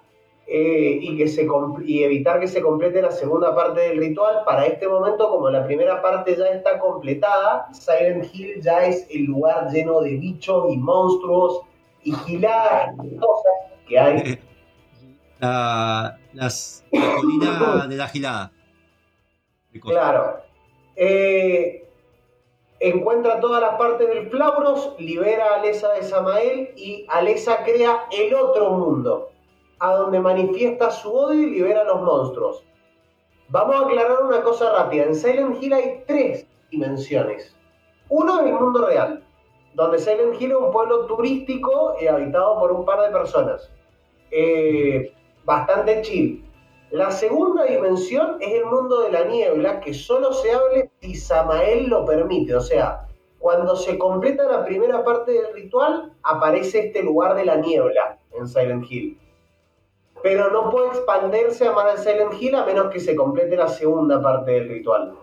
eh, 0.48 1.00
y, 1.02 1.18
que 1.18 1.28
se 1.28 1.48
y 1.86 2.04
evitar 2.04 2.40
que 2.40 2.48
se 2.48 2.62
complete 2.62 3.02
la 3.02 3.12
segunda 3.12 3.56
parte 3.56 3.82
del 3.82 3.98
ritual. 3.98 4.44
Para 4.46 4.66
este 4.66 4.88
momento, 4.88 5.30
como 5.30 5.50
la 5.50 5.66
primera 5.66 6.02
parte 6.02 6.36
ya 6.36 6.46
está 6.48 6.80
completada, 6.80 7.68
Silent 7.74 8.34
Hill 8.34 8.62
ya 8.62 8.86
es 8.86 9.08
el 9.10 9.24
lugar 9.26 9.70
lleno 9.72 10.02
de 10.02 10.18
bichos 10.18 10.72
y 10.72 10.78
monstruos 10.78 11.62
y 12.04 12.14
giladas 12.14 12.96
cosas 13.20 13.54
que 13.88 14.00
hay. 14.00 14.40
La, 15.40 16.18
las, 16.34 16.86
la 16.92 17.16
colina 17.16 17.88
de 17.88 17.96
la 17.98 18.08
gilada. 18.08 18.52
Claro. 19.82 20.42
Eh, 20.96 21.88
encuentra 22.80 23.40
todas 23.40 23.62
las 23.62 23.76
partes 23.76 24.08
del 24.08 24.30
Flauros, 24.30 24.96
libera 25.00 25.46
a 25.46 25.56
Alesa 25.56 25.94
de 25.94 26.04
Samael 26.04 26.74
y 26.76 27.06
Alesa 27.10 27.64
crea 27.64 28.08
el 28.12 28.34
otro 28.34 28.72
mundo, 28.72 29.30
a 29.80 29.94
donde 29.94 30.20
manifiesta 30.20 30.92
su 30.92 31.14
odio 31.14 31.42
y 31.42 31.52
libera 31.52 31.82
a 31.82 31.86
los 31.86 32.02
monstruos. 32.02 32.64
Vamos 33.50 33.76
a 33.76 33.86
aclarar 33.86 34.24
una 34.24 34.42
cosa 34.42 34.72
rápida. 34.72 35.04
En 35.04 35.16
Silent 35.16 35.62
Hill 35.62 35.74
hay 35.74 36.04
tres 36.08 36.48
dimensiones. 36.72 37.56
Uno 38.10 38.42
es 38.42 38.48
el 38.48 38.54
mundo 38.54 38.88
real, 38.88 39.24
donde 39.74 40.00
Silent 40.00 40.40
Hill 40.40 40.52
es 40.52 40.58
un 40.58 40.72
pueblo 40.72 41.06
turístico 41.06 41.96
y 42.02 42.08
habitado 42.08 42.60
por 42.60 42.72
un 42.72 42.86
par 42.86 43.02
de 43.02 43.10
personas. 43.10 43.72
Eh, 44.32 45.14
bastante 45.44 46.02
chill. 46.02 46.45
La 46.92 47.12
segunda 47.12 47.66
dimensión 47.66 48.38
es 48.40 48.54
el 48.54 48.66
mundo 48.66 49.02
de 49.02 49.12
la 49.12 49.26
niebla, 49.26 49.80
que 49.80 49.94
solo 49.94 50.32
se 50.34 50.52
hable 50.52 50.92
si 51.02 51.16
Samael 51.16 51.88
lo 51.88 52.06
permite. 52.06 52.56
O 52.56 52.62
sea, 52.62 53.08
cuando 53.40 53.76
se 53.76 53.98
completa 53.98 54.44
la 54.46 54.64
primera 54.64 55.04
parte 55.04 55.32
del 55.32 55.54
ritual, 55.54 56.14
aparece 56.24 56.88
este 56.88 57.04
lugar 57.04 57.36
de 57.36 57.46
la 57.46 57.58
niebla 57.58 58.20
en 58.34 58.48
Silent 58.48 58.86
Hill. 58.90 59.20
Pero 60.22 60.52
no 60.52 60.70
puede 60.70 60.88
expandirse 60.88 61.68
a 61.68 61.72
más 61.72 61.96
de 61.96 62.12
Silent 62.12 62.42
Hill 62.42 62.56
a 62.56 62.66
menos 62.66 62.92
que 62.92 63.00
se 63.00 63.16
complete 63.16 63.56
la 63.56 63.68
segunda 63.68 64.22
parte 64.22 64.52
del 64.52 64.70
ritual. 64.70 65.16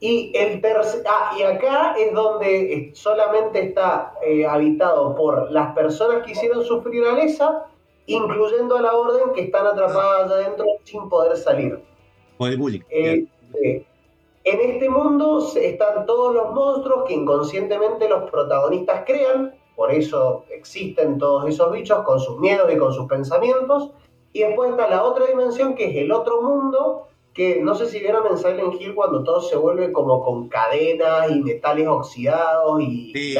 Y 0.00 0.32
el 0.36 0.60
ah, 1.06 1.34
y 1.38 1.42
acá 1.42 1.94
es 1.98 2.12
donde 2.12 2.90
solamente 2.94 3.62
está 3.62 4.12
eh, 4.22 4.46
habitado 4.46 5.14
por 5.14 5.50
las 5.50 5.74
personas 5.74 6.24
que 6.24 6.32
hicieron 6.32 6.62
sufrir 6.62 7.04
a 7.04 7.12
Lesa, 7.12 7.66
incluyendo 8.06 8.76
a 8.76 8.82
la 8.82 8.94
orden 8.94 9.32
que 9.34 9.42
están 9.42 9.66
atrapadas 9.66 10.30
allá 10.30 10.46
adentro 10.46 10.66
sin 10.84 11.08
poder 11.08 11.36
salir. 11.36 11.78
Por 12.36 12.50
el 12.50 12.56
bullying. 12.56 12.80
Eh, 12.90 13.26
eh, 13.62 13.86
en 14.44 14.60
este 14.60 14.90
mundo 14.90 15.46
están 15.56 16.04
todos 16.04 16.34
los 16.34 16.52
monstruos 16.52 17.04
que 17.06 17.14
inconscientemente 17.14 18.08
los 18.08 18.30
protagonistas 18.30 19.04
crean, 19.06 19.54
por 19.74 19.90
eso 19.90 20.44
existen 20.50 21.18
todos 21.18 21.48
esos 21.48 21.72
bichos 21.72 22.04
con 22.04 22.20
sus 22.20 22.38
miedos 22.38 22.70
y 22.72 22.76
con 22.76 22.92
sus 22.92 23.06
pensamientos. 23.06 23.90
Y 24.32 24.40
después 24.40 24.70
está 24.70 24.88
la 24.88 25.02
otra 25.02 25.26
dimensión 25.26 25.74
que 25.74 25.86
es 25.90 25.96
el 25.96 26.12
otro 26.12 26.42
mundo, 26.42 27.08
que 27.32 27.60
no 27.62 27.74
sé 27.74 27.86
si 27.86 28.00
vieron 28.00 28.26
en 28.30 28.36
Silent 28.36 28.80
Hill 28.80 28.94
cuando 28.94 29.24
todo 29.24 29.40
se 29.40 29.56
vuelve 29.56 29.92
como 29.92 30.22
con 30.22 30.48
cadenas 30.48 31.30
y 31.30 31.40
metales 31.40 31.88
oxidados 31.88 32.80
y 32.80 33.12
Sí, 33.12 33.34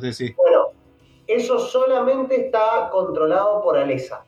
sí, 0.00 0.12
sí. 0.12 0.34
Bueno, 0.36 0.61
eso 1.34 1.58
solamente 1.58 2.46
está 2.46 2.88
controlado 2.90 3.62
por 3.62 3.76
Alesa. 3.76 4.24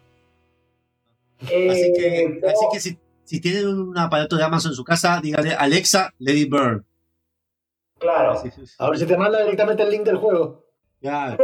Así 1.42 1.92
que, 1.96 2.24
Eh, 2.24 2.40
así 2.46 2.66
que 2.72 2.80
si, 2.80 2.98
si 3.24 3.40
tienen 3.40 3.68
un 3.68 3.98
aparato 3.98 4.36
de 4.36 4.44
Amazon 4.44 4.72
en 4.72 4.76
su 4.76 4.84
casa, 4.84 5.20
díganle 5.22 5.54
Alexa, 5.54 6.12
it 6.18 6.50
burn. 6.50 6.84
Claro. 7.98 8.36
Sí, 8.40 8.50
sí, 8.50 8.66
sí. 8.66 8.74
A 8.78 8.90
ver 8.90 8.98
si 8.98 9.06
te 9.06 9.16
manda 9.16 9.40
directamente 9.40 9.82
el 9.82 9.90
link 9.90 10.02
del 10.04 10.16
juego. 10.16 10.64
Ya. 11.00 11.36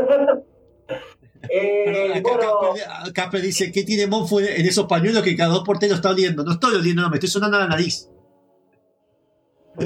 Eh, 1.48 2.12
Acá 2.14 2.20
bueno, 2.22 2.74
Casper, 2.74 3.12
Casper 3.12 3.40
dice, 3.42 3.72
¿qué 3.72 3.82
tiene 3.84 4.06
Monfo 4.06 4.40
en 4.40 4.66
esos 4.66 4.86
pañuelos 4.86 5.22
que 5.22 5.36
cada 5.36 5.54
dos 5.54 5.64
por 5.64 5.78
tres 5.78 5.90
lo 5.90 5.96
está 5.96 6.10
oliendo? 6.10 6.44
No 6.44 6.52
estoy 6.52 6.74
oliendo, 6.74 7.02
no, 7.02 7.08
me 7.10 7.16
estoy 7.16 7.30
sonando 7.30 7.56
a 7.56 7.60
la 7.60 7.68
nariz. 7.68 8.08
Mmm, 9.76 9.80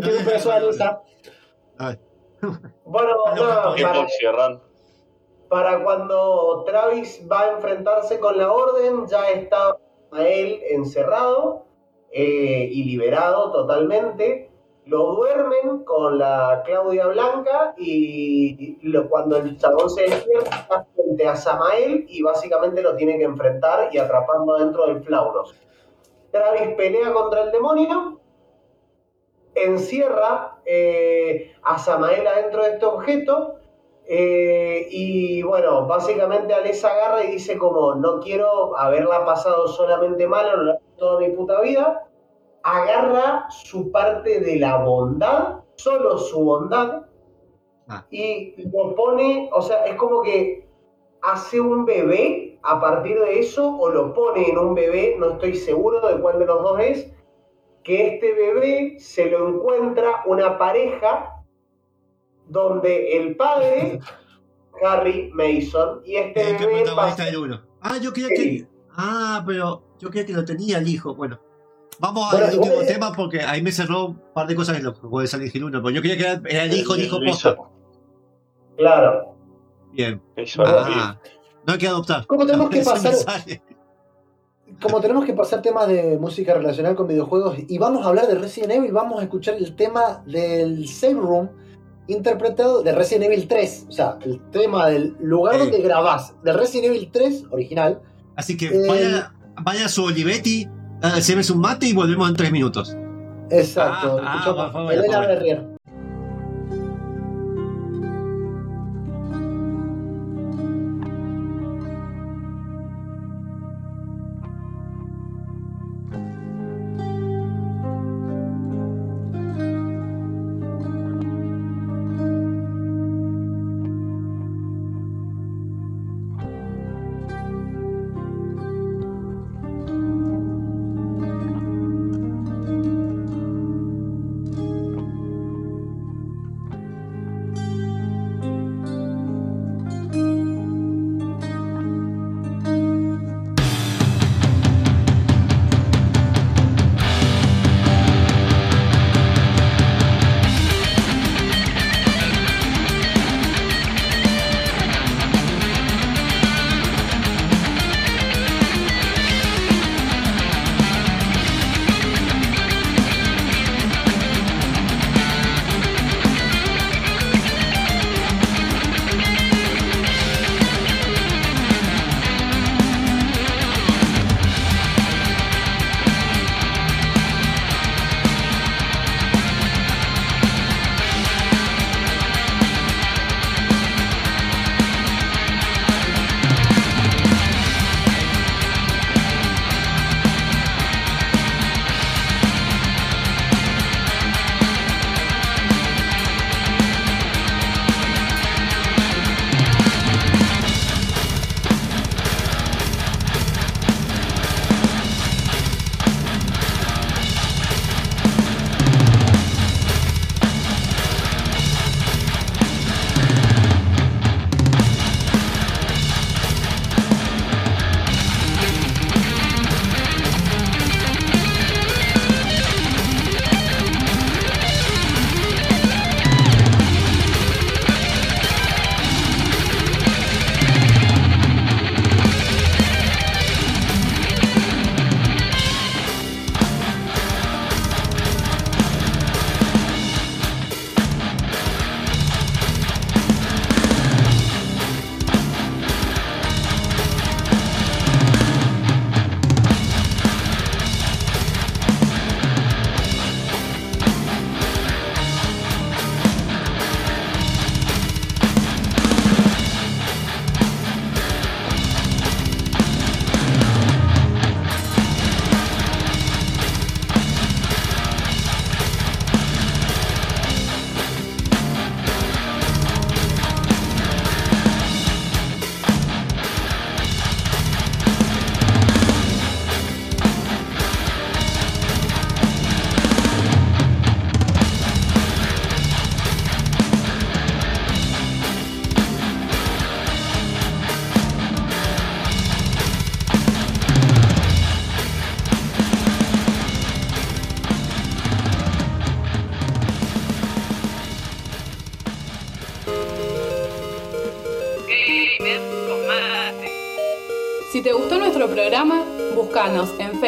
tiene 0.00 0.18
un 0.18 0.24
pedazo 0.24 0.48
de 0.48 0.54
aleta. 0.54 1.02
Ay, 1.78 1.96
bueno, 2.84 3.14
nada, 3.36 3.74
¿Qué 3.74 3.82
para, 5.48 5.82
cuando 5.82 6.64
Travis 6.66 7.26
va 7.30 7.40
a 7.40 7.52
enfrentarse 7.52 8.20
con 8.20 8.36
la 8.36 8.52
orden, 8.52 9.06
ya 9.06 9.30
está 9.30 9.76
a 10.12 10.22
él 10.26 10.60
encerrado 10.70 11.64
eh, 12.10 12.68
y 12.70 12.84
liberado 12.84 13.50
totalmente. 13.52 14.50
Lo 14.84 15.14
duermen 15.16 15.84
con 15.84 16.18
la 16.18 16.62
Claudia 16.64 17.06
Blanca 17.08 17.74
y 17.76 18.78
lo- 18.88 19.08
cuando 19.10 19.36
el 19.36 19.58
chabón 19.58 19.90
se 19.90 20.02
despierta 20.02 20.56
está 20.56 20.86
frente 20.94 21.28
a 21.28 21.36
Samael 21.36 22.06
y 22.08 22.22
básicamente 22.22 22.80
lo 22.82 22.96
tiene 22.96 23.18
que 23.18 23.24
enfrentar 23.24 23.90
y 23.92 23.98
atraparlo 23.98 24.56
dentro 24.56 24.86
del 24.86 25.02
Flauros. 25.02 25.54
Travis 26.30 26.74
pelea 26.76 27.12
contra 27.12 27.42
el 27.42 27.52
demonio, 27.52 28.18
encierra 29.64 30.58
eh, 30.64 31.52
a 31.62 31.78
Samael 31.78 32.26
adentro 32.26 32.62
de 32.62 32.70
este 32.70 32.86
objeto 32.86 33.56
eh, 34.06 34.86
y 34.90 35.42
bueno, 35.42 35.86
básicamente 35.86 36.54
Alessa 36.54 36.88
agarra 36.88 37.24
y 37.24 37.32
dice 37.32 37.58
como 37.58 37.94
no 37.94 38.20
quiero 38.20 38.76
haberla 38.78 39.24
pasado 39.24 39.68
solamente 39.68 40.26
mal 40.26 40.66
de 40.66 40.78
toda 40.96 41.20
mi 41.20 41.30
puta 41.30 41.60
vida, 41.60 42.06
agarra 42.62 43.46
su 43.50 43.90
parte 43.90 44.40
de 44.40 44.56
la 44.56 44.78
bondad, 44.78 45.60
solo 45.76 46.18
su 46.18 46.40
bondad, 46.40 47.02
Ah. 47.88 48.04
y 48.10 48.54
lo 48.70 48.94
pone, 48.94 49.48
o 49.52 49.62
sea, 49.62 49.86
es 49.86 49.96
como 49.96 50.20
que 50.20 50.68
hace 51.22 51.58
un 51.58 51.86
bebé 51.86 52.58
a 52.62 52.78
partir 52.80 53.18
de 53.18 53.38
eso 53.38 53.76
o 53.78 53.88
lo 53.88 54.12
pone 54.12 54.50
en 54.50 54.58
un 54.58 54.74
bebé, 54.74 55.16
no 55.18 55.30
estoy 55.30 55.54
seguro 55.54 56.06
de 56.06 56.20
cuál 56.20 56.38
de 56.38 56.44
los 56.44 56.62
dos 56.62 56.78
es, 56.80 57.10
que 57.88 58.06
este 58.16 58.34
bebé 58.34 58.96
se 59.00 59.30
lo 59.30 59.48
encuentra 59.48 60.22
una 60.26 60.58
pareja 60.58 61.42
donde 62.46 63.16
el 63.16 63.34
padre, 63.34 63.98
Harry 64.84 65.30
Mason, 65.32 66.02
y 66.04 66.16
este 66.16 66.34
que 66.58 66.66
bebé 66.66 66.82
protagonista 66.82 67.24
pasa- 67.24 67.38
uno. 67.40 67.62
Ah, 67.80 67.96
yo 67.96 68.12
creía 68.12 68.28
Sí. 68.28 68.36
que. 68.60 68.66
Ah, 68.94 69.42
pero 69.46 69.84
yo 69.98 70.10
creía 70.10 70.26
que 70.26 70.32
lo 70.34 70.44
tenía 70.44 70.76
el 70.78 70.86
hijo. 70.88 71.14
Bueno, 71.14 71.40
vamos 71.98 72.30
Bueno, 72.30 72.46
al 72.46 72.58
último 72.58 72.80
tema 72.86 73.12
porque 73.12 73.40
ahí 73.40 73.62
me 73.62 73.72
cerró 73.72 74.06
un 74.08 74.22
par 74.34 74.46
de 74.46 74.54
cosas 74.54 74.76
en 74.76 74.84
lo 74.84 74.92
que 74.92 75.08
puede 75.08 75.26
salir 75.26 75.50
el 75.54 75.64
uno. 75.64 75.80
Porque 75.80 75.94
yo 75.96 76.02
creía 76.02 76.16
que 76.42 76.50
era, 76.50 76.64
el 76.64 76.72
hijo, 76.74 76.94
el 76.94 77.04
hijo 77.04 77.18
posta. 77.24 77.56
Claro. 78.76 79.34
Bien. 79.92 80.20
Ah, 80.58 81.18
no 81.66 81.72
hay 81.72 81.78
que 81.78 81.88
adoptar. 81.88 82.26
¿Cómo 82.26 82.44
tenemos 82.44 82.68
que 82.70 82.82
pasar? 82.82 83.14
sale. 83.14 83.62
Como 84.80 85.00
tenemos 85.00 85.24
que 85.24 85.32
pasar 85.32 85.60
temas 85.60 85.88
de 85.88 86.16
música 86.18 86.54
relacionada 86.54 86.94
con 86.94 87.08
videojuegos 87.08 87.56
y 87.66 87.78
vamos 87.78 88.06
a 88.06 88.10
hablar 88.10 88.28
de 88.28 88.36
Resident 88.36 88.72
Evil, 88.72 88.92
vamos 88.92 89.18
a 89.20 89.24
escuchar 89.24 89.54
el 89.56 89.74
tema 89.74 90.22
del 90.24 90.86
Save 90.86 91.14
Room 91.14 91.48
interpretado 92.06 92.82
de 92.82 92.92
Resident 92.92 93.24
Evil 93.24 93.48
3, 93.48 93.86
o 93.88 93.92
sea, 93.92 94.18
el 94.24 94.40
tema 94.50 94.86
del 94.88 95.16
lugar 95.20 95.56
Eh. 95.56 95.58
donde 95.58 95.82
grabás 95.82 96.32
del 96.44 96.56
Resident 96.56 96.86
Evil 96.94 97.10
3 97.12 97.44
original. 97.50 98.00
Así 98.36 98.56
que 98.56 98.66
Eh, 98.66 98.86
vaya, 98.86 99.34
vaya 99.62 99.86
a 99.86 99.88
su 99.88 100.04
Olivetti, 100.04 100.68
eh, 101.02 101.20
se 101.22 101.52
un 101.52 101.58
mate 101.60 101.86
y 101.86 101.92
volvemos 101.92 102.28
en 102.28 102.36
tres 102.36 102.52
minutos. 102.52 102.96
Exacto, 103.50 104.20
Ah, 104.22 104.42
ah, 104.44 104.54
por 104.54 104.72
favor, 104.72 104.92
Elena 104.92 105.18
por 105.18 105.26
favor. 105.26 105.77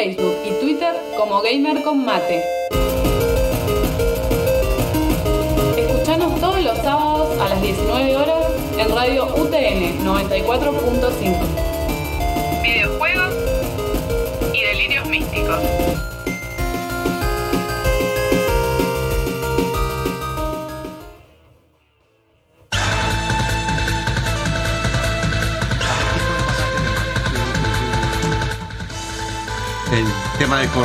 Facebook 0.01 0.35
y 0.43 0.49
Twitter 0.59 0.95
como 1.15 1.41
Gamer 1.43 1.83
con 1.83 2.03
Mate. 2.03 2.43
Escuchanos 5.77 6.39
todos 6.39 6.63
los 6.63 6.75
sábados 6.79 7.39
a 7.39 7.49
las 7.49 7.61
19 7.61 8.15
horas 8.17 8.47
en 8.79 8.95
Radio 8.95 9.25
UTN 9.25 10.03
94.5. 10.03 11.60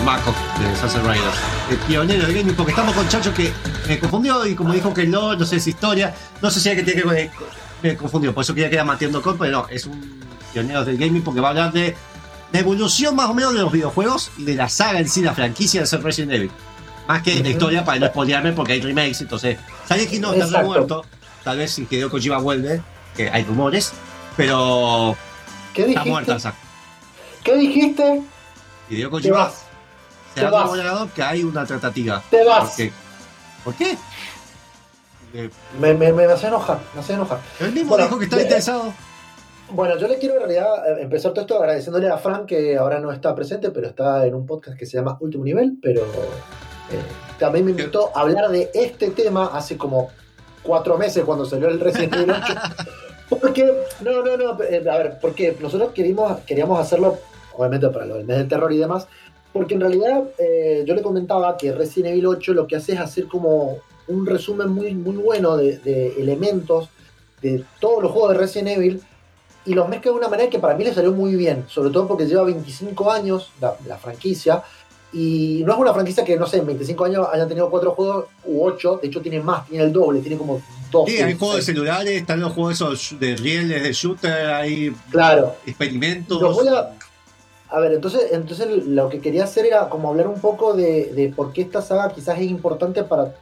de 0.06 0.76
Sunset 0.76 1.02
Riders. 1.02 1.36
El 1.68 1.78
pionero 1.78 2.26
del 2.26 2.36
gaming, 2.36 2.54
porque 2.54 2.70
estamos 2.70 2.94
con 2.94 3.08
Chacho 3.08 3.34
que 3.34 3.52
me 3.88 3.98
confundió 3.98 4.46
y 4.46 4.54
como 4.54 4.72
dijo 4.72 4.94
que 4.94 5.04
no, 5.04 5.34
no 5.34 5.44
sé 5.44 5.58
si 5.58 5.70
historia, 5.70 6.14
no 6.40 6.48
sé 6.48 6.60
si 6.60 6.68
hay 6.68 6.76
que 6.76 6.84
tiene 6.84 7.02
que 7.02 7.08
ver, 7.08 7.30
me 7.82 7.96
confundió, 7.96 8.32
por 8.32 8.44
eso 8.44 8.54
quería 8.54 8.70
quedar 8.70 8.86
mateando 8.86 9.20
con, 9.20 9.36
pero 9.36 9.50
no, 9.50 9.68
es 9.68 9.84
un 9.84 10.20
pionero 10.52 10.84
del 10.84 10.96
gaming 10.96 11.22
porque 11.22 11.40
va 11.40 11.48
a 11.48 11.50
hablar 11.50 11.72
de 11.72 11.96
la 12.52 12.60
evolución 12.60 13.16
más 13.16 13.28
o 13.28 13.34
menos 13.34 13.52
de 13.52 13.58
los 13.58 13.72
videojuegos 13.72 14.30
y 14.38 14.44
de 14.44 14.54
la 14.54 14.68
saga 14.68 15.00
en 15.00 15.08
sí, 15.08 15.22
la 15.22 15.34
franquicia 15.34 15.82
de 15.82 15.96
Resident 15.96 16.32
Evil. 16.34 16.50
Más 17.08 17.22
que 17.22 17.42
la 17.42 17.48
historia 17.48 17.84
para 17.84 17.98
no 17.98 18.06
spoilearme 18.06 18.52
porque 18.52 18.74
hay 18.74 18.82
remakes, 18.82 19.22
entonces, 19.22 19.58
sabes 19.88 20.06
que 20.06 20.20
no 20.20 20.32
está 20.34 20.62
muerto, 20.62 21.04
tal 21.42 21.58
vez 21.58 21.72
si 21.72 21.84
Hideo 21.90 22.10
Kojima 22.10 22.38
vuelve, 22.38 22.80
que 23.16 23.28
hay 23.28 23.42
rumores, 23.42 23.92
pero 24.36 25.16
¿Qué 25.74 25.80
está 25.80 25.88
dijiste? 25.88 26.10
muerta 26.10 26.34
la 26.34 26.38
saga. 26.38 26.56
¿Qué 27.42 27.56
dijiste? 27.56 28.22
Hideo 28.88 29.10
Kojima 29.10 29.50
que 31.14 31.22
hay 31.22 31.42
una 31.42 31.64
tratativa. 31.64 32.22
Te 32.30 32.44
vas. 32.44 32.68
¿Por 32.68 32.76
qué? 32.76 32.92
¿Por 33.64 33.74
qué? 33.74 33.98
Eh, 35.34 35.50
Me, 35.80 35.94
me, 35.94 36.12
me 36.12 36.24
hace 36.24 36.46
enojar, 36.46 36.78
me 36.94 37.00
hace 37.00 37.14
enojar. 37.14 37.40
Él 37.60 37.72
mismo 37.72 37.90
Bueno, 37.90 38.04
dijo 38.04 38.18
que 38.18 38.24
eh, 38.24 38.42
interesado. 38.42 38.94
Bueno, 39.70 39.98
yo 39.98 40.06
le 40.06 40.18
quiero 40.18 40.34
en 40.36 40.40
realidad 40.42 40.88
eh, 40.88 41.02
empezar 41.02 41.32
todo 41.32 41.40
esto 41.42 41.58
agradeciéndole 41.58 42.08
a 42.08 42.18
Frank 42.18 42.46
que 42.46 42.76
ahora 42.76 43.00
no 43.00 43.10
está 43.10 43.34
presente, 43.34 43.70
pero 43.70 43.88
está 43.88 44.24
en 44.24 44.34
un 44.34 44.46
podcast 44.46 44.78
que 44.78 44.86
se 44.86 44.96
llama 44.96 45.16
Último 45.20 45.44
Nivel, 45.44 45.78
pero 45.82 46.02
eh, 46.02 47.02
también 47.38 47.64
me 47.64 47.72
invitó 47.72 48.12
a 48.14 48.20
hablar 48.20 48.48
de 48.50 48.70
este 48.72 49.10
tema 49.10 49.50
hace 49.52 49.76
como 49.76 50.10
cuatro 50.62 50.96
meses 50.96 51.24
cuando 51.24 51.44
salió 51.44 51.68
el 51.68 51.80
Resident 51.80 52.14
Evil 52.14 52.30
8. 52.30 52.54
Porque, 53.40 53.64
no, 54.02 54.22
no, 54.22 54.36
no, 54.36 54.62
eh, 54.62 54.84
a 54.88 54.98
ver, 54.98 55.18
porque 55.20 55.56
nosotros 55.60 55.90
queríamos, 55.92 56.38
queríamos 56.46 56.78
hacerlo, 56.78 57.18
obviamente 57.56 57.88
para 57.88 58.06
lo 58.06 58.14
del 58.14 58.24
mes 58.24 58.36
del 58.38 58.46
terror 58.46 58.72
y 58.72 58.78
demás, 58.78 59.08
porque 59.56 59.74
en 59.74 59.80
realidad 59.80 60.24
eh, 60.38 60.84
yo 60.86 60.94
le 60.94 61.02
comentaba 61.02 61.56
que 61.56 61.72
Resident 61.72 62.12
Evil 62.12 62.26
8 62.26 62.52
lo 62.52 62.66
que 62.66 62.76
hace 62.76 62.92
es 62.92 63.00
hacer 63.00 63.26
como 63.26 63.78
un 64.08 64.26
resumen 64.26 64.68
muy, 64.68 64.94
muy 64.94 65.16
bueno 65.16 65.56
de, 65.56 65.78
de 65.78 66.20
elementos 66.20 66.88
de 67.42 67.64
todos 67.80 68.02
los 68.02 68.12
juegos 68.12 68.32
de 68.32 68.38
Resident 68.38 68.68
Evil 68.76 69.02
y 69.64 69.74
los 69.74 69.88
mezcla 69.88 70.12
de 70.12 70.18
una 70.18 70.28
manera 70.28 70.48
que 70.48 70.58
para 70.58 70.76
mí 70.76 70.84
le 70.84 70.94
salió 70.94 71.12
muy 71.12 71.34
bien, 71.34 71.64
sobre 71.68 71.90
todo 71.90 72.06
porque 72.06 72.26
lleva 72.26 72.44
25 72.44 73.10
años 73.10 73.50
la, 73.60 73.76
la 73.86 73.98
franquicia 73.98 74.62
y 75.12 75.62
no 75.64 75.72
es 75.72 75.78
una 75.78 75.94
franquicia 75.94 76.24
que, 76.24 76.36
no 76.36 76.46
sé, 76.46 76.58
en 76.58 76.66
25 76.66 77.04
años 77.04 77.26
hayan 77.32 77.48
tenido 77.48 77.70
cuatro 77.70 77.92
juegos 77.92 78.26
u 78.44 78.64
ocho, 78.64 78.98
de 79.00 79.08
hecho 79.08 79.20
tiene 79.20 79.40
más, 79.40 79.66
tiene 79.66 79.84
el 79.84 79.92
doble, 79.92 80.20
tiene 80.20 80.36
como 80.36 80.60
12. 80.90 81.10
Sí, 81.10 81.22
hay 81.22 81.34
juegos 81.34 81.56
de 81.56 81.62
celulares, 81.62 82.20
están 82.20 82.40
los 82.40 82.52
juegos 82.52 82.74
esos 82.74 83.18
de 83.18 83.36
rieles, 83.36 83.82
de 83.82 83.92
shooter, 83.92 84.50
hay 84.50 84.94
Claro, 85.10 85.56
experimentos. 85.66 86.40
Los 86.40 86.54
voy 86.54 86.68
a, 86.68 86.90
a 87.68 87.80
ver, 87.80 87.92
entonces, 87.92 88.32
entonces 88.32 88.86
lo 88.86 89.08
que 89.08 89.20
quería 89.20 89.44
hacer 89.44 89.66
era 89.66 89.88
como 89.88 90.08
hablar 90.08 90.28
un 90.28 90.40
poco 90.40 90.74
de, 90.74 91.12
de 91.14 91.32
por 91.34 91.52
qué 91.52 91.62
esta 91.62 91.82
saga 91.82 92.12
quizás 92.12 92.38
es 92.38 92.50
importante 92.50 93.02
para 93.02 93.34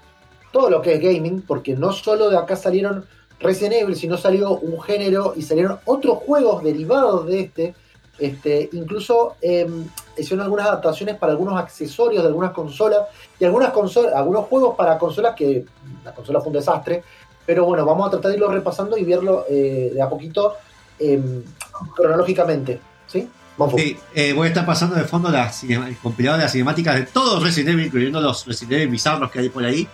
todo 0.50 0.70
lo 0.70 0.80
que 0.80 0.94
es 0.94 1.00
gaming, 1.00 1.42
porque 1.42 1.74
no 1.74 1.92
solo 1.92 2.30
de 2.30 2.38
acá 2.38 2.56
salieron 2.56 3.04
Resident 3.40 3.74
Evil, 3.74 3.96
sino 3.96 4.16
salió 4.16 4.56
un 4.56 4.80
género 4.80 5.34
y 5.36 5.42
salieron 5.42 5.78
otros 5.84 6.18
juegos 6.18 6.62
derivados 6.62 7.26
de 7.26 7.40
este. 7.40 7.74
Este, 8.16 8.70
incluso 8.72 9.34
eh, 9.42 9.68
hicieron 10.16 10.44
algunas 10.44 10.66
adaptaciones 10.68 11.16
para 11.16 11.32
algunos 11.32 11.58
accesorios 11.58 12.22
de 12.22 12.28
algunas 12.28 12.52
consolas 12.52 13.08
y 13.40 13.44
algunas 13.44 13.72
consolas, 13.72 14.14
algunos 14.14 14.46
juegos 14.46 14.76
para 14.76 14.96
consolas 14.98 15.34
que 15.34 15.64
la 16.04 16.14
consola 16.14 16.40
fue 16.40 16.48
un 16.48 16.54
desastre. 16.54 17.02
Pero 17.44 17.64
bueno, 17.64 17.84
vamos 17.84 18.06
a 18.06 18.10
tratar 18.10 18.30
de 18.30 18.36
irlo 18.36 18.48
repasando 18.48 18.96
y 18.96 19.04
verlo 19.04 19.44
eh, 19.48 19.90
de 19.92 20.00
a 20.00 20.08
poquito 20.08 20.54
eh, 20.98 21.20
cronológicamente. 21.94 22.80
¿Sí? 23.54 23.58
Vamos. 23.58 23.80
Sí, 23.80 23.96
eh, 24.14 24.32
voy 24.32 24.46
a 24.46 24.48
estar 24.48 24.66
pasando 24.66 24.96
de 24.96 25.04
fondo 25.04 25.30
cinema- 25.52 25.88
el 25.88 25.96
compilado 25.96 26.36
de 26.38 26.42
las 26.44 26.52
cinemáticas 26.52 26.96
de 26.96 27.02
todos 27.04 27.42
Resident 27.42 27.70
Evil, 27.74 27.86
incluyendo 27.86 28.20
los 28.20 28.44
Resident 28.46 28.72
Evil 28.74 28.88
bizarros 28.88 29.30
que 29.30 29.38
hay 29.38 29.48
por 29.48 29.64
ahí. 29.64 29.86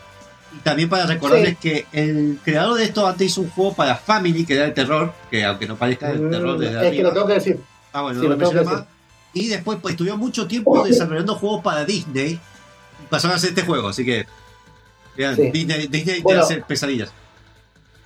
Y 0.52 0.58
también 0.64 0.88
para 0.88 1.06
recordarles 1.06 1.58
que 1.58 1.86
el 1.92 2.38
creador 2.44 2.78
de 2.78 2.84
esto 2.84 3.06
antes 3.06 3.26
hizo 3.28 3.42
un 3.42 3.50
juego 3.50 3.74
para 3.74 3.94
Family, 3.96 4.44
que 4.44 4.54
era 4.54 4.64
de 4.64 4.70
terror, 4.72 5.12
que 5.30 5.44
aunque 5.44 5.66
no 5.68 5.76
parezca 5.76 6.10
el 6.10 6.28
terror 6.30 6.58
desde 6.58 6.88
es 6.88 6.96
que 6.96 7.02
lo 7.02 7.12
tengo 7.12 7.26
que 7.26 7.34
decir. 7.34 7.60
Ah, 7.92 8.02
bueno, 8.02 8.20
Sí, 8.20 8.26
no 8.26 8.32
lo 8.32 8.38
tengo 8.38 8.50
que 8.50 8.56
mencioné 8.56 8.78
más. 8.80 8.86
Y 9.32 9.46
después 9.48 9.78
pues, 9.80 9.92
estuvo 9.94 10.16
mucho 10.16 10.46
tiempo 10.48 10.82
desarrollando 10.84 11.34
juegos 11.36 11.62
para 11.62 11.84
Disney. 11.84 12.32
Y 13.02 13.06
pasaron 13.08 13.34
a 13.34 13.36
hacer 13.36 13.50
este 13.50 13.62
juego, 13.62 13.88
así 13.88 14.04
que. 14.04 14.26
Vean, 15.16 15.36
Sí. 15.36 15.50
Disney, 15.50 15.86
Disney 15.86 16.20
Bueno. 16.22 16.40
te 16.40 16.44
hace 16.54 16.62
pesadillas. 16.62 17.12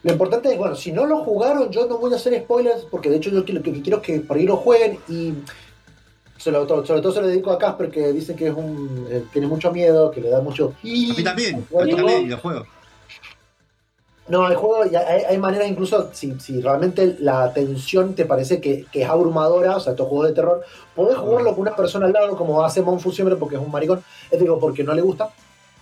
Lo 0.05 0.12
importante 0.12 0.52
es, 0.52 0.59
bueno, 0.59 0.76
si 0.76 0.93
no 0.93 1.06
lo 1.06 1.24
jugaron, 1.24 1.70
yo 1.70 1.86
no 1.86 1.98
voy 1.98 2.12
a 2.12 2.16
hacer 2.16 2.39
spoilers, 2.39 2.82
porque 2.90 3.09
de 3.10 3.16
hecho 3.16 3.31
yo 3.31 3.44
quiero- 3.44 3.60
lo 3.60 3.64
que 3.64 3.82
quiero 3.82 3.97
es 3.98 4.02
que 4.05 4.20
por 4.20 4.36
ahí 4.36 4.44
lo 4.44 4.59
jueguen 4.59 4.98
y 5.09 5.32
sobre 6.36 6.59
todo, 6.66 6.85
sobre 6.85 7.01
todo 7.01 7.12
se 7.12 7.22
lo 7.22 7.26
dedico 7.26 7.51
a 7.51 7.59
Casper, 7.59 7.90
que 7.90 8.12
dice 8.12 8.36
que 8.36 8.48
es 8.48 8.55
un 8.55 9.06
eh, 9.10 9.24
tiene 9.32 9.47
mucho 9.47 9.72
miedo, 9.72 10.10
que 10.10 10.20
le 10.20 10.28
da 10.28 10.43
mucho... 10.43 10.74
A 10.82 10.85
mí 11.16 11.24
también, 11.24 11.66
a 11.81 11.85
mí 11.85 11.94
también, 11.97 12.22
y 12.22 12.28
los 12.28 12.40
juegos. 12.40 12.66
No, 14.26 14.47
el 14.48 14.56
juego, 14.56 14.86
y 14.90 14.97
hay, 14.97 15.22
hay 15.24 15.39
maneras 15.39 15.68
incluso, 15.68 16.10
si, 16.12 16.39
si 16.40 16.60
realmente 16.60 17.16
la 17.20 17.52
tensión 17.52 18.14
te 18.14 18.24
parece 18.24 18.60
que, 18.60 18.86
que 18.90 19.02
es 19.02 19.09
abrumadora, 19.09 19.76
o 19.76 19.81
sea, 19.81 19.93
estos 19.93 20.09
juegos 20.09 20.28
de 20.28 20.35
terror, 20.35 20.62
podés 20.94 21.16
jugarlo 21.16 21.51
con 21.52 21.60
una 21.60 21.76
persona 21.76 22.06
al 22.06 22.12
lado, 22.12 22.36
como 22.36 22.64
hace 22.64 22.81
Monfu 22.82 23.12
siempre, 23.12 23.36
porque 23.36 23.56
es 23.56 23.62
un 23.62 23.70
maricón, 23.70 24.02
es 24.31 24.40
digo, 24.40 24.59
porque 24.59 24.82
no 24.82 24.94
le 24.94 25.02
gusta. 25.02 25.31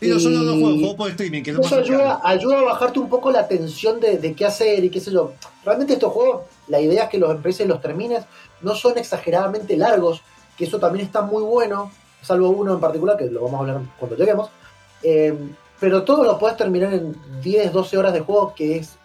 No 0.08 0.18
Y- 0.18 0.60
juegos, 0.60 0.74
juegos 0.80 0.94
por 0.96 1.10
streaming, 1.10 1.42
que 1.42 1.52
no 1.52 1.60
Eso 1.60 1.76
ayuda, 1.78 2.20
ayuda 2.24 2.58
a 2.58 2.62
bajarte 2.62 2.98
un 2.98 3.08
poco 3.08 3.30
la 3.30 3.46
tensión 3.46 4.00
de, 4.00 4.18
de 4.18 4.34
qué 4.34 4.44
hacer 4.46 4.82
y 4.84 4.90
qué 4.90 5.00
sé 5.00 5.10
yo. 5.12 5.32
Realmente 5.64 5.92
estos 5.94 6.12
juegos, 6.12 6.42
la 6.68 6.80
idea 6.80 7.04
es 7.04 7.10
que 7.10 7.18
los 7.18 7.30
empieces 7.30 7.66
y 7.66 7.68
los 7.68 7.80
termines, 7.80 8.24
no 8.62 8.74
son 8.74 8.98
exageradamente 8.98 9.76
largos, 9.76 10.22
que 10.56 10.64
eso 10.64 10.78
también 10.78 11.06
está 11.06 11.22
muy 11.22 11.42
bueno, 11.42 11.90
salvo 12.22 12.50
uno 12.50 12.74
en 12.74 12.80
particular, 12.80 13.16
que 13.16 13.26
lo 13.26 13.42
vamos 13.44 13.54
a 13.54 13.60
hablar 13.60 13.80
cuando 13.98 14.16
lleguemos. 14.16 14.50
Eh, 15.02 15.36
pero 15.80 16.02
todos 16.04 16.24
los 16.26 16.38
puedes 16.38 16.56
terminar 16.56 16.92
en 16.94 17.16
10, 17.42 17.72
12 17.72 17.96
horas 17.98 18.12
de 18.12 18.20
juego, 18.20 18.54
que 18.54 18.76
es 18.78 18.96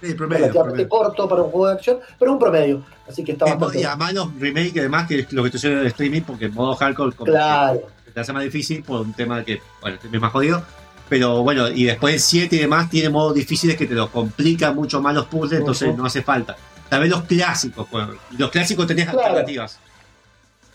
Sí, 0.00 0.14
promedio, 0.14 0.42
relativamente 0.46 0.86
promedio. 0.86 0.88
corto 0.88 1.28
para 1.28 1.42
un 1.42 1.50
juego 1.50 1.66
de 1.68 1.72
acción, 1.74 1.98
pero 2.18 2.32
un 2.32 2.38
promedio. 2.38 2.82
Así 3.08 3.24
que 3.24 3.32
está 3.32 3.46
Y 3.48 3.50
bastante 3.52 3.84
además 3.86 4.12
los 4.14 4.34
remake, 4.38 4.78
además, 4.78 5.08
que 5.08 5.20
es 5.20 5.32
lo 5.32 5.42
que 5.42 5.48
haciendo 5.56 5.78
en 5.78 5.84
el 5.86 5.90
streaming, 5.90 6.20
porque 6.22 6.44
en 6.46 6.54
modo 6.54 6.74
hardcore 6.76 7.12
como 7.16 7.30
Claro. 7.32 7.80
Te 8.14 8.20
hace 8.20 8.32
más 8.32 8.42
difícil 8.44 8.82
por 8.82 9.00
un 9.00 9.12
tema 9.12 9.38
de 9.38 9.44
que, 9.44 9.62
bueno, 9.80 9.98
es 10.02 10.20
más 10.20 10.32
jodido. 10.32 10.62
Pero 11.08 11.42
bueno, 11.42 11.68
y 11.68 11.84
después 11.84 12.14
el 12.14 12.20
7 12.20 12.56
y 12.56 12.58
demás 12.60 12.88
tiene 12.88 13.10
modos 13.10 13.34
difíciles 13.34 13.76
que 13.76 13.86
te 13.86 13.94
lo 13.94 14.10
complican 14.10 14.74
mucho 14.74 15.02
más 15.02 15.14
los 15.14 15.26
puzzles, 15.26 15.60
entonces 15.60 15.94
no 15.96 16.06
hace 16.06 16.22
falta. 16.22 16.56
También 16.88 17.10
los 17.10 17.22
clásicos, 17.24 17.90
bueno, 17.90 18.14
los 18.38 18.50
clásicos 18.50 18.86
tenías 18.86 19.08
Claro. 19.10 19.28
alternativas. 19.28 19.78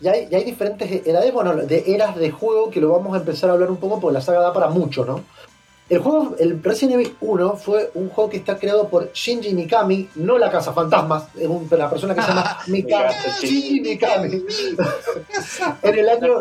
Ya 0.01 0.11
hay, 0.11 0.27
ya 0.29 0.37
hay 0.37 0.43
diferentes 0.45 1.05
edades, 1.05 1.33
bueno, 1.33 1.55
de 1.55 1.83
eras 1.87 2.15
de 2.15 2.29
juego 2.31 2.69
que 2.69 2.79
lo 2.79 2.89
vamos 2.91 3.15
a 3.15 3.17
empezar 3.19 3.49
a 3.49 3.53
hablar 3.53 3.69
un 3.71 3.77
poco 3.77 3.99
porque 3.99 4.13
la 4.13 4.21
saga 4.21 4.39
da 4.39 4.53
para 4.53 4.67
mucho, 4.69 5.03
¿no? 5.03 5.23
El 5.89 5.99
juego, 5.99 6.35
el 6.39 6.61
Resident 6.63 6.93
Evil 7.01 7.15
1 7.19 7.55
fue 7.57 7.89
un 7.95 8.09
juego 8.09 8.29
que 8.29 8.37
está 8.37 8.57
creado 8.59 8.87
por 8.87 9.11
Shinji 9.11 9.53
Mikami, 9.55 10.07
no 10.15 10.37
la 10.37 10.51
Casa 10.51 10.71
Fantasmas, 10.71 11.23
es 11.35 11.47
un- 11.47 11.67
la 11.71 11.89
persona 11.89 12.13
que 12.13 12.21
se 12.21 12.27
llama 12.27 12.57
Mikami. 12.67 13.13
Shinji 13.41 13.81
Mikami. 13.81 14.29
en 15.81 15.97
el 15.99 16.09
año 16.09 16.39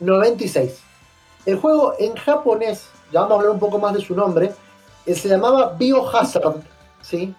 96. 0.00 0.80
El 1.46 1.56
juego 1.58 1.94
en 1.98 2.14
japonés, 2.16 2.86
ya 3.12 3.20
vamos 3.20 3.32
a 3.32 3.34
hablar 3.36 3.50
un 3.52 3.58
poco 3.60 3.78
más 3.78 3.94
de 3.94 4.00
su 4.00 4.14
nombre, 4.14 4.52
eh, 5.06 5.14
se 5.14 5.28
llamaba 5.28 5.74
Biohazard, 5.78 6.56
¿sí? 7.00 7.34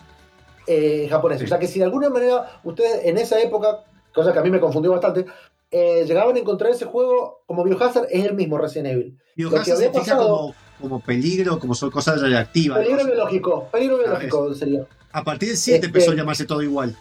Eh, 0.67 1.03
en 1.03 1.09
japonés. 1.09 1.39
Sí. 1.39 1.45
O 1.45 1.47
sea 1.47 1.59
que 1.59 1.67
si 1.67 1.79
de 1.79 1.85
alguna 1.85 2.09
manera 2.09 2.59
ustedes 2.63 3.05
en 3.05 3.17
esa 3.17 3.39
época, 3.39 3.79
cosa 4.13 4.33
que 4.33 4.39
a 4.39 4.41
mí 4.41 4.49
me 4.49 4.59
confundió 4.59 4.91
bastante, 4.91 5.25
eh, 5.71 6.03
llegaban 6.07 6.35
a 6.35 6.39
encontrar 6.39 6.71
ese 6.71 6.85
juego 6.85 7.41
como 7.45 7.63
Biohazard, 7.63 8.07
es 8.09 8.25
el 8.25 8.33
mismo 8.33 8.57
Resident 8.57 8.87
Evil. 8.93 9.17
Biohazard 9.35 9.61
había 9.61 9.75
significa 9.89 10.15
pasado- 10.17 10.27
como, 10.37 10.55
como 10.81 10.99
peligro, 11.01 11.59
como 11.59 11.75
son 11.75 11.91
cosas 11.91 12.21
radioactivas. 12.21 12.79
Peligro 12.79 12.97
cosas. 12.99 13.11
biológico, 13.13 13.67
peligro 13.71 13.95
Ah, 13.97 13.99
biológico 14.03 14.53
sería. 14.55 14.85
A 15.11 15.23
partir 15.23 15.49
del 15.49 15.57
7 15.57 15.75
Este- 15.77 15.87
empezó 15.87 16.11
a 16.11 16.15
llamarse 16.15 16.45
todo 16.45 16.61
igual. 16.63 16.95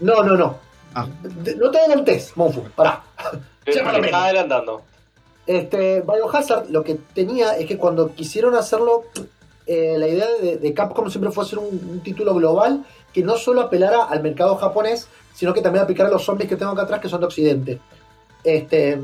No, 0.00 0.22
no, 0.22 0.36
no. 0.36 0.58
Ah. 0.94 1.06
De- 1.22 1.56
No 1.56 1.70
te 1.70 1.78
adelantes, 1.78 2.36
Monfu, 2.36 2.62
pará. 2.76 3.02
Me 3.66 3.72
Ya, 3.72 3.84
para 3.84 3.98
está 4.04 4.24
adelantando. 4.24 4.82
Este, 5.46 6.02
Biohazard 6.02 6.68
lo 6.70 6.84
que 6.84 6.94
tenía 7.14 7.56
es 7.56 7.66
que 7.66 7.76
cuando 7.76 8.14
quisieron 8.14 8.54
hacerlo, 8.54 9.04
eh, 9.66 9.96
la 9.98 10.08
idea 10.08 10.26
de, 10.40 10.74
Capcom 10.74 11.10
siempre 11.10 11.30
fue 11.32 11.44
hacer 11.44 11.58
un, 11.58 12.00
título 12.04 12.34
global 12.34 12.84
que 13.12 13.22
no 13.22 13.36
solo 13.36 13.62
apelara 13.62 14.04
al 14.04 14.22
mercado 14.22 14.56
japonés, 14.56 15.08
sino 15.34 15.52
que 15.52 15.60
también 15.60 15.82
aplicara 15.82 16.08
a 16.08 16.12
los 16.12 16.24
zombies 16.24 16.48
que 16.48 16.56
tengo 16.56 16.72
acá 16.72 16.82
atrás, 16.82 17.00
que 17.00 17.08
son 17.08 17.20
de 17.20 17.26
Occidente. 17.26 17.80
Este, 18.44 19.00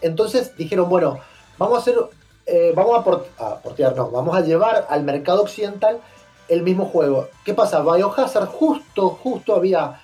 entonces 0.00 0.56
dijeron, 0.56 0.88
bueno, 0.88 1.18
vamos 1.58 1.78
a 1.78 1.80
hacer, 1.80 1.96
eh, 2.46 2.72
vamos 2.74 2.98
a, 2.98 3.04
port- 3.04 3.26
vamos 4.12 4.36
a 4.36 4.40
llevar 4.40 4.86
al 4.88 5.04
mercado 5.04 5.42
occidental 5.42 6.00
el 6.48 6.62
mismo 6.62 6.86
juego. 6.86 7.28
¿Qué 7.44 7.54
pasa? 7.54 7.80
Biohazard 7.80 8.46
justo, 8.46 9.10
justo 9.10 9.54
había 9.54 10.00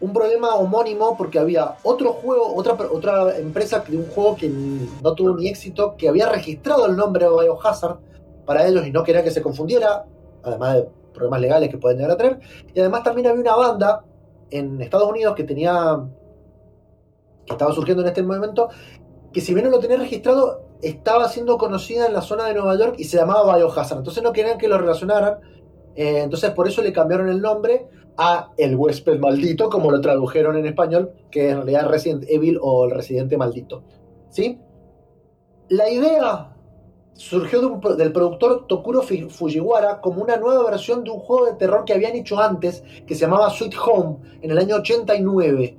un 0.00 0.12
problema 0.12 0.54
homónimo 0.54 1.16
porque 1.16 1.38
había 1.38 1.76
otro 1.82 2.14
juego, 2.14 2.54
otra, 2.54 2.76
otra 2.90 3.38
empresa 3.38 3.84
de 3.86 3.96
un 3.96 4.06
juego 4.06 4.34
que 4.36 4.48
no 4.48 5.14
tuvo 5.14 5.36
ni 5.36 5.48
éxito, 5.48 5.94
que 5.96 6.08
había 6.08 6.28
registrado 6.28 6.86
el 6.86 6.96
nombre 6.96 7.26
de 7.26 7.30
Biohazard 7.30 7.98
para 8.46 8.66
ellos 8.66 8.86
y 8.86 8.90
no 8.90 9.04
querían 9.04 9.24
que 9.24 9.30
se 9.30 9.42
confundiera, 9.42 10.06
además 10.42 10.76
de 10.76 10.88
problemas 11.12 11.40
legales 11.40 11.68
que 11.68 11.78
pueden 11.78 11.98
llegar 11.98 12.12
a 12.12 12.16
traer. 12.16 12.40
Y 12.74 12.80
además 12.80 13.02
también 13.02 13.26
había 13.26 13.40
una 13.40 13.56
banda 13.56 14.04
en 14.50 14.80
Estados 14.80 15.08
Unidos 15.08 15.34
que 15.36 15.44
tenía, 15.44 16.00
que 17.44 17.52
estaba 17.52 17.72
surgiendo 17.72 18.02
en 18.02 18.08
este 18.08 18.22
momento, 18.22 18.70
que 19.32 19.40
si 19.40 19.52
bien 19.52 19.66
no 19.66 19.70
lo 19.70 19.80
tenía 19.80 19.98
registrado, 19.98 20.62
estaba 20.82 21.28
siendo 21.28 21.58
conocida 21.58 22.06
en 22.06 22.14
la 22.14 22.22
zona 22.22 22.46
de 22.46 22.54
Nueva 22.54 22.76
York 22.76 22.94
y 22.96 23.04
se 23.04 23.18
llamaba 23.18 23.54
Biohazard. 23.54 23.98
Entonces 23.98 24.22
no 24.22 24.32
querían 24.32 24.56
que 24.56 24.66
lo 24.66 24.78
relacionaran. 24.78 25.40
Eh, 25.94 26.22
entonces 26.22 26.50
por 26.52 26.66
eso 26.66 26.80
le 26.82 26.92
cambiaron 26.92 27.28
el 27.28 27.42
nombre 27.42 27.86
a 28.22 28.50
El 28.58 28.76
huésped 28.76 29.18
maldito, 29.18 29.70
como 29.70 29.90
lo 29.90 30.00
tradujeron 30.00 30.56
en 30.58 30.66
español, 30.66 31.10
que 31.30 31.48
en 31.50 31.56
realidad 31.56 31.84
es 31.86 31.90
Resident 31.90 32.24
Evil 32.28 32.58
o 32.60 32.84
el 32.84 32.90
residente 32.90 33.36
maldito. 33.38 33.82
¿Sí? 34.28 34.58
La 35.70 35.88
idea 35.90 36.54
surgió 37.14 37.60
de 37.60 37.66
un 37.66 37.80
pro- 37.80 37.96
del 37.96 38.12
productor 38.12 38.66
Tokuro 38.66 39.02
Fujiwara 39.02 40.00
como 40.00 40.22
una 40.22 40.36
nueva 40.36 40.70
versión 40.70 41.04
de 41.04 41.10
un 41.10 41.20
juego 41.20 41.46
de 41.46 41.54
terror 41.54 41.84
que 41.84 41.92
habían 41.94 42.14
hecho 42.14 42.38
antes, 42.40 42.82
que 43.06 43.14
se 43.14 43.22
llamaba 43.22 43.50
Sweet 43.50 43.74
Home, 43.86 44.16
en 44.42 44.50
el 44.50 44.58
año 44.58 44.76
89, 44.76 45.76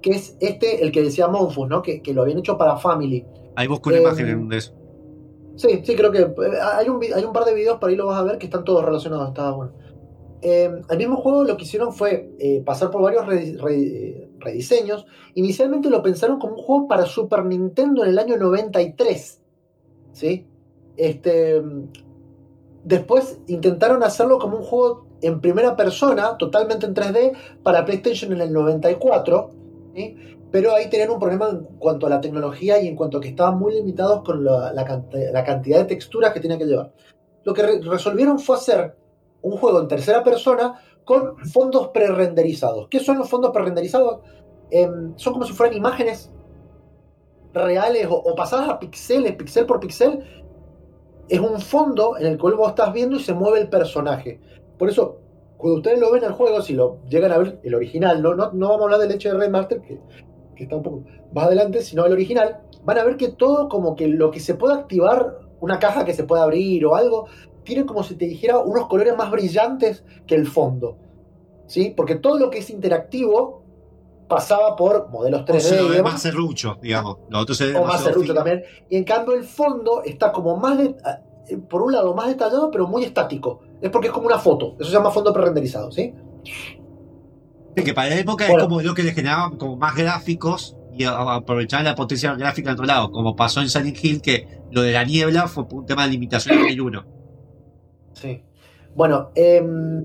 que 0.00 0.10
es 0.10 0.36
este, 0.40 0.82
el 0.82 0.92
que 0.92 1.02
decía 1.02 1.28
Monfus, 1.28 1.68
¿no? 1.68 1.82
Que, 1.82 2.00
que 2.02 2.12
lo 2.14 2.22
habían 2.22 2.38
hecho 2.38 2.56
para 2.58 2.76
Family. 2.76 3.24
Ahí 3.56 3.66
busco 3.66 3.88
una 3.90 3.98
Eh, 3.98 4.02
imagen 4.02 4.48
de 4.48 4.56
eso. 4.56 4.72
Sí, 5.56 5.80
sí, 5.84 5.94
creo 5.94 6.10
que 6.10 6.18
eh, 6.20 6.30
hay 6.76 6.88
un, 6.88 7.00
hay 7.14 7.24
un 7.24 7.32
par 7.32 7.44
de 7.44 7.54
videos 7.54 7.78
por 7.78 7.88
ahí 7.88 7.96
lo 7.96 8.06
vas 8.06 8.18
a 8.18 8.24
ver 8.24 8.38
que 8.38 8.46
están 8.46 8.64
todos 8.64 8.84
relacionados, 8.84 9.28
está 9.28 9.50
bueno. 9.52 9.72
Eh, 10.46 10.70
el 10.90 10.98
mismo 10.98 11.16
juego 11.16 11.42
lo 11.42 11.56
que 11.56 11.64
hicieron 11.64 11.94
fue 11.94 12.30
eh, 12.38 12.62
pasar 12.66 12.90
por 12.90 13.00
varios 13.00 13.24
re- 13.26 13.56
re- 13.58 14.28
rediseños. 14.38 15.06
Inicialmente 15.34 15.88
lo 15.88 16.02
pensaron 16.02 16.38
como 16.38 16.56
un 16.56 16.62
juego 16.62 16.86
para 16.86 17.06
Super 17.06 17.46
Nintendo 17.46 18.04
en 18.04 18.10
el 18.10 18.18
año 18.18 18.36
93. 18.36 19.40
¿Sí? 20.12 20.46
Este, 20.98 21.62
después 22.84 23.38
intentaron 23.46 24.02
hacerlo 24.02 24.38
como 24.38 24.58
un 24.58 24.62
juego 24.64 25.06
en 25.22 25.40
primera 25.40 25.74
persona, 25.76 26.36
totalmente 26.36 26.84
en 26.86 26.94
3D, 26.94 27.32
para 27.62 27.84
PlayStation 27.86 28.32
en 28.32 28.42
el 28.42 28.52
94. 28.52 29.50
¿sí? 29.94 30.16
Pero 30.50 30.72
ahí 30.74 30.90
tenían 30.90 31.10
un 31.10 31.18
problema 31.18 31.48
en 31.48 31.64
cuanto 31.78 32.06
a 32.06 32.10
la 32.10 32.20
tecnología 32.20 32.80
y 32.82 32.86
en 32.88 32.96
cuanto 32.96 33.16
a 33.18 33.20
que 33.22 33.28
estaban 33.28 33.58
muy 33.58 33.72
limitados 33.74 34.22
con 34.22 34.44
la, 34.44 34.72
la 34.72 34.86
cant- 34.86 35.32
la 35.32 35.42
cantidad 35.42 35.78
de 35.78 35.84
texturas 35.86 36.32
que 36.34 36.40
tenían 36.40 36.58
que 36.58 36.66
llevar. 36.66 36.92
Lo 37.44 37.54
que 37.54 37.62
re- 37.62 37.80
resolvieron 37.80 38.38
fue 38.38 38.56
hacer 38.56 38.94
un 39.44 39.58
juego 39.58 39.80
en 39.80 39.88
tercera 39.88 40.24
persona 40.24 40.80
con 41.04 41.36
fondos 41.38 41.88
pre-renderizados. 41.88 42.88
¿Qué 42.88 42.98
son 42.98 43.18
los 43.18 43.28
fondos 43.28 43.50
pre-renderizados? 43.52 44.20
Em, 44.70 45.16
son 45.16 45.34
como 45.34 45.44
si 45.44 45.52
fueran 45.52 45.76
imágenes 45.76 46.32
reales 47.52 48.08
o, 48.10 48.34
pasadas 48.34 48.68
a 48.70 48.78
pixeles, 48.80 49.36
pixel 49.36 49.66
por 49.66 49.80
pixel. 49.80 50.24
Es 51.28 51.38
un 51.38 51.60
fondo 51.60 52.16
en 52.18 52.26
el 52.26 52.38
cual 52.38 52.54
vos 52.54 52.70
estás 52.70 52.92
viendo 52.92 53.16
y 53.16 53.20
se 53.20 53.34
mueve 53.34 53.60
el 53.60 53.68
personaje. 53.68 54.40
Por 54.78 54.88
eso, 54.88 55.20
cuando 55.58 55.76
ustedes 55.76 56.00
lo 56.00 56.10
ven 56.10 56.24
en 56.24 56.30
el 56.30 56.34
juego, 56.34 56.62
si 56.62 56.72
lo 56.72 56.98
llegan 57.08 57.30
a 57.30 57.38
ver 57.38 57.60
el 57.62 57.74
original, 57.74 58.22
no, 58.22 58.34
no, 58.34 58.50
no 58.52 58.68
vamos 58.68 58.80
a 58.80 58.84
hablar 58.84 59.00
del 59.00 59.12
hecho 59.12 59.28
de 59.30 59.38
Remaster, 59.38 59.82
que, 59.82 60.00
que 60.56 60.64
está 60.64 60.76
un 60.76 60.82
poco 60.82 61.04
más 61.34 61.46
adelante, 61.46 61.82
sino 61.82 62.06
el 62.06 62.12
original, 62.12 62.60
van 62.82 62.98
a 62.98 63.04
ver 63.04 63.18
que 63.18 63.28
todo 63.28 63.68
como 63.68 63.94
que 63.94 64.08
lo 64.08 64.30
que 64.30 64.40
se 64.40 64.54
puede 64.54 64.74
activar, 64.74 65.38
una 65.60 65.78
caja 65.78 66.04
que 66.04 66.14
se 66.14 66.24
puede 66.24 66.42
abrir 66.42 66.84
o 66.86 66.94
algo, 66.94 67.26
tiene 67.64 67.84
como 67.86 68.02
si 68.04 68.14
te 68.16 68.26
dijera 68.26 68.58
unos 68.58 68.86
colores 68.88 69.16
más 69.16 69.30
brillantes 69.30 70.04
que 70.26 70.34
el 70.34 70.46
fondo. 70.46 70.96
¿Sí? 71.66 71.92
Porque 71.96 72.16
todo 72.16 72.38
lo 72.38 72.50
que 72.50 72.58
es 72.58 72.68
interactivo 72.70 73.62
pasaba 74.28 74.76
por 74.76 75.08
modelos 75.10 75.42
O 75.42 75.44
3D 75.44 75.60
sea, 75.60 75.82
y 75.82 75.86
es 75.86 75.92
demás 75.92 76.12
más 76.14 76.22
serrucho, 76.22 76.78
digamos. 76.82 77.18
Lo 77.28 77.38
otro 77.38 77.54
se 77.54 77.66
ve 77.72 77.76
o 77.78 77.84
más 77.84 78.02
serrucho 78.02 78.34
también. 78.34 78.62
Y 78.90 78.96
en 78.96 79.04
cambio 79.04 79.34
el 79.34 79.44
fondo 79.44 80.02
está 80.04 80.32
como 80.32 80.56
más, 80.56 80.76
de- 80.78 80.94
eh, 81.48 81.56
por 81.68 81.82
un 81.82 81.92
lado, 81.92 82.14
más 82.14 82.28
detallado, 82.28 82.70
pero 82.70 82.86
muy 82.86 83.04
estático. 83.04 83.60
Es 83.80 83.90
porque 83.90 84.08
es 84.08 84.12
como 84.14 84.26
una 84.26 84.38
foto. 84.38 84.76
Eso 84.78 84.90
se 84.90 84.96
llama 84.96 85.10
fondo 85.10 85.32
prerenderizado, 85.32 85.90
¿sí? 85.92 86.14
Sí, 87.76 87.82
que 87.82 87.92
para 87.94 88.10
la 88.10 88.16
época 88.16 88.44
Bueno. 88.46 88.62
es 88.62 88.68
como 88.68 88.82
lo 88.82 88.94
que 88.94 89.02
le 89.02 89.12
generaban 89.12 89.56
como 89.56 89.76
más 89.76 89.94
gráficos 89.96 90.76
y 90.96 91.04
aprovechaban 91.04 91.84
la 91.84 91.94
potencia 91.94 92.34
gráfica 92.34 92.68
de 92.70 92.74
otro 92.74 92.86
lado, 92.86 93.10
como 93.10 93.34
pasó 93.34 93.60
en 93.60 93.68
Silent 93.68 94.02
Hill, 94.02 94.22
que 94.22 94.46
lo 94.70 94.82
de 94.82 94.92
la 94.92 95.04
niebla 95.04 95.48
fue 95.48 95.64
un 95.70 95.84
tema 95.86 96.04
de 96.04 96.10
limitación 96.12 96.62
del 96.66 96.80
1. 96.80 97.04
Sí. 98.14 98.42
Bueno, 98.94 99.30
em, 99.34 100.04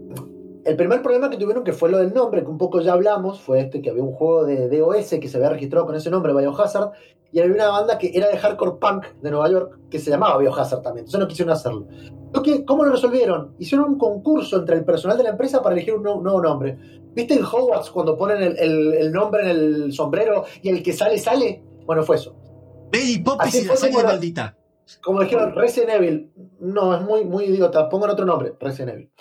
el 0.66 0.76
primer 0.76 1.02
problema 1.02 1.30
que 1.30 1.38
tuvieron, 1.38 1.64
que 1.64 1.74
fue 1.74 1.90
lo 1.90 2.00
del 2.00 2.14
nombre, 2.14 2.42
que 2.44 2.50
un 2.50 2.58
poco 2.58 2.82
ya 2.82 2.94
hablamos, 2.94 3.40
fue 3.40 3.62
este 3.62 3.82
que 3.82 3.90
había 3.92 4.04
un 4.04 4.12
juego 4.14 4.46
de 4.46 4.68
DOS 4.68 5.18
que 5.22 5.28
se 5.28 5.38
había 5.38 5.50
registrado 5.50 5.86
con 5.86 5.96
ese 5.96 6.10
nombre, 6.10 6.34
Biohazard, 6.34 6.92
y 7.32 7.40
había 7.40 7.54
una 7.54 7.70
banda 7.70 7.98
que 7.98 8.12
era 8.14 8.28
de 8.28 8.38
hardcore 8.38 8.78
punk 8.82 9.06
de 9.22 9.30
Nueva 9.32 9.50
York 9.50 9.80
que 9.90 10.00
se 10.00 10.10
llamaba 10.10 10.38
Biohazard 10.38 10.82
también, 10.82 11.06
entonces 11.06 11.20
no 11.20 11.28
quisieron 11.28 11.54
hacerlo. 11.54 11.88
Lo 12.34 12.42
que- 12.44 12.66
¿Cómo 12.66 12.84
lo 12.84 12.92
resolvieron? 12.92 13.56
Hicieron 13.60 13.90
un 13.90 13.98
concurso 13.98 14.58
entre 14.58 14.76
el 14.76 14.86
personal 14.86 15.18
de 15.18 15.24
la 15.24 15.30
empresa 15.32 15.62
para 15.62 15.74
elegir 15.76 15.94
un 15.96 16.04
nuevo, 16.04 16.22
nuevo 16.22 16.42
nombre. 16.42 16.78
¿Viste 17.14 17.34
en 17.36 17.44
Hogwarts 17.44 17.90
cuando 17.92 18.16
ponen 18.18 18.42
el, 18.42 18.58
el- 18.60 18.94
el 18.94 19.12
nombre 19.12 19.44
en 19.44 19.50
el 19.50 19.94
sombrero 19.94 20.44
y 20.62 20.70
el 20.70 20.84
que 20.84 20.94
sale, 20.94 21.18
sale? 21.18 21.64
Bueno, 21.86 22.04
fue 22.04 22.18
eso. 22.18 22.36
Mary 22.92 23.18
Poppins 23.24 23.48
Así 23.56 23.60
y 23.60 23.68
la 23.68 23.76
serie 23.76 24.04
maldita. 24.04 24.56
Como 25.02 25.22
dijeron, 25.22 25.54
Resident 25.56 25.92
Evil. 25.92 26.32
No, 26.60 26.96
es 26.96 27.02
muy, 27.02 27.24
muy 27.26 27.46
idiota. 27.46 27.90
Pongan 27.90 28.10
otro 28.12 28.26
nombre, 28.26 28.54
Resident 28.60 28.94
Evil. 28.96 29.12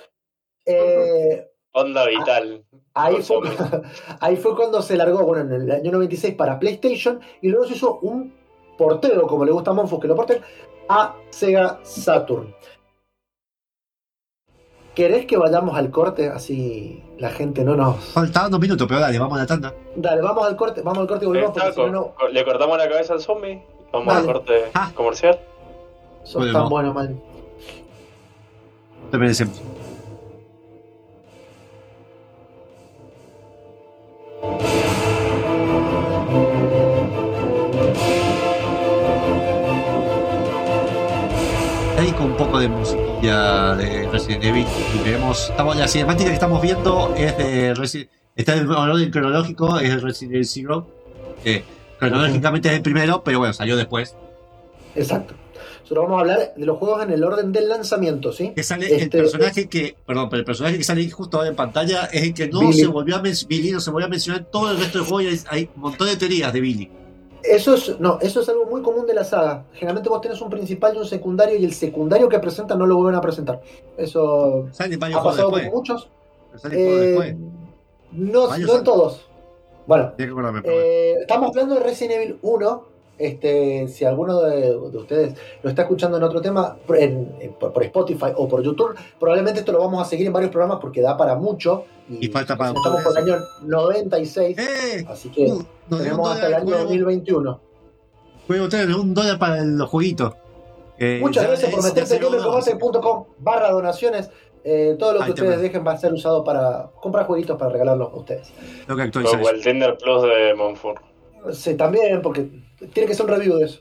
Eh, 0.66 1.50
Onda 1.72 2.06
vital. 2.06 2.64
Ahí 2.94 3.22
fue, 3.22 3.36
ahí 4.20 4.36
fue 4.36 4.56
cuando 4.56 4.82
se 4.82 4.96
largó, 4.96 5.22
bueno, 5.24 5.54
en 5.54 5.62
el 5.62 5.70
año 5.70 5.92
96 5.92 6.34
para 6.34 6.58
PlayStation 6.58 7.20
y 7.40 7.48
luego 7.48 7.66
se 7.66 7.74
hizo 7.74 7.98
un 8.00 8.34
porteo, 8.76 9.26
como 9.26 9.44
le 9.44 9.52
gusta 9.52 9.70
a 9.70 9.74
Monfus 9.74 10.00
que 10.00 10.08
lo 10.08 10.16
porten, 10.16 10.40
a 10.88 11.14
Sega 11.30 11.78
Saturn. 11.82 12.54
¿Querés 14.94 15.26
que 15.26 15.36
vayamos 15.36 15.76
al 15.78 15.90
corte? 15.92 16.28
Así 16.28 17.04
la 17.18 17.30
gente 17.30 17.62
no 17.62 17.76
nos. 17.76 17.96
Faltaban 18.12 18.50
dos 18.50 18.58
minutos, 18.60 18.86
pero 18.88 18.98
dale, 19.00 19.18
vamos 19.18 19.38
a 19.38 19.42
la 19.42 19.46
tanda. 19.46 19.74
Dale, 19.94 20.20
vamos 20.22 20.44
al 20.44 20.56
corte, 20.56 20.82
vamos 20.82 20.98
al 21.02 21.06
corte 21.06 21.24
y 21.24 21.28
volvemos 21.28 21.52
porque 21.52 21.68
Está, 21.68 21.84
si 21.84 21.90
no, 21.90 22.14
Le 22.32 22.44
cortamos 22.44 22.76
la 22.78 22.88
cabeza 22.88 23.12
al 23.12 23.20
zombie. 23.20 23.62
Vamos 23.92 24.08
Dale. 24.12 24.26
al 24.28 24.34
corte 24.34 24.64
Ah. 24.74 24.90
comercial. 24.94 25.38
Sos 26.28 26.52
tan 26.52 26.68
bueno, 26.68 26.92
man. 26.92 27.18
Te 29.10 29.18
merecemos. 29.18 29.60
Ahí 41.98 42.12
con 42.12 42.26
un 42.30 42.36
poco 42.36 42.60
de 42.60 42.68
musiquilla 42.68 43.74
de 43.74 44.08
Resident 44.08 44.44
Evil 44.44 44.66
y 45.04 45.08
estamos, 45.08 45.76
la 45.76 45.88
cinemática 45.88 46.28
que 46.28 46.34
estamos 46.34 46.62
viendo 46.62 47.12
es 47.16 47.36
de 47.36 47.74
Resi- 47.74 48.08
está 48.36 48.54
en 48.56 48.70
orden 48.70 49.10
cronológico, 49.10 49.78
es 49.80 49.90
de 49.90 49.98
Resident 50.00 50.34
Evil 50.34 50.46
Zero, 50.46 50.86
que 51.42 51.64
cronológicamente 51.98 52.68
es 52.68 52.74
el 52.76 52.82
primero, 52.82 53.22
pero 53.24 53.40
bueno, 53.40 53.52
salió 53.52 53.76
después. 53.76 54.14
Exacto. 54.94 55.34
Nosotros 55.88 56.04
vamos 56.04 56.18
a 56.18 56.20
hablar 56.20 56.52
de 56.54 56.66
los 56.66 56.76
juegos 56.76 57.02
en 57.02 57.10
el 57.12 57.24
orden 57.24 57.50
del 57.50 57.66
lanzamiento, 57.66 58.30
¿sí? 58.30 58.52
Que 58.54 58.62
sale 58.62 58.94
el 58.94 59.00
Este, 59.04 59.18
personaje 59.18 59.68
que, 59.70 59.96
perdón, 60.06 60.28
pero 60.28 60.40
el 60.40 60.44
personaje 60.44 60.76
que 60.76 60.84
sale 60.84 61.08
justo 61.08 61.38
ahora 61.38 61.48
en 61.48 61.56
pantalla 61.56 62.04
es 62.12 62.24
el 62.24 62.34
que 62.34 62.46
no 62.48 62.60
Billy. 62.60 62.74
se 62.74 62.86
volvió 62.88 63.16
a 63.16 63.22
mencionar, 63.22 63.48
Billy 63.48 63.70
no 63.72 63.80
se 63.80 63.90
volvió 63.90 64.04
a 64.06 64.10
mencionar 64.10 64.42
en 64.42 64.46
todo 64.50 64.70
el 64.70 64.76
resto 64.76 64.98
del 64.98 65.06
juego 65.08 65.22
y 65.22 65.32
hay, 65.32 65.40
hay 65.48 65.70
un 65.74 65.80
montón 65.80 66.06
de 66.08 66.16
teorías 66.16 66.52
de 66.52 66.60
Billy. 66.60 66.90
Eso 67.42 67.72
es, 67.72 67.98
no, 67.98 68.18
eso 68.20 68.42
es 68.42 68.48
algo 68.50 68.66
muy 68.66 68.82
común 68.82 69.06
de 69.06 69.14
la 69.14 69.24
saga. 69.24 69.64
Generalmente 69.72 70.10
vos 70.10 70.20
tenés 70.20 70.38
un 70.42 70.50
principal 70.50 70.94
y 70.94 70.98
un 70.98 71.06
secundario 71.06 71.56
y 71.58 71.64
el 71.64 71.72
secundario 71.72 72.28
que 72.28 72.38
presentan 72.38 72.78
no 72.78 72.84
lo 72.86 72.96
vuelven 72.96 73.14
a 73.14 73.22
presentar. 73.22 73.62
Eso 73.96 74.68
Sale 74.72 74.96
ha 74.96 74.98
pasado 75.22 75.50
después. 75.50 75.64
con 75.64 75.72
muchos. 75.72 76.08
Sale 76.56 76.76
Eh, 76.76 77.06
después. 77.06 77.36
no, 78.12 78.58
no 78.58 78.76
en 78.76 78.84
todos. 78.84 79.26
Bueno, 79.86 80.12
eh, 80.18 81.14
estamos 81.22 81.48
hablando 81.48 81.76
de 81.76 81.80
Resident 81.80 82.12
Evil 82.16 82.38
1. 82.42 82.97
Este, 83.18 83.88
si 83.88 84.04
alguno 84.04 84.40
de, 84.42 84.60
de 84.70 84.96
ustedes 84.98 85.34
lo 85.62 85.68
está 85.70 85.82
escuchando 85.82 86.16
en 86.18 86.22
otro 86.22 86.40
tema, 86.40 86.76
en- 86.96 87.36
en- 87.40 87.52
por, 87.54 87.72
por 87.72 87.82
Spotify 87.82 88.26
o 88.36 88.46
por 88.48 88.62
YouTube, 88.62 88.94
probablemente 89.18 89.60
esto 89.60 89.72
lo 89.72 89.80
vamos 89.80 90.00
a 90.00 90.08
seguir 90.08 90.26
en 90.28 90.32
varios 90.32 90.52
programas 90.52 90.78
porque 90.80 91.00
da 91.02 91.16
para 91.16 91.34
mucho. 91.34 91.84
Y 92.08 92.28
falta 92.28 92.56
para 92.56 92.70
Estamos 92.70 93.02
por 93.02 93.18
el 93.18 93.24
año 93.24 93.36
96, 93.64 94.56
¡Eh! 94.58 95.04
así 95.08 95.28
que 95.30 95.52
tenemos 95.90 96.30
hasta 96.30 96.46
el 96.46 96.54
año 96.54 96.64
juego, 96.66 96.82
2021. 96.84 97.60
juego 98.46 98.68
tener 98.68 98.94
un 98.96 99.12
dólar 99.12 99.38
para 99.38 99.64
los 99.64 99.88
jueguitos. 99.88 100.34
Eh, 100.98 101.18
Muchas 101.20 101.42
ya- 101.44 101.48
gracias 101.50 101.70
por 101.72 101.82
se 101.82 102.16
en 102.16 102.22
lo- 102.22 102.30
gamercombate.com 102.30 103.24
barra 103.38 103.70
donaciones. 103.70 104.30
Eh, 104.64 104.96
todo 104.98 105.12
lo 105.14 105.24
que 105.24 105.30
ustedes 105.30 105.60
dejen 105.60 105.86
va 105.86 105.92
a 105.92 105.96
ser 105.98 106.12
usado 106.12 106.42
para 106.44 106.90
comprar 107.00 107.26
jueguitos 107.26 107.56
para 107.58 107.70
regalarlos 107.70 108.12
a 108.12 108.16
ustedes. 108.16 108.52
Tengo 108.86 109.00
que 109.00 109.10
Como 109.10 109.48
el 109.48 109.62
Tinder 109.62 109.96
Plus 109.96 110.22
de 110.22 110.54
Monfort. 110.56 111.00
Sí, 111.52 111.74
también, 111.74 112.20
porque 112.20 112.50
tiene 112.92 113.06
que 113.08 113.14
ser 113.14 113.26
un 113.26 113.32
review 113.32 113.56
de 113.56 113.64
eso. 113.66 113.80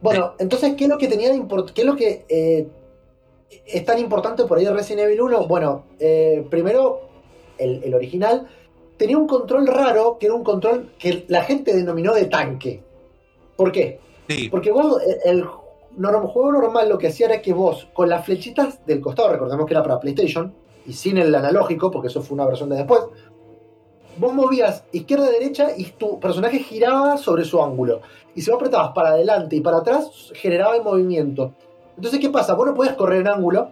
Bueno, 0.00 0.34
entonces, 0.38 0.74
¿qué 0.76 0.84
es 0.84 0.90
lo 0.90 0.98
que 0.98 1.08
tenía 1.08 1.30
de 1.32 1.42
¿Qué 1.74 1.80
es 1.82 1.86
lo 1.86 1.96
que 1.96 2.24
eh, 2.28 2.68
es 3.66 3.84
tan 3.84 3.98
importante 3.98 4.44
por 4.44 4.58
ahí 4.58 4.64
de 4.64 4.72
Resident 4.72 5.06
Evil 5.06 5.22
1? 5.22 5.46
Bueno, 5.48 5.84
eh, 5.98 6.46
primero, 6.50 7.00
el, 7.58 7.82
el 7.82 7.94
original 7.94 8.46
tenía 8.96 9.18
un 9.18 9.26
control 9.26 9.66
raro, 9.66 10.18
que 10.18 10.26
era 10.26 10.34
un 10.34 10.44
control 10.44 10.92
que 10.98 11.24
la 11.28 11.42
gente 11.42 11.74
denominó 11.74 12.14
de 12.14 12.26
tanque. 12.26 12.82
¿Por 13.56 13.72
qué? 13.72 13.98
Sí, 14.28 14.48
Porque 14.48 14.70
vos, 14.70 15.00
eh, 15.02 15.18
el 15.24 15.44
norm- 15.96 16.26
juego 16.28 16.52
normal 16.52 16.88
lo 16.88 16.98
que 16.98 17.08
hacía 17.08 17.26
era 17.26 17.42
que 17.42 17.52
vos, 17.52 17.88
con 17.92 18.08
las 18.08 18.24
flechitas 18.24 18.84
del 18.86 19.00
costado, 19.00 19.32
recordemos 19.32 19.66
que 19.66 19.74
era 19.74 19.82
para 19.82 19.98
PlayStation, 19.98 20.54
y 20.86 20.92
sin 20.92 21.18
el 21.18 21.34
analógico, 21.34 21.90
porque 21.90 22.08
eso 22.08 22.22
fue 22.22 22.34
una 22.34 22.46
versión 22.46 22.68
de 22.70 22.76
después, 22.76 23.00
vos 24.18 24.32
movías 24.34 24.84
izquierda 24.92 25.26
a 25.26 25.30
derecha 25.30 25.68
y 25.76 25.84
tu 25.84 26.18
personaje 26.20 26.58
giraba 26.60 27.16
sobre 27.16 27.44
su 27.44 27.62
ángulo. 27.62 28.00
Y 28.34 28.42
si 28.42 28.50
vos 28.50 28.58
apretabas 28.58 28.92
para 28.92 29.10
adelante 29.10 29.56
y 29.56 29.60
para 29.60 29.78
atrás, 29.78 30.30
generaba 30.34 30.76
el 30.76 30.82
movimiento. 30.82 31.52
Entonces, 31.96 32.20
¿qué 32.20 32.28
pasa? 32.30 32.54
Vos 32.54 32.66
no 32.66 32.74
podías 32.74 32.94
correr 32.94 33.20
en 33.22 33.28
ángulo. 33.28 33.70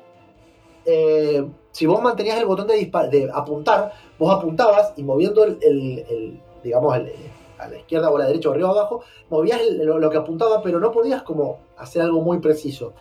Eh, 0.84 1.44
si 1.72 1.86
vos 1.86 2.00
mantenías 2.00 2.38
el 2.38 2.46
botón 2.46 2.66
de, 2.68 2.74
de 3.10 3.30
apuntar, 3.32 3.92
vos 4.18 4.32
apuntabas 4.32 4.92
y 4.96 5.02
moviendo 5.02 5.44
el, 5.44 5.58
el- 5.62 5.98
el- 6.08 6.40
digamos, 6.62 6.96
el- 6.96 7.12
a 7.58 7.68
la 7.68 7.78
izquierda 7.78 8.10
o 8.10 8.16
a 8.16 8.20
la 8.20 8.26
derecha 8.26 8.48
o 8.50 8.52
arriba 8.52 8.68
o 8.70 8.72
abajo, 8.78 9.00
movías 9.30 9.60
lo, 9.66 9.98
lo 9.98 10.10
que 10.10 10.18
apuntaba, 10.18 10.60
pero 10.62 10.78
no 10.78 10.92
podías 10.92 11.22
como 11.22 11.58
hacer 11.78 12.02
algo 12.02 12.20
muy 12.20 12.38
preciso. 12.38 12.92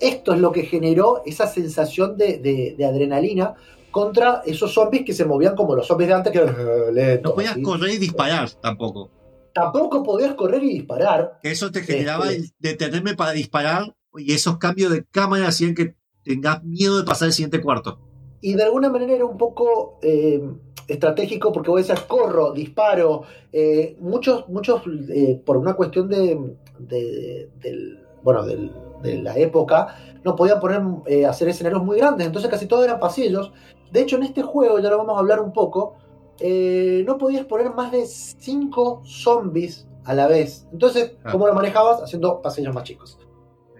Esto 0.00 0.32
es 0.34 0.40
lo 0.40 0.50
que 0.52 0.62
generó 0.64 1.22
esa 1.24 1.46
sensación 1.46 2.16
de, 2.16 2.38
de- 2.38 2.74
de 2.76 2.84
adrenalina 2.84 3.54
contra 3.90 4.42
esos 4.46 4.72
zombies 4.72 5.04
que 5.04 5.12
se 5.12 5.24
movían 5.24 5.54
como 5.56 5.74
los 5.74 5.86
zombies 5.86 6.08
de 6.08 6.14
antes, 6.14 6.32
que 6.32 6.38
eran 6.38 6.54
eh, 6.58 6.92
lentos, 6.92 7.30
no 7.30 7.34
podías 7.34 7.54
¿sí? 7.54 7.62
correr 7.62 7.90
y 7.94 7.98
disparar 7.98 8.50
tampoco. 8.62 9.10
Tampoco 9.52 10.02
podías 10.02 10.34
correr 10.34 10.62
y 10.62 10.74
disparar. 10.74 11.38
Eso 11.42 11.70
te 11.70 11.80
generaba 11.82 12.26
Este- 12.30 12.36
el 12.36 12.50
detenerme 12.58 13.14
para 13.16 13.32
disparar 13.32 13.94
y 14.16 14.32
esos 14.32 14.58
cambios 14.58 14.92
de 14.92 15.04
cámara 15.04 15.48
hacían 15.48 15.74
que 15.74 15.96
tengas 16.24 16.62
miedo 16.62 16.98
de 16.98 17.04
pasar 17.04 17.26
el 17.28 17.32
siguiente 17.32 17.60
cuarto. 17.60 17.98
Y 18.40 18.54
de 18.54 18.62
alguna 18.62 18.88
manera 18.90 19.12
era 19.14 19.24
un 19.24 19.36
poco 19.36 19.98
eh, 20.02 20.40
estratégico 20.88 21.52
porque 21.52 21.70
vos 21.70 21.80
decías, 21.80 22.00
corro, 22.02 22.52
disparo. 22.52 23.22
eh, 23.52 23.96
muchos, 24.00 24.48
muchos 24.48 24.82
eh, 25.08 25.40
por 25.44 25.56
una 25.56 25.74
cuestión 25.74 26.08
de, 26.08 26.38
de- 26.78 27.50
del, 27.60 27.98
bueno, 28.22 28.44
del- 28.44 28.72
de 29.02 29.22
la 29.22 29.36
época, 29.38 29.96
no 30.24 30.36
podían 30.36 30.60
poner, 30.60 30.80
eh, 31.06 31.24
hacer 31.26 31.48
escenarios 31.48 31.82
muy 31.82 31.96
grandes. 31.98 32.26
Entonces 32.26 32.50
casi 32.50 32.66
todos 32.66 32.84
eran 32.84 33.00
pasillos. 33.00 33.52
De 33.90 34.00
hecho, 34.00 34.16
en 34.16 34.22
este 34.24 34.42
juego, 34.42 34.78
ya 34.78 34.90
lo 34.90 34.98
vamos 34.98 35.16
a 35.16 35.20
hablar 35.20 35.40
un 35.40 35.52
poco, 35.52 35.94
eh, 36.38 37.02
no 37.06 37.18
podías 37.18 37.44
poner 37.46 37.70
más 37.74 37.90
de 37.92 38.06
5 38.06 39.02
zombies 39.04 39.86
a 40.04 40.14
la 40.14 40.26
vez. 40.28 40.66
Entonces, 40.72 41.12
Ah. 41.24 41.32
¿cómo 41.32 41.46
lo 41.46 41.54
manejabas? 41.54 42.02
Haciendo 42.02 42.40
pasillos 42.40 42.74
más 42.74 42.84
chicos. 42.84 43.18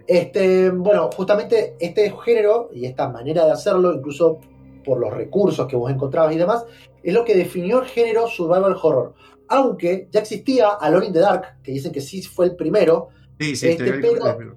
Este, 0.07 0.69
bueno, 0.69 1.09
justamente 1.15 1.75
este 1.79 2.11
género 2.23 2.69
y 2.73 2.85
esta 2.85 3.07
manera 3.09 3.45
de 3.45 3.51
hacerlo, 3.51 3.93
incluso 3.93 4.39
por 4.83 4.99
los 4.99 5.13
recursos 5.13 5.67
que 5.67 5.75
vos 5.75 5.91
encontrabas 5.91 6.33
y 6.33 6.37
demás, 6.37 6.65
es 7.03 7.13
lo 7.13 7.23
que 7.23 7.35
definió 7.35 7.79
el 7.81 7.85
género 7.87 8.27
survival 8.27 8.75
horror. 8.81 9.13
Aunque 9.47 10.07
ya 10.11 10.19
existía 10.21 10.69
Alone 10.69 11.07
in 11.07 11.13
the 11.13 11.19
Dark, 11.19 11.61
que 11.63 11.71
dicen 11.71 11.91
que 11.91 12.01
sí 12.01 12.21
fue 12.23 12.45
el 12.45 12.55
primero, 12.55 13.09
Sí, 13.39 13.55
sí, 13.55 13.69
Este, 13.69 13.85
te- 13.85 13.91
pero- 13.99 14.55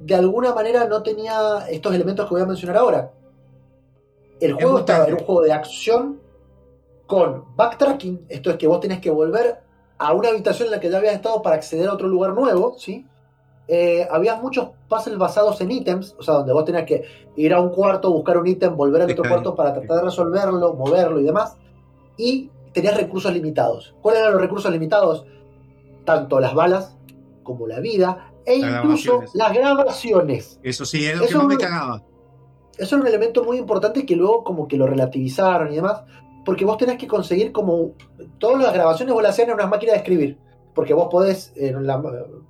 de 0.00 0.14
alguna 0.14 0.54
manera 0.54 0.84
no 0.86 1.02
tenía 1.02 1.66
estos 1.70 1.92
elementos 1.94 2.26
que 2.28 2.34
voy 2.34 2.42
a 2.42 2.46
mencionar 2.46 2.76
ahora. 2.76 3.12
El 4.44 4.54
juego 4.54 4.80
estaba, 4.80 5.04
era 5.04 5.16
un 5.16 5.24
juego 5.24 5.42
de 5.42 5.52
acción 5.52 6.20
con 7.06 7.44
backtracking, 7.56 8.26
esto 8.28 8.50
es 8.50 8.56
que 8.56 8.66
vos 8.66 8.80
tenés 8.80 9.00
que 9.00 9.10
volver 9.10 9.60
a 9.98 10.12
una 10.12 10.30
habitación 10.30 10.66
en 10.66 10.72
la 10.72 10.80
que 10.80 10.90
ya 10.90 10.98
habías 10.98 11.14
estado 11.14 11.42
para 11.42 11.56
acceder 11.56 11.88
a 11.88 11.92
otro 11.92 12.08
lugar 12.08 12.32
nuevo, 12.32 12.74
¿sí? 12.78 13.06
Eh, 13.68 14.06
había 14.10 14.36
muchos 14.36 14.70
puzzles 14.88 15.16
basados 15.18 15.60
en 15.60 15.70
ítems, 15.70 16.16
o 16.18 16.22
sea, 16.22 16.34
donde 16.34 16.52
vos 16.52 16.64
tenías 16.64 16.84
que 16.84 17.04
ir 17.36 17.54
a 17.54 17.60
un 17.60 17.70
cuarto, 17.70 18.10
buscar 18.10 18.36
un 18.38 18.46
ítem, 18.46 18.76
volver 18.76 19.06
Sí, 19.06 19.12
otro 19.12 19.28
cuarto 19.28 19.54
para 19.54 19.72
tratar 19.72 19.98
de 19.98 20.02
resolverlo, 20.02 20.74
moverlo 20.74 21.20
y 21.20 21.24
demás. 21.24 21.56
Y 22.16 22.50
tenías 22.72 22.96
recursos 22.96 23.32
limitados. 23.32 23.94
¿Cuáles 24.02 24.20
eran 24.20 24.32
los 24.32 24.40
recursos 24.42 24.70
limitados? 24.72 25.24
Tanto 26.04 26.40
las 26.40 26.54
balas 26.54 26.96
como 27.44 27.66
la 27.66 27.78
vida 27.78 28.32
e 28.44 28.58
Las 28.58 28.84
incluso 28.84 29.18
grabaciones. 29.18 29.34
las 29.34 29.52
grabaciones. 29.54 30.60
Eso 30.62 30.84
sí, 30.84 31.06
era 31.06 31.18
lo 31.18 31.26
que 31.26 31.34
más 31.36 31.46
me 31.46 31.56
cagaba. 31.56 32.02
Eso 32.82 32.96
era 32.96 33.02
un 33.02 33.08
elemento 33.08 33.44
muy 33.44 33.58
importante 33.58 34.04
que 34.04 34.16
luego 34.16 34.42
como 34.44 34.66
que 34.68 34.76
lo 34.76 34.86
relativizaron 34.86 35.72
y 35.72 35.76
demás, 35.76 36.02
porque 36.44 36.64
vos 36.64 36.76
tenés 36.76 36.98
que 36.98 37.06
conseguir 37.06 37.52
como 37.52 37.92
todas 38.38 38.62
las 38.62 38.72
grabaciones 38.74 39.14
vos 39.14 39.22
las 39.22 39.32
hacías 39.32 39.48
en 39.48 39.54
una 39.54 39.66
máquina 39.66 39.92
de 39.92 39.98
escribir, 39.98 40.38
porque 40.74 40.92
vos 40.94 41.08
podés 41.10 41.52
en 41.56 41.86
la- 41.86 42.02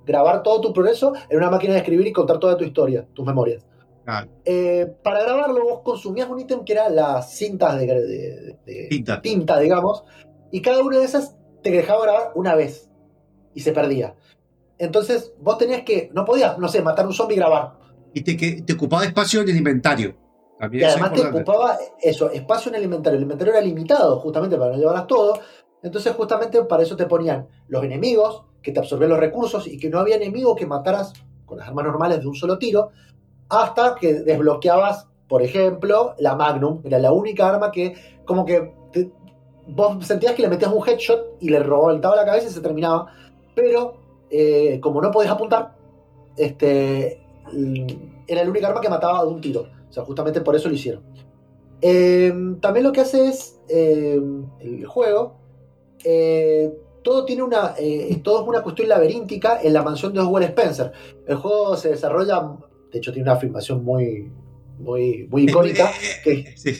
grabar 0.05 0.41
todo 0.43 0.59
tu 0.61 0.73
progreso 0.73 1.13
en 1.29 1.37
una 1.37 1.49
máquina 1.51 1.73
de 1.73 1.79
escribir 1.79 2.07
y 2.07 2.11
contar 2.13 2.39
toda 2.39 2.57
tu 2.57 2.63
historia, 2.63 3.05
tus 3.13 3.25
memorias. 3.25 3.65
Eh, 4.43 4.91
para 5.03 5.23
grabarlo 5.23 5.63
vos 5.63 5.79
consumías 5.83 6.27
un 6.29 6.39
ítem 6.39 6.65
que 6.65 6.73
era 6.73 6.89
las 6.89 7.31
cintas 7.35 7.77
de, 7.79 7.85
de- 7.85 8.57
de 8.65 8.87
Tinta. 8.89 9.21
tinta, 9.21 9.59
digamos, 9.59 10.03
y 10.51 10.61
cada 10.61 10.81
una 10.83 10.97
de 10.97 11.05
esas 11.05 11.35
te 11.61 11.71
dejaba 11.71 12.01
grabar 12.03 12.31
una 12.35 12.55
vez 12.55 12.89
y 13.53 13.61
se 13.61 13.71
perdía. 13.71 14.15
Entonces 14.79 15.33
vos 15.39 15.57
tenías 15.57 15.83
que, 15.83 16.09
no 16.13 16.25
podías, 16.25 16.57
no 16.57 16.67
sé, 16.67 16.81
matar 16.81 17.05
un 17.05 17.13
zombie 17.13 17.35
y 17.35 17.39
grabar. 17.39 17.73
Y 18.13 18.21
te, 18.21 18.35
que, 18.35 18.61
te 18.61 18.73
ocupaba 18.73 19.05
espacio 19.05 19.41
en 19.41 19.49
el 19.49 19.57
inventario. 19.57 20.15
Y 20.71 20.83
además 20.83 21.11
te 21.13 21.21
ocupaba 21.39 21.77
eso, 22.01 22.29
espacio 22.31 22.69
en 22.69 22.75
el 22.75 22.83
inventario. 22.83 23.17
El 23.17 23.23
inventario 23.23 23.53
era 23.53 23.61
limitado, 23.63 24.19
justamente 24.19 24.57
para 24.57 24.71
no 24.71 24.77
llevarlas 24.77 25.07
todo. 25.07 25.39
Entonces, 25.81 26.13
justamente 26.15 26.63
para 26.63 26.83
eso 26.83 26.95
te 26.95 27.05
ponían 27.05 27.47
los 27.67 27.83
enemigos, 27.83 28.43
que 28.61 28.71
te 28.71 28.79
absorbían 28.79 29.09
los 29.09 29.19
recursos 29.19 29.67
y 29.67 29.77
que 29.77 29.89
no 29.89 29.99
había 29.99 30.15
enemigo 30.15 30.55
que 30.55 30.65
mataras 30.65 31.11
con 31.45 31.57
las 31.57 31.67
armas 31.67 31.85
normales 31.85 32.21
de 32.21 32.27
un 32.27 32.35
solo 32.35 32.57
tiro, 32.57 32.91
hasta 33.49 33.95
que 33.95 34.13
desbloqueabas, 34.21 35.07
por 35.27 35.41
ejemplo, 35.41 36.13
la 36.19 36.35
Magnum. 36.35 36.79
Era 36.85 36.99
la 36.99 37.11
única 37.11 37.49
arma 37.49 37.71
que, 37.71 37.93
como 38.25 38.45
que 38.45 38.73
te- 38.91 39.11
vos 39.67 40.05
sentías 40.05 40.33
que 40.33 40.41
le 40.43 40.47
metías 40.47 40.71
un 40.71 40.87
headshot 40.87 41.37
y 41.41 41.49
le 41.49 41.59
revoltaba 41.59 42.15
la 42.15 42.25
cabeza 42.25 42.47
y 42.47 42.51
se 42.51 42.61
terminaba. 42.61 43.07
Pero, 43.53 43.95
eh, 44.29 44.79
como 44.81 45.01
no 45.01 45.11
podías 45.11 45.33
apuntar, 45.33 45.75
este, 46.37 47.21
era 48.27 48.43
la 48.43 48.49
única 48.49 48.67
arma 48.69 48.81
que 48.81 48.89
mataba 48.89 49.23
de 49.23 49.29
un 49.29 49.41
tiro. 49.41 49.65
O 49.93 49.95
sea, 49.95 50.03
justamente 50.05 50.41
por 50.41 50.55
eso 50.55 50.69
lo 50.69 50.73
hicieron. 50.73 51.03
Eh, 51.81 52.33
también 52.61 52.83
lo 52.83 52.91
que 52.91 53.01
hace 53.01 53.27
es 53.27 53.59
eh, 53.69 54.19
el 54.59 54.85
juego. 54.87 55.37
eh, 56.03 56.73
todo 57.03 57.25
tiene 57.25 57.43
una. 57.43 57.75
eh, 57.77 58.19
todo 58.23 58.41
es 58.41 58.47
una 58.47 58.63
cuestión 58.63 58.89
laberíntica 58.89 59.61
en 59.61 59.71
la 59.73 59.83
mansión 59.83 60.11
de 60.13 60.19
Oswald 60.21 60.47
Spencer. 60.47 60.91
El 61.27 61.35
juego 61.35 61.77
se 61.77 61.89
desarrolla. 61.89 62.57
De 62.91 62.97
hecho, 62.97 63.13
tiene 63.13 63.29
una 63.29 63.39
filmación 63.39 63.83
muy. 63.83 64.31
muy, 64.79 65.27
muy 65.29 65.43
icónica. 65.43 65.91
que, 66.23 66.55
Sí. 66.57 66.71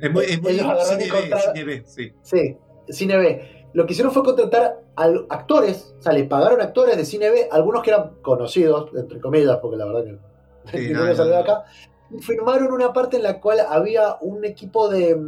Es 0.00 0.10
muy, 0.10 0.24
es 0.24 0.40
muy 0.40 0.52
Ellos 0.52 0.66
cine 0.88 1.04
cine 1.52 1.64
B, 1.64 1.82
sí. 1.84 2.12
Sí, 2.22 2.56
Cine 2.88 3.18
B. 3.18 3.66
Lo 3.74 3.84
que 3.84 3.92
hicieron 3.92 4.14
fue 4.14 4.22
contratar 4.24 4.82
a 4.96 5.04
actores, 5.28 5.94
o 5.98 6.02
sea, 6.02 6.12
le 6.12 6.24
pagaron 6.24 6.62
actores 6.62 6.96
de 6.96 7.04
Cine 7.04 7.28
B, 7.30 7.48
algunos 7.52 7.82
que 7.82 7.90
eran 7.90 8.14
conocidos, 8.22 8.90
entre 8.96 9.20
comillas, 9.20 9.58
porque 9.60 9.76
la 9.76 9.84
verdad 9.84 10.04
que 10.04 10.18
Sí, 10.78 10.88
no, 10.92 11.00
salió 11.14 11.24
de 11.24 11.30
no. 11.30 11.36
acá. 11.36 11.64
Firmaron 12.20 12.72
una 12.72 12.92
parte 12.92 13.16
en 13.16 13.22
la 13.22 13.40
cual 13.40 13.60
había 13.60 14.16
un 14.20 14.44
equipo 14.44 14.88
de, 14.88 15.18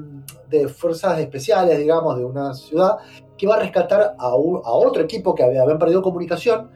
de 0.51 0.69
fuerzas 0.69 1.19
especiales, 1.19 1.78
digamos, 1.78 2.16
de 2.19 2.24
una 2.24 2.52
ciudad, 2.55 2.97
que 3.36 3.47
iba 3.47 3.56
a 3.56 3.61
rescatar 3.61 4.15
a, 4.19 4.35
un- 4.36 4.61
a 4.65 4.73
otro 4.73 5.02
equipo 5.02 5.35
que 5.35 5.43
había, 5.43 5.62
habían 5.62 5.78
perdido 5.78 6.02
comunicación. 6.02 6.70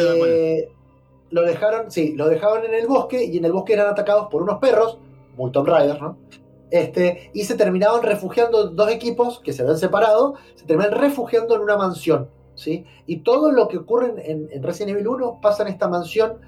de 0.00 0.10
acuerdo. 0.12 0.26
Eh, 0.26 0.68
lo 1.30 1.42
dejaron, 1.42 1.90
sí, 1.90 2.14
lo 2.14 2.28
dejaron 2.28 2.64
en 2.64 2.74
el 2.74 2.86
bosque 2.86 3.24
y 3.24 3.38
en 3.38 3.44
el 3.44 3.52
bosque 3.52 3.72
eran 3.72 3.88
atacados 3.88 4.28
por 4.30 4.42
unos 4.42 4.58
perros, 4.58 4.98
muy 5.36 5.50
Tomb 5.50 5.66
Raider, 5.68 6.00
¿no? 6.00 6.16
Este, 6.70 7.30
y 7.34 7.44
se 7.44 7.54
terminaban 7.56 8.02
refugiando 8.02 8.68
dos 8.70 8.90
equipos 8.90 9.40
que 9.40 9.52
se 9.52 9.62
habían 9.62 9.78
separado, 9.78 10.34
se 10.54 10.64
terminan 10.64 10.92
refugiando 10.92 11.54
en 11.56 11.62
una 11.62 11.76
mansión, 11.76 12.28
¿sí? 12.54 12.84
Y 13.06 13.18
todo 13.18 13.50
lo 13.52 13.68
que 13.68 13.78
ocurre 13.78 14.10
en, 14.10 14.18
en- 14.18 14.48
en 14.52 14.62
Resident 14.62 14.90
Evil 14.96 15.08
1 15.08 15.38
pasa 15.40 15.62
en 15.62 15.68
esta 15.70 15.88
mansión, 15.88 16.38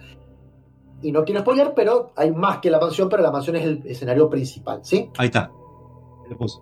y 1.03 1.13
no 1.13 1.25
quiero 1.25 1.41
spoiler, 1.41 1.73
pero 1.75 2.13
hay 2.17 2.31
más 2.33 2.59
que 2.59 2.71
la 2.71 2.81
mansión, 2.81 3.09
pero 3.09 3.23
la 3.23 3.31
mansión 3.31 3.57
es 3.57 3.65
el 3.65 3.83
escenario 3.87 4.29
principal, 4.31 4.81
¿sí? 4.83 5.11
Ahí 5.19 5.27
está. 5.27 5.51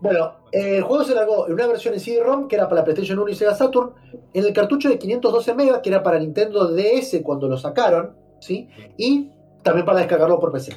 Bueno, 0.02 0.32
eh, 0.52 0.76
el 0.76 0.82
juego 0.82 1.04
se 1.04 1.14
largó 1.14 1.46
en 1.46 1.54
una 1.54 1.66
versión 1.66 1.94
en 1.94 2.00
CD-ROM 2.00 2.48
que 2.48 2.56
era 2.56 2.68
para 2.68 2.80
la 2.82 2.84
PlayStation 2.84 3.18
1 3.18 3.30
y 3.30 3.34
Sega 3.34 3.54
Saturn, 3.54 3.92
en 4.34 4.44
el 4.44 4.52
cartucho 4.52 4.88
de 4.90 4.98
512 4.98 5.54
MB 5.54 5.80
que 5.80 5.88
era 5.88 6.02
para 6.02 6.18
Nintendo 6.18 6.66
DS 6.68 7.20
cuando 7.22 7.48
lo 7.48 7.56
sacaron, 7.56 8.14
¿sí? 8.40 8.68
Y 8.98 9.30
también 9.62 9.86
para 9.86 10.00
descargarlo 10.00 10.38
por 10.38 10.52
PC. 10.52 10.76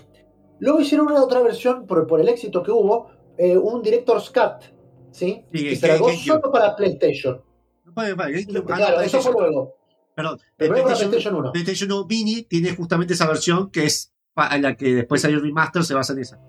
Luego 0.59 0.79
hicieron 0.79 1.07
una 1.07 1.21
otra 1.21 1.41
versión 1.41 1.85
por, 1.85 2.07
por 2.07 2.21
el 2.21 2.29
éxito 2.29 2.63
que 2.63 2.71
hubo, 2.71 3.07
eh, 3.37 3.57
un 3.57 3.81
Director's 3.81 4.29
Cut, 4.29 4.63
¿sí? 5.11 5.43
Sí, 5.51 5.63
que 5.63 5.69
que- 5.71 5.75
se 5.75 5.87
largó 5.89 6.07
que- 6.07 6.15
solo 6.17 6.49
para 6.51 6.73
PlayStation. 6.75 7.41
No, 7.83 7.93
para- 7.93 8.15
para- 8.15 8.29
ah, 8.29 8.77
claro, 8.77 8.95
para 8.95 9.05
eso 9.05 9.21
fue 9.21 9.31
luego. 9.33 9.75
Perdón, 10.17 10.39
El 10.57 10.65
el 10.65 10.71
para 10.71 10.83
PlayStation, 10.83 11.11
PlayStation 11.11 11.35
1. 11.35 11.51
PlayStation 11.51 11.91
1 11.91 12.07
Mini 12.07 12.41
tiene 12.41 12.75
justamente 12.75 13.13
esa 13.13 13.27
versión 13.27 13.69
que 13.69 13.85
es 13.85 14.11
en 14.51 14.63
la 14.63 14.75
que 14.75 14.95
después 14.95 15.21
salió 15.21 15.37
el 15.37 15.43
remaster, 15.43 15.83
se 15.83 15.93
basa 15.93 16.13
en 16.13 16.19
esa. 16.19 16.39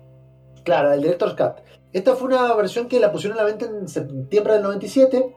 Claro, 0.65 0.91
el 0.91 1.03
Director's 1.03 1.35
Cut. 1.35 1.63
Esta 1.93 2.15
fue 2.15 2.29
una 2.29 2.51
versión 2.55 2.87
que 2.87 2.99
la 2.99 3.11
pusieron 3.11 3.37
a 3.37 3.43
la 3.43 3.47
venta 3.47 3.67
en 3.67 3.87
septiembre 3.87 4.53
del 4.53 4.63
97. 4.63 5.35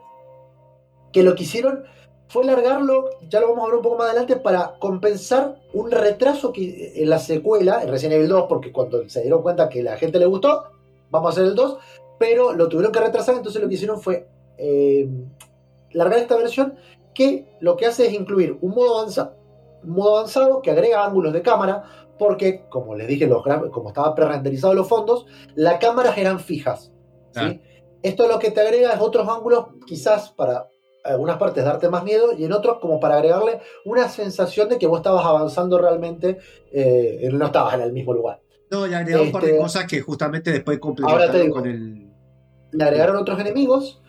Que 1.11 1.21
lo 1.21 1.35
que 1.35 1.43
hicieron 1.43 1.83
fue 2.27 2.43
largarlo, 2.43 3.11
ya 3.29 3.39
lo 3.39 3.49
vamos 3.49 3.65
a 3.65 3.67
ver 3.67 3.75
un 3.75 3.83
poco 3.83 3.97
más 3.97 4.09
adelante, 4.09 4.37
para 4.37 4.79
compensar 4.79 5.61
un 5.71 5.91
retraso 5.91 6.51
que 6.51 6.93
en 6.95 7.09
la 7.09 7.19
secuela, 7.19 7.83
en 7.83 7.89
Resident 7.89 8.15
Evil 8.15 8.29
2, 8.29 8.45
porque 8.49 8.71
cuando 8.71 9.07
se 9.09 9.21
dieron 9.21 9.43
cuenta 9.43 9.69
que 9.69 9.81
a 9.81 9.83
la 9.83 9.97
gente 9.97 10.17
le 10.17 10.25
gustó, 10.25 10.71
vamos 11.11 11.29
a 11.29 11.31
hacer 11.33 11.43
el 11.43 11.53
2, 11.53 11.77
pero 12.17 12.53
lo 12.53 12.67
tuvieron 12.67 12.91
que 12.91 12.99
retrasar, 12.99 13.35
entonces 13.35 13.61
lo 13.61 13.69
que 13.69 13.75
hicieron 13.75 14.01
fue 14.01 14.27
eh, 14.57 15.07
largar 15.91 16.17
esta 16.17 16.35
versión 16.35 16.73
que 17.13 17.45
lo 17.59 17.75
que 17.77 17.85
hace 17.85 18.07
es 18.07 18.13
incluir 18.13 18.57
un 18.61 18.71
modo, 18.71 18.99
avanza- 18.99 19.33
un 19.83 19.91
modo 19.91 20.17
avanzado 20.17 20.61
que 20.61 20.71
agrega 20.71 21.03
ángulos 21.05 21.33
de 21.33 21.41
cámara, 21.41 21.83
porque, 22.19 22.65
como 22.69 22.95
les 22.95 23.07
dije, 23.07 23.27
los 23.27 23.43
como 23.71 23.89
estaba 23.89 24.13
pre-renderizado 24.15 24.73
los 24.73 24.87
fondos, 24.87 25.25
las 25.55 25.79
cámaras 25.79 26.17
eran 26.17 26.39
fijas. 26.39 26.91
¿sí? 27.31 27.39
Ah. 27.41 27.53
Esto 28.01 28.27
lo 28.27 28.37
que 28.39 28.51
te 28.51 28.61
agrega 28.61 28.93
es 28.93 28.99
otros 29.01 29.27
ángulos, 29.27 29.65
quizás 29.85 30.29
para 30.31 30.67
algunas 31.03 31.37
partes 31.37 31.65
darte 31.65 31.89
más 31.89 32.03
miedo 32.03 32.31
y 32.37 32.45
en 32.45 32.53
otros 32.53 32.79
como 32.79 32.99
para 32.99 33.15
agregarle 33.15 33.59
una 33.83 34.07
sensación 34.07 34.69
de 34.69 34.77
que 34.77 34.87
vos 34.87 34.99
estabas 34.99 35.25
avanzando 35.25 35.77
realmente, 35.77 36.37
eh, 36.71 37.29
no 37.33 37.45
estabas 37.45 37.73
en 37.73 37.81
el 37.81 37.91
mismo 37.91 38.13
lugar. 38.13 38.39
No, 38.71 38.87
le 38.87 38.95
agregaron 38.95 39.27
un 39.27 39.31
par 39.33 39.43
de 39.43 39.49
Este- 39.49 39.61
cosas 39.61 39.85
que 39.85 40.01
justamente 40.01 40.51
después 40.51 40.79
Ahora 40.81 40.95
te 40.95 41.01
complementaron 41.01 41.41
digo. 41.41 41.55
con 41.55 41.65
el. 41.69 42.09
Le 42.71 42.83
agregaron 42.85 43.17
otros 43.17 43.39
enemigos, 43.39 44.01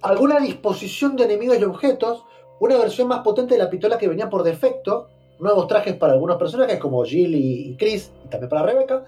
alguna 0.00 0.38
disposición 0.38 1.16
de 1.16 1.24
enemigos 1.24 1.58
y 1.58 1.64
objetos, 1.64 2.24
una 2.60 2.76
versión 2.78 3.08
más 3.08 3.20
potente 3.20 3.54
de 3.54 3.62
la 3.62 3.70
pistola 3.70 3.98
que 3.98 4.08
venía 4.08 4.28
por 4.28 4.42
defecto, 4.42 5.08
nuevos 5.38 5.66
trajes 5.68 5.94
para 5.94 6.14
algunos 6.14 6.36
personajes 6.36 6.78
como 6.78 7.04
Jill 7.04 7.34
y 7.34 7.76
Chris, 7.78 8.12
y 8.24 8.28
también 8.28 8.48
para 8.48 8.62
Rebecca. 8.64 9.04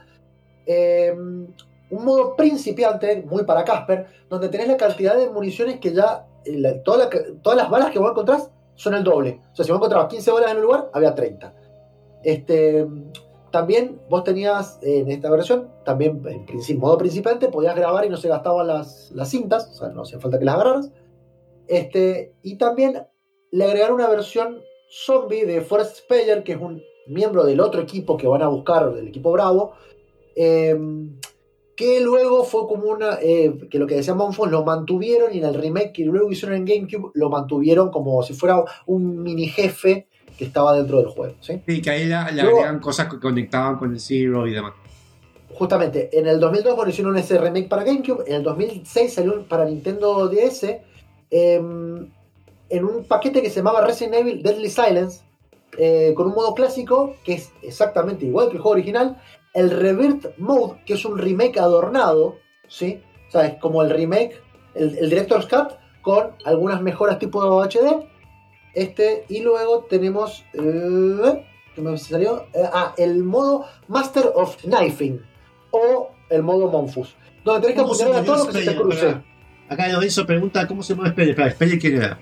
Eh, 0.66 1.12
un 1.16 2.04
modo 2.04 2.36
principiante, 2.36 3.22
muy 3.28 3.44
para 3.44 3.64
Casper, 3.64 4.06
donde 4.28 4.48
tenés 4.48 4.68
la 4.68 4.76
cantidad 4.76 5.16
de 5.16 5.28
municiones 5.28 5.80
que 5.80 5.92
ya, 5.92 6.26
eh, 6.44 6.56
la- 6.58 6.82
todas 6.82 7.10
las 7.56 7.68
balas 7.68 7.90
que 7.90 7.98
vos 7.98 8.12
encontrás 8.12 8.50
son 8.76 8.94
el 8.94 9.02
doble. 9.02 9.40
O 9.52 9.56
sea, 9.56 9.64
si 9.64 9.72
vos 9.72 9.78
encontrabas 9.78 10.08
15 10.08 10.30
balas 10.30 10.52
en 10.52 10.58
un 10.58 10.62
lugar, 10.62 10.88
había 10.92 11.14
30. 11.14 11.52
Este, 12.22 12.86
también 13.50 14.00
vos 14.08 14.22
tenías 14.22 14.78
eh, 14.82 15.00
en 15.00 15.10
esta 15.10 15.30
versión, 15.30 15.68
también 15.84 16.22
en 16.26 16.78
modo 16.78 16.96
principiante, 16.96 17.48
podías 17.48 17.74
grabar 17.74 18.04
y 18.04 18.08
no 18.08 18.16
se 18.16 18.28
gastaban 18.28 18.68
las, 18.68 19.10
las 19.12 19.28
cintas, 19.28 19.68
o 19.72 19.74
sea, 19.74 19.88
no 19.88 20.02
hacía 20.02 20.20
falta 20.20 20.38
que 20.38 20.44
las 20.44 20.54
agarraras. 20.54 20.90
Este, 21.66 22.34
y 22.42 22.56
también 22.56 23.02
le 23.50 23.64
agregaron 23.64 23.96
una 23.96 24.08
versión 24.08 24.60
zombie 24.88 25.44
de 25.44 25.60
Forrest 25.60 25.98
Speyer, 25.98 26.42
que 26.42 26.52
es 26.52 26.60
un 26.60 26.82
miembro 27.06 27.44
del 27.44 27.60
otro 27.60 27.80
equipo 27.80 28.16
que 28.16 28.26
van 28.26 28.42
a 28.42 28.48
buscar, 28.48 28.92
del 28.92 29.08
equipo 29.08 29.32
Bravo, 29.32 29.74
eh, 30.36 30.76
que 31.80 31.98
luego 32.00 32.44
fue 32.44 32.68
como 32.68 32.90
una, 32.90 33.18
eh, 33.22 33.54
que 33.70 33.78
lo 33.78 33.86
que 33.86 33.94
decía 33.94 34.14
Monfos 34.14 34.50
lo 34.50 34.64
mantuvieron 34.64 35.32
y 35.34 35.38
en 35.38 35.44
el 35.46 35.54
remake 35.54 35.92
que 35.92 36.04
luego 36.04 36.30
hicieron 36.30 36.58
en 36.58 36.66
GameCube 36.66 37.10
lo 37.14 37.30
mantuvieron 37.30 37.90
como 37.90 38.22
si 38.22 38.34
fuera 38.34 38.62
un 38.84 39.22
mini 39.22 39.48
jefe 39.48 40.06
que 40.36 40.44
estaba 40.44 40.76
dentro 40.76 40.98
del 40.98 41.06
juego. 41.06 41.34
¿sí? 41.40 41.62
Sí, 41.66 41.80
que 41.80 41.90
ahí 41.90 42.04
le, 42.04 42.14
agregan 42.14 42.80
cosas 42.80 43.08
que 43.08 43.18
conectaban 43.18 43.78
con 43.78 43.92
el 43.92 43.98
Zero 43.98 44.46
y 44.46 44.52
demás. 44.52 44.74
Justamente, 45.54 46.10
en 46.12 46.26
el 46.26 46.38
2002 46.38 46.76
bueno, 46.76 46.90
hicieron 46.90 47.16
ese 47.16 47.38
remake 47.38 47.68
para 47.68 47.84
GameCube, 47.84 48.24
en 48.26 48.34
el 48.34 48.42
2006 48.42 49.14
salió 49.14 49.42
para 49.44 49.64
Nintendo 49.64 50.28
DS 50.28 50.82
em, 51.30 52.10
en 52.70 52.84
un 52.84 53.04
paquete 53.04 53.42
que 53.42 53.50
se 53.50 53.56
llamaba 53.56 53.84
Resident 53.84 54.14
Evil 54.14 54.42
Deadly 54.42 54.70
Silence, 54.70 55.22
eh, 55.78 56.12
con 56.16 56.28
un 56.28 56.34
modo 56.34 56.54
clásico 56.54 57.14
que 57.24 57.34
es 57.34 57.52
exactamente 57.62 58.24
igual 58.24 58.48
que 58.48 58.56
el 58.56 58.62
juego 58.62 58.74
original, 58.74 59.20
el 59.54 59.70
Revert 59.70 60.38
Mode, 60.38 60.80
que 60.86 60.94
es 60.94 61.04
un 61.04 61.18
remake 61.18 61.58
adornado, 61.58 62.36
¿sí? 62.68 63.02
O 63.28 63.30
sea, 63.30 63.46
es 63.46 63.58
como 63.58 63.82
el 63.82 63.90
remake, 63.90 64.40
el, 64.74 64.96
el 64.98 65.10
Director's 65.10 65.46
Cut, 65.46 65.72
con 66.02 66.30
algunas 66.44 66.80
mejoras 66.82 67.18
tipo 67.18 67.40
HD. 67.62 68.06
Este, 68.74 69.24
y 69.28 69.40
luego 69.40 69.86
tenemos. 69.90 70.44
eh, 70.54 71.44
¿Qué 71.74 71.80
me 71.80 71.96
salió? 71.98 72.46
Eh, 72.52 72.62
ah, 72.72 72.94
el 72.96 73.22
modo 73.22 73.64
Master 73.88 74.30
of 74.34 74.56
Knifing. 74.62 75.20
O 75.70 76.10
el 76.30 76.42
modo 76.42 76.68
Monfus. 76.68 77.14
Donde 77.44 77.60
tenés 77.60 77.76
que 77.76 77.82
¿Cómo 77.82 77.94
se 77.94 78.04
apuntar 78.04 78.22
a 78.22 78.26
todo 78.26 78.46
lo 78.46 78.52
que 78.52 78.58
se 78.58 78.70
te 78.70 78.76
cruce. 78.76 79.16
Acá 79.68 79.88
Lorenzo 79.88 80.26
pregunta 80.26 80.66
cómo 80.66 80.82
se 80.82 80.94
mueve 80.94 81.12
Speyer. 81.12 81.40
Espera, 81.40 81.78
quién 81.80 81.96
era. 81.96 82.18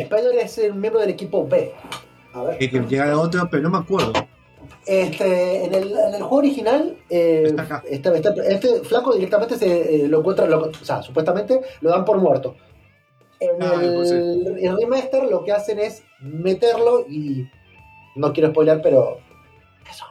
Spider 0.00 0.34
es 0.40 0.58
el 0.58 0.74
miembro 0.74 1.00
del 1.00 1.10
equipo 1.10 1.46
B. 1.46 1.72
A 2.34 2.42
ver. 2.44 2.58
Que, 2.58 2.70
que 2.70 2.80
llegara 2.80 3.18
otro, 3.18 3.48
pero 3.50 3.62
no 3.62 3.70
me 3.70 3.78
acuerdo. 3.78 4.12
Este, 4.86 5.64
en, 5.66 5.74
el, 5.74 5.92
en 5.92 6.14
el 6.14 6.22
juego 6.22 6.36
original, 6.36 6.96
eh, 7.10 7.44
Está 7.46 7.62
acá. 7.62 7.82
este, 7.88 8.08
este- 8.16 8.52
este 8.52 8.80
flaco 8.80 9.12
directamente 9.14 9.56
se 9.56 10.04
eh, 10.04 10.08
lo 10.08 10.20
encuentra, 10.20 10.46
lo- 10.46 10.70
o 10.70 10.84
sea, 10.84 11.02
supuestamente 11.02 11.60
lo 11.80 11.90
dan 11.90 12.04
por 12.04 12.18
muerto. 12.18 12.56
En 13.38 13.62
Ah, 13.62 13.74
el, 13.82 13.94
pues 13.94 14.08
sí. 14.08 14.14
el 14.14 14.76
remaster 14.76 15.24
lo 15.24 15.44
que 15.44 15.52
hacen 15.52 15.78
es 15.78 16.02
meterlo 16.20 17.06
y 17.08 17.48
no 18.16 18.32
quiero 18.32 18.50
spoilear, 18.50 18.80
pero 18.82 19.18
eso. 19.90 20.04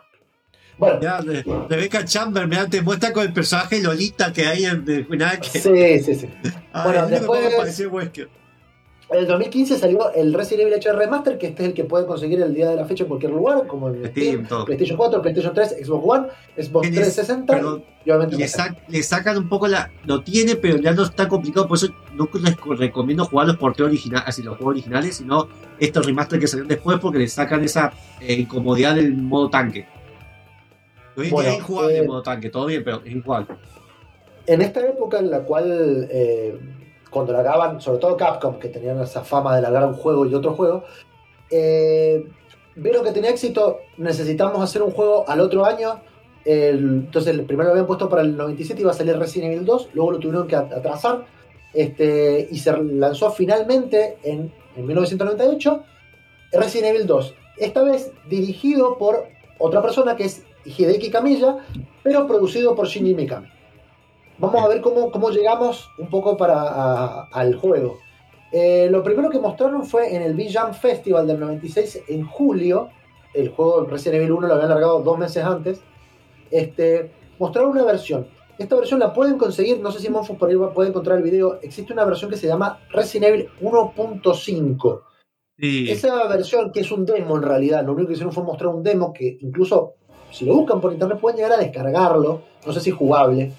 Bueno, 0.78 1.00
Ya, 1.02 1.22
de- 1.22 1.44
Rebecca 1.70 2.06
Chamber 2.06 2.48
me 2.48 2.58
te 2.68 2.82
muestra 2.82 3.12
con 3.14 3.24
el 3.24 3.34
personaje 3.34 3.82
Lolita 3.82 4.32
que 4.32 4.46
hay 4.46 4.66
en 4.66 4.86
el 4.88 5.06
final. 5.06 5.40
Que, 5.40 5.50
sí, 5.60 6.00
sí, 6.04 6.16
sí. 6.16 6.30
Ay, 6.72 6.84
bueno, 6.92 7.08
después-. 7.08 7.88
En 9.12 9.20
el 9.20 9.28
2015 9.28 9.78
salió 9.78 10.14
el 10.14 10.34
Resident 10.34 10.70
Evil 10.70 10.80
HD 10.80 10.94
Remaster, 10.98 11.38
que 11.38 11.48
este 11.48 11.64
es 11.64 11.70
el 11.70 11.74
que 11.76 11.84
pueden 11.84 12.08
conseguir 12.08 12.42
el 12.42 12.54
día 12.54 12.70
de 12.70 12.78
la 12.78 12.86
fecha 12.86 13.04
en 13.04 13.10
cualquier 13.10 13.34
lugar, 13.34 13.68
como 13.68 13.90
en 13.90 14.06
Steam, 14.08 14.46
Steam. 14.46 14.64
PlayStation 14.66 14.96
4, 14.98 15.22
PlayStation 15.22 15.54
3, 15.54 15.76
Xbox 15.86 16.04
One, 16.08 16.28
Xbox 16.58 16.88
Que 16.88 16.94
les- 16.96 17.00
360 17.16 17.54
perdón, 17.54 17.84
y 18.06 18.10
obviamente 18.10 18.38
le, 18.88 19.04
sacan 19.04 19.38
un 19.38 19.50
poco 19.50 19.68
la. 19.68 19.92
Lo 20.06 20.24
tiene, 20.24 20.56
pero 20.56 20.78
ya 20.78 20.94
no 20.94 21.04
está 21.04 21.28
complicado. 21.28 21.68
Por 21.68 21.76
eso 21.78 21.88
no 22.16 22.30
les 22.42 22.56
co- 22.56 22.74
recomiendo 22.74 23.26
jugar 23.26 23.48
los 23.48 23.58
porteos 23.58 23.90
originales, 23.90 24.24
así 24.30 24.44
los 24.44 24.56
juegos 24.56 24.76
originales, 24.76 25.18
sino 25.18 25.50
estos 25.78 26.06
remaster 26.06 26.40
que 26.40 26.48
salieron 26.48 26.70
después, 26.70 26.98
porque 27.00 27.20
le 27.20 27.28
sacan 27.28 27.62
esa 27.66 27.92
eh, 28.22 28.34
incomodidad 28.36 28.96
del 28.96 29.14
modo 29.18 29.50
tanque. 29.50 29.88
Lo 31.18 31.30
Bueno, 31.30 31.50
es 31.50 31.58
injugable 31.58 31.96
eh, 31.96 32.00
el 32.00 32.08
modo 32.08 32.22
tanque, 32.24 32.50
todo 32.50 32.66
bien, 32.68 32.82
pero 32.86 33.02
es 33.04 33.12
igual. 33.14 33.46
En 34.48 34.62
esta 34.62 34.80
época 34.88 35.20
en 35.20 35.30
la 35.30 35.40
cual, 35.42 36.08
eh, 36.10 36.58
cuando 37.12 37.34
largaban, 37.34 37.80
sobre 37.82 38.00
todo 38.00 38.18
Capcom, 38.18 38.58
que 38.58 38.70
tenían 38.70 39.00
esa 39.02 39.22
fama 39.24 39.56
de 39.56 39.62
largar 39.62 39.86
un 39.86 39.94
juego 39.94 40.26
y 40.26 40.34
otro 40.34 40.54
juego, 40.56 40.84
eh, 41.52 42.26
vieron 42.76 43.04
que 43.04 43.12
tenía 43.12 43.30
éxito, 43.30 43.80
necesitamos 43.98 44.62
hacer 44.62 44.82
un 44.82 44.92
juego 44.92 45.26
al 45.28 45.40
otro 45.42 45.66
año. 45.66 46.00
el- 46.44 47.04
entonces, 47.06 47.36
el 47.36 47.44
primero 47.46 47.66
lo 47.68 47.72
habían 47.74 47.86
puesto 47.86 48.10
para 48.10 48.24
el 48.24 48.36
97, 48.36 48.82
iba 48.82 48.90
a 48.90 48.96
salir 48.96 49.16
Resident 49.20 49.54
Evil 49.54 49.64
2, 49.64 49.90
luego 49.94 50.14
lo 50.14 50.18
tuvieron 50.18 50.48
que 50.48 50.56
at- 50.56 50.74
atrasar 50.74 51.26
este, 51.72 52.48
y 52.50 52.58
se 52.58 52.76
lanzó 52.82 53.30
finalmente 53.30 54.18
en, 54.24 54.52
en 54.76 54.86
1998 54.88 55.84
Resident 56.54 56.96
Evil 56.96 57.06
2. 57.06 57.36
Esta 57.58 57.84
vez 57.84 58.12
dirigido 58.28 58.98
por 58.98 59.26
otra 59.60 59.84
persona 59.84 60.16
que 60.16 60.26
es 60.26 60.42
Hideki 60.66 61.12
Kamiya, 61.12 61.58
pero 62.02 62.26
producido 62.26 62.74
por 62.74 62.88
Shinji 62.88 63.14
Mikami. 63.14 63.48
Vamos 64.42 64.64
a 64.64 64.68
ver 64.68 64.82
cómo, 64.82 65.12
cómo 65.12 65.30
llegamos 65.30 65.88
un 66.00 66.10
poco 66.10 66.36
para, 66.36 66.60
a- 66.62 67.28
al 67.32 67.56
juego. 67.56 68.00
Eh, 68.52 68.88
lo 68.92 69.04
primero 69.04 69.30
que 69.30 69.40
mostraron 69.40 69.86
fue 69.86 70.14
en 70.16 70.24
el 70.24 70.34
V-Jam 70.36 70.74
Festival 70.74 71.28
del 71.28 71.40
96 71.40 72.04
en 72.10 72.26
julio. 72.26 72.90
El 73.34 73.50
juego 73.50 73.86
Resident 73.86 74.16
Evil 74.22 74.32
1 74.34 74.48
lo 74.48 74.54
habían 74.56 74.70
largado 74.70 75.02
dos 75.02 75.18
meses 75.18 75.44
antes. 75.46 75.80
Este, 76.50 77.12
mostraron 77.40 77.72
una 77.72 77.86
versión. 77.86 78.28
Esta 78.58 78.76
versión 78.76 79.00
la 79.00 79.14
pueden 79.14 79.38
conseguir, 79.38 79.80
no 79.80 79.92
sé 79.92 80.00
si 80.00 80.10
Monfus 80.10 80.38
por 80.38 80.50
ahí 80.50 80.56
puede 80.74 80.90
encontrar 80.90 81.18
el 81.18 81.24
video. 81.24 81.60
Existe 81.62 81.94
una 81.94 82.04
versión 82.04 82.30
que 82.30 82.38
se 82.38 82.48
llama 82.48 82.80
Resident 82.92 83.30
Evil 83.34 83.50
1.5. 83.62 85.02
Sí. 85.58 85.90
Esa 85.92 86.28
versión, 86.28 86.72
que 86.72 86.82
es 86.82 86.92
un 86.92 87.06
demo 87.06 87.38
en 87.38 87.44
realidad, 87.44 87.86
lo 87.86 87.94
único 87.94 88.08
que 88.08 88.14
hicieron 88.14 88.34
fue 88.34 88.44
mostrar 88.44 88.70
un 88.74 88.84
demo 88.84 89.14
que 89.14 89.38
incluso 89.42 89.94
si 90.32 90.46
lo 90.46 90.56
buscan 90.56 90.82
por 90.82 90.92
internet 90.92 91.20
pueden 91.20 91.38
llegar 91.38 91.54
a 91.54 91.58
descargarlo. 91.58 92.42
No 92.66 92.74
sé 92.74 92.80
si 92.82 92.92
jugable 92.92 93.52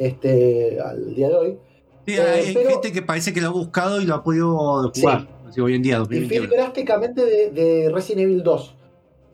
este, 0.00 0.78
al 0.80 1.14
día 1.14 1.28
de 1.28 1.34
hoy. 1.34 1.58
Sí, 2.06 2.14
eh, 2.16 2.20
hay 2.22 2.54
pero- 2.54 2.70
gente 2.70 2.92
que 2.92 3.02
parece 3.02 3.32
que 3.32 3.40
lo 3.40 3.48
ha 3.48 3.52
buscado 3.52 4.00
y 4.00 4.06
lo 4.06 4.14
ha 4.16 4.22
podido 4.22 4.90
jugar. 4.94 5.28
Así, 5.48 5.60
hoy 5.60 5.74
en 5.74 5.82
día, 5.82 5.98
Difiere 6.00 6.24
2021. 6.46 6.62
drásticamente 6.62 7.24
de, 7.24 7.50
de 7.50 7.90
Resident 7.92 8.22
Evil 8.22 8.42
2. 8.42 8.74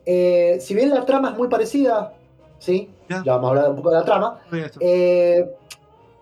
Eh, 0.05 0.57
si 0.61 0.73
bien 0.73 0.89
la 0.89 1.05
trama 1.05 1.31
es 1.31 1.37
muy 1.37 1.47
parecida, 1.47 2.13
¿sí? 2.59 2.89
Ya. 3.09 3.23
Ya 3.25 3.33
vamos 3.33 3.45
a 3.45 3.49
hablar 3.49 3.69
un 3.71 3.75
poco 3.77 3.89
de 3.91 3.95
la 3.97 4.05
trama. 4.05 4.39
eh, 4.79 5.45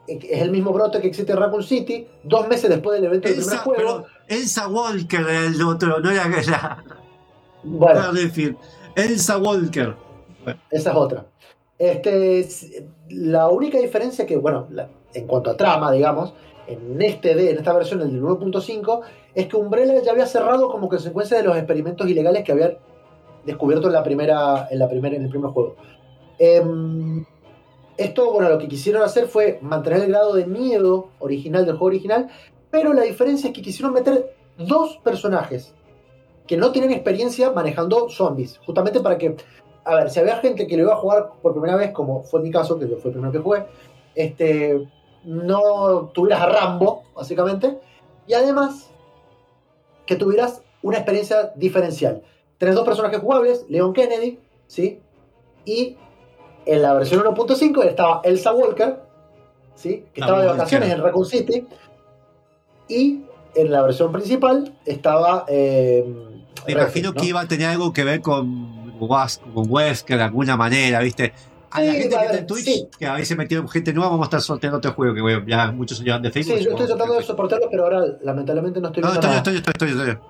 es 0.08 0.42
el 0.42 0.52
mismo 0.52 0.72
brote 0.72 1.02
que 1.02 1.08
existe 1.08 1.32
en 1.32 1.40
Raccoon 1.40 1.64
City, 1.64 2.08
dos 2.24 2.48
meses 2.48 2.70
después 2.70 3.00
del 3.00 3.06
evento 3.10 3.28
del 3.28 3.38
primer 3.38 3.54
Elsa, 3.54 3.64
juego. 3.64 4.06
Elsa 4.28 4.68
Walker 4.68 5.22
era 5.22 5.46
el 5.48 5.62
otro, 5.64 6.00
no 6.00 6.12
era 6.12 6.28
la, 6.28 6.84
bueno, 7.64 8.00
la 8.02 8.12
Redfield. 8.12 8.56
Elsa 8.96 9.38
Walker. 9.40 9.96
Esa 10.70 10.92
es 10.92 10.96
otra. 10.96 11.26
Este, 11.77 12.47
la 13.10 13.49
única 13.49 13.77
diferencia 13.77 14.26
que, 14.26 14.38
bueno, 14.38 14.68
en 15.14 15.27
cuanto 15.27 15.52
a 15.52 15.57
trama, 15.57 15.91
digamos, 15.91 16.34
en 16.68 17.02
este 17.02 17.35
D, 17.35 17.52
en 17.52 17.57
esta 17.57 17.73
versión, 17.73 18.02
el 18.02 18.11
del 18.11 18.22
1.5, 18.22 19.02
es 19.34 19.47
que 19.47 19.57
Umbrella 19.57 20.02
ya 20.02 20.11
había 20.11 20.26
cerrado 20.26 20.69
como 20.69 20.88
consecuencia 20.88 21.38
de 21.38 21.43
los 21.43 21.57
experimentos 21.57 22.07
ilegales 22.10 22.43
que 22.43 22.52
habían 22.52 22.77
descubierto 23.45 23.88
en 23.88 23.93
la 23.93 24.03
primera, 24.03 24.68
en 24.72 24.80
la 24.80 24.89
primera, 24.89 25.15
en 25.15 25.23
el 25.23 25.30
primer 25.30 25.52
juego. 25.52 25.76
Em, 26.39 27.26
esto, 27.97 28.31
bueno, 28.31 28.49
lo 28.49 28.57
que 28.57 28.68
quisieron 28.68 29.03
hacer 29.03 29.27
fue 29.27 29.60
mantener 29.61 30.02
el 30.02 30.07
grado 30.07 30.34
de 30.34 30.45
miedo 30.45 31.10
original 31.19 31.65
del 31.65 31.76
juego 31.76 31.88
original, 31.88 32.30
pero 32.72 32.93
la 32.93 33.03
diferencia 33.03 33.49
es 33.49 33.53
que 33.53 33.61
quisieron 33.61 33.93
meter 33.93 34.35
dos 34.57 34.97
personajes 35.03 35.73
que 36.47 36.57
no 36.57 36.72
tienen 36.72 36.91
experiencia 36.91 37.52
manejando 37.52 38.10
zombies, 38.10 38.60
justamente 38.65 38.99
para 38.99 39.18
que, 39.18 39.35
a 39.86 39.95
ver, 39.95 40.10
si 40.10 40.20
había 40.20 40.38
gente 40.38 40.66
que 40.66 40.76
lo 40.76 40.84
iba 40.84 40.94
a 40.94 40.98
jugar 40.98 41.30
por 41.41 41.53
primera 41.53 41.76
vez, 41.76 41.91
como 41.91 42.24
fue 42.24 42.41
mi 42.41 42.52
caso, 42.52 42.78
que 42.80 42.90
yo 42.90 42.98
fue 42.98 43.10
el 43.10 43.14
primero 43.14 43.32
que 43.32 43.40
jugué, 43.40 43.66
este, 44.16 44.88
no 45.24 46.12
tuvieras 46.14 46.41
a 46.41 46.48
Rambo, 46.48 47.03
básicamente, 47.16 47.78
y 48.28 48.34
además 48.34 48.90
que 50.07 50.16
tuvieras 50.16 50.64
una 50.82 50.98
experiencia 50.98 51.52
diferencial. 51.56 52.24
Tenés 52.57 52.76
dos 52.76 52.86
personajes 52.86 53.20
jugables, 53.20 53.66
Leon 53.70 53.94
Kennedy, 53.94 54.40
¿sí? 54.68 54.99
Y 55.66 55.98
en 56.66 56.82
la 56.82 56.94
versión 56.94 57.24
1.5 57.24 57.84
estaba 57.84 58.22
Elsa 58.24 58.53
Walker, 58.53 58.99
¿sí? 59.76 60.06
Que 60.14 60.22
estaba 60.22 60.41
de 60.41 60.48
vacaciones 60.48 60.91
en 60.91 61.02
Raccoon 61.02 61.26
City. 61.26 61.68
Y 62.88 63.24
en 63.56 63.72
la 63.72 63.82
versión 63.82 64.12
principal 64.12 64.76
estaba... 64.86 65.45
Eh, 65.48 66.06
Me 66.66 66.74
imagino 66.74 67.14
que 67.14 67.26
iba 67.26 67.41
a 67.41 67.48
tener 67.48 67.68
algo 67.68 67.94
que 67.94 68.03
ver 68.03 68.22
con, 68.22 68.74
Was- 69.00 69.42
con 69.54 69.70
Wesker 69.70 70.18
de 70.18 70.24
alguna 70.24 70.56
manera, 70.58 71.00
¿viste? 71.02 71.34
A 71.72 71.82
la 71.82 71.92
Sí, 71.94 71.98
gente 72.02 72.16
a 72.16 72.20
que 72.20 72.26
está 72.26 72.38
en 72.40 72.48
Twitch, 72.48 72.64
sí. 72.66 72.88
que 72.98 73.10
veces 73.10 73.38
metido 73.38 73.68
gente 73.68 73.92
nueva, 73.94 74.10
vamos 74.12 74.24
a 74.26 74.28
estar 74.28 74.42
sorteando 74.42 74.78
este 74.78 74.90
juego 74.90 75.14
que 75.14 75.22
bueno, 75.22 75.44
ya 75.48 75.72
muchos 75.72 75.98
se 75.98 76.04
llevan 76.06 76.22
de 76.22 76.32
Facebook. 76.32 76.58
Sí, 76.58 76.64
yo 76.64 76.72
estoy 76.72 76.88
tratando 76.88 77.14
de 77.16 77.24
soportarlo, 77.24 77.68
pero 77.70 77.84
ahora 77.84 78.06
lamentablemente 78.22 78.80
no 78.80 78.88
estoy 78.88 79.04
No, 79.04 79.10
viendo 79.12 79.28
estoy, 79.28 79.54
nada. 79.54 79.58
estoy, 79.58 79.74
estoy, 79.74 79.90
estoy, 79.90 80.10
estoy. 80.12 80.26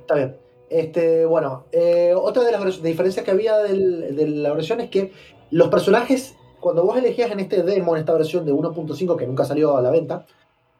Está 0.00 0.14
bien. 0.16 0.36
Este, 0.68 1.24
bueno, 1.26 1.64
eh, 1.72 2.12
otra 2.16 2.42
de 2.44 2.52
las 2.52 2.82
diferencias 2.82 3.24
que 3.24 3.30
había 3.30 3.56
del- 3.58 4.16
de 4.16 4.26
la 4.28 4.52
versión 4.52 4.80
es 4.80 4.90
que 4.90 5.12
los 5.50 5.68
personajes, 5.68 6.34
cuando 6.60 6.84
vos 6.84 6.96
elegías 6.96 7.30
en 7.30 7.40
este 7.40 7.62
demo, 7.62 7.94
en 7.94 8.00
esta 8.00 8.12
versión 8.14 8.44
de 8.44 8.52
1.5 8.52 9.16
que 9.16 9.26
nunca 9.26 9.44
salió 9.44 9.76
a 9.76 9.82
la 9.82 9.90
venta, 9.90 10.26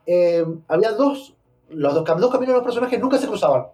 eh, 0.06 0.44
había 0.68 0.92
dos, 0.92 1.34
los 1.70 1.94
dos, 1.94 2.04
dos 2.04 2.30
caminos 2.30 2.48
de 2.48 2.54
los 2.54 2.62
personajes 2.64 2.98
nunca 3.00 3.18
se 3.18 3.26
cruzaban, 3.28 3.66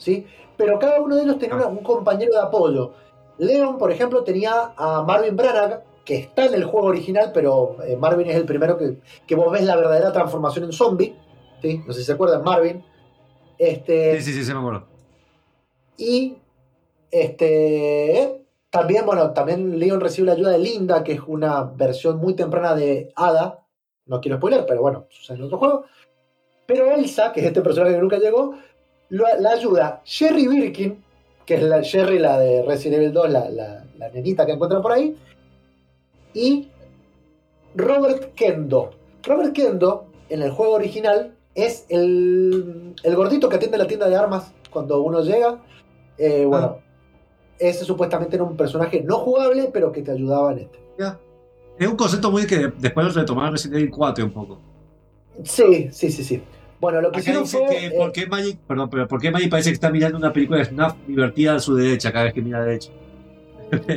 ¿sí? 0.00 0.26
Pero 0.56 0.78
cada 0.78 1.00
uno 1.00 1.14
de 1.16 1.22
ellos 1.22 1.38
tenía 1.38 1.56
una- 1.56 1.66
un 1.68 1.82
compañero 1.82 2.32
de 2.32 2.40
apoyo. 2.40 2.92
Leon, 3.38 3.78
por 3.78 3.90
ejemplo, 3.92 4.24
tenía 4.24 4.72
a 4.76 5.02
Marvin 5.02 5.36
Branagh, 5.36 5.82
que 6.04 6.16
está 6.16 6.46
en 6.46 6.54
el 6.54 6.64
juego 6.64 6.88
original, 6.88 7.30
pero 7.32 7.76
eh, 7.86 7.96
Marvin 7.96 8.28
es 8.28 8.36
el 8.36 8.44
primero 8.44 8.76
que, 8.76 8.98
que 9.26 9.34
vos 9.34 9.50
ves 9.52 9.62
la 9.64 9.76
verdadera 9.76 10.12
transformación 10.12 10.64
en 10.64 10.72
zombie, 10.72 11.14
¿sí? 11.62 11.82
No 11.86 11.92
sé 11.92 12.00
si 12.00 12.06
se 12.06 12.12
acuerdan, 12.12 12.42
Marvin. 12.42 12.84
Este, 13.58 14.20
Sí, 14.20 14.32
sí, 14.32 14.38
sí, 14.38 14.44
se 14.44 14.54
me 14.54 14.60
acuerdo. 14.60 14.86
y 15.96 16.36
este 17.10 18.36
también, 18.70 19.04
bueno, 19.04 19.32
también 19.32 19.78
Leon 19.78 20.00
recibe 20.00 20.26
la 20.26 20.32
ayuda 20.34 20.50
de 20.50 20.58
Linda, 20.58 21.02
que 21.02 21.12
es 21.12 21.20
una 21.26 21.64
versión 21.64 22.18
muy 22.18 22.34
temprana 22.34 22.74
de 22.74 23.12
Ada. 23.16 23.66
No 24.06 24.20
quiero 24.20 24.36
spoiler, 24.36 24.64
pero 24.66 24.80
bueno, 24.80 25.06
sucede 25.10 25.38
en 25.38 25.44
otro 25.44 25.58
juego. 25.58 25.84
Pero 26.66 26.88
Elsa, 26.92 27.32
que 27.32 27.40
es 27.40 27.46
este 27.46 27.62
personaje 27.62 27.94
que 27.96 28.00
nunca 28.00 28.18
llegó, 28.18 28.54
la 29.10 29.50
ayuda 29.50 30.02
Sherry 30.04 30.46
Birkin, 30.46 31.02
que 31.44 31.54
es 31.54 31.62
la 31.62 31.80
Sherry, 31.80 32.18
la 32.18 32.38
de 32.38 32.62
Resident 32.62 33.02
Evil 33.02 33.12
2, 33.12 33.30
la, 33.30 33.50
la, 33.50 33.84
la 33.98 34.08
nenita 34.10 34.46
que 34.46 34.52
encuentran 34.52 34.82
por 34.82 34.92
ahí, 34.92 35.16
y 36.34 36.68
Robert 37.74 38.34
Kendo. 38.34 38.90
Robert 39.22 39.52
Kendo, 39.52 40.06
en 40.28 40.42
el 40.42 40.50
juego 40.50 40.74
original, 40.74 41.34
es 41.54 41.86
el, 41.88 42.94
el 43.02 43.16
gordito 43.16 43.48
que 43.48 43.56
atiende 43.56 43.78
la 43.78 43.86
tienda 43.86 44.08
de 44.08 44.16
armas 44.16 44.52
cuando 44.70 45.02
uno 45.02 45.22
llega. 45.22 45.58
Eh, 46.18 46.44
bueno, 46.46 46.78
ese 47.58 47.84
supuestamente 47.84 48.36
era 48.36 48.44
un 48.44 48.56
personaje 48.56 49.02
no 49.02 49.18
jugable, 49.18 49.70
pero 49.72 49.92
que 49.92 50.02
te 50.02 50.12
ayudaba 50.12 50.52
en 50.52 50.58
este. 50.60 50.78
Ya. 50.98 51.18
Es 51.78 51.88
un 51.88 51.96
concepto 51.96 52.30
muy 52.30 52.46
que 52.46 52.72
después 52.78 53.06
lo 53.06 53.12
retomaron 53.12 53.52
Resident 53.52 53.78
Evil 53.78 53.90
4 53.90 54.24
un 54.24 54.30
poco. 54.32 54.58
Sí, 55.44 55.88
sí, 55.90 56.10
sí, 56.10 56.24
sí. 56.24 56.42
Bueno, 56.80 57.00
lo 57.02 57.12
que 57.12 57.20
hicieron 57.20 57.46
fue. 57.46 57.66
que 57.68 57.86
eh, 57.86 57.90
¿por 57.90 58.10
qué 58.12 58.26
Magic, 58.26 58.58
perdón, 58.66 58.88
pero 58.90 59.06
¿por 59.06 59.20
qué 59.20 59.30
Magic 59.30 59.50
parece 59.50 59.70
que 59.70 59.74
está 59.74 59.90
mirando 59.90 60.16
una 60.18 60.32
película 60.32 60.58
de 60.60 60.64
FNAF 60.64 60.96
divertida 61.06 61.54
a 61.56 61.58
su 61.60 61.74
derecha 61.76 62.10
cada 62.12 62.24
vez 62.26 62.34
que 62.34 62.40
mira 62.42 62.58
a 62.58 62.60
la 62.60 62.66
derecha? 62.66 62.90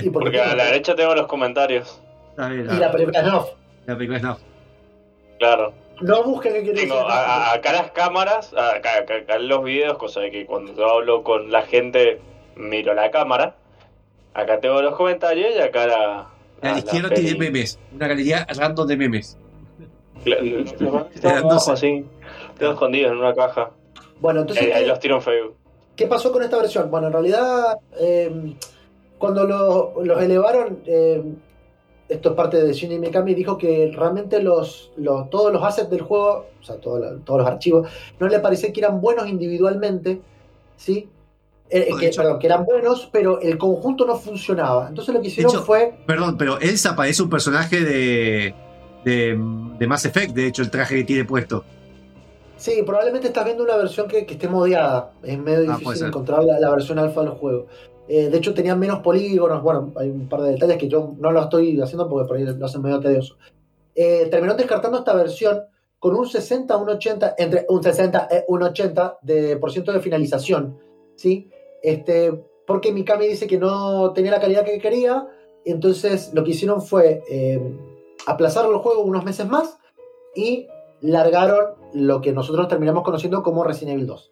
y, 0.03 0.10
por 0.10 0.23
Porque 0.23 0.39
a 0.41 0.55
la 0.55 0.65
derecha 0.65 0.93
tengo 0.95 1.15
los 1.15 1.27
comentarios. 1.27 2.01
Está 2.31 2.49
bien, 2.49 2.68
y 2.72 2.77
la 2.77 2.91
película 2.91 3.22
no. 3.23 3.45
la 3.85 3.95
película 3.95 4.18
es 4.18 4.22
FNAF. 4.23 4.39
Claro. 5.39 5.73
No 6.01 6.23
busquen 6.23 6.53
qué 6.53 6.64
quiere 6.64 6.81
Tengo 6.81 6.95
decir. 6.95 7.11
a- 7.11 7.51
a- 7.51 7.53
acá 7.53 7.72
las 7.72 7.91
cámaras, 7.91 8.51
acá, 8.53 8.97
acá- 8.99 9.15
acá 9.18 9.35
en 9.35 9.47
los 9.47 9.64
videos, 9.64 9.97
cosa 9.97 10.19
de 10.22 10.31
que 10.31 10.45
cuando 10.45 10.76
yo 10.76 10.89
hablo 10.89 11.23
con 11.23 11.51
la 11.51 11.61
gente 11.61 12.19
miro 12.55 12.93
la 12.93 13.10
cámara. 13.11 13.55
Acá 14.34 14.60
tengo 14.60 14.81
los 14.81 14.95
comentarios 14.95 15.53
y 15.55 15.60
acá 15.60 15.88
la. 15.88 16.19
A 16.61 16.72
la 16.72 16.77
izquierda 16.80 17.10
tiene 17.11 17.38
memes, 17.38 17.80
una 17.93 18.07
galería 18.07 18.45
random 18.57 18.88
de 18.88 18.97
memes. 18.97 19.38
La- 20.26 20.38
la- 20.41 21.10
Tengo 21.22 21.49
no 21.53 21.60
sé. 21.60 21.72
así. 21.72 22.05
Tengo 22.57 22.73
escondidos 22.73 23.11
en 23.11 23.17
una 23.17 23.34
caja. 23.34 23.71
Bueno, 24.19 24.41
entonces. 24.41 24.65
Ahí, 24.65 24.71
ahí 24.71 24.81
¿qué- 24.84 24.88
los 24.88 24.99
tiro 24.99 25.15
en 25.15 25.21
Facebook. 25.21 25.55
¿Qué 25.95 26.07
pasó 26.07 26.31
con 26.31 26.41
esta 26.43 26.57
versión? 26.57 26.89
Bueno, 26.89 27.07
en 27.07 27.13
realidad, 27.13 27.77
eh, 27.99 28.55
cuando 29.17 29.43
lo- 29.45 29.93
los 30.03 30.21
elevaron, 30.21 30.80
eh, 30.85 31.23
esto 32.09 32.30
es 32.31 32.35
parte 32.35 32.63
de 32.63 32.73
Shinji 32.73 32.97
Mikami, 32.99 33.34
dijo 33.35 33.57
que 33.57 33.91
realmente 33.95 34.41
los, 34.41 34.91
los- 34.97 35.30
todos 35.30 35.53
los 35.53 35.63
assets 35.63 35.89
del 35.89 36.01
juego, 36.01 36.47
o 36.59 36.63
sea, 36.63 36.77
todo 36.77 36.99
la- 36.99 37.15
todos 37.23 37.41
los 37.41 37.47
archivos, 37.47 37.89
no 38.19 38.27
le 38.27 38.39
parecía 38.39 38.71
que 38.73 38.80
eran 38.80 39.01
buenos 39.01 39.27
individualmente, 39.27 40.21
¿sí? 40.77 41.09
Eh, 41.69 41.88
De 41.91 41.99
que, 41.99 42.07
hecho- 42.07 42.21
perdón, 42.21 42.39
que 42.39 42.47
eran 42.47 42.65
buenos, 42.65 43.09
pero 43.11 43.39
el 43.41 43.57
conjunto 43.57 44.05
no 44.05 44.15
funcionaba. 44.15 44.88
Entonces 44.89 45.13
lo 45.13 45.21
que 45.21 45.27
hicieron 45.27 45.51
hecho- 45.51 45.63
fue... 45.63 45.93
Perdón, 46.05 46.38
pero 46.38 46.59
Elsa 46.59 46.95
parece 46.95 47.23
un 47.23 47.30
personaje 47.30 47.81
de, 47.81 48.53
de, 49.05 49.39
de 49.80 49.88
Mass 49.88 50.05
Effect, 50.05 50.34
de 50.35 50.47
hecho, 50.47 50.61
el 50.61 50.69
traje 50.71 50.97
que 50.97 51.03
tiene 51.03 51.25
puesto. 51.25 51.63
Sí, 52.64 52.81
probablemente 52.85 53.27
estás 53.27 53.44
viendo 53.44 53.61
una 53.61 53.76
versión 53.76 54.07
que, 54.07 54.26
que 54.26 54.35
esté 54.35 54.48
modeada. 54.48 55.11
Es 55.22 55.38
medio 55.38 55.69
Ah, 55.69 55.76
difícil 55.77 56.07
encontrar 56.07 56.45
la, 56.45 56.61
la 56.61 56.72
versión 56.72 56.98
alfa 56.98 57.19
del 57.19 57.31
juego. 57.31 57.65
Eh, 58.07 58.30
de 58.30 58.38
hecho, 58.38 58.53
tenían 58.53 58.80
menos 58.80 58.99
polígonos. 58.99 59.61
Bueno, 59.61 59.91
hay 59.98 60.10
un 60.10 60.30
par 60.30 60.44
de 60.44 60.52
detalles 60.52 60.77
que 60.77 60.88
yo 60.88 61.14
no 61.19 61.34
lo 61.34 61.41
estoy 61.41 61.81
haciendo 61.81 62.07
porque 62.07 62.26
por 62.26 62.38
ahí 62.38 62.45
lo 62.45 62.65
hacen 62.65 62.81
medio 62.81 63.02
tedioso. 63.02 63.35
Eh, 63.94 64.30
terminó 64.31 64.53
descartando 64.53 64.99
esta 64.99 65.14
versión 65.14 65.60
con 65.99 66.15
un 66.15 66.26
60 66.26 66.73
a 66.73 66.77
un 66.77 66.88
80, 66.88 67.35
entre 67.38 67.65
un 67.68 67.84
60 67.84 68.30
y 68.31 68.35
un 68.48 68.64
80 68.64 69.18
de, 69.22 69.57
por 69.57 69.69
ciento 69.69 69.91
de 69.91 69.99
finalización. 69.99 70.80
¿sí? 71.18 71.49
Este, 71.81 72.31
porque 72.65 72.94
Mikami 72.94 73.27
dice 73.27 73.45
que 73.45 73.57
no 73.57 74.14
tenía 74.14 74.31
la 74.31 74.40
calidad 74.40 74.64
que 74.64 74.80
quería. 74.80 75.27
Entonces, 75.65 76.31
lo 76.34 76.45
que 76.45 76.52
hicieron 76.52 76.81
fue 76.81 77.23
eh, 77.30 77.60
aplazar 78.26 78.65
el 78.69 78.77
juego 78.77 79.03
unos 79.03 79.26
meses 79.26 79.49
más 79.49 79.77
y 80.34 80.68
largaron 81.02 81.82
lo 81.93 82.21
que 82.21 82.31
nosotros 82.33 82.67
terminamos 82.67 83.03
conociendo 83.03 83.41
como 83.43 83.63
Resident 83.63 83.93
Evil 83.95 84.07
2. 84.07 84.31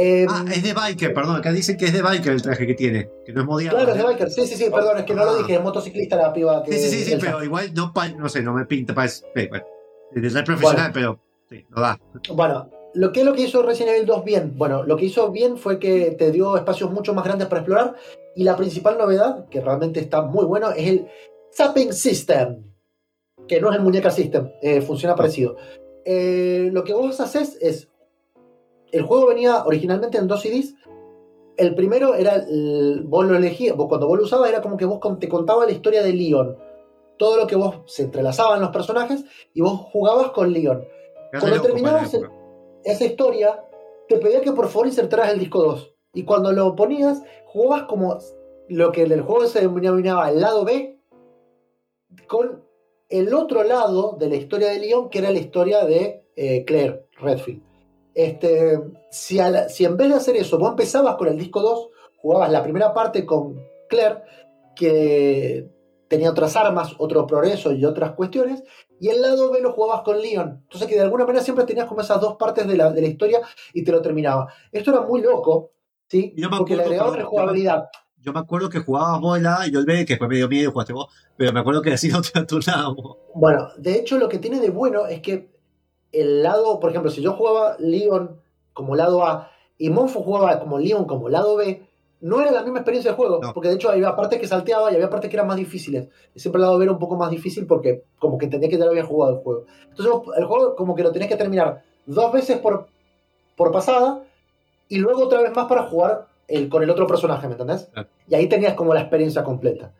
Eh, 0.00 0.26
Ah, 0.28 0.44
es 0.54 0.62
de 0.62 0.74
Biker, 0.74 1.12
perdón, 1.12 1.36
acá 1.36 1.50
dicen 1.52 1.76
que 1.76 1.86
es 1.86 1.92
de 1.92 2.02
Biker 2.02 2.32
el 2.32 2.40
traje 2.42 2.66
que 2.66 2.74
tiene, 2.74 3.10
que 3.26 3.32
no 3.32 3.40
es 3.40 3.46
modiado. 3.46 3.76
claro, 3.78 3.92
es 3.92 3.98
de 3.98 4.04
Biker. 4.04 4.30
Sí, 4.30 4.46
sí, 4.46 4.54
sí, 4.56 4.70
perdón, 4.70 4.98
es 4.98 5.04
que 5.04 5.14
no 5.14 5.24
lo 5.24 5.32
Ah. 5.32 5.38
dije, 5.38 5.54
es 5.54 5.62
motociclista 5.62 6.16
la 6.16 6.32
piba 6.32 6.62
que. 6.62 6.72
Sí, 6.72 6.78
sí, 6.88 6.98
sí, 7.04 7.10
sí, 7.12 7.16
pero 7.20 7.42
igual 7.42 7.72
no, 7.74 7.92
no 8.16 8.28
sé, 8.28 8.42
no 8.42 8.52
me 8.52 8.64
pinta, 8.66 8.94
parece. 8.94 9.24
sí, 9.34 9.46
bueno, 9.48 9.64
de 10.12 10.30
ser 10.30 10.44
profesional, 10.44 10.90
pero 10.94 11.18
sí, 11.50 11.66
no 11.70 11.80
da. 11.82 12.00
Bueno, 12.32 12.70
lo 12.94 13.12
que 13.12 13.20
es 13.20 13.26
lo 13.26 13.34
que 13.34 13.42
hizo 13.42 13.62
Resident 13.62 13.96
Evil 13.96 14.06
2 14.06 14.24
bien. 14.24 14.52
Bueno, 14.56 14.84
lo 14.84 14.96
que 14.96 15.06
hizo 15.06 15.30
bien 15.32 15.58
fue 15.58 15.80
que 15.80 16.12
te 16.12 16.30
dio 16.30 16.56
espacios 16.56 16.90
mucho 16.92 17.12
más 17.12 17.24
grandes 17.24 17.48
para 17.48 17.60
explorar. 17.62 17.94
Y 18.36 18.44
la 18.44 18.56
principal 18.56 18.96
novedad, 18.98 19.46
que 19.48 19.60
realmente 19.60 19.98
está 19.98 20.22
muy 20.22 20.44
bueno, 20.44 20.70
es 20.70 20.86
el 20.88 21.08
Zapping 21.56 21.92
System. 21.92 22.62
Que 23.48 23.60
no 23.60 23.70
es 23.70 23.76
el 23.76 23.82
Muñeca 23.82 24.10
System, 24.12 24.48
eh, 24.62 24.80
funciona 24.80 25.16
parecido. 25.16 25.56
Eh, 26.04 26.70
lo 26.72 26.84
que 26.84 26.94
vos 26.94 27.20
haces 27.20 27.58
es. 27.60 27.88
El 28.90 29.02
juego 29.02 29.26
venía 29.26 29.64
originalmente 29.64 30.18
en 30.18 30.28
dos 30.28 30.40
CDs. 30.42 30.74
El 31.56 31.74
primero 31.74 32.14
era. 32.14 32.36
el- 32.36 33.02
vos 33.06 33.26
lo 33.26 33.36
elegías, 33.36 33.76
vos 33.76 33.88
cuando 33.88 34.06
vos 34.06 34.18
lo 34.18 34.24
usabas 34.24 34.48
era 34.50 34.62
como 34.62 34.76
que 34.76 34.84
vos 34.84 35.00
te 35.18 35.28
contaba 35.28 35.66
la 35.66 35.72
historia 35.72 36.02
de 36.02 36.12
Leon. 36.12 36.56
Todo 37.18 37.36
lo 37.36 37.46
que 37.46 37.56
vos 37.56 37.80
se 37.86 38.04
entrelazaban 38.04 38.60
los 38.60 38.70
personajes 38.70 39.24
y 39.52 39.60
vos 39.60 39.72
jugabas 39.92 40.30
con 40.30 40.52
Leon 40.52 40.84
Cuando 41.40 41.56
terminabas 41.62 42.12
esa 42.84 43.04
historia, 43.04 43.64
te 44.08 44.18
pedía 44.18 44.40
que 44.40 44.52
por 44.52 44.68
favor 44.68 44.86
insertaras 44.86 45.32
el 45.32 45.40
disco 45.40 45.62
2. 45.62 45.94
Y 46.14 46.22
cuando 46.24 46.52
lo 46.52 46.74
ponías, 46.76 47.22
jugabas 47.44 47.82
como 47.88 48.16
lo 48.68 48.92
que 48.92 49.02
en 49.02 49.12
el 49.12 49.22
juego 49.22 49.46
se 49.46 49.60
denominaba 49.60 50.30
el 50.30 50.40
lado 50.40 50.64
B, 50.64 50.98
con 52.28 52.64
el 53.08 53.32
otro 53.34 53.62
lado 53.62 54.16
de 54.18 54.28
la 54.28 54.36
historia 54.36 54.68
de 54.68 54.80
Leon, 54.80 55.08
que 55.10 55.18
era 55.18 55.30
la 55.30 55.38
historia 55.38 55.84
de 55.84 56.24
eh, 56.36 56.64
Claire 56.64 57.06
Redfield. 57.20 57.62
Este, 58.14 58.78
si, 59.10 59.38
a 59.38 59.48
la- 59.50 59.68
si 59.68 59.84
en 59.84 59.96
vez 59.96 60.08
de 60.08 60.14
hacer 60.14 60.36
eso, 60.36 60.58
vos 60.58 60.70
empezabas 60.70 61.16
con 61.16 61.28
el 61.28 61.38
disco 61.38 61.60
2, 61.62 61.88
jugabas 62.18 62.50
la 62.50 62.62
primera 62.62 62.92
parte 62.92 63.24
con 63.24 63.60
Claire, 63.88 64.22
que 64.74 65.68
tenía 66.08 66.30
otras 66.30 66.56
armas, 66.56 66.94
otro 66.98 67.26
progreso 67.26 67.72
y 67.72 67.84
otras 67.84 68.12
cuestiones. 68.12 68.62
Y 69.00 69.08
el 69.08 69.20
lado 69.22 69.50
B 69.52 69.60
lo 69.60 69.72
jugabas 69.72 70.02
con 70.02 70.20
Leon. 70.20 70.60
Entonces 70.64 70.88
que 70.88 70.94
de 70.96 71.02
alguna 71.02 71.24
manera 71.26 71.44
siempre 71.44 71.64
tenías 71.64 71.86
como 71.86 72.00
esas 72.00 72.20
dos 72.20 72.36
partes 72.36 72.66
de 72.66 72.76
la, 72.76 72.90
de 72.90 73.00
la 73.02 73.08
historia 73.08 73.40
y 73.72 73.84
te 73.84 73.92
lo 73.92 74.00
terminaba. 74.02 74.52
Esto 74.72 74.90
era 74.90 75.02
muy 75.02 75.20
loco, 75.20 75.72
¿sí? 76.08 76.32
Porque 76.58 76.76
le 76.76 76.82
agregaba 76.84 77.10
que- 77.12 77.18
rejugabilidad. 77.22 77.84
Yo 78.20 78.32
me 78.32 78.40
acuerdo 78.40 78.68
que 78.68 78.80
jugábamos 78.80 79.20
vos 79.20 79.38
el 79.38 79.46
A 79.46 79.66
y 79.66 79.70
yo 79.70 79.78
el 79.78 79.86
B, 79.86 80.04
que 80.04 80.14
después 80.14 80.28
me 80.28 80.36
dio 80.36 80.48
miedo 80.48 80.68
y 80.68 80.72
jugaste 80.72 80.92
vos, 80.92 81.06
pero 81.36 81.52
me 81.52 81.60
acuerdo 81.60 81.82
que 81.82 81.92
así 81.92 82.08
no 82.08 82.20
te 82.20 82.44
turnábamos. 82.44 83.16
Bueno, 83.34 83.68
de 83.76 83.94
hecho 83.94 84.18
lo 84.18 84.28
que 84.28 84.38
tiene 84.38 84.60
de 84.60 84.70
bueno 84.70 85.06
es 85.06 85.20
que 85.20 85.50
el 86.12 86.42
lado, 86.42 86.80
por 86.80 86.90
ejemplo, 86.90 87.10
si 87.10 87.22
yo 87.22 87.34
jugaba 87.34 87.76
Leon 87.78 88.40
como 88.72 88.96
lado 88.96 89.24
A 89.24 89.50
y 89.76 89.90
Monfo 89.90 90.22
jugaba 90.22 90.58
como 90.60 90.78
Leon 90.78 91.04
como 91.04 91.28
lado 91.28 91.56
B, 91.56 91.86
no 92.20 92.40
era 92.40 92.50
la 92.50 92.62
misma 92.62 92.78
experiencia 92.80 93.12
de 93.12 93.16
juego, 93.16 93.38
No. 93.40 93.54
porque 93.54 93.68
de 93.68 93.74
hecho 93.76 93.90
había 93.90 94.16
partes 94.16 94.40
que 94.40 94.48
salteaba 94.48 94.90
y 94.90 94.96
había 94.96 95.08
partes 95.08 95.30
que 95.30 95.36
eran 95.36 95.46
más 95.46 95.56
difíciles. 95.56 96.08
Y 96.34 96.40
siempre 96.40 96.58
el 96.58 96.62
lado 96.62 96.76
B 96.78 96.84
era 96.84 96.92
un 96.92 96.98
poco 96.98 97.14
más 97.16 97.30
difícil 97.30 97.64
porque 97.66 98.02
como 98.18 98.36
que 98.38 98.46
entendía 98.46 98.68
que 98.68 98.76
ya 98.76 98.84
lo 98.86 98.90
había 98.90 99.04
jugado 99.04 99.36
el 99.36 99.42
juego. 99.44 99.66
Entonces 99.88 100.12
el 100.36 100.44
juego 100.46 100.74
como 100.74 100.96
que 100.96 101.04
lo 101.04 101.12
tenés 101.12 101.28
que 101.28 101.36
terminar 101.36 101.84
dos 102.06 102.32
veces 102.32 102.58
por, 102.58 102.88
por 103.56 103.70
pasada 103.70 104.24
y 104.88 104.96
luego 104.98 105.24
otra 105.24 105.42
vez 105.42 105.54
más 105.54 105.66
para 105.68 105.84
jugar 105.84 106.26
el, 106.48 106.68
con 106.68 106.82
el 106.82 106.90
otro 106.90 107.06
personaje, 107.06 107.46
¿me 107.46 107.52
entendés? 107.52 107.90
Y 108.26 108.34
ahí 108.34 108.48
tenías 108.48 108.74
como 108.74 108.94
la 108.94 109.00
experiencia 109.00 109.44
completa. 109.44 109.94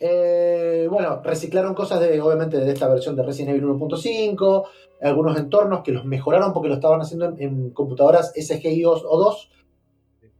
Eh, 0.00 0.86
bueno, 0.88 1.20
reciclaron 1.22 1.74
cosas 1.74 2.00
de, 2.00 2.20
obviamente, 2.20 2.58
de 2.58 2.72
esta 2.72 2.88
versión 2.88 3.16
de 3.16 3.24
Resident 3.24 3.56
Evil 3.56 3.64
1.5, 3.64 4.64
algunos 5.02 5.36
entornos 5.36 5.82
que 5.82 5.92
los 5.92 6.04
mejoraron 6.04 6.52
porque 6.52 6.68
lo 6.68 6.74
estaban 6.74 7.00
haciendo 7.00 7.26
en, 7.26 7.42
en 7.42 7.70
computadoras 7.70 8.32
SGI 8.34 8.84
o 8.84 8.96
2. 8.96 9.50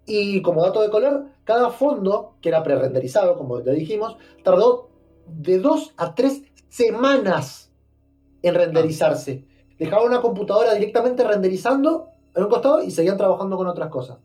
Y 0.07 0.41
como 0.41 0.63
dato 0.63 0.81
de 0.81 0.89
color, 0.89 1.27
cada 1.45 1.71
fondo, 1.71 2.37
que 2.41 2.49
era 2.49 2.63
pre-renderizado, 2.63 3.37
como 3.37 3.59
le 3.59 3.73
dijimos, 3.73 4.17
tardó 4.43 4.89
de 5.27 5.59
2 5.59 5.95
a 5.97 6.15
3 6.15 6.43
semanas 6.69 7.73
en 8.43 8.55
renderizarse. 8.55 9.45
Dejaba 9.79 10.05
una 10.05 10.21
computadora 10.21 10.75
directamente 10.75 11.25
renderizando 11.25 12.09
en 12.35 12.45
un 12.45 12.49
costado 12.49 12.83
y 12.83 12.91
seguían 12.91 13.17
trabajando 13.17 13.57
con 13.57 13.67
otras 13.67 13.91
cosas. 13.91 14.19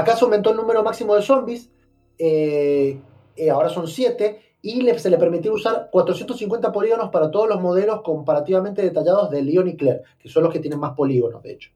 Acá 0.00 0.16
se 0.16 0.24
aumentó 0.24 0.50
el 0.50 0.56
número 0.56 0.82
máximo 0.82 1.14
de 1.14 1.22
zombies, 1.22 1.70
eh, 2.18 3.00
eh, 3.36 3.50
ahora 3.50 3.68
son 3.68 3.86
7, 3.88 4.40
y 4.62 4.82
le- 4.82 4.98
se 4.98 5.10
le 5.10 5.18
permitió 5.18 5.52
usar 5.52 5.88
450 5.90 6.72
polígonos 6.72 7.10
para 7.10 7.30
todos 7.30 7.48
los 7.48 7.60
modelos 7.60 8.02
comparativamente 8.02 8.82
detallados 8.82 9.30
de 9.30 9.42
Leon 9.42 9.68
y 9.68 9.76
Claire, 9.76 10.02
que 10.18 10.28
son 10.28 10.42
los 10.42 10.52
que 10.52 10.58
tienen 10.60 10.80
más 10.80 10.94
polígonos, 10.94 11.42
de 11.42 11.52
hecho. 11.52 11.70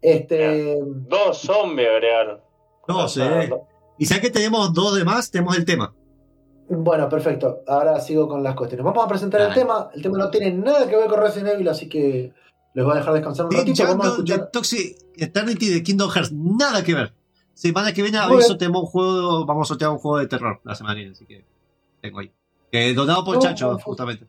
Este, 0.00 0.78
Dos 0.84 1.38
zombies 1.38 1.88
agregaron. 1.88 2.40
No 2.86 3.08
sé. 3.08 3.50
Y 3.98 4.04
ya 4.06 4.20
que 4.20 4.30
tenemos 4.30 4.72
dos 4.72 4.96
de 4.96 5.04
más, 5.04 5.30
tenemos 5.30 5.56
el 5.56 5.64
tema. 5.64 5.92
bueno, 6.68 7.08
perfecto. 7.08 7.62
Ahora 7.66 7.98
sigo 8.00 8.28
con 8.28 8.42
las 8.42 8.54
cuestiones. 8.54 8.84
Vamos 8.84 9.04
a 9.04 9.08
presentar 9.08 9.40
el 9.40 9.54
tema. 9.54 9.90
El 9.94 10.02
tema 10.02 10.18
no 10.18 10.30
tiene 10.30 10.52
nada 10.52 10.86
que 10.88 10.96
ver 10.96 11.08
con 11.08 11.20
Resident 11.20 11.54
Evil, 11.54 11.68
así 11.68 11.88
que 11.88 12.32
les 12.74 12.84
voy 12.84 12.94
a 12.94 12.98
dejar 12.98 13.14
descansar 13.14 13.46
un 13.46 13.52
ratito. 13.52 13.82
Vamos 13.84 14.06
a 14.06 14.10
Jungle 14.10 14.24
de 14.24 14.32
escuchar. 14.34 14.50
Toxic 14.52 14.96
Eternity 15.16 15.68
de 15.70 15.82
Kingdom 15.82 16.10
Hearts, 16.10 16.32
nada 16.32 16.84
que 16.84 16.94
ver. 16.94 17.12
Semana 17.58 17.92
que 17.92 18.02
viene 18.02 18.18
aviso, 18.18 18.56
tenemos 18.56 18.84
un 18.84 18.86
juego, 18.86 19.44
vamos 19.44 19.66
a 19.66 19.68
sortear 19.70 19.90
un 19.90 19.98
juego 19.98 20.18
de 20.18 20.28
terror 20.28 20.60
la 20.62 20.76
semana 20.76 20.94
que 20.94 21.00
viene, 21.00 21.12
así 21.12 21.26
que 21.26 21.44
tengo 22.00 22.20
ahí. 22.20 22.30
Donado 22.94 23.24
por 23.24 23.40
Chacho, 23.40 23.76
justamente. 23.78 24.28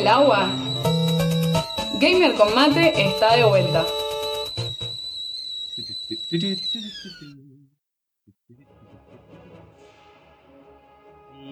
El 0.00 0.08
agua? 0.08 0.48
Gamer 2.00 2.34
con 2.34 2.54
mate 2.54 2.92
está 3.08 3.36
de 3.36 3.44
vuelta. 3.44 3.84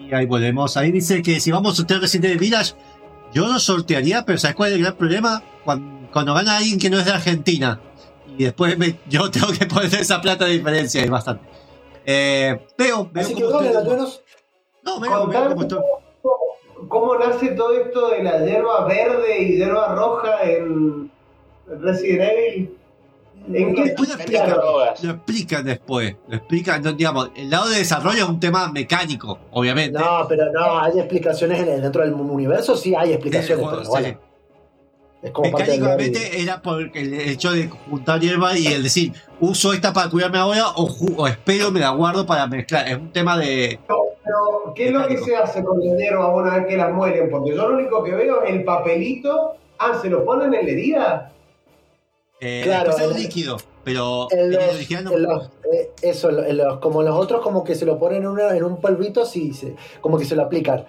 Y 0.09 0.13
ahí 0.13 0.25
volvemos. 0.25 0.77
Ahí 0.77 0.91
dice 0.91 1.21
que 1.21 1.39
si 1.39 1.51
vamos 1.51 1.73
a 1.73 1.75
sortear 1.77 2.01
Resident 2.01 2.25
Evil 2.25 2.39
Village, 2.39 2.73
yo 3.33 3.47
lo 3.47 3.59
sortearía, 3.59 4.25
pero 4.25 4.37
¿sabes 4.37 4.55
cuál 4.55 4.69
es 4.71 4.75
el 4.77 4.81
gran 4.83 4.95
problema? 4.95 5.43
Cuando, 5.63 6.09
cuando 6.11 6.33
gana 6.33 6.57
alguien 6.57 6.79
que 6.79 6.89
no 6.89 6.99
es 6.99 7.05
de 7.05 7.11
Argentina. 7.11 7.79
Y 8.37 8.45
después 8.45 8.77
me- 8.77 8.99
yo 9.09 9.29
tengo 9.29 9.47
que 9.51 9.65
poner 9.65 9.93
esa 9.95 10.21
plata 10.21 10.45
de 10.45 10.53
diferencia, 10.53 11.01
es 11.03 11.09
bastante. 11.09 11.43
Eh, 12.05 12.65
veo, 12.77 13.09
veo 13.11 13.23
Así 13.23 13.35
que, 13.35 13.41
cómo 13.43 13.53
Doble, 13.53 13.67
ustedes- 13.69 13.85
al 13.85 13.91
menos, 13.91 14.21
No, 14.83 14.99
veo, 14.99 15.27
veo 15.27 15.61
estoy- 15.61 15.79
cómo, 16.87 17.15
nace 17.17 17.49
todo 17.51 17.73
esto 17.73 18.09
de 18.09 18.23
la 18.23 18.45
hierba 18.45 18.85
verde 18.85 19.41
y 19.41 19.57
hierba 19.57 19.95
roja 19.95 20.43
en 20.43 21.11
Resident 21.67 22.31
Evil. 22.31 22.75
¿En 23.51 23.73
qué 23.73 23.83
Después 23.85 24.09
lo 24.09 24.15
explican, 24.15 24.49
lo 25.01 25.11
explican 25.11 25.65
después. 25.65 26.15
Lo 26.27 26.35
explican, 26.37 26.83
no, 26.83 26.93
digamos, 26.93 27.31
el 27.35 27.49
lado 27.49 27.69
de 27.69 27.77
desarrollo 27.79 28.17
es 28.23 28.29
un 28.29 28.39
tema 28.39 28.71
mecánico, 28.71 29.39
obviamente. 29.51 29.97
no, 29.97 30.25
pero 30.27 30.51
no, 30.51 30.79
hay 30.79 30.99
explicaciones 30.99 31.59
en 31.59 31.69
el- 31.69 31.81
dentro 31.81 32.03
del 32.03 32.13
universo, 32.13 32.75
sí 32.75 32.93
hay 32.95 33.13
explicaciones, 33.13 33.63
juego, 33.63 33.79
pero 33.79 33.89
bueno, 33.89 34.07
sí. 34.09 34.15
es 35.23 35.31
como 35.31 35.51
parte 35.51 35.71
del 35.71 35.81
Mecánicamente 35.81 36.41
era 36.41 36.61
por 36.61 36.95
el 36.95 37.13
hecho 37.13 37.51
de 37.53 37.69
juntar 37.69 38.19
hierba 38.19 38.55
y 38.57 38.67
el 38.67 38.83
decir, 38.83 39.13
uso 39.39 39.73
esta 39.73 39.93
para 39.93 40.09
cuidarme 40.09 40.37
ahora 40.37 40.67
o, 40.75 40.87
o 41.17 41.27
espero, 41.27 41.71
me 41.71 41.79
la 41.79 41.89
guardo 41.91 42.25
para 42.25 42.45
mezclar. 42.45 42.87
Es 42.87 42.97
un 42.97 43.11
tema 43.11 43.37
de. 43.37 43.79
Pero, 44.29 44.73
¿qué 44.75 44.87
es 44.87 44.91
lo 44.91 45.07
que 45.07 45.17
se 45.17 45.35
hace 45.35 45.63
con 45.63 45.79
la 45.79 45.95
hierba 45.97 46.27
una 46.33 46.55
vez 46.57 46.67
que 46.67 46.77
las 46.77 46.91
mueren? 46.93 47.29
Porque 47.31 47.49
yo 47.55 47.67
lo 47.67 47.75
único 47.77 48.03
que 48.03 48.11
veo 48.13 48.43
es 48.43 48.51
el 48.51 48.63
papelito. 48.63 49.55
Ah, 49.79 49.97
¿se 49.99 50.09
lo 50.09 50.23
ponen 50.23 50.53
en 50.53 50.65
la 50.65 50.71
herida? 50.71 51.31
Eh, 52.39 52.61
Claro, 52.63 52.91
es 52.91 52.99
en- 52.99 53.13
líquido, 53.13 53.57
pero 53.83 54.27
En 54.31 54.39
en 54.39 54.45
el 54.45 54.51
los- 54.53 54.75
original 54.75 55.03
no. 55.05 55.11
en 55.13 55.23
los- 55.23 55.49
eh, 55.73 55.91
eso, 56.01 56.29
en 56.29 56.57
los- 56.57 56.77
como 56.79 57.01
los 57.01 57.15
otros, 57.17 57.41
como 57.41 57.63
que 57.63 57.75
se 57.75 57.85
lo 57.85 57.97
ponen 57.97 58.21
en, 58.23 58.27
una- 58.27 58.55
en 58.55 58.63
un 58.63 58.79
polvito, 58.79 59.25
sí, 59.25 59.53
se- 59.53 59.75
como 60.01 60.17
que 60.17 60.25
se 60.25 60.35
lo 60.35 60.43
aplican. 60.43 60.85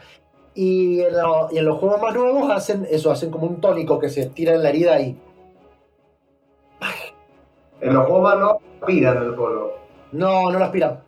Y 0.55 1.01
en, 1.01 1.17
lo- 1.17 1.49
y 1.51 1.59
en 1.59 1.65
los 1.65 1.79
juegos 1.79 2.01
más 2.03 2.15
nuevos 2.15 2.51
hacen 2.51 2.87
eso, 2.91 3.11
hacen 3.11 3.31
como 3.31 3.47
un 3.47 3.61
tónico 3.61 3.99
que 3.99 4.11
se 4.11 4.27
tira 4.27 4.55
en 4.55 4.63
la 4.63 4.69
herida 4.69 5.01
y 5.01 5.17
En 7.81 7.95
los 7.95 8.05
juegos 8.07 8.23
más 8.23 8.39
no 8.39 8.59
aspiran 8.83 9.17
el 9.23 9.35
polvo. 9.35 9.73
no, 10.13 10.51
no 10.51 10.59
lo 10.59 10.65
aspiran. 10.65 11.01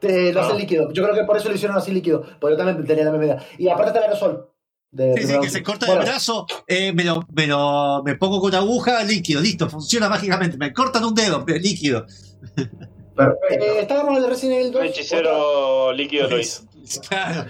Te, 0.00 0.32
lo 0.32 0.40
Ah. 0.40 0.46
hacen 0.46 0.58
líquido. 0.58 0.92
Yo 0.92 1.02
creo 1.02 1.14
que 1.14 1.24
por 1.24 1.36
eso 1.36 1.48
lo 1.48 1.54
hicieron 1.54 1.76
así 1.76 1.90
líquido, 1.92 2.22
porque 2.40 2.54
yo 2.54 2.58
también 2.64 2.84
tenía 2.86 3.04
la 3.04 3.10
misma 3.12 3.26
idea. 3.26 3.44
Y 3.58 3.68
aparte 3.68 3.88
está 3.88 3.98
el 4.00 4.04
aerosol. 4.06 4.46
De, 4.92 5.14
Sí, 5.16 5.26
sí, 5.28 5.38
que 5.40 5.50
se 5.50 5.62
corta 5.62 5.86
bueno, 5.86 6.00
el 6.02 6.08
brazo, 6.08 6.46
eh, 6.66 6.92
me, 6.92 7.04
lo, 7.04 7.24
me, 7.32 7.46
lo- 7.46 8.02
me 8.04 8.16
pongo 8.16 8.40
con 8.40 8.52
aguja, 8.54 9.04
líquido, 9.04 9.40
listo, 9.40 9.70
funciona 9.70 10.08
mágicamente. 10.08 10.56
Me 10.56 10.72
cortan 10.72 11.04
un 11.04 11.14
dedo, 11.14 11.44
pero 11.44 11.58
líquido. 11.60 12.06
Perfecto. 13.16 13.64
eh, 13.64 13.80
estábamos 13.80 14.16
en 14.16 14.24
el 14.24 14.30
Resident 14.30 14.60
Evil 14.60 14.72
2. 14.72 14.80
Un 14.82 14.88
hechicero 14.88 15.92
líquido 15.92 16.28
lo 16.28 16.38
hizo. 16.40 16.62
Claro. 17.08 17.44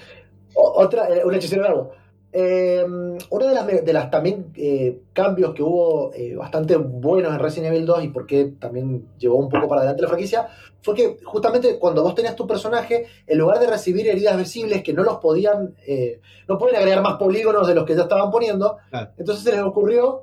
O- 0.54 0.82
Otra, 0.82 1.08
eh, 1.08 1.24
un 1.24 1.34
hechicero 1.34 1.62
de 1.62 1.68
agua. 1.68 1.90
Eh, 2.32 2.86
de 2.86 3.54
las, 3.54 3.66
me- 3.66 3.80
de 3.80 3.92
las 3.92 4.08
también 4.10 4.52
eh, 4.54 5.00
cambios 5.12 5.52
que 5.52 5.62
hubo 5.64 6.12
eh, 6.14 6.36
bastante 6.36 6.76
buenos 6.76 7.32
en 7.32 7.40
Resident 7.40 7.74
Evil 7.74 7.86
2 7.86 8.04
y 8.04 8.08
porque 8.08 8.52
también 8.60 9.08
llevó 9.18 9.36
un 9.36 9.48
poco 9.48 9.66
para 9.68 9.80
adelante 9.80 10.02
la 10.02 10.08
franquicia 10.08 10.48
fue 10.82 10.94
que 10.94 11.16
justamente 11.24 11.78
cuando 11.78 12.02
vos 12.04 12.14
tenías 12.14 12.36
tu 12.36 12.46
personaje, 12.46 13.06
en 13.26 13.38
lugar 13.38 13.58
de 13.58 13.66
recibir 13.66 14.06
heridas 14.08 14.36
visibles 14.38 14.82
que 14.82 14.92
no 14.92 15.02
los 15.02 15.16
podían, 15.18 15.74
eh, 15.86 16.20
no 16.48 16.56
pueden 16.56 16.76
agregar 16.76 17.02
más 17.02 17.16
polígonos 17.18 17.66
de 17.66 17.74
los 17.74 17.84
que 17.84 17.96
ya 17.96 18.02
estaban 18.02 18.30
poniendo, 18.30 18.78
entonces 19.18 19.44
se 19.44 19.50
les 19.52 19.60
ocurrió 19.62 20.22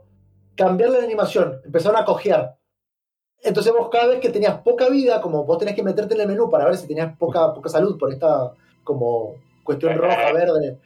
cambiar 0.55 0.89
la 0.91 0.99
animación, 1.03 1.59
empezaron 1.65 1.97
a 2.01 2.05
cojear. 2.05 2.55
Entonces 3.43 3.71
vos 3.71 3.89
cada 3.91 4.07
vez 4.07 4.19
que 4.19 4.29
tenías 4.29 4.59
poca 4.61 4.89
vida, 4.89 5.21
como 5.21 5.45
vos 5.45 5.57
tenés 5.57 5.75
que 5.75 5.83
meterte 5.83 6.15
en 6.15 6.21
el 6.21 6.27
menú 6.27 6.49
para 6.49 6.65
ver 6.65 6.75
si 6.77 6.87
tenías 6.87 7.15
poca, 7.17 7.53
poca 7.53 7.69
salud 7.69 7.97
por 7.97 8.11
esta 8.11 8.51
como 8.83 9.35
cuestión 9.63 9.95
roja, 9.97 10.31
verde, 10.33 10.77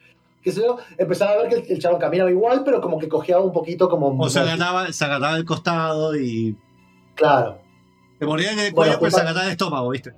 qué 0.41 0.51
sé 0.51 0.61
yo, 0.61 0.77
empezaba 0.97 1.31
a 1.31 1.37
ver 1.37 1.49
que 1.49 1.55
el, 1.55 1.65
el 1.71 1.79
chabón 1.79 1.99
caminaba 1.99 2.29
igual, 2.31 2.63
pero 2.63 2.81
como 2.81 2.97
que 2.99 3.07
cojeaba 3.07 3.43
un 3.43 3.51
poquito 3.51 3.87
como... 3.89 4.17
O 4.23 4.29
se 4.29 4.39
agarraba, 4.39 4.91
se 4.91 5.05
agarraba 5.05 5.37
el 5.37 5.45
costado 5.45 6.15
y. 6.15 6.57
Claro. 7.15 7.59
Te 8.19 8.25
morían 8.25 8.53
en 8.59 8.65
el 8.67 8.73
Bueno, 8.73 8.93
cuello, 8.93 8.99
pero 8.99 9.11
se 9.11 9.15
culpa- 9.17 9.21
agarraba 9.29 9.45
el 9.45 9.51
estómago, 9.51 9.89
¿viste? 9.89 10.09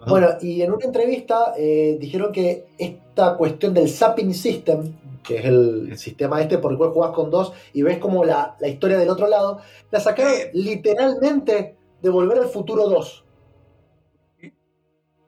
Ajá. 0.00 0.10
Bueno, 0.10 0.28
y 0.40 0.62
en 0.62 0.72
una 0.72 0.84
entrevista 0.84 1.54
eh, 1.56 1.96
dijeron 2.00 2.32
que 2.32 2.66
esta 2.78 3.36
cuestión 3.36 3.72
del 3.74 3.88
Zapping 3.88 4.34
System, 4.34 4.94
que 5.22 5.38
es 5.38 5.44
el 5.44 5.96
sistema 5.96 6.40
este 6.40 6.58
por 6.58 6.72
el 6.72 6.78
cual 6.78 6.90
jugás 6.90 7.12
con 7.12 7.30
dos 7.30 7.52
y 7.72 7.82
ves 7.82 7.98
como 7.98 8.24
la, 8.24 8.56
la 8.58 8.66
historia 8.68 8.98
del 8.98 9.08
otro 9.10 9.28
lado, 9.28 9.60
la 9.92 10.00
sacaron 10.00 10.32
Eh. 10.32 10.50
literalmente 10.54 11.76
de 12.00 12.10
Volver 12.10 12.38
al 12.38 12.46
Futuro 12.48 12.88
2. 12.88 13.24
Mira, 14.40 14.52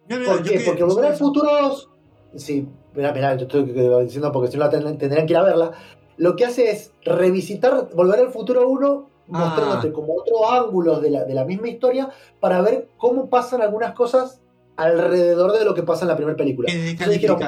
mira, 0.09 0.25
¿Por 0.33 0.43
yo 0.43 0.53
qué? 0.53 0.59
que- 0.59 0.65
Porque 0.65 0.85
Volver 0.85 1.05
al 1.07 1.17
Futuro 1.17 1.51
2, 1.63 1.91
sí, 2.37 2.69
mirá, 2.95 3.13
mirá, 3.13 3.35
yo 3.37 3.43
estoy 3.47 3.63
diciendo 4.05 4.33
porque 4.33 4.51
si 4.51 4.57
no 4.57 4.65
la 4.65 4.71
ten- 4.71 4.99
tendrían 4.99 5.27
que 5.27 5.33
ir 5.33 5.37
a 5.39 5.43
verla, 5.43 5.73
lo 6.17 6.37
que 6.37 6.45
hace 6.45 6.71
es 6.71 6.93
revisitar 7.05 7.89
Volver 7.95 8.21
al 8.21 8.31
Futuro 8.31 8.69
1 8.69 9.09
Ah. 9.33 9.39
mostrándote 9.39 9.91
como 9.91 10.15
otros 10.17 10.39
ángulos 10.51 11.01
de 11.01 11.11
la, 11.11 11.25
de 11.25 11.33
la 11.33 11.47
misma 11.47 11.69
historia 11.69 12.11
para 12.41 12.61
ver 12.61 12.89
cómo 12.99 13.31
pasan 13.31 13.63
algunas 13.63 13.95
cosas 13.95 14.43
alrededor 14.77 15.53
de 15.59 15.65
lo 15.65 15.75
que 15.75 15.83
pasa 15.83 16.05
en 16.05 16.09
la 16.09 16.17
primera 16.17 16.37
película. 16.37 16.69
Entonces 16.71 17.15
dijeron, 17.15 17.39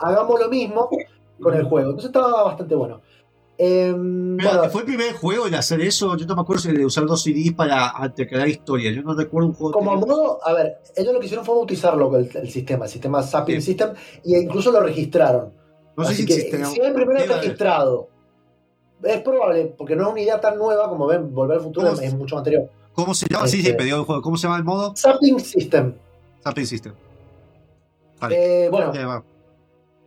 hagamos 0.00 0.40
lo 0.40 0.48
mismo 0.48 0.88
con 1.40 1.54
el 1.54 1.62
juego. 1.62 1.90
Entonces 1.90 2.08
estaba 2.08 2.42
bastante 2.42 2.74
bueno. 2.74 3.02
Em, 3.62 4.38
bueno, 4.38 4.70
fue 4.70 4.80
el 4.80 4.86
primer 4.86 5.12
juego 5.12 5.46
en 5.46 5.54
hacer 5.54 5.82
eso. 5.82 6.16
Yo 6.16 6.24
no 6.24 6.34
me 6.34 6.40
acuerdo 6.40 6.62
si 6.62 6.72
de 6.72 6.86
usar 6.86 7.04
dos 7.04 7.22
CDs 7.22 7.52
para 7.52 7.92
crear 8.16 8.48
historia. 8.48 8.90
Yo 8.90 9.02
no 9.02 9.12
recuerdo 9.14 9.48
un 9.48 9.54
juego. 9.54 9.72
como 9.72 9.96
modo, 9.96 10.38
a 10.42 10.54
ver, 10.54 10.78
ellos 10.96 11.12
lo 11.12 11.20
que 11.20 11.26
hicieron 11.26 11.44
fue 11.44 11.54
bautizarlo 11.54 12.16
el, 12.16 12.30
el 12.34 12.50
sistema, 12.50 12.86
el 12.86 12.90
sistema 12.90 13.22
Zapping 13.22 13.56
Sí. 13.60 13.66
System, 13.72 13.90
e 14.24 14.38
incluso 14.40 14.72
lo 14.72 14.80
registraron. 14.80 15.52
no 15.94 16.04
sé 16.04 16.12
Así 16.12 16.22
si 16.22 16.26
que 16.26 16.34
existe. 16.36 16.64
si 16.64 16.80
es 16.80 16.92
primero 16.94 17.18
haber. 17.20 17.30
registrado, 17.32 18.08
es 19.02 19.20
probable, 19.20 19.74
porque 19.76 19.94
no 19.94 20.04
es 20.06 20.12
una 20.12 20.20
idea 20.22 20.40
tan 20.40 20.56
nueva 20.56 20.88
como 20.88 21.06
ven, 21.06 21.34
Volver 21.34 21.58
al 21.58 21.62
Futuro 21.62 21.88
¿Cómo 21.90 22.00
es 22.00 22.14
mucho 22.14 22.38
anterior. 22.38 22.70
¿Cómo 22.94 23.14
se 23.14 23.26
llama? 23.28 23.46
Sí, 23.46 23.60
sí, 23.62 23.68
Este- 23.68 23.82
el 23.82 24.04
juego. 24.04 24.22
¿Cómo 24.22 24.38
se 24.38 24.44
llama 24.44 24.56
el 24.56 24.64
modo? 24.64 24.94
Zapping 24.96 25.38
System. 25.38 25.94
Zapping 26.42 26.66
System. 26.66 26.94
Vale. 28.20 28.64
Eh, 28.64 28.68
bueno. 28.70 29.22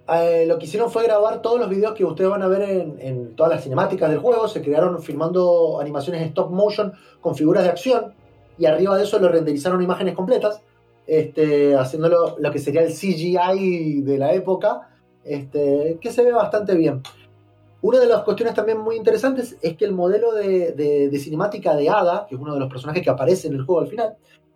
Eh, 0.07 0.45
lo 0.47 0.59
que 0.59 0.65
hicieron 0.65 0.91
fue 0.91 1.03
grabar 1.03 1.41
todos 1.41 1.59
los 1.59 1.69
videos 1.69 1.93
que 1.93 2.03
ustedes 2.03 2.29
van 2.29 2.41
a 2.41 2.47
ver 2.47 2.61
en, 2.99 3.35
todas 3.35 3.53
las 3.53 3.63
cinemáticas 3.63 4.09
del 4.09 4.19
juego. 4.19 4.47
Se 4.47 4.61
crearon 4.61 5.01
filmando 5.01 5.79
animaciones 5.79 6.21
en 6.21 6.27
stop 6.29 6.51
motion 6.51 6.93
con 7.21 7.35
figuras 7.35 7.63
de 7.63 7.69
acción 7.69 8.13
y 8.57 8.65
arriba 8.65 8.97
de 8.97 9.03
eso 9.03 9.17
lo 9.19 9.29
renderizaron 9.29 9.81
imágenes 9.81 10.13
completas, 10.13 10.61
este, 11.07 11.75
haciéndolo 11.75 12.35
lo 12.37 12.51
que 12.51 12.59
sería 12.59 12.81
el 12.81 12.93
CGI 12.93 14.01
de 14.01 14.17
la 14.17 14.33
época, 14.33 14.89
este, 15.23 15.97
que 16.01 16.11
se 16.11 16.23
ve 16.23 16.33
bastante 16.33 16.75
bien. 16.75 17.01
Una 17.81 17.99
de 17.99 18.07
las 18.07 18.23
cuestiones 18.23 18.55
también 18.55 18.77
muy 18.79 18.95
interesantes 18.95 19.57
es 19.61 19.75
que 19.75 19.85
el 19.85 19.93
modelo 19.93 20.33
de, 20.33 21.09
cinemática 21.19 21.75
de 21.75 21.89
Ada, 21.89 22.25
que 22.27 22.35
es 22.35 22.41
uno 22.41 22.53
de 22.53 22.59
los 22.59 22.69
personajes 22.69 23.03
que 23.03 23.09
aparece 23.09 23.47
en 23.47 23.55
el 23.55 23.63
juego 23.63 23.81
al 23.81 23.87
final, 23.87 24.15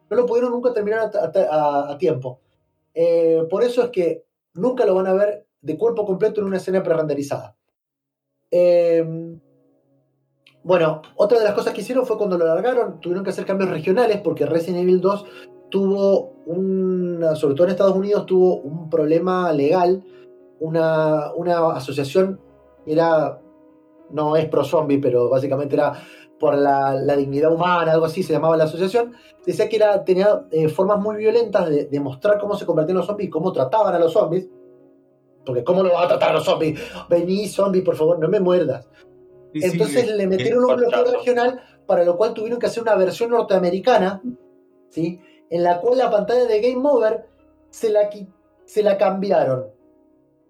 no 0.10 0.16
lo 0.16 0.26
pudieron 0.26 0.52
nunca 0.52 0.74
terminar 0.74 1.12
a 1.14 1.98
tiempo. 1.98 2.40
Eh, 3.00 3.46
por 3.48 3.64
eso 3.64 3.84
es 3.84 3.90
que 3.90 4.24
nunca 4.58 4.86
lo 4.86 4.96
van 4.96 5.08
a 5.08 5.14
ver 5.14 5.48
de 5.62 5.78
cuerpo 5.78 6.06
completo 6.06 6.42
en 6.42 6.48
una 6.48 6.58
escena 6.58 6.84
prerenderizada. 6.84 7.56
Eh, 8.52 9.06
bueno, 10.64 11.02
otra 11.16 11.40
de 11.40 11.46
las 11.46 11.54
cosas 11.54 11.74
que 11.74 11.80
hicieron 11.80 12.06
fue 12.06 12.18
cuando 12.18 12.38
lo 12.38 12.46
largaron, 12.46 13.00
tuvieron 13.00 13.24
que 13.24 13.30
hacer 13.30 13.46
cambios 13.46 13.70
regionales 13.70 14.20
porque 14.22 14.46
Resident 14.46 14.84
Evil 14.84 15.00
2 15.00 15.26
tuvo 15.70 16.34
un, 16.46 17.24
sobre 17.36 17.56
todo 17.56 17.68
en 17.68 17.72
Estados 17.72 17.96
Unidos, 17.96 18.26
tuvo 18.26 18.58
un 18.58 18.90
problema 18.90 19.52
legal, 19.54 20.04
una, 20.60 21.34
una 21.36 21.70
asociación, 21.72 22.42
era, 22.86 23.40
no 24.10 24.36
es 24.36 24.46
pro 24.50 24.64
zombie, 24.64 25.00
pero 25.00 25.30
básicamente 25.30 25.76
era 25.76 25.94
por 26.40 26.56
la, 26.56 26.94
la 26.94 27.16
dignidad 27.16 27.52
humana, 27.52 27.92
algo 27.92 28.06
así 28.06 28.24
se 28.24 28.34
llamaba 28.34 28.58
la 28.58 28.66
asociación, 28.66 29.14
decía 29.46 29.68
que 29.70 29.78
era, 29.78 30.04
tenía 30.04 30.46
eh, 30.52 30.70
formas 30.70 31.00
muy 31.00 31.18
violentas 31.18 31.70
de, 31.70 31.86
de 31.86 32.00
mostrar 32.00 32.38
cómo 32.40 32.56
se 32.56 32.66
convertían 32.66 32.98
los 32.98 33.08
zombies 33.08 33.28
y 33.28 33.32
cómo 33.32 33.52
trataban 33.52 33.94
a 33.96 34.00
los 34.00 34.14
zombies. 34.14 34.48
Porque 35.46 35.64
¿cómo 35.64 35.82
lo 35.82 35.94
va 35.94 36.04
a 36.04 36.08
tratar 36.10 36.32
a 36.32 36.34
los 36.34 36.44
zombies? 36.44 36.80
Vení, 37.10 37.48
zombie, 37.48 37.82
por 37.82 37.96
favor, 37.96 38.20
no 38.20 38.28
me 38.28 38.40
muerdas. 38.40 38.88
Sí, 39.54 39.62
Entonces 39.64 40.14
le 40.14 40.28
metieron 40.28 40.66
un 40.66 40.76
bloqueo 40.76 41.06
regional 41.06 41.62
para 41.86 42.04
lo 42.04 42.18
cual 42.18 42.34
tuvieron 42.34 42.60
que 42.60 42.66
hacer 42.66 42.84
una 42.84 42.96
versión 42.96 43.32
norteamericana, 43.32 44.22
¿sí? 44.90 45.22
En 45.50 45.64
la 45.64 45.80
cual 45.80 45.98
la 45.98 46.12
pantalla 46.12 46.46
de 46.46 46.60
Game 46.60 46.88
Over 46.88 47.26
se 47.70 47.90
la, 47.90 48.10
se 48.66 48.84
la 48.84 48.98
cambiaron. 48.98 49.68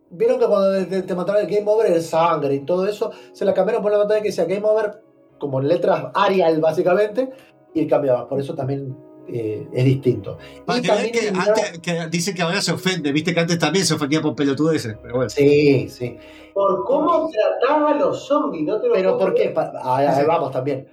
Vieron 0.10 0.40
que 0.40 0.48
cuando 0.48 0.88
te, 0.88 1.04
te 1.04 1.16
mataron 1.16 1.42
el 1.42 1.48
Game 1.48 1.70
Over, 1.70 1.92
el 1.92 2.02
sangre 2.02 2.56
y 2.56 2.66
todo 2.66 2.88
eso, 2.88 3.12
se 3.34 3.46
la 3.46 3.54
cambiaron 3.54 3.84
por 3.84 3.92
la 3.92 4.00
pantalla 4.00 4.22
que 4.22 4.30
decía 4.30 4.46
Game 4.46 4.66
Over, 4.66 5.04
como 5.40 5.60
en 5.62 5.68
letras 5.68 6.08
Arial 6.14 6.60
básicamente, 6.62 7.30
y 7.74 7.88
cambiaba. 7.88 8.28
Por 8.28 8.40
eso 8.40 8.56
también 8.56 8.96
eh, 9.28 9.68
es 9.74 9.86
distinto. 9.86 10.38
Para 10.66 10.80
Y 10.80 10.82
que 10.82 10.92
vean 10.92 11.12
que 11.12 11.20
eliminaron- 11.32 11.48
antes 11.50 11.80
que 11.80 12.08
dice 12.10 12.34
que 12.34 12.42
ahora 12.42 12.62
se 12.62 12.72
ofende, 12.72 13.12
viste 13.12 13.34
que 13.34 13.40
antes 13.40 13.60
también 13.60 13.86
se 13.86 13.94
ofendía 13.94 14.22
por 14.22 14.36
pelotudeces, 14.36 14.96
pero 15.02 15.16
bueno. 15.16 15.30
Sí, 15.30 15.90
sí. 15.90 16.18
Por 16.54 16.84
cómo 16.86 17.30
trataba 17.30 17.92
a 17.92 17.96
los 17.96 18.26
zombies, 18.26 18.64
no 18.66 18.80
te 18.82 18.88
lo 18.88 18.94
Pero 18.94 19.18
¿por 19.18 19.34
qué? 19.34 19.54
ahí, 19.84 20.26
vamos 20.26 20.52
también. 20.52 20.88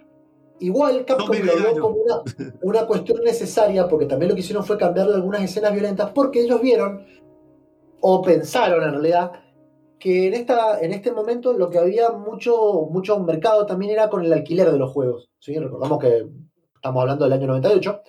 Igual 0.60 1.04
Capcom 1.04 1.28
lo 1.36 1.56
vio 1.56 1.80
como 1.80 1.96
una, 1.96 2.22
una 2.62 2.86
cuestión 2.86 3.20
necesaria 3.24 3.88
porque 3.88 4.06
también 4.06 4.28
lo 4.30 4.34
que 4.34 4.40
hicieron 4.40 4.64
fue 4.64 4.78
cambiarle 4.78 5.14
algunas 5.14 5.42
escenas 5.42 5.72
violentas 5.72 6.10
porque 6.14 6.42
ellos 6.42 6.60
vieron 6.60 7.04
o 8.00 8.22
pensaron 8.22 8.82
en 8.84 8.92
realidad, 8.92 9.32
que 10.04 10.26
en, 10.26 10.34
esta, 10.34 10.80
en 10.80 10.92
este 10.92 11.12
momento 11.12 11.54
lo 11.54 11.70
que 11.70 11.78
había 11.78 12.10
mucho, 12.10 12.88
mucho 12.90 13.18
mercado 13.20 13.64
también 13.64 13.92
era 13.92 14.10
con 14.10 14.22
el 14.22 14.34
alquiler 14.34 14.70
de 14.70 14.76
los 14.76 14.92
juegos. 14.92 15.30
¿sí? 15.38 15.58
Recordamos 15.58 15.98
que 15.98 16.26
estamos 16.74 17.00
hablando 17.00 17.24
del 17.24 17.32
año 17.32 17.46
98. 17.46 18.02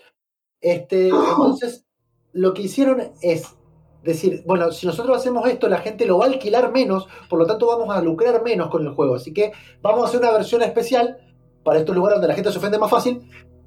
Este, 0.60 1.08
entonces, 1.08 1.86
lo 2.34 2.54
que 2.54 2.64
hicieron 2.64 3.14
es 3.22 3.56
decir, 4.04 4.44
bueno, 4.46 4.74
si 4.74 4.86
nosotros 4.86 5.16
hacemos 5.16 5.48
esto, 5.48 5.70
la 5.70 5.78
gente 5.78 6.06
lo 6.06 6.18
va 6.18 6.26
a 6.26 6.28
alquilar 6.28 6.74
menos, 6.74 7.08
por 7.30 7.40
lo 7.40 7.48
tanto 7.48 7.66
vamos 7.66 7.96
a 7.96 8.02
lucrar 8.02 8.44
menos 8.44 8.68
con 8.68 8.86
el 8.86 8.94
juego. 8.94 9.16
Así 9.16 9.34
que 9.34 9.54
vamos 9.82 10.04
a 10.04 10.08
hacer 10.10 10.20
una 10.20 10.32
versión 10.32 10.64
especial 10.64 11.18
para 11.64 11.80
estos 11.80 11.96
lugares 11.96 12.18
donde 12.18 12.28
la 12.28 12.36
gente 12.36 12.52
se 12.52 12.58
ofende 12.58 12.78
más 12.78 12.90
fácil. 12.90 13.22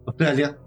Australia. 0.04 0.58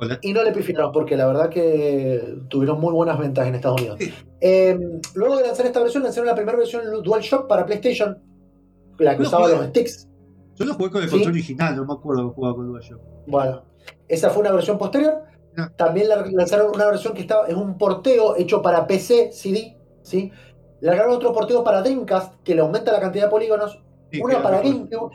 Hola. 0.00 0.18
Y 0.22 0.32
no 0.32 0.42
le 0.42 0.52
pifiaron, 0.52 0.92
porque 0.92 1.16
la 1.16 1.26
verdad 1.26 1.48
que 1.50 2.36
tuvieron 2.48 2.80
muy 2.80 2.92
buenas 2.92 3.18
ventas 3.18 3.46
en 3.46 3.54
Estados 3.56 3.80
Unidos. 3.80 3.98
Eh, 4.40 4.78
luego 5.14 5.36
de 5.36 5.42
lanzar 5.46 5.66
esta 5.66 5.80
versión, 5.80 6.02
lanzaron 6.04 6.26
la 6.28 6.34
primera 6.34 6.56
versión 6.56 6.82
DualShock 7.02 7.48
para 7.48 7.66
PlayStation, 7.66 8.16
la 8.98 9.12
que 9.16 9.22
No 9.22 9.28
usaba 9.28 9.48
los 9.48 9.66
sticks. 9.66 10.08
Yo 10.56 10.64
lo 10.64 10.74
jugué 10.74 10.90
con 10.90 11.02
el 11.02 11.08
Sí. 11.08 11.14
control 11.16 11.32
original, 11.32 11.76
no 11.76 11.84
me 11.84 11.92
acuerdo 11.94 12.28
que 12.28 12.34
jugaba 12.34 12.54
con 12.56 12.66
DualShock. 12.68 13.00
Bueno, 13.26 13.62
esa 14.08 14.30
fue 14.30 14.42
una 14.42 14.52
versión 14.52 14.78
posterior. 14.78 15.22
También 15.76 16.08
la- 16.08 16.24
lanzaron 16.32 16.70
una 16.72 16.86
versión 16.86 17.14
que 17.14 17.22
estaba, 17.22 17.46
es 17.48 17.54
un 17.54 17.76
porteo 17.78 18.36
hecho 18.36 18.62
para 18.62 18.86
PC, 18.86 19.30
CD, 19.32 19.76
¿sí? 20.02 20.30
Largaron 20.80 21.14
otro 21.16 21.32
porteo 21.32 21.64
para 21.64 21.82
Dreamcast, 21.82 22.34
que 22.44 22.54
le 22.54 22.60
aumenta 22.60 22.92
la 22.92 23.00
cantidad 23.00 23.24
de 23.24 23.30
polígonos. 23.30 23.82
Sí, 24.12 24.20
una 24.22 24.40
para 24.40 24.60
GameCube. 24.62 25.10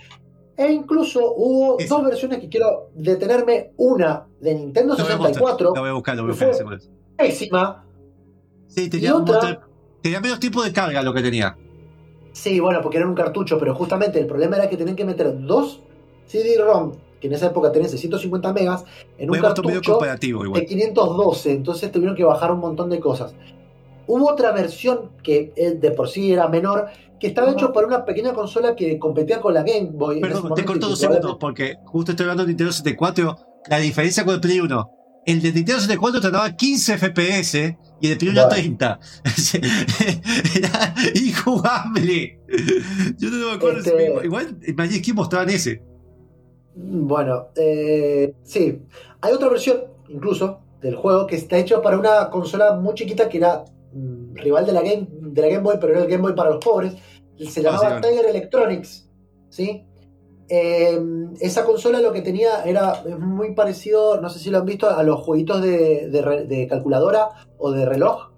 E 0.56 0.72
incluso 0.72 1.34
hubo 1.36 1.80
Esa. 1.80 1.96
dos 1.96 2.06
versiones 2.06 2.40
que 2.40 2.50
quiero 2.50 2.90
detenerme. 2.94 3.72
Una 3.78 4.26
de 4.40 4.54
Nintendo 4.56 4.96
Lo 4.96 5.04
voy 5.04 5.14
a 5.14 5.16
buscar, 5.16 5.34
64, 5.34 5.74
lo 5.74 5.82
voy 5.82 5.90
a 5.90 5.94
buscar, 5.94 6.16
lo 6.18 6.24
voy 6.24 6.32
a 6.32 6.34
buscar. 6.34 6.54
fue- 6.66 6.78
pésima. 7.18 7.86
Sí, 8.68 8.90
tenía, 8.90 9.16
otra- 9.16 9.62
tenía 10.02 10.20
menos 10.20 10.40
tiempo 10.40 10.64
de 10.64 10.72
carga 10.74 11.02
lo 11.02 11.14
que 11.14 11.22
tenía. 11.22 11.56
Sí, 12.34 12.60
bueno, 12.60 12.82
porque 12.82 12.98
era 12.98 13.08
un 13.08 13.14
cartucho, 13.16 13.58
pero 13.60 13.76
justamente 13.76 14.20
el 14.20 14.26
problema 14.28 14.58
era 14.58 14.70
que 14.70 14.78
tenían 14.78 14.96
que 14.96 15.06
meter 15.06 15.40
dos 15.46 15.82
CD-ROM, 16.28 16.94
que 17.20 17.28
en 17.28 17.34
esa 17.34 17.48
época 17.48 17.72
tenían 17.72 17.90
650 17.92 18.52
megas, 18.54 18.86
en 19.18 19.30
un 19.30 19.40
puesto 19.40 19.62
medio 19.62 19.76
cartucho 19.76 19.92
comparativo 19.94 20.42
de 20.42 20.48
igual. 20.48 20.66
512, 20.66 21.52
entonces 21.52 21.92
tuvieron 21.92 22.16
que 22.16 22.24
bajar 22.24 22.52
un 22.52 22.60
montón 22.60 22.90
de 22.90 23.00
cosas. 23.00 23.36
Hubo 24.08 24.30
otra 24.32 24.52
versión 24.52 25.12
que 25.22 25.54
eh, 25.56 25.72
de 25.72 25.92
por 25.92 26.10
sí 26.10 26.34
era 26.34 26.48
menor, 26.48 26.88
que 27.24 27.28
estaba 27.30 27.52
hecho 27.54 27.72
para 27.72 27.88
una 27.88 28.04
pequeña 28.04 28.34
consola 28.34 28.76
que 28.76 29.00
competía 29.00 29.40
con 29.40 29.54
la 29.54 29.64
Game 29.64 29.92
Boy. 29.94 30.18
ese 30.18 30.28
Perdón, 30.28 30.54
te 30.56 30.66
corto 30.66 30.90
dos 30.90 31.00
que 31.00 31.06
segundos 31.08 31.38
porque 31.40 31.78
justo 31.86 32.12
estoy 32.12 32.26
hablando 32.26 32.44
de 32.44 32.50
Nintendo 32.50 32.74
64. 32.74 33.38
La 33.70 33.78
diferencia 33.80 34.26
con 34.26 34.34
el 34.36 34.42
Play 34.42 34.60
1. 34.60 34.90
El 35.26 35.42
de 35.42 35.54
Nintendo 35.54 35.80
64 35.80 36.20
te 36.20 36.32
daba 36.32 36.54
15 36.54 36.98
FPS 36.98 37.78
y 38.02 38.08
el 38.08 38.10
de 38.10 38.16
Play 38.18 38.32
1 38.32 38.42
Bueno. 38.42 38.50
30. 38.50 39.00
Era 40.58 40.94
injugable. 41.16 42.40
Yo 43.18 43.30
no 43.30 43.48
me 43.52 43.56
acuerdo. 43.56 43.80
Este- 43.80 44.20
si- 44.20 44.26
Igual 44.26 44.58
Magic 44.76 45.06
Key 45.06 45.14
mostraban 45.14 45.50
ese. 45.50 45.82
Bueno, 46.76 47.48
eh, 47.56 48.34
sí. 48.44 48.82
Hay 49.22 49.32
otra 49.32 49.48
versión, 49.48 49.78
incluso, 50.10 50.60
del 50.82 50.96
juego 50.98 51.26
que 51.26 51.38
está 51.38 51.58
hecho 51.58 51.82
para 51.82 51.98
una 51.98 52.30
consola 52.30 52.74
muy 52.76 52.94
chiquita 52.96 53.30
que 53.30 53.38
era 53.38 53.64
mm, 53.94 54.36
rival 54.36 54.66
de 54.66 54.74
la, 54.74 54.82
Game, 54.82 55.08
de 55.10 55.42
la 55.42 55.48
Game 55.48 55.62
Boy, 55.64 55.78
pero 55.80 55.94
era 55.94 56.02
el 56.04 56.10
Game 56.10 56.24
Boy 56.24 56.36
para 56.36 56.50
los 56.50 56.60
pobres. 56.62 56.94
Se 57.40 57.62
llamaba. 57.62 58.02
Tiger 58.02 58.26
Electronics. 58.28 59.10
¿sí? 59.50 59.86
Eh, 60.50 61.00
esa 61.40 61.64
consola 61.66 62.00
lo 62.02 62.12
que 62.12 62.22
tenía 62.22 62.64
era 62.64 63.04
muy 63.20 63.54
parecido, 63.56 64.20
no 64.22 64.30
sé 64.30 64.40
si 64.40 64.50
lo 64.50 64.60
han 64.60 64.66
visto, 64.66 64.90
a 64.90 65.02
los 65.04 65.22
jueguitos 65.22 65.62
de, 65.62 66.10
de 66.10 66.22
re- 66.22 66.44
de 66.46 66.68
calculadora 66.68 67.30
o 67.58 67.72
de 67.72 67.86
reloj, 67.86 68.32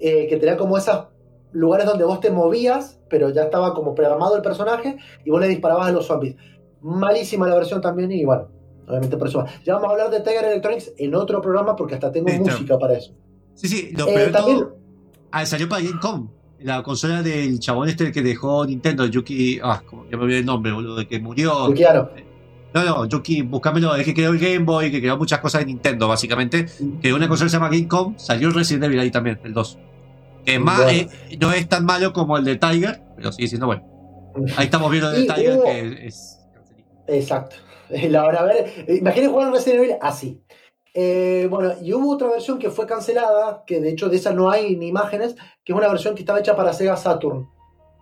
eh, 0.00 0.26
que 0.28 0.36
tenía 0.38 0.56
como 0.56 0.78
esos 0.78 1.06
lugares 1.52 1.86
donde 1.86 2.04
vos 2.04 2.20
te 2.20 2.30
movías, 2.30 2.98
pero 3.08 3.30
ya 3.30 3.44
estaba 3.44 3.74
como 3.74 3.94
programado 3.94 4.36
el 4.36 4.42
personaje 4.42 4.96
y 5.24 5.30
vos 5.30 5.40
le 5.40 5.48
disparabas 5.48 5.88
a 5.88 5.92
los 5.92 6.06
zombies. 6.06 6.34
Malísima 6.80 7.46
la 7.48 7.54
versión 7.56 7.80
también 7.80 8.10
y 8.10 8.24
bueno, 8.24 8.48
obviamente 8.88 9.16
por 9.16 9.28
eso. 9.28 9.44
Ya 9.64 9.74
vamos 9.74 9.88
a 9.88 9.92
hablar 9.92 10.10
de 10.10 10.20
Tiger 10.20 10.44
Electronics 10.46 10.92
en 10.96 11.14
otro 11.14 11.40
programa 11.40 11.76
porque 11.76 11.94
hasta 11.94 12.10
tengo 12.10 12.28
música 12.32 12.78
para 12.78 12.94
eso. 12.94 13.12
Sí, 13.54 13.68
sí. 13.68 13.90
Lo 13.96 14.08
Eh, 14.08 14.30
también- 14.32 14.58
todo, 14.60 14.76
ah, 15.30 15.46
salió 15.46 15.68
para 15.68 15.82
Gamecom. 15.84 16.28
La 16.64 16.82
consola 16.82 17.22
del 17.22 17.60
chabón 17.60 17.90
este 17.90 18.10
que 18.10 18.22
dejó 18.22 18.64
Nintendo, 18.64 19.04
Yuki. 19.06 19.60
Ah, 19.62 19.82
ya 20.10 20.16
me 20.16 20.24
olvidé 20.24 20.38
el 20.38 20.46
nombre, 20.46 20.72
boludo, 20.72 20.96
de 20.96 21.06
que 21.06 21.18
murió. 21.20 21.68
Luquiano. 21.68 22.08
No, 22.72 22.82
no, 22.84 23.04
Yuki, 23.04 23.42
búscamelo. 23.42 23.94
Es 23.96 24.04
que 24.06 24.14
creó 24.14 24.30
el 24.32 24.38
Game 24.38 24.60
Boy, 24.64 24.90
que 24.90 24.98
creó 25.00 25.18
muchas 25.18 25.40
cosas 25.40 25.60
de 25.60 25.66
Nintendo, 25.66 26.08
básicamente. 26.08 26.64
Que 27.02 27.12
una 27.12 27.28
consola 27.28 27.50
se 27.50 27.56
llama 27.56 27.68
Gamecom, 27.68 28.16
salió 28.18 28.48
Resident 28.50 28.84
Evil 28.84 28.98
ahí 28.98 29.10
también, 29.10 29.38
el 29.44 29.52
2. 29.52 29.78
Que 30.46 30.58
más, 30.58 30.82
Bueno. 30.84 30.90
eh, 31.30 31.36
no 31.38 31.52
es 31.52 31.68
tan 31.68 31.84
malo 31.84 32.14
como 32.14 32.38
el 32.38 32.44
de 32.44 32.56
Tiger, 32.56 33.02
pero 33.14 33.30
sigue 33.30 33.48
siendo 33.48 33.66
bueno. 33.66 33.84
Ahí 34.56 34.64
estamos 34.64 34.90
viendo 34.90 35.12
el 35.12 35.26
de 35.26 35.34
Tiger, 35.34 35.56
hubo- 35.58 35.64
que 35.64 36.06
es. 36.06 36.38
Exacto. 37.08 37.56
La 38.08 38.24
hora 38.24 38.40
a 38.40 38.44
ver, 38.44 39.28
jugar 39.28 39.52
Resident 39.52 39.80
Evil 39.84 39.96
así. 40.00 40.40
Eh, 40.96 41.48
bueno, 41.50 41.74
y 41.82 41.92
hubo 41.92 42.12
otra 42.12 42.28
versión 42.28 42.58
que 42.60 42.70
fue 42.70 42.86
cancelada, 42.86 43.64
que 43.66 43.80
de 43.80 43.90
hecho 43.90 44.08
de 44.08 44.16
esa 44.16 44.32
no 44.32 44.48
hay 44.50 44.76
ni 44.76 44.86
imágenes, 44.86 45.34
que 45.64 45.72
es 45.72 45.76
una 45.78 45.88
versión 45.88 46.14
que 46.14 46.22
estaba 46.22 46.38
hecha 46.38 46.54
para 46.54 46.72
Sega 46.72 46.96
Saturn. 46.96 47.48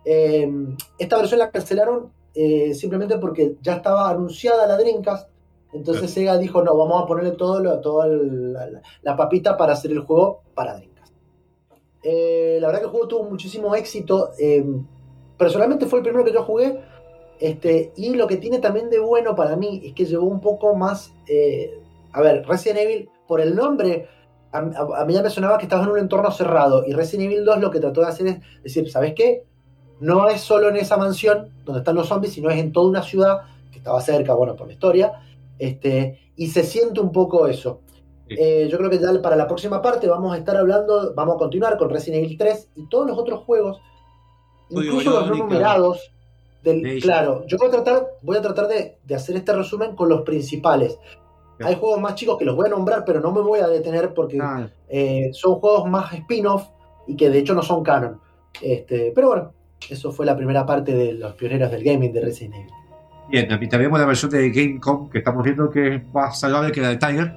Eh, 0.05 0.51
esta 0.99 1.17
versión 1.17 1.39
la 1.39 1.51
cancelaron 1.51 2.13
eh, 2.35 2.75
simplemente 2.75 3.17
porque 3.19 3.57
ya 3.63 3.75
estaba 3.77 4.11
anunciada 4.11 4.67
la 4.67 4.77
Dreamcast. 4.77 5.31
Entonces 5.73 6.11
Sega 6.11 6.37
dijo, 6.37 6.63
no, 6.63 6.77
vamos 6.77 7.03
a 7.03 7.07
ponerle 7.07 7.31
todo 7.33 7.61
lo- 7.61 7.81
toda 7.81 8.07
la, 8.07 9.17
papita 9.17 9.57
para 9.57 9.73
hacer 9.73 9.91
el 9.91 10.01
juego 10.01 10.43
para 10.55 10.75
Dreamcast. 10.77 11.15
Eh, 12.03 12.59
la 12.61 12.67
verdad 12.67 12.81
que 12.81 12.87
el 12.87 12.91
juego 12.93 13.09
tuvo 13.09 13.25
muchísimo 13.25 13.75
éxito. 13.75 14.33
eh, 14.39 14.65
personalmente 15.39 15.87
fue 15.87 16.01
el 16.01 16.03
primero 16.05 16.25
que 16.25 16.33
yo 16.33 16.43
jugué. 16.43 16.79
Este, 17.41 17.93
y 17.97 18.15
lo 18.15 18.27
que 18.27 18.37
tiene 18.37 18.59
también 18.59 18.91
de 18.91 18.99
bueno 19.01 19.35
para 19.35 19.57
mí 19.57 19.81
es 19.85 19.95
que 19.95 20.05
llevó 20.05 20.27
un 20.27 20.41
poco 20.43 20.75
más. 20.75 21.13
eh, 21.27 21.79
a 22.13 22.21
ver, 22.21 22.45
Resident 22.47 22.81
Evil, 22.81 23.11
por 23.27 23.41
el 23.41 23.55
nombre, 23.55 24.09
a, 24.53 24.59
a- 24.59 25.03
a 25.03 25.05
mí 25.05 25.15
ya 25.15 25.23
me 25.23 25.31
sonaba 25.31 25.59
que 25.59 25.65
estabas 25.65 25.87
en 25.87 25.93
un 25.93 25.99
entorno 25.99 26.31
cerrado. 26.31 26.85
Y 26.87 26.93
Resident 26.93 27.31
Evil 27.33 27.45
2 27.45 27.61
lo 27.61 27.71
que 27.71 27.81
trató 27.81 28.01
de 28.03 28.07
hacer 28.09 28.27
es 28.27 28.41
decir, 28.63 28.91
¿sabes 28.91 29.15
qué? 29.15 29.45
No 30.01 30.29
es 30.29 30.41
solo 30.41 30.69
en 30.69 30.77
esa 30.77 30.97
mansión 30.97 31.51
donde 31.65 31.81
están 31.81 31.95
los 31.95 32.09
zombies, 32.09 32.33
sino 32.35 32.51
es 32.51 32.59
en 32.59 32.73
toda 32.73 32.89
una 32.89 33.03
ciudad 33.03 33.43
que 33.71 33.79
estaba 33.79 34.01
cerca, 34.01 34.35
bueno, 34.35 34.57
por 34.57 34.67
la 34.67 34.73
historia. 34.73 35.13
Este, 35.59 36.19
y 36.37 36.49
se 36.49 36.65
siente 36.65 37.01
un 37.01 37.13
poco 37.13 37.47
eso. 37.47 37.81
Sí. 38.29 38.35
Eh, 38.39 38.69
yo 38.71 38.79
creo 38.79 38.91
que 38.91 38.99
ya 38.99 39.09
para 39.23 39.37
la 39.37 39.47
próxima 39.47 39.81
parte 39.81 40.09
vamos 40.09 40.35
a 40.35 40.39
estar 40.39 40.57
hablando, 40.57 41.15
vamos 41.15 41.37
a 41.37 41.39
continuar 41.39 41.77
con 41.79 41.89
Resident 41.91 42.25
Evil 42.25 42.37
3 42.39 42.71
y 42.77 42.89
todos 42.89 43.07
los 43.07 43.17
otros 43.19 43.41
juegos, 43.45 43.81
incluso 44.71 45.11
los 45.11 45.29
no 45.29 45.35
numerados. 45.37 46.13
Del, 46.63 47.01
claro, 47.03 47.45
yo 47.47 47.57
voy 47.59 47.67
a 47.69 47.71
tratar, 47.73 48.07
voy 48.23 48.37
a 48.37 48.41
tratar 48.43 48.69
de, 48.69 48.97
de 49.05 49.15
hacer 49.17 49.35
este 49.37 49.53
resumen 49.53 49.97
con 49.97 50.09
los 50.09 50.23
principales. 50.23 50.97
Hay 51.65 51.77
juegos 51.77 52.01
más 52.01 52.15
chicos 52.15 52.39
que 52.39 52.45
los 52.45 52.57
voy 52.57 52.67
a 52.67 52.71
nombrar, 52.71 53.05
pero 53.05 53.21
no 53.21 53.33
me 53.33 53.41
voy 53.41 53.61
a 53.61 53.69
detener 53.69 54.15
porque 54.15 54.39
Ah, 54.41 54.69
eh, 54.89 55.31
son 55.33 55.57
juegos 55.57 55.89
más 55.89 56.13
spin-off 56.13 56.65
y 57.07 57.17
que 57.17 57.31
de 57.31 57.39
hecho 57.39 57.55
no 57.55 57.63
son 57.63 57.83
canon. 57.83 58.21
Este, 58.61 59.13
pero 59.15 59.29
bueno, 59.29 59.53
eso 59.89 60.13
fue 60.13 60.27
la 60.27 60.37
primera 60.37 60.65
parte 60.67 60.95
de 60.95 61.15
los 61.15 61.33
pioneros 61.35 61.71
del 61.71 61.83
gaming 61.83 62.13
de 62.13 62.21
Resident 62.21 62.55
Evil. 62.55 62.71
Bien, 63.29 63.49
también 63.49 63.71
vemos 63.71 63.99
la 63.99 64.07
versión 64.07 64.31
de 64.31 64.51
Gamecom 64.51 65.09
que 65.09 65.19
estamos 65.19 65.43
viendo 65.43 65.71
que 65.71 65.97
es 65.97 66.13
más 66.13 66.39
saludable 66.39 66.73
que 66.73 66.81
la 66.81 66.89
de 66.91 66.97
Tiger. 66.97 67.33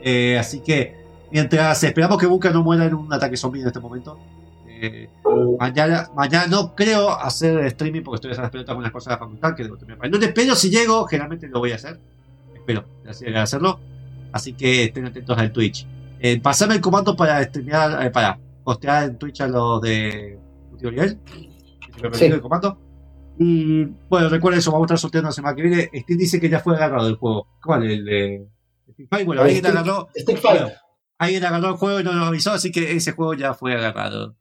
Eh, 0.00 0.38
así 0.38 0.60
que 0.60 0.94
mientras 1.30 1.82
esperamos 1.82 2.18
que 2.18 2.26
Bunker 2.26 2.52
no 2.52 2.62
muera 2.62 2.84
en 2.84 2.94
un 2.94 3.12
ataque 3.12 3.36
zombie 3.36 3.60
en 3.60 3.68
este 3.68 3.80
momento, 3.80 4.18
eh, 4.66 5.08
mañana, 5.58 6.10
mañana 6.14 6.46
no 6.48 6.74
creo 6.74 7.10
hacer 7.10 7.58
streaming 7.66 8.02
porque 8.02 8.16
estoy 8.16 8.30
haciendo 8.32 8.42
las 8.42 8.50
pelotas 8.50 8.74
con 8.74 8.80
unas 8.80 8.92
cosas 8.92 9.10
de 9.10 9.14
la 9.14 9.18
facultad 9.18 9.54
que 9.54 9.62
debo 9.62 9.76
terminar 9.76 9.98
para 9.98 10.06
el 10.08 10.12
lunes, 10.12 10.32
pero 10.34 10.54
si 10.54 10.70
llego, 10.70 11.04
generalmente 11.06 11.48
lo 11.48 11.60
voy 11.60 11.72
a 11.72 11.76
hacer. 11.76 11.98
Espero 12.62 12.84
así- 13.08 13.26
hacerlo. 13.34 13.80
Así 14.32 14.54
que 14.54 14.84
estén 14.84 15.04
atentos 15.06 15.36
al 15.38 15.52
Twitch. 15.52 15.86
Eh, 16.20 16.40
pasame 16.40 16.74
el 16.74 16.80
comando 16.80 17.14
para 17.16 17.42
streamear, 17.44 18.06
eh, 18.06 18.10
para 18.10 18.38
postear 18.64 19.04
en 19.04 19.18
Twitch 19.18 19.40
a 19.40 19.48
los 19.48 19.80
de 19.82 20.38
Último 20.70 20.90
Nivel. 20.92 21.18
Si 22.12 22.18
Sí. 22.18 22.24
el 22.26 22.40
comando. 22.40 22.78
Y 23.38 23.84
bueno, 24.08 24.28
recuerda 24.28 24.58
eso, 24.58 24.70
vamos 24.70 24.84
a 24.84 24.86
estar 24.94 24.98
sorteando 24.98 25.28
la 25.28 25.32
semana 25.32 25.56
que 25.56 25.62
viene. 25.62 25.90
Steam 25.92 26.18
dice 26.18 26.40
que 26.40 26.48
ya 26.48 26.60
fue 26.60 26.74
agarrado 26.76 27.08
el 27.08 27.16
juego. 27.16 27.48
¿Cuál? 27.62 27.84
El 27.90 28.04
de 28.04 28.46
Fighter. 29.08 29.26
Bueno, 29.26 29.42
alguien 29.42 29.64
Stick- 29.64 29.68
agarró, 29.70 30.08
Fight. 30.14 30.40
bueno, 30.42 30.68
alguien 31.18 31.44
agarró 31.44 31.68
el 31.70 31.74
juego 31.74 32.00
y 32.00 32.04
no 32.04 32.12
nos 32.12 32.28
avisó, 32.28 32.52
así 32.52 32.70
que 32.70 32.92
ese 32.92 33.12
juego 33.12 33.34
ya 33.34 33.54
fue 33.54 33.74
agarrado. 33.74 34.36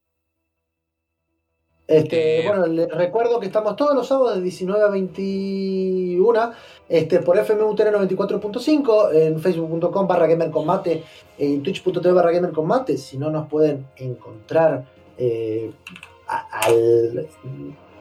Este, 1.87 2.41
Eh, 2.45 2.47
bueno, 2.47 2.67
les 2.67 2.89
recuerdo 2.89 3.39
que 3.39 3.47
estamos 3.47 3.75
todos 3.75 3.93
los 3.95 4.07
sábados 4.07 4.35
de 4.35 4.41
19 4.43 4.83
a 4.83 4.87
21 4.87 6.51
este, 6.91 7.19
por 7.19 7.37
FMUTN 7.37 7.93
94.5 7.93 9.13
en 9.13 9.39
facebook.com 9.39 10.07
barra 10.07 10.27
gamercombate 10.27 11.03
en 11.37 11.63
twitch.tv 11.63 12.11
barra 12.11 12.31
gamercombate 12.31 12.97
si 12.97 13.17
no 13.17 13.31
nos 13.31 13.47
pueden 13.47 13.87
encontrar 13.95 14.83
eh, 15.17 15.71
al, 16.27 17.29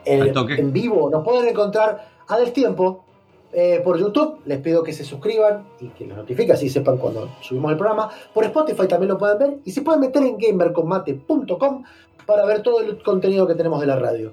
en 0.04 0.72
vivo 0.72 1.08
nos 1.08 1.22
pueden 1.22 1.48
encontrar 1.48 2.04
a 2.26 2.38
destiempo 2.38 3.04
eh, 3.52 3.80
por 3.82 3.98
YouTube, 3.98 4.38
les 4.44 4.58
pido 4.58 4.82
que 4.82 4.92
se 4.92 5.04
suscriban 5.04 5.66
y 5.80 5.88
que 5.88 6.06
los 6.06 6.16
notifique, 6.16 6.52
así 6.52 6.68
sepan 6.68 6.98
cuando 6.98 7.28
subimos 7.40 7.72
el 7.72 7.76
programa. 7.76 8.08
Por 8.32 8.44
Spotify 8.44 8.86
también 8.86 9.08
lo 9.08 9.18
pueden 9.18 9.38
ver 9.38 9.58
y 9.64 9.72
se 9.72 9.82
pueden 9.82 10.00
meter 10.00 10.22
en 10.22 10.38
gamercombate.com 10.38 11.82
para 12.26 12.44
ver 12.44 12.62
todo 12.62 12.80
el 12.80 13.02
contenido 13.02 13.48
que 13.48 13.56
tenemos 13.56 13.80
de 13.80 13.86
la 13.86 13.96
radio. 13.96 14.32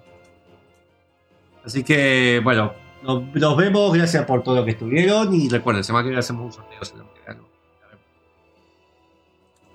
Así 1.63 1.83
que, 1.83 2.41
bueno, 2.43 2.73
nos, 3.03 3.23
nos 3.33 3.57
vemos. 3.57 3.93
Gracias 3.93 4.25
por 4.25 4.43
todo 4.43 4.55
lo 4.55 4.65
que 4.65 4.71
estuvieron. 4.71 5.33
Y 5.33 5.49
recuerden, 5.49 5.83
semana 5.83 6.03
que 6.03 6.09
viene 6.09 6.19
hacemos 6.19 6.45
un 6.45 6.51
sorteo. 6.51 6.79
que. 6.79 7.27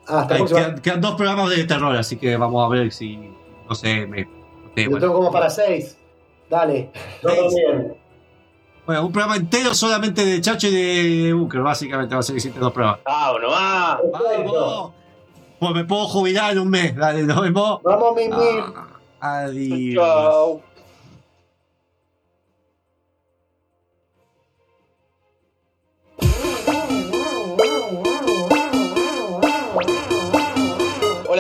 Ah, 0.09 0.21
hasta 0.21 0.35
Ay, 0.35 0.45
quedan, 0.45 0.81
quedan 0.81 1.01
dos 1.01 1.15
programas 1.15 1.51
de 1.51 1.65
terror, 1.65 1.97
así 1.97 2.17
que 2.17 2.37
vamos 2.37 2.65
a 2.65 2.69
ver 2.69 2.93
si. 2.93 3.17
No 3.69 3.75
sé, 3.75 4.07
me. 4.07 4.23
Yo 4.77 4.91
bueno. 4.91 4.99
tengo 4.99 5.15
como 5.15 5.31
para 5.31 5.49
seis. 5.49 5.97
Dale. 6.51 6.91
También. 7.23 7.95
Bueno, 8.85 9.07
un 9.07 9.13
programa 9.13 9.37
entero 9.37 9.75
solamente 9.75 10.25
de 10.25 10.41
Chacho 10.41 10.67
y 10.67 10.73
de 10.73 11.33
Bunker, 11.33 11.61
básicamente 11.61 12.15
va 12.15 12.21
a 12.21 12.23
ser 12.23 12.35
que 12.35 12.39
hiciste 12.39 12.59
dos 12.59 12.73
programas. 12.73 13.01
Ah, 13.05 13.33
uno 13.37 13.51
más. 13.51 13.99
¡Vamos! 14.13 14.93
Pues 15.61 15.75
me 15.75 15.85
puedo 15.85 16.07
jubilar 16.07 16.53
en 16.53 16.59
un 16.59 16.69
mes. 16.69 16.97
Dale, 16.97 17.23
nos 17.23 17.41
vemos. 17.41 17.81
Vamos, 17.85 18.17
Mimi. 18.17 18.35
Ah, 19.21 19.45
adiós. 19.45 20.05
Chao. 20.05 20.72